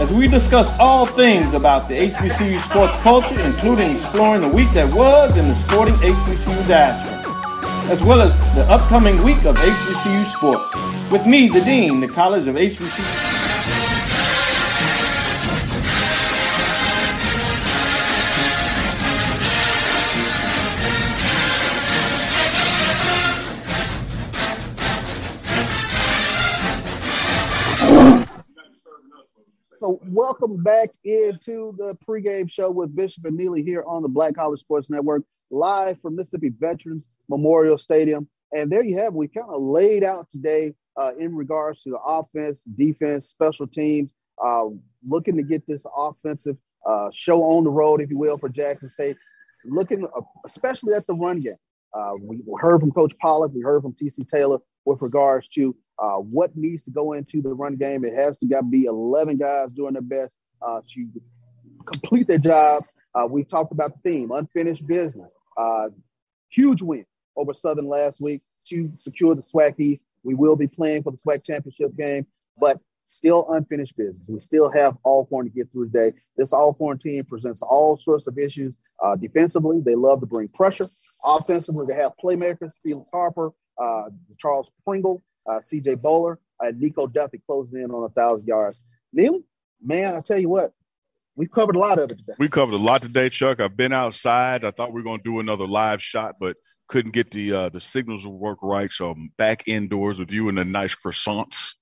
as 0.00 0.10
we 0.10 0.26
discuss 0.26 0.74
all 0.80 1.04
things 1.04 1.52
about 1.52 1.86
the 1.86 2.10
HBCU 2.10 2.58
sports 2.62 2.96
culture, 3.02 3.38
including 3.40 3.90
exploring 3.90 4.40
the 4.40 4.48
week 4.48 4.70
that 4.70 4.92
was 4.94 5.36
in 5.36 5.48
the 5.48 5.54
sporting 5.54 5.94
HBCU 5.96 6.66
diaspora, 6.66 7.92
as 7.92 8.02
well 8.02 8.22
as 8.22 8.34
the 8.54 8.64
upcoming 8.70 9.22
week 9.22 9.44
of 9.44 9.54
HBCU 9.56 10.24
sports. 10.32 11.12
With 11.12 11.26
me, 11.26 11.48
the 11.48 11.60
Dean, 11.60 12.00
the 12.00 12.08
College 12.08 12.46
of 12.46 12.56
HBCU. 12.56 13.33
So, 29.84 30.00
welcome 30.06 30.62
back 30.62 30.88
into 31.04 31.74
the 31.76 31.94
pregame 32.08 32.50
show 32.50 32.70
with 32.70 32.96
Bishop 32.96 33.26
and 33.26 33.36
Neely 33.36 33.62
here 33.62 33.84
on 33.86 34.00
the 34.00 34.08
Black 34.08 34.34
College 34.34 34.60
Sports 34.60 34.88
Network, 34.88 35.24
live 35.50 36.00
from 36.00 36.16
Mississippi 36.16 36.48
Veterans 36.58 37.04
Memorial 37.28 37.76
Stadium. 37.76 38.26
And 38.50 38.72
there 38.72 38.82
you 38.82 38.96
have, 39.00 39.12
we 39.12 39.28
kind 39.28 39.46
of 39.46 39.60
laid 39.60 40.02
out 40.02 40.30
today 40.30 40.72
uh, 40.98 41.10
in 41.20 41.36
regards 41.36 41.82
to 41.82 41.90
the 41.90 41.98
offense, 41.98 42.62
defense, 42.78 43.28
special 43.28 43.66
teams, 43.66 44.14
uh, 44.42 44.64
looking 45.06 45.36
to 45.36 45.42
get 45.42 45.66
this 45.66 45.84
offensive 45.94 46.56
uh, 46.86 47.10
show 47.12 47.42
on 47.42 47.64
the 47.64 47.70
road, 47.70 48.00
if 48.00 48.08
you 48.08 48.16
will, 48.16 48.38
for 48.38 48.48
Jackson 48.48 48.88
State, 48.88 49.18
looking 49.66 50.06
uh, 50.16 50.22
especially 50.46 50.94
at 50.94 51.06
the 51.06 51.12
run 51.12 51.40
game. 51.40 51.56
Uh, 51.92 52.12
we 52.22 52.40
heard 52.58 52.80
from 52.80 52.90
Coach 52.90 53.12
Pollock, 53.20 53.52
we 53.54 53.60
heard 53.60 53.82
from 53.82 53.92
TC 53.92 54.26
Taylor 54.30 54.60
with 54.84 55.00
regards 55.02 55.48
to 55.48 55.74
uh, 55.98 56.16
what 56.16 56.56
needs 56.56 56.82
to 56.82 56.90
go 56.90 57.12
into 57.12 57.40
the 57.40 57.52
run 57.52 57.76
game. 57.76 58.04
It 58.04 58.14
has 58.14 58.38
to 58.38 58.62
be 58.70 58.84
11 58.84 59.38
guys 59.38 59.72
doing 59.72 59.94
their 59.94 60.02
best 60.02 60.34
uh, 60.62 60.80
to 60.88 61.06
complete 61.84 62.26
their 62.26 62.38
job. 62.38 62.82
Uh, 63.14 63.26
we 63.26 63.44
talked 63.44 63.72
about 63.72 63.92
the 63.94 64.10
theme, 64.10 64.30
unfinished 64.32 64.86
business. 64.86 65.32
Uh, 65.56 65.88
huge 66.50 66.82
win 66.82 67.06
over 67.36 67.54
Southern 67.54 67.86
last 67.86 68.20
week 68.20 68.42
to 68.66 68.90
secure 68.94 69.34
the 69.34 69.42
SWAC 69.42 69.78
East. 69.78 70.04
We 70.22 70.34
will 70.34 70.56
be 70.56 70.66
playing 70.66 71.02
for 71.02 71.12
the 71.12 71.18
SWAC 71.18 71.44
championship 71.44 71.96
game, 71.96 72.26
but 72.58 72.80
still 73.06 73.46
unfinished 73.52 73.96
business. 73.96 74.26
We 74.28 74.40
still 74.40 74.70
have 74.70 74.96
all 75.04 75.20
Alcorn 75.20 75.46
to 75.46 75.52
get 75.52 75.70
through 75.70 75.90
today. 75.90 76.16
This 76.36 76.52
all 76.52 76.68
Alcorn 76.68 76.98
team 76.98 77.24
presents 77.24 77.62
all 77.62 77.96
sorts 77.96 78.26
of 78.26 78.38
issues. 78.38 78.76
Uh, 79.02 79.16
defensively, 79.16 79.80
they 79.80 79.94
love 79.94 80.20
to 80.20 80.26
bring 80.26 80.48
pressure. 80.48 80.88
Offensively, 81.24 81.86
they 81.86 81.94
have 81.94 82.12
playmakers, 82.22 82.72
Felix 82.82 83.08
Harper, 83.12 83.52
uh, 83.80 84.04
Charles 84.38 84.70
Pringle, 84.84 85.22
uh, 85.48 85.60
CJ 85.60 86.00
Bowler, 86.00 86.38
and 86.60 86.80
Nico 86.80 87.06
Duffy 87.06 87.40
closing 87.46 87.80
in 87.80 87.90
on 87.90 88.04
a 88.04 88.08
thousand 88.08 88.46
yards. 88.46 88.82
Neil, 89.12 89.40
man, 89.82 90.14
I 90.14 90.20
tell 90.20 90.38
you 90.38 90.48
what, 90.48 90.72
we've 91.36 91.50
covered 91.50 91.76
a 91.76 91.78
lot 91.78 91.98
of 91.98 92.10
it 92.10 92.18
today. 92.18 92.34
We 92.38 92.48
covered 92.48 92.74
a 92.74 92.78
lot 92.78 93.02
today, 93.02 93.28
Chuck. 93.30 93.60
I've 93.60 93.76
been 93.76 93.92
outside. 93.92 94.64
I 94.64 94.70
thought 94.70 94.92
we 94.92 95.00
were 95.00 95.04
going 95.04 95.20
to 95.20 95.24
do 95.24 95.40
another 95.40 95.66
live 95.66 96.02
shot, 96.02 96.36
but 96.40 96.56
couldn't 96.88 97.12
get 97.12 97.30
the 97.30 97.52
uh, 97.52 97.68
the 97.70 97.80
signals 97.80 98.22
to 98.22 98.28
work 98.28 98.58
right. 98.62 98.90
So 98.90 99.10
I'm 99.10 99.32
back 99.38 99.64
indoors 99.66 100.18
with 100.18 100.30
you 100.30 100.48
in 100.48 100.54
the 100.56 100.64
nice 100.64 100.94
croissants. 100.94 101.72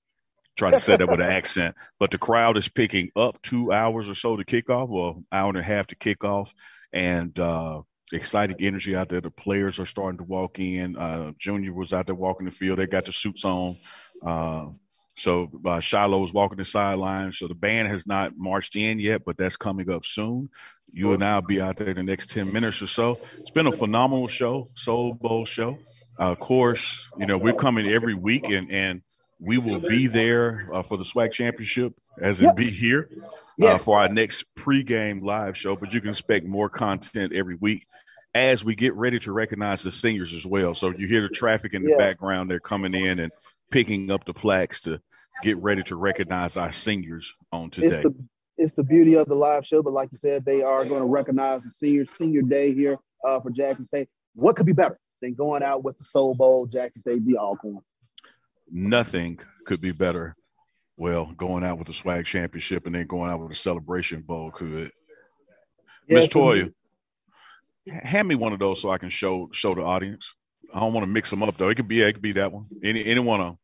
Try 0.55 0.71
to 0.71 0.79
say 0.79 0.95
that 0.95 1.07
with 1.07 1.19
an 1.19 1.25
accent, 1.31 1.75
but 1.99 2.11
the 2.11 2.19
crowd 2.19 2.57
is 2.57 2.69
picking 2.69 3.09
up 3.15 3.41
two 3.41 3.71
hours 3.71 4.07
or 4.07 4.13
so 4.13 4.37
to 4.37 4.45
kick 4.45 4.69
off, 4.69 4.87
well, 4.87 5.23
hour 5.31 5.49
and 5.49 5.57
a 5.57 5.63
half 5.63 5.87
to 5.87 5.95
kick 5.95 6.23
off, 6.23 6.53
and 6.91 7.37
uh, 7.39 7.81
exciting 8.13 8.57
energy 8.59 8.95
out 8.95 9.09
there. 9.09 9.21
The 9.21 9.31
players 9.31 9.79
are 9.79 9.85
starting 9.85 10.17
to 10.17 10.23
walk 10.23 10.59
in. 10.59 10.95
Uh, 10.97 11.31
Junior 11.39 11.73
was 11.73 11.93
out 11.93 12.05
there 12.05 12.15
walking 12.15 12.45
the 12.45 12.51
field. 12.51 12.79
They 12.79 12.87
got 12.87 13.05
the 13.05 13.11
suits 13.11 13.43
on. 13.43 13.75
Uh, 14.25 14.67
so 15.15 15.49
uh, 15.65 15.79
Shiloh 15.79 16.19
was 16.19 16.33
walking 16.33 16.57
the 16.57 16.65
sidelines. 16.65 17.37
So 17.37 17.47
the 17.47 17.53
band 17.53 17.87
has 17.89 18.05
not 18.05 18.37
marched 18.37 18.75
in 18.75 18.99
yet, 18.99 19.23
but 19.25 19.37
that's 19.37 19.55
coming 19.55 19.89
up 19.89 20.05
soon. 20.05 20.49
You 20.91 21.13
and 21.13 21.23
I 21.23 21.35
will 21.35 21.41
be 21.43 21.61
out 21.61 21.77
there 21.77 21.93
the 21.93 22.03
next 22.03 22.29
10 22.29 22.53
minutes 22.53 22.81
or 22.81 22.87
so. 22.87 23.19
It's 23.39 23.49
been 23.49 23.67
a 23.67 23.71
phenomenal 23.71 24.27
show, 24.27 24.69
Soul 24.75 25.13
Bowl 25.13 25.45
show. 25.45 25.77
Uh, 26.19 26.31
of 26.31 26.39
course, 26.39 27.07
you 27.17 27.25
know, 27.25 27.37
we're 27.37 27.53
coming 27.53 27.89
every 27.91 28.13
week 28.13 28.45
and, 28.45 28.71
and 28.71 29.01
we 29.39 29.57
will 29.57 29.79
be 29.79 30.07
there 30.07 30.69
uh, 30.71 30.83
for 30.83 30.97
the 30.97 31.03
SWAC 31.03 31.31
championship 31.31 31.93
as 32.21 32.39
it 32.39 32.43
yes. 32.43 32.55
be 32.55 32.69
here. 32.69 33.09
Uh, 33.61 33.65
yes. 33.65 33.85
for 33.85 33.99
our 33.99 34.09
next 34.09 34.45
pregame 34.57 35.21
live 35.21 35.55
show, 35.55 35.75
but 35.75 35.93
you 35.93 36.01
can 36.01 36.09
expect 36.09 36.43
more 36.43 36.69
content 36.69 37.33
every 37.33 37.53
week 37.53 37.85
as 38.35 38.63
we 38.63 38.75
get 38.75 38.93
ready 38.95 39.19
to 39.19 39.31
recognize 39.31 39.83
the 39.83 39.91
seniors 39.91 40.33
as 40.33 40.45
well. 40.45 40.73
So 40.73 40.89
you 40.89 41.07
hear 41.07 41.21
the 41.21 41.29
traffic 41.29 41.73
in 41.73 41.83
the 41.83 41.91
yeah. 41.91 41.97
background, 41.97 42.49
they're 42.49 42.59
coming 42.59 42.93
in 42.93 43.19
and 43.19 43.31
picking 43.71 44.09
up 44.09 44.25
the 44.25 44.33
plaques 44.33 44.81
to 44.81 44.99
get 45.43 45.57
ready 45.57 45.83
to 45.83 45.95
recognize 45.95 46.57
our 46.57 46.71
seniors 46.71 47.33
on 47.51 47.69
today. 47.69 47.87
It's 47.87 47.99
the, 48.01 48.15
it's 48.57 48.73
the 48.73 48.83
beauty 48.83 49.15
of 49.15 49.27
the 49.27 49.35
live 49.35 49.65
show, 49.65 49.81
but 49.81 49.93
like 49.93 50.09
you 50.11 50.17
said, 50.17 50.45
they 50.45 50.61
are 50.61 50.85
going 50.85 51.01
to 51.01 51.07
recognize 51.07 51.63
the 51.63 51.71
senior 51.71 52.05
senior 52.05 52.41
day 52.41 52.73
here 52.73 52.97
uh, 53.27 53.39
for 53.39 53.49
Jackson 53.49 53.85
State. 53.85 54.09
What 54.35 54.55
could 54.55 54.65
be 54.65 54.73
better 54.73 54.99
than 55.21 55.33
going 55.33 55.63
out 55.63 55.83
with 55.83 55.97
the 55.97 56.03
Soul 56.03 56.35
Bowl, 56.35 56.65
Jackson 56.65 57.01
State, 57.01 57.25
the 57.25 57.37
Alcorn? 57.37 57.79
Nothing 58.71 59.39
could 59.65 59.81
be 59.81 59.91
better. 59.91 60.35
Well, 60.97 61.31
going 61.37 61.63
out 61.63 61.79
with 61.79 61.87
the 61.87 61.93
SWAC 61.93 62.25
championship 62.25 62.85
and 62.85 62.93
then 62.93 63.07
going 63.07 63.31
out 63.31 63.39
with 63.39 63.49
the 63.49 63.55
celebration 63.55 64.21
bowl 64.21 64.51
could. 64.51 64.91
Yes, 66.07 66.23
Miss 66.23 66.27
Toya, 66.27 66.71
hand 67.87 68.27
me 68.27 68.35
one 68.35 68.53
of 68.53 68.59
those 68.59 68.81
so 68.81 68.91
I 68.91 68.97
can 68.97 69.09
show 69.09 69.49
show 69.51 69.75
the 69.75 69.81
audience. 69.81 70.27
I 70.73 70.79
don't 70.79 70.93
want 70.93 71.03
to 71.03 71.11
mix 71.11 71.29
them 71.29 71.43
up 71.43 71.57
though. 71.57 71.69
It 71.69 71.75
could 71.75 71.87
be 71.87 72.01
it 72.01 72.13
could 72.13 72.21
be 72.21 72.33
that 72.33 72.51
one. 72.51 72.65
Any 72.83 73.05
any 73.05 73.19
one 73.19 73.41
of 73.41 73.47
them. 73.47 73.57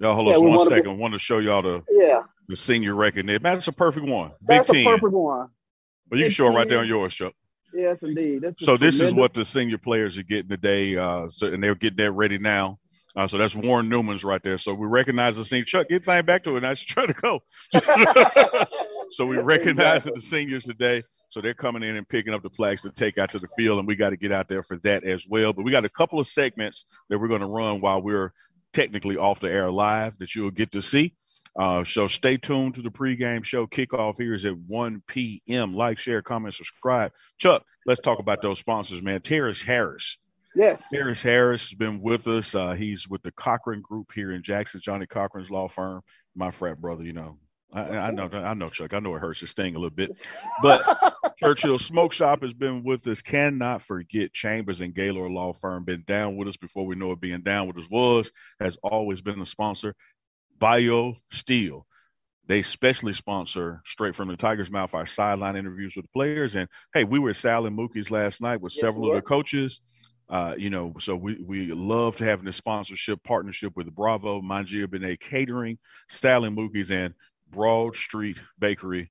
Y'all 0.00 0.14
hold 0.14 0.28
yeah, 0.28 0.34
on 0.34 0.48
one 0.48 0.68
second. 0.68 0.90
I 0.90 0.94
want 0.94 1.14
to 1.14 1.18
show 1.18 1.38
y'all 1.38 1.62
the 1.62 1.82
yeah 1.90 2.20
the 2.48 2.56
senior 2.56 2.94
recognition. 2.94 3.42
That's 3.42 3.68
a 3.68 3.72
perfect 3.72 4.06
one. 4.06 4.30
Big 4.46 4.58
That's 4.58 4.68
10. 4.68 4.76
a 4.76 4.84
perfect 4.84 5.12
one. 5.12 5.48
But 6.08 6.18
you 6.18 6.24
Big 6.24 6.36
can 6.36 6.44
show 6.44 6.52
it 6.52 6.56
right 6.56 6.68
there 6.68 6.80
on 6.80 6.86
yours, 6.86 7.14
Chuck. 7.14 7.32
Yes, 7.72 8.02
indeed. 8.02 8.44
So 8.60 8.76
this 8.76 9.00
is 9.00 9.12
what 9.12 9.34
the 9.34 9.44
senior 9.44 9.78
players 9.78 10.16
are 10.16 10.22
getting 10.22 10.48
today, 10.48 10.96
uh, 10.96 11.26
so, 11.34 11.48
and 11.48 11.62
they're 11.62 11.74
getting 11.74 11.96
that 11.96 12.12
ready 12.12 12.38
now. 12.38 12.78
Uh, 13.16 13.28
so 13.28 13.38
that's 13.38 13.54
Warren 13.54 13.88
Newman's 13.88 14.24
right 14.24 14.42
there. 14.42 14.58
So 14.58 14.74
we 14.74 14.86
recognize 14.86 15.36
the 15.36 15.44
senior. 15.44 15.64
Chuck, 15.64 15.88
get 15.88 16.04
thing 16.04 16.24
back 16.24 16.44
to 16.44 16.56
it. 16.56 16.60
Now 16.60 16.74
she's 16.74 16.86
trying 16.86 17.08
to 17.08 17.14
go. 17.14 17.40
so 19.12 19.26
we 19.26 19.38
recognize 19.42 20.04
the 20.04 20.20
seniors 20.20 20.64
today. 20.64 21.02
So 21.34 21.40
they're 21.40 21.52
coming 21.52 21.82
in 21.82 21.96
and 21.96 22.08
picking 22.08 22.32
up 22.32 22.44
the 22.44 22.50
flags 22.50 22.82
to 22.82 22.90
take 22.90 23.18
out 23.18 23.32
to 23.32 23.40
the 23.40 23.48
field, 23.56 23.80
and 23.80 23.88
we 23.88 23.96
got 23.96 24.10
to 24.10 24.16
get 24.16 24.30
out 24.30 24.48
there 24.48 24.62
for 24.62 24.76
that 24.84 25.02
as 25.02 25.26
well. 25.28 25.52
But 25.52 25.64
we 25.64 25.72
got 25.72 25.84
a 25.84 25.88
couple 25.88 26.20
of 26.20 26.28
segments 26.28 26.84
that 27.08 27.18
we're 27.18 27.26
going 27.26 27.40
to 27.40 27.48
run 27.48 27.80
while 27.80 28.00
we're 28.00 28.32
technically 28.72 29.16
off 29.16 29.40
the 29.40 29.48
air 29.48 29.68
live 29.68 30.16
that 30.20 30.36
you'll 30.36 30.52
get 30.52 30.70
to 30.70 30.80
see. 30.80 31.12
Uh, 31.58 31.82
so 31.82 32.06
stay 32.06 32.36
tuned 32.36 32.76
to 32.76 32.82
the 32.82 32.88
pregame 32.88 33.44
show. 33.44 33.66
Kickoff 33.66 34.14
here 34.16 34.34
is 34.34 34.44
at 34.44 34.56
1 34.56 35.02
p.m. 35.08 35.74
Like, 35.74 35.98
share, 35.98 36.22
comment, 36.22 36.54
subscribe. 36.54 37.10
Chuck, 37.38 37.64
let's 37.84 38.00
talk 38.00 38.20
about 38.20 38.40
those 38.40 38.60
sponsors, 38.60 39.02
man. 39.02 39.20
Terrace 39.20 39.60
Harris. 39.60 40.16
Yes. 40.54 40.88
Terrace 40.92 41.22
Harris 41.24 41.62
has 41.62 41.76
been 41.76 42.00
with 42.00 42.28
us. 42.28 42.54
Uh, 42.54 42.74
he's 42.74 43.08
with 43.08 43.24
the 43.24 43.32
Cochran 43.32 43.80
Group 43.80 44.12
here 44.14 44.30
in 44.30 44.44
Jackson, 44.44 44.80
Johnnie 44.84 45.06
Cochran's 45.06 45.50
law 45.50 45.66
firm. 45.66 46.00
My 46.36 46.52
frat 46.52 46.80
brother, 46.80 47.02
you 47.02 47.12
know, 47.12 47.38
I, 47.74 47.80
I, 47.80 48.10
know, 48.12 48.30
I 48.32 48.54
know, 48.54 48.70
Chuck. 48.70 48.94
I 48.94 49.00
know 49.00 49.16
it 49.16 49.20
hurts 49.20 49.40
his 49.40 49.50
sting 49.50 49.74
a 49.74 49.78
little 49.78 49.90
bit, 49.90 50.16
but 50.62 50.82
Churchill 51.42 51.78
Smoke 51.78 52.12
Shop 52.12 52.42
has 52.42 52.52
been 52.52 52.84
with 52.84 53.06
us. 53.08 53.20
Cannot 53.20 53.82
forget 53.82 54.32
Chambers 54.32 54.80
and 54.80 54.94
Gaylord 54.94 55.32
Law 55.32 55.52
Firm. 55.52 55.84
Been 55.84 56.04
down 56.06 56.36
with 56.36 56.46
us 56.46 56.56
before 56.56 56.86
we 56.86 56.94
know 56.94 57.12
it. 57.12 57.20
Being 57.20 57.42
down 57.42 57.66
with 57.66 57.78
us 57.78 57.90
was 57.90 58.30
has 58.60 58.76
always 58.82 59.20
been 59.20 59.40
a 59.40 59.46
sponsor. 59.46 59.94
Bio 60.58 61.16
Steel. 61.32 61.86
They 62.46 62.62
specially 62.62 63.14
sponsor 63.14 63.80
straight 63.86 64.14
from 64.14 64.28
the 64.28 64.36
Tiger's 64.36 64.70
Mouth 64.70 64.94
our 64.94 65.06
sideline 65.06 65.56
interviews 65.56 65.94
with 65.96 66.04
the 66.04 66.10
players. 66.12 66.56
And 66.56 66.68
hey, 66.92 67.04
we 67.04 67.18
were 67.18 67.30
at 67.30 67.36
Sal 67.36 67.66
and 67.66 67.76
Mookie's 67.76 68.10
last 68.10 68.40
night 68.40 68.60
with 68.60 68.74
yes, 68.74 68.82
several 68.82 69.08
of 69.08 69.14
the 69.14 69.22
coaches. 69.22 69.80
Uh, 70.28 70.54
you 70.56 70.70
know, 70.70 70.94
so 71.00 71.16
we, 71.16 71.42
we 71.42 71.72
love 71.72 72.16
to 72.16 72.24
have 72.24 72.44
this 72.44 72.56
sponsorship 72.56 73.22
partnership 73.24 73.72
with 73.76 73.94
Bravo, 73.94 74.40
Mangia 74.40 74.88
Bene 74.90 75.16
Catering, 75.16 75.78
and 76.22 76.56
Mookie's, 76.56 76.90
and 76.90 77.14
Broad 77.50 77.96
Street 77.96 78.38
Bakery, 78.58 79.10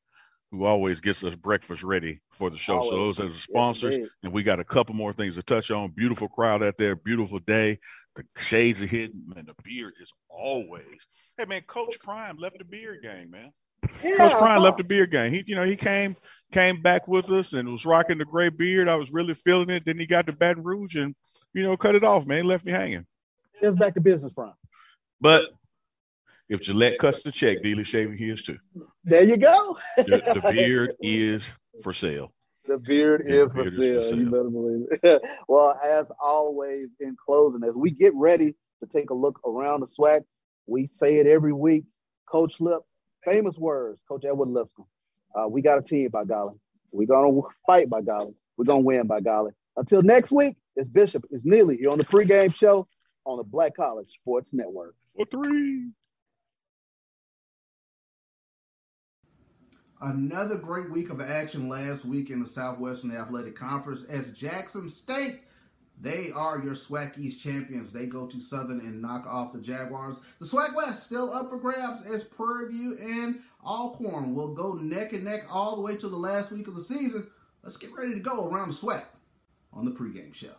who 0.51 0.65
always 0.65 0.99
gets 0.99 1.23
us 1.23 1.35
breakfast 1.35 1.83
ready 1.83 2.21
for 2.31 2.49
the 2.49 2.57
show. 2.57 2.79
Always. 2.79 2.89
So 2.89 2.97
those 2.97 3.19
are 3.19 3.33
the 3.33 3.39
sponsors, 3.39 3.97
yes, 3.97 4.09
and 4.23 4.33
we 4.33 4.43
got 4.43 4.59
a 4.59 4.63
couple 4.63 4.95
more 4.95 5.13
things 5.13 5.35
to 5.35 5.43
touch 5.43 5.71
on. 5.71 5.91
Beautiful 5.91 6.27
crowd 6.27 6.63
out 6.63 6.77
there, 6.77 6.95
beautiful 6.95 7.39
day. 7.39 7.79
The 8.15 8.23
shades 8.37 8.81
are 8.81 8.87
hidden, 8.87 9.33
and 9.35 9.47
the 9.47 9.55
beard 9.63 9.93
is 10.01 10.11
always. 10.29 10.99
Hey 11.37 11.45
man, 11.45 11.63
Coach 11.67 11.97
Prime 12.03 12.37
left 12.37 12.59
the 12.59 12.65
beard 12.65 13.01
game, 13.01 13.31
man. 13.31 13.51
Yeah, 14.03 14.17
Coach 14.17 14.31
Prime 14.33 14.57
uh-huh. 14.57 14.59
left 14.59 14.77
the 14.77 14.83
beard 14.83 15.11
game. 15.11 15.31
He, 15.31 15.43
you 15.47 15.55
know, 15.55 15.65
he 15.65 15.75
came 15.75 16.15
came 16.51 16.81
back 16.81 17.07
with 17.07 17.29
us 17.31 17.53
and 17.53 17.71
was 17.71 17.85
rocking 17.85 18.19
the 18.19 18.25
gray 18.25 18.49
beard. 18.49 18.87
I 18.87 18.95
was 18.95 19.11
really 19.11 19.33
feeling 19.33 19.69
it. 19.71 19.83
Then 19.85 19.97
he 19.97 20.05
got 20.05 20.27
to 20.27 20.33
Baton 20.33 20.63
Rouge 20.63 20.95
and 20.95 21.15
you 21.53 21.63
know 21.63 21.75
cut 21.75 21.95
it 21.95 22.03
off, 22.03 22.25
man. 22.25 22.45
Left 22.45 22.65
me 22.65 22.71
hanging. 22.71 23.05
It's 23.61 23.75
back 23.75 23.95
to 23.95 24.01
business, 24.01 24.31
Prime. 24.33 24.53
But 25.19 25.45
if 26.49 26.61
Gillette 26.61 26.99
cuts 26.99 27.21
the 27.23 27.31
check, 27.31 27.61
Dealer 27.63 27.83
Shaving 27.83 28.17
his 28.17 28.41
too. 28.43 28.57
There 29.03 29.23
you 29.23 29.37
go. 29.37 29.77
the, 29.97 30.21
the, 30.33 30.51
beard 30.51 30.93
is 31.01 31.43
for 31.81 31.93
sale. 31.93 32.33
The 32.65 32.77
beard, 32.77 33.23
the 33.25 33.45
is, 33.45 33.51
beard 33.51 33.51
for 33.51 33.61
is, 33.61 33.75
for 33.75 33.81
sale. 33.81 34.17
You 34.17 34.25
better 34.25 34.49
believe 34.49 34.85
it. 35.03 35.21
well, 35.47 35.79
as 35.83 36.07
always, 36.21 36.89
in 36.99 37.15
closing, 37.23 37.63
as 37.67 37.75
we 37.75 37.91
get 37.91 38.13
ready 38.15 38.55
to 38.81 38.89
take 38.89 39.09
a 39.09 39.13
look 39.13 39.39
around 39.45 39.81
the 39.81 39.87
SWAC, 39.87 40.21
we 40.67 40.87
say 40.91 41.17
it 41.17 41.27
every 41.27 41.53
week. 41.53 41.85
Coach 42.29 42.59
Lip, 42.59 42.81
famous 43.23 43.57
words, 43.57 44.01
Coach 44.07 44.23
Edward 44.25 44.49
Lipscomb. 44.49 44.85
Uh, 45.35 45.47
we 45.47 45.61
got 45.61 45.77
a 45.77 45.81
team 45.81 46.09
by 46.09 46.25
golly. 46.25 46.55
We're 46.91 47.07
gonna 47.07 47.41
fight 47.65 47.89
by 47.89 48.01
golly. 48.01 48.33
We're 48.57 48.65
gonna 48.65 48.81
win 48.81 49.07
by 49.07 49.19
golly. 49.19 49.51
Until 49.77 50.01
next 50.01 50.31
week, 50.31 50.55
it's 50.75 50.89
Bishop. 50.89 51.25
It's 51.31 51.45
Neely 51.45 51.77
here 51.77 51.89
on 51.89 51.97
the 51.97 52.05
pregame 52.05 52.53
show 52.53 52.87
on 53.25 53.37
the 53.37 53.43
Black 53.43 53.75
College 53.75 54.11
Sports 54.11 54.53
Network. 54.53 54.95
For 55.15 55.25
three. 55.25 55.89
Another 60.03 60.57
great 60.57 60.89
week 60.91 61.09
of 61.11 61.21
action 61.21 61.69
last 61.69 62.03
week 62.03 62.29
in 62.29 62.41
the 62.41 62.45
Southwestern 62.45 63.15
Athletic 63.15 63.55
Conference 63.55 64.03
as 64.09 64.31
Jackson 64.31 64.89
State, 64.89 65.39
they 66.01 66.29
are 66.35 66.61
your 66.61 66.73
SWAC 66.73 67.17
East 67.17 67.41
champions. 67.41 67.93
They 67.93 68.05
go 68.05 68.27
to 68.27 68.41
Southern 68.41 68.81
and 68.81 69.01
knock 69.01 69.25
off 69.25 69.53
the 69.53 69.61
Jaguars. 69.61 70.19
The 70.39 70.45
SWAC 70.45 70.75
West 70.75 71.03
still 71.03 71.31
up 71.31 71.49
for 71.49 71.57
grabs 71.57 72.01
as 72.01 72.25
Prairie 72.25 72.67
View 72.67 72.97
and 73.01 73.39
Alcorn 73.65 74.35
will 74.35 74.53
go 74.53 74.73
neck 74.73 75.13
and 75.13 75.23
neck 75.23 75.45
all 75.49 75.77
the 75.77 75.81
way 75.81 75.95
to 75.95 76.09
the 76.09 76.17
last 76.17 76.51
week 76.51 76.67
of 76.67 76.75
the 76.75 76.83
season. 76.83 77.25
Let's 77.63 77.77
get 77.77 77.93
ready 77.97 78.13
to 78.13 78.19
go 78.19 78.49
around 78.49 78.67
the 78.67 78.75
SWAC 78.75 79.05
on 79.71 79.85
the 79.85 79.91
pregame 79.91 80.33
show. 80.33 80.55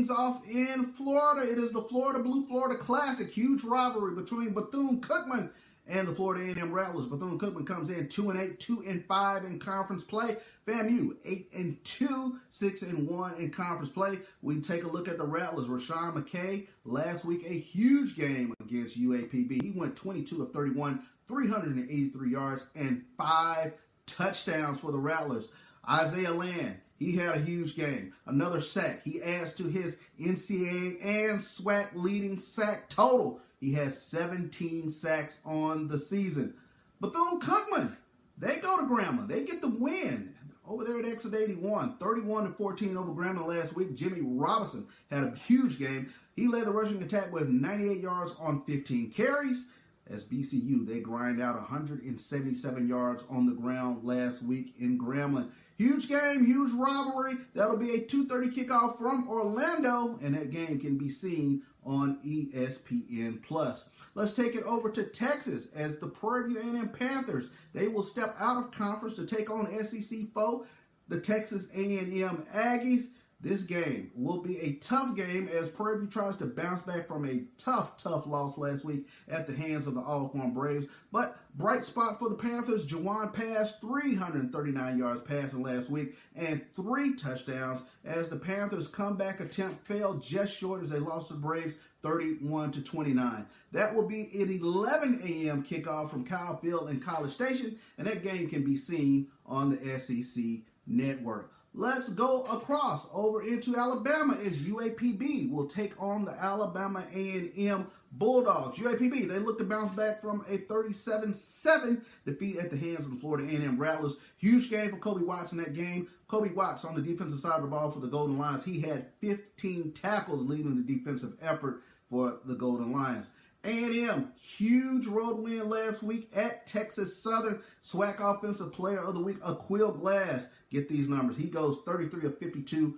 Things 0.00 0.10
off 0.10 0.40
in 0.48 0.86
Florida. 0.94 1.50
It 1.50 1.58
is 1.58 1.72
the 1.72 1.82
Florida 1.82 2.22
Blue 2.22 2.46
Florida 2.46 2.78
Classic, 2.78 3.30
huge 3.30 3.62
rivalry 3.64 4.14
between 4.14 4.54
Bethune 4.54 4.98
Cookman 5.02 5.50
and 5.86 6.08
the 6.08 6.14
Florida 6.14 6.42
A&M 6.42 6.72
Rattlers. 6.72 7.04
Bethune 7.04 7.38
Cookman 7.38 7.66
comes 7.66 7.90
in 7.90 8.08
two 8.08 8.30
and 8.30 8.40
eight, 8.40 8.58
two 8.60 8.82
and 8.86 9.04
five 9.04 9.44
in 9.44 9.58
conference 9.58 10.02
play. 10.02 10.38
FAMU 10.66 11.16
eight 11.26 11.50
and 11.54 11.82
two, 11.84 12.38
six 12.48 12.80
and 12.80 13.06
one 13.06 13.34
in 13.34 13.50
conference 13.50 13.92
play. 13.92 14.20
We 14.40 14.62
take 14.62 14.84
a 14.84 14.88
look 14.88 15.06
at 15.06 15.18
the 15.18 15.26
Rattlers. 15.26 15.66
Rashawn 15.66 16.14
McKay 16.14 16.68
last 16.84 17.26
week 17.26 17.44
a 17.44 17.52
huge 17.52 18.16
game 18.16 18.54
against 18.60 18.98
UAPB. 18.98 19.62
He 19.62 19.72
went 19.76 19.96
22 19.96 20.42
of 20.42 20.52
31, 20.52 21.02
383 21.28 22.30
yards 22.30 22.68
and 22.74 23.04
five 23.18 23.74
touchdowns 24.06 24.80
for 24.80 24.92
the 24.92 24.98
Rattlers. 24.98 25.48
Isaiah 25.86 26.32
Land 26.32 26.80
he 27.00 27.16
had 27.16 27.34
a 27.34 27.40
huge 27.40 27.76
game. 27.76 28.12
Another 28.26 28.60
sack. 28.60 29.00
He 29.04 29.22
adds 29.22 29.54
to 29.54 29.64
his 29.64 29.98
NCAA 30.20 31.02
and 31.02 31.40
SWAC 31.40 31.88
leading 31.94 32.38
sack 32.38 32.90
total. 32.90 33.40
He 33.58 33.72
has 33.72 34.02
17 34.02 34.90
sacks 34.90 35.40
on 35.46 35.88
the 35.88 35.98
season. 35.98 36.54
Bethune 37.00 37.40
Cookman, 37.40 37.96
they 38.36 38.56
go 38.56 38.76
to 38.76 38.84
Grambling. 38.84 39.28
They 39.28 39.44
get 39.44 39.62
the 39.62 39.70
win 39.70 40.34
over 40.68 40.84
there 40.84 40.98
at 40.98 41.06
Exit 41.06 41.34
81, 41.34 41.96
31 41.96 42.44
to 42.44 42.50
14 42.50 42.96
over 42.98 43.12
Grambling 43.12 43.46
last 43.46 43.74
week. 43.74 43.96
Jimmy 43.96 44.20
Robinson 44.22 44.86
had 45.10 45.24
a 45.24 45.34
huge 45.34 45.78
game. 45.78 46.12
He 46.36 46.48
led 46.48 46.66
the 46.66 46.70
rushing 46.70 47.02
attack 47.02 47.32
with 47.32 47.48
98 47.48 48.02
yards 48.02 48.36
on 48.38 48.62
15 48.66 49.10
carries. 49.10 49.68
As 50.06 50.24
BCU, 50.24 50.86
they 50.86 51.00
grind 51.00 51.40
out 51.40 51.54
177 51.54 52.88
yards 52.88 53.24
on 53.30 53.46
the 53.46 53.54
ground 53.54 54.04
last 54.04 54.42
week 54.42 54.74
in 54.78 54.98
Grambling. 54.98 55.50
Huge 55.80 56.10
game, 56.10 56.44
huge 56.44 56.72
rivalry. 56.72 57.38
That'll 57.54 57.78
be 57.78 57.94
a 57.94 58.04
2:30 58.04 58.50
kickoff 58.50 58.98
from 58.98 59.26
Orlando, 59.26 60.18
and 60.22 60.34
that 60.34 60.50
game 60.50 60.78
can 60.78 60.98
be 60.98 61.08
seen 61.08 61.62
on 61.86 62.18
ESPN 62.22 63.42
Plus. 63.42 63.88
Let's 64.14 64.34
take 64.34 64.54
it 64.54 64.64
over 64.64 64.90
to 64.90 65.04
Texas 65.04 65.72
as 65.74 65.96
the 65.96 66.06
Prairie 66.06 66.50
View 66.50 66.58
A&M 66.58 66.90
Panthers. 66.90 67.48
They 67.72 67.88
will 67.88 68.02
step 68.02 68.36
out 68.38 68.62
of 68.62 68.72
conference 68.72 69.14
to 69.14 69.24
take 69.24 69.50
on 69.50 69.72
SEC 69.82 70.30
foe, 70.34 70.66
the 71.08 71.18
Texas 71.18 71.66
A&M 71.72 72.44
Aggies. 72.52 73.12
This 73.42 73.62
game 73.62 74.10
will 74.14 74.42
be 74.42 74.58
a 74.60 74.74
tough 74.74 75.16
game 75.16 75.48
as 75.48 75.70
Prairie 75.70 76.00
View 76.00 76.08
tries 76.08 76.36
to 76.38 76.46
bounce 76.46 76.82
back 76.82 77.08
from 77.08 77.24
a 77.24 77.44
tough, 77.56 77.96
tough 77.96 78.26
loss 78.26 78.58
last 78.58 78.84
week 78.84 79.08
at 79.28 79.46
the 79.46 79.54
hands 79.54 79.86
of 79.86 79.94
the 79.94 80.02
Alcorn 80.02 80.52
Braves. 80.52 80.86
But 81.10 81.38
bright 81.54 81.86
spot 81.86 82.18
for 82.18 82.28
the 82.28 82.34
Panthers, 82.34 82.86
Jawon 82.86 83.32
Pass 83.32 83.78
339 83.78 84.98
yards 84.98 85.22
passing 85.22 85.62
last 85.62 85.88
week 85.88 86.18
and 86.36 86.62
three 86.76 87.14
touchdowns 87.14 87.84
as 88.04 88.28
the 88.28 88.36
Panthers' 88.36 88.88
comeback 88.88 89.40
attempt 89.40 89.86
failed 89.86 90.22
just 90.22 90.54
short 90.54 90.82
as 90.82 90.90
they 90.90 90.98
lost 90.98 91.28
to 91.28 91.34
the 91.34 91.40
Braves 91.40 91.76
31 92.02 92.72
to 92.72 92.82
29. 92.82 93.46
That 93.72 93.94
will 93.94 94.06
be 94.06 94.24
at 94.40 94.50
11 94.50 95.22
a.m. 95.24 95.64
kickoff 95.64 96.10
from 96.10 96.26
Kyle 96.26 96.58
Field 96.58 96.90
and 96.90 97.02
College 97.02 97.32
Station, 97.32 97.78
and 97.96 98.06
that 98.06 98.22
game 98.22 98.50
can 98.50 98.64
be 98.64 98.76
seen 98.76 99.28
on 99.46 99.70
the 99.70 99.98
SEC 99.98 100.62
network. 100.86 101.52
Let's 101.72 102.08
go 102.08 102.42
across 102.46 103.06
over 103.12 103.42
into 103.42 103.76
Alabama 103.76 104.36
as 104.44 104.60
UAPB 104.62 105.52
will 105.52 105.68
take 105.68 106.00
on 106.02 106.24
the 106.24 106.32
Alabama 106.32 107.06
A&M 107.14 107.86
Bulldogs. 108.10 108.76
UAPB, 108.76 109.28
they 109.28 109.38
look 109.38 109.58
to 109.58 109.64
bounce 109.64 109.92
back 109.92 110.20
from 110.20 110.40
a 110.48 110.58
37-7 110.58 112.02
defeat 112.26 112.56
at 112.56 112.72
the 112.72 112.76
hands 112.76 113.06
of 113.06 113.12
the 113.12 113.16
Florida 113.18 113.46
A&M 113.48 113.78
Rattlers. 113.78 114.16
Huge 114.38 114.68
game 114.68 114.90
for 114.90 114.96
Kobe 114.96 115.24
Watts 115.24 115.52
in 115.52 115.58
that 115.58 115.74
game. 115.74 116.08
Kobe 116.26 116.52
Watts 116.52 116.84
on 116.84 116.96
the 116.96 117.02
defensive 117.02 117.38
side 117.38 117.56
of 117.56 117.62
the 117.62 117.68
ball 117.68 117.88
for 117.92 118.00
the 118.00 118.08
Golden 118.08 118.36
Lions. 118.36 118.64
He 118.64 118.80
had 118.80 119.06
15 119.20 119.92
tackles 119.92 120.42
leading 120.42 120.74
the 120.74 120.82
defensive 120.82 121.36
effort 121.40 121.82
for 122.10 122.40
the 122.44 122.56
Golden 122.56 122.90
Lions. 122.90 123.30
A&M, 123.62 124.32
huge 124.40 125.06
road 125.06 125.38
win 125.38 125.68
last 125.68 126.02
week 126.02 126.30
at 126.34 126.66
Texas 126.66 127.22
Southern. 127.22 127.60
SWAC 127.82 128.16
Offensive 128.18 128.72
Player 128.72 129.04
of 129.04 129.14
the 129.14 129.20
Week, 129.20 129.38
Aqeel 129.40 130.00
Glass 130.00 130.48
Get 130.70 130.88
these 130.88 131.08
numbers. 131.08 131.36
He 131.36 131.48
goes 131.48 131.80
33 131.84 132.26
of 132.26 132.38
52, 132.38 132.96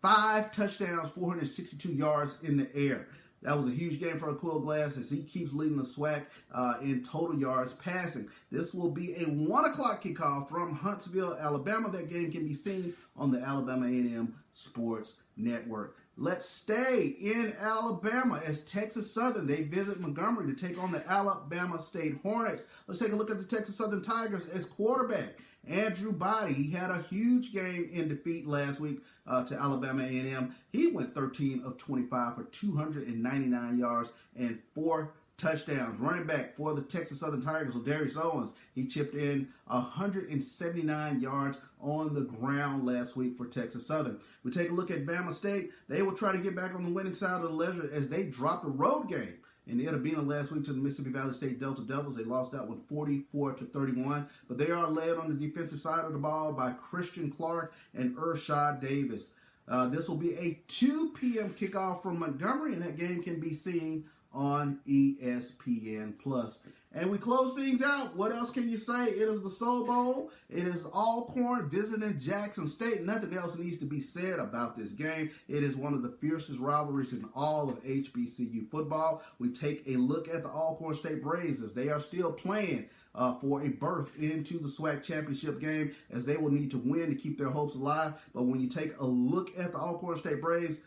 five 0.00 0.52
touchdowns, 0.52 1.10
462 1.10 1.88
yards 1.92 2.38
in 2.42 2.56
the 2.56 2.68
air. 2.76 3.08
That 3.42 3.56
was 3.56 3.72
a 3.72 3.74
huge 3.74 3.98
game 3.98 4.18
for 4.18 4.32
Aqeel 4.32 4.62
Glass 4.62 4.96
as 4.96 5.10
he 5.10 5.24
keeps 5.24 5.52
leading 5.52 5.76
the 5.76 5.82
SWAC 5.82 6.26
uh, 6.54 6.74
in 6.80 7.02
total 7.02 7.38
yards 7.38 7.72
passing. 7.74 8.28
This 8.52 8.72
will 8.72 8.90
be 8.90 9.14
a 9.14 9.24
one 9.24 9.64
o'clock 9.64 10.02
kickoff 10.02 10.48
from 10.48 10.74
Huntsville, 10.74 11.36
Alabama. 11.40 11.88
That 11.90 12.08
game 12.08 12.30
can 12.30 12.46
be 12.46 12.54
seen 12.54 12.94
on 13.16 13.32
the 13.32 13.40
Alabama 13.40 13.86
A&M 13.86 14.34
Sports 14.52 15.14
Network. 15.36 15.96
Let's 16.16 16.48
stay 16.48 17.16
in 17.20 17.54
Alabama 17.58 18.40
as 18.46 18.64
Texas 18.64 19.12
Southern 19.12 19.46
they 19.46 19.62
visit 19.62 19.98
Montgomery 19.98 20.54
to 20.54 20.68
take 20.68 20.80
on 20.80 20.92
the 20.92 21.02
Alabama 21.10 21.82
State 21.82 22.18
Hornets. 22.22 22.66
Let's 22.86 23.00
take 23.00 23.12
a 23.12 23.16
look 23.16 23.30
at 23.30 23.38
the 23.38 23.44
Texas 23.44 23.76
Southern 23.76 24.02
Tigers 24.02 24.46
as 24.50 24.66
quarterback 24.66 25.36
Andrew 25.68 26.12
Body, 26.12 26.52
he 26.52 26.70
had 26.70 26.90
a 26.90 27.02
huge 27.02 27.52
game 27.52 27.88
in 27.92 28.08
defeat 28.08 28.46
last 28.46 28.80
week 28.80 29.00
uh, 29.26 29.44
to 29.44 29.54
Alabama 29.54 30.02
A&M. 30.02 30.54
He 30.72 30.88
went 30.88 31.14
13 31.14 31.62
of 31.64 31.78
25 31.78 32.34
for 32.34 32.44
299 32.44 33.78
yards 33.78 34.12
and 34.36 34.58
four 34.74 35.12
touchdowns. 35.38 35.98
Running 36.00 36.26
back 36.26 36.56
for 36.56 36.74
the 36.74 36.82
Texas 36.82 37.20
Southern 37.20 37.42
Tigers, 37.42 37.74
Darius 37.76 38.16
Owens, 38.16 38.54
he 38.74 38.86
chipped 38.86 39.14
in 39.14 39.48
179 39.66 41.20
yards 41.20 41.60
on 41.80 42.14
the 42.14 42.22
ground 42.22 42.84
last 42.84 43.16
week 43.16 43.36
for 43.36 43.46
Texas 43.46 43.86
Southern. 43.86 44.18
We 44.44 44.50
take 44.50 44.70
a 44.70 44.74
look 44.74 44.90
at 44.90 45.06
Bama 45.06 45.32
State. 45.32 45.70
They 45.88 46.02
will 46.02 46.12
try 46.12 46.32
to 46.32 46.38
get 46.38 46.56
back 46.56 46.74
on 46.74 46.84
the 46.84 46.92
winning 46.92 47.14
side 47.14 47.36
of 47.36 47.42
the 47.42 47.48
ledger 47.50 47.88
as 47.92 48.08
they 48.08 48.24
dropped 48.24 48.64
a 48.64 48.70
road 48.70 49.08
game 49.08 49.34
in 49.66 49.78
the 49.78 49.86
Itta 49.86 50.26
last 50.26 50.50
week 50.50 50.64
to 50.64 50.72
the 50.72 50.80
Mississippi 50.80 51.10
Valley 51.10 51.32
State 51.32 51.60
Delta 51.60 51.82
Devils. 51.82 52.16
They 52.16 52.24
lost 52.24 52.52
that 52.52 52.66
one 52.66 52.80
44 52.88 53.52
to 53.54 53.64
31, 53.64 54.28
but 54.48 54.58
they 54.58 54.70
are 54.70 54.88
led 54.88 55.16
on 55.18 55.28
the 55.28 55.46
defensive 55.46 55.80
side 55.80 56.04
of 56.04 56.12
the 56.12 56.18
ball 56.18 56.52
by 56.52 56.72
Christian 56.72 57.30
Clark 57.30 57.72
and 57.94 58.16
Urshad 58.16 58.80
Davis. 58.80 59.32
Uh, 59.68 59.88
this 59.88 60.08
will 60.08 60.16
be 60.16 60.34
a 60.34 60.60
2 60.68 61.12
p.m. 61.18 61.54
kickoff 61.54 62.02
from 62.02 62.18
Montgomery, 62.18 62.72
and 62.72 62.82
that 62.82 62.98
game 62.98 63.22
can 63.22 63.38
be 63.38 63.54
seen 63.54 64.04
on 64.34 64.80
ESPN 64.88 66.18
Plus. 66.18 66.60
And 66.94 67.10
we 67.10 67.16
close 67.16 67.54
things 67.54 67.82
out. 67.82 68.16
What 68.16 68.32
else 68.32 68.50
can 68.50 68.68
you 68.68 68.76
say? 68.76 69.06
It 69.06 69.28
is 69.28 69.42
the 69.42 69.48
Soul 69.48 69.86
Bowl. 69.86 70.30
It 70.50 70.66
is 70.66 70.84
Alcorn 70.86 71.70
visiting 71.70 72.18
Jackson 72.20 72.66
State. 72.66 73.00
Nothing 73.00 73.34
else 73.34 73.56
needs 73.58 73.78
to 73.78 73.86
be 73.86 74.00
said 74.00 74.38
about 74.38 74.76
this 74.76 74.92
game. 74.92 75.30
It 75.48 75.62
is 75.62 75.74
one 75.74 75.94
of 75.94 76.02
the 76.02 76.14
fiercest 76.20 76.60
rivalries 76.60 77.14
in 77.14 77.24
all 77.34 77.70
of 77.70 77.82
HBCU 77.82 78.70
football. 78.70 79.22
We 79.38 79.50
take 79.50 79.84
a 79.86 79.96
look 79.96 80.28
at 80.28 80.42
the 80.42 80.50
Alcorn 80.50 80.94
State 80.94 81.22
Braves 81.22 81.62
as 81.62 81.72
they 81.72 81.88
are 81.88 82.00
still 82.00 82.32
playing 82.32 82.90
uh, 83.14 83.34
for 83.34 83.62
a 83.62 83.68
berth 83.68 84.10
into 84.18 84.58
the 84.58 84.68
SWAC 84.68 85.02
championship 85.02 85.60
game 85.60 85.94
as 86.10 86.26
they 86.26 86.36
will 86.36 86.50
need 86.50 86.70
to 86.72 86.78
win 86.78 87.08
to 87.08 87.14
keep 87.14 87.38
their 87.38 87.50
hopes 87.50 87.74
alive. 87.74 88.14
But 88.34 88.44
when 88.44 88.60
you 88.60 88.68
take 88.68 88.98
a 88.98 89.06
look 89.06 89.58
at 89.58 89.72
the 89.72 89.78
Alcorn 89.78 90.18
State 90.18 90.42
Braves, 90.42 90.78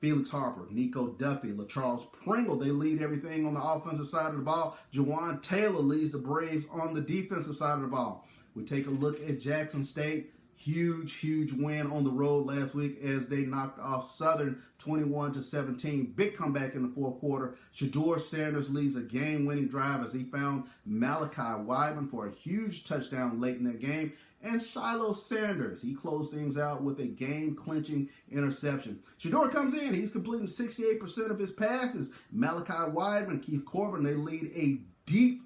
Felix 0.00 0.30
Harper, 0.30 0.66
Nico 0.70 1.08
Duffy, 1.08 1.52
LaCharles 1.52 2.10
Pringle, 2.12 2.56
they 2.56 2.70
lead 2.70 3.02
everything 3.02 3.46
on 3.46 3.54
the 3.54 3.62
offensive 3.62 4.08
side 4.08 4.30
of 4.30 4.36
the 4.38 4.42
ball. 4.42 4.78
Jawan 4.92 5.42
Taylor 5.42 5.80
leads 5.80 6.10
the 6.12 6.18
Braves 6.18 6.64
on 6.72 6.94
the 6.94 7.02
defensive 7.02 7.56
side 7.56 7.74
of 7.74 7.82
the 7.82 7.88
ball. 7.88 8.26
We 8.54 8.64
take 8.64 8.86
a 8.86 8.90
look 8.90 9.20
at 9.28 9.40
Jackson 9.40 9.84
State. 9.84 10.32
huge, 10.56 11.14
huge 11.14 11.52
win 11.54 11.90
on 11.90 12.04
the 12.04 12.10
road 12.10 12.44
last 12.46 12.74
week 12.74 13.02
as 13.02 13.28
they 13.28 13.40
knocked 13.40 13.78
off 13.78 14.10
Southern 14.14 14.62
21 14.78 15.32
to 15.32 15.42
17. 15.42 16.12
Big 16.16 16.34
comeback 16.34 16.74
in 16.74 16.82
the 16.82 16.94
fourth 16.94 17.18
quarter. 17.18 17.56
Shedeur 17.74 18.20
Sanders 18.20 18.68
leads 18.68 18.94
a 18.96 19.00
game-winning 19.00 19.68
drive 19.68 20.04
as 20.04 20.12
he 20.12 20.24
found 20.24 20.64
Malachi 20.84 21.40
Wideman 21.40 22.10
for 22.10 22.26
a 22.26 22.30
huge 22.30 22.84
touchdown 22.84 23.40
late 23.40 23.56
in 23.56 23.64
the 23.64 23.72
game. 23.72 24.12
And 24.42 24.62
Shiloh 24.62 25.12
Sanders, 25.12 25.82
he 25.82 25.94
closed 25.94 26.32
things 26.32 26.56
out 26.56 26.82
with 26.82 26.98
a 27.00 27.06
game-clinching 27.06 28.08
interception. 28.30 29.00
Shedeur 29.18 29.52
comes 29.52 29.74
in, 29.74 29.92
he's 29.92 30.10
completing 30.10 30.46
68% 30.46 31.30
of 31.30 31.38
his 31.38 31.52
passes. 31.52 32.12
Malachi 32.32 32.90
Wideman, 32.90 33.42
Keith 33.42 33.64
Corbin, 33.66 34.02
they 34.02 34.14
lead 34.14 34.50
a 34.54 34.80
deep 35.04 35.42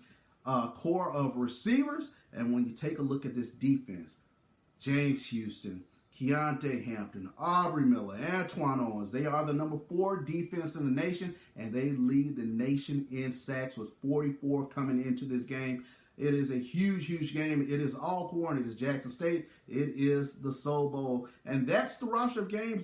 uh, 0.46 0.70
core 0.70 1.12
of 1.12 1.36
receivers. 1.36 2.12
And 2.32 2.54
when 2.54 2.64
you 2.66 2.72
take 2.72 2.98
a 2.98 3.02
look 3.02 3.26
at 3.26 3.34
this 3.34 3.50
defense, 3.50 4.18
James 4.78 5.26
Houston, 5.26 5.84
Keontae 6.18 6.84
Hampton, 6.84 7.30
Aubrey 7.38 7.84
Miller, 7.84 8.16
Antoine 8.34 8.78
Owens. 8.80 9.10
They 9.10 9.26
are 9.26 9.44
the 9.44 9.52
number 9.52 9.78
four 9.88 10.22
defense 10.22 10.76
in 10.76 10.94
the 10.94 11.02
nation, 11.02 11.34
and 11.56 11.72
they 11.72 11.90
lead 11.90 12.36
the 12.36 12.44
nation 12.44 13.06
in 13.10 13.32
sacks 13.32 13.76
with 13.76 13.92
44 14.00 14.68
coming 14.68 15.04
into 15.04 15.24
this 15.24 15.42
game. 15.42 15.84
It 16.16 16.34
is 16.34 16.50
a 16.50 16.58
huge, 16.58 17.06
huge 17.06 17.34
game. 17.34 17.62
It 17.62 17.80
is 17.80 17.94
Alcorn. 17.94 18.58
It 18.58 18.66
is 18.66 18.76
Jackson 18.76 19.10
State. 19.10 19.48
It 19.68 19.90
is 19.96 20.36
the 20.36 20.52
Soul 20.52 20.90
Bowl. 20.90 21.28
And 21.44 21.66
that's 21.66 21.96
the 21.96 22.06
roster 22.06 22.40
of 22.40 22.48
games 22.48 22.82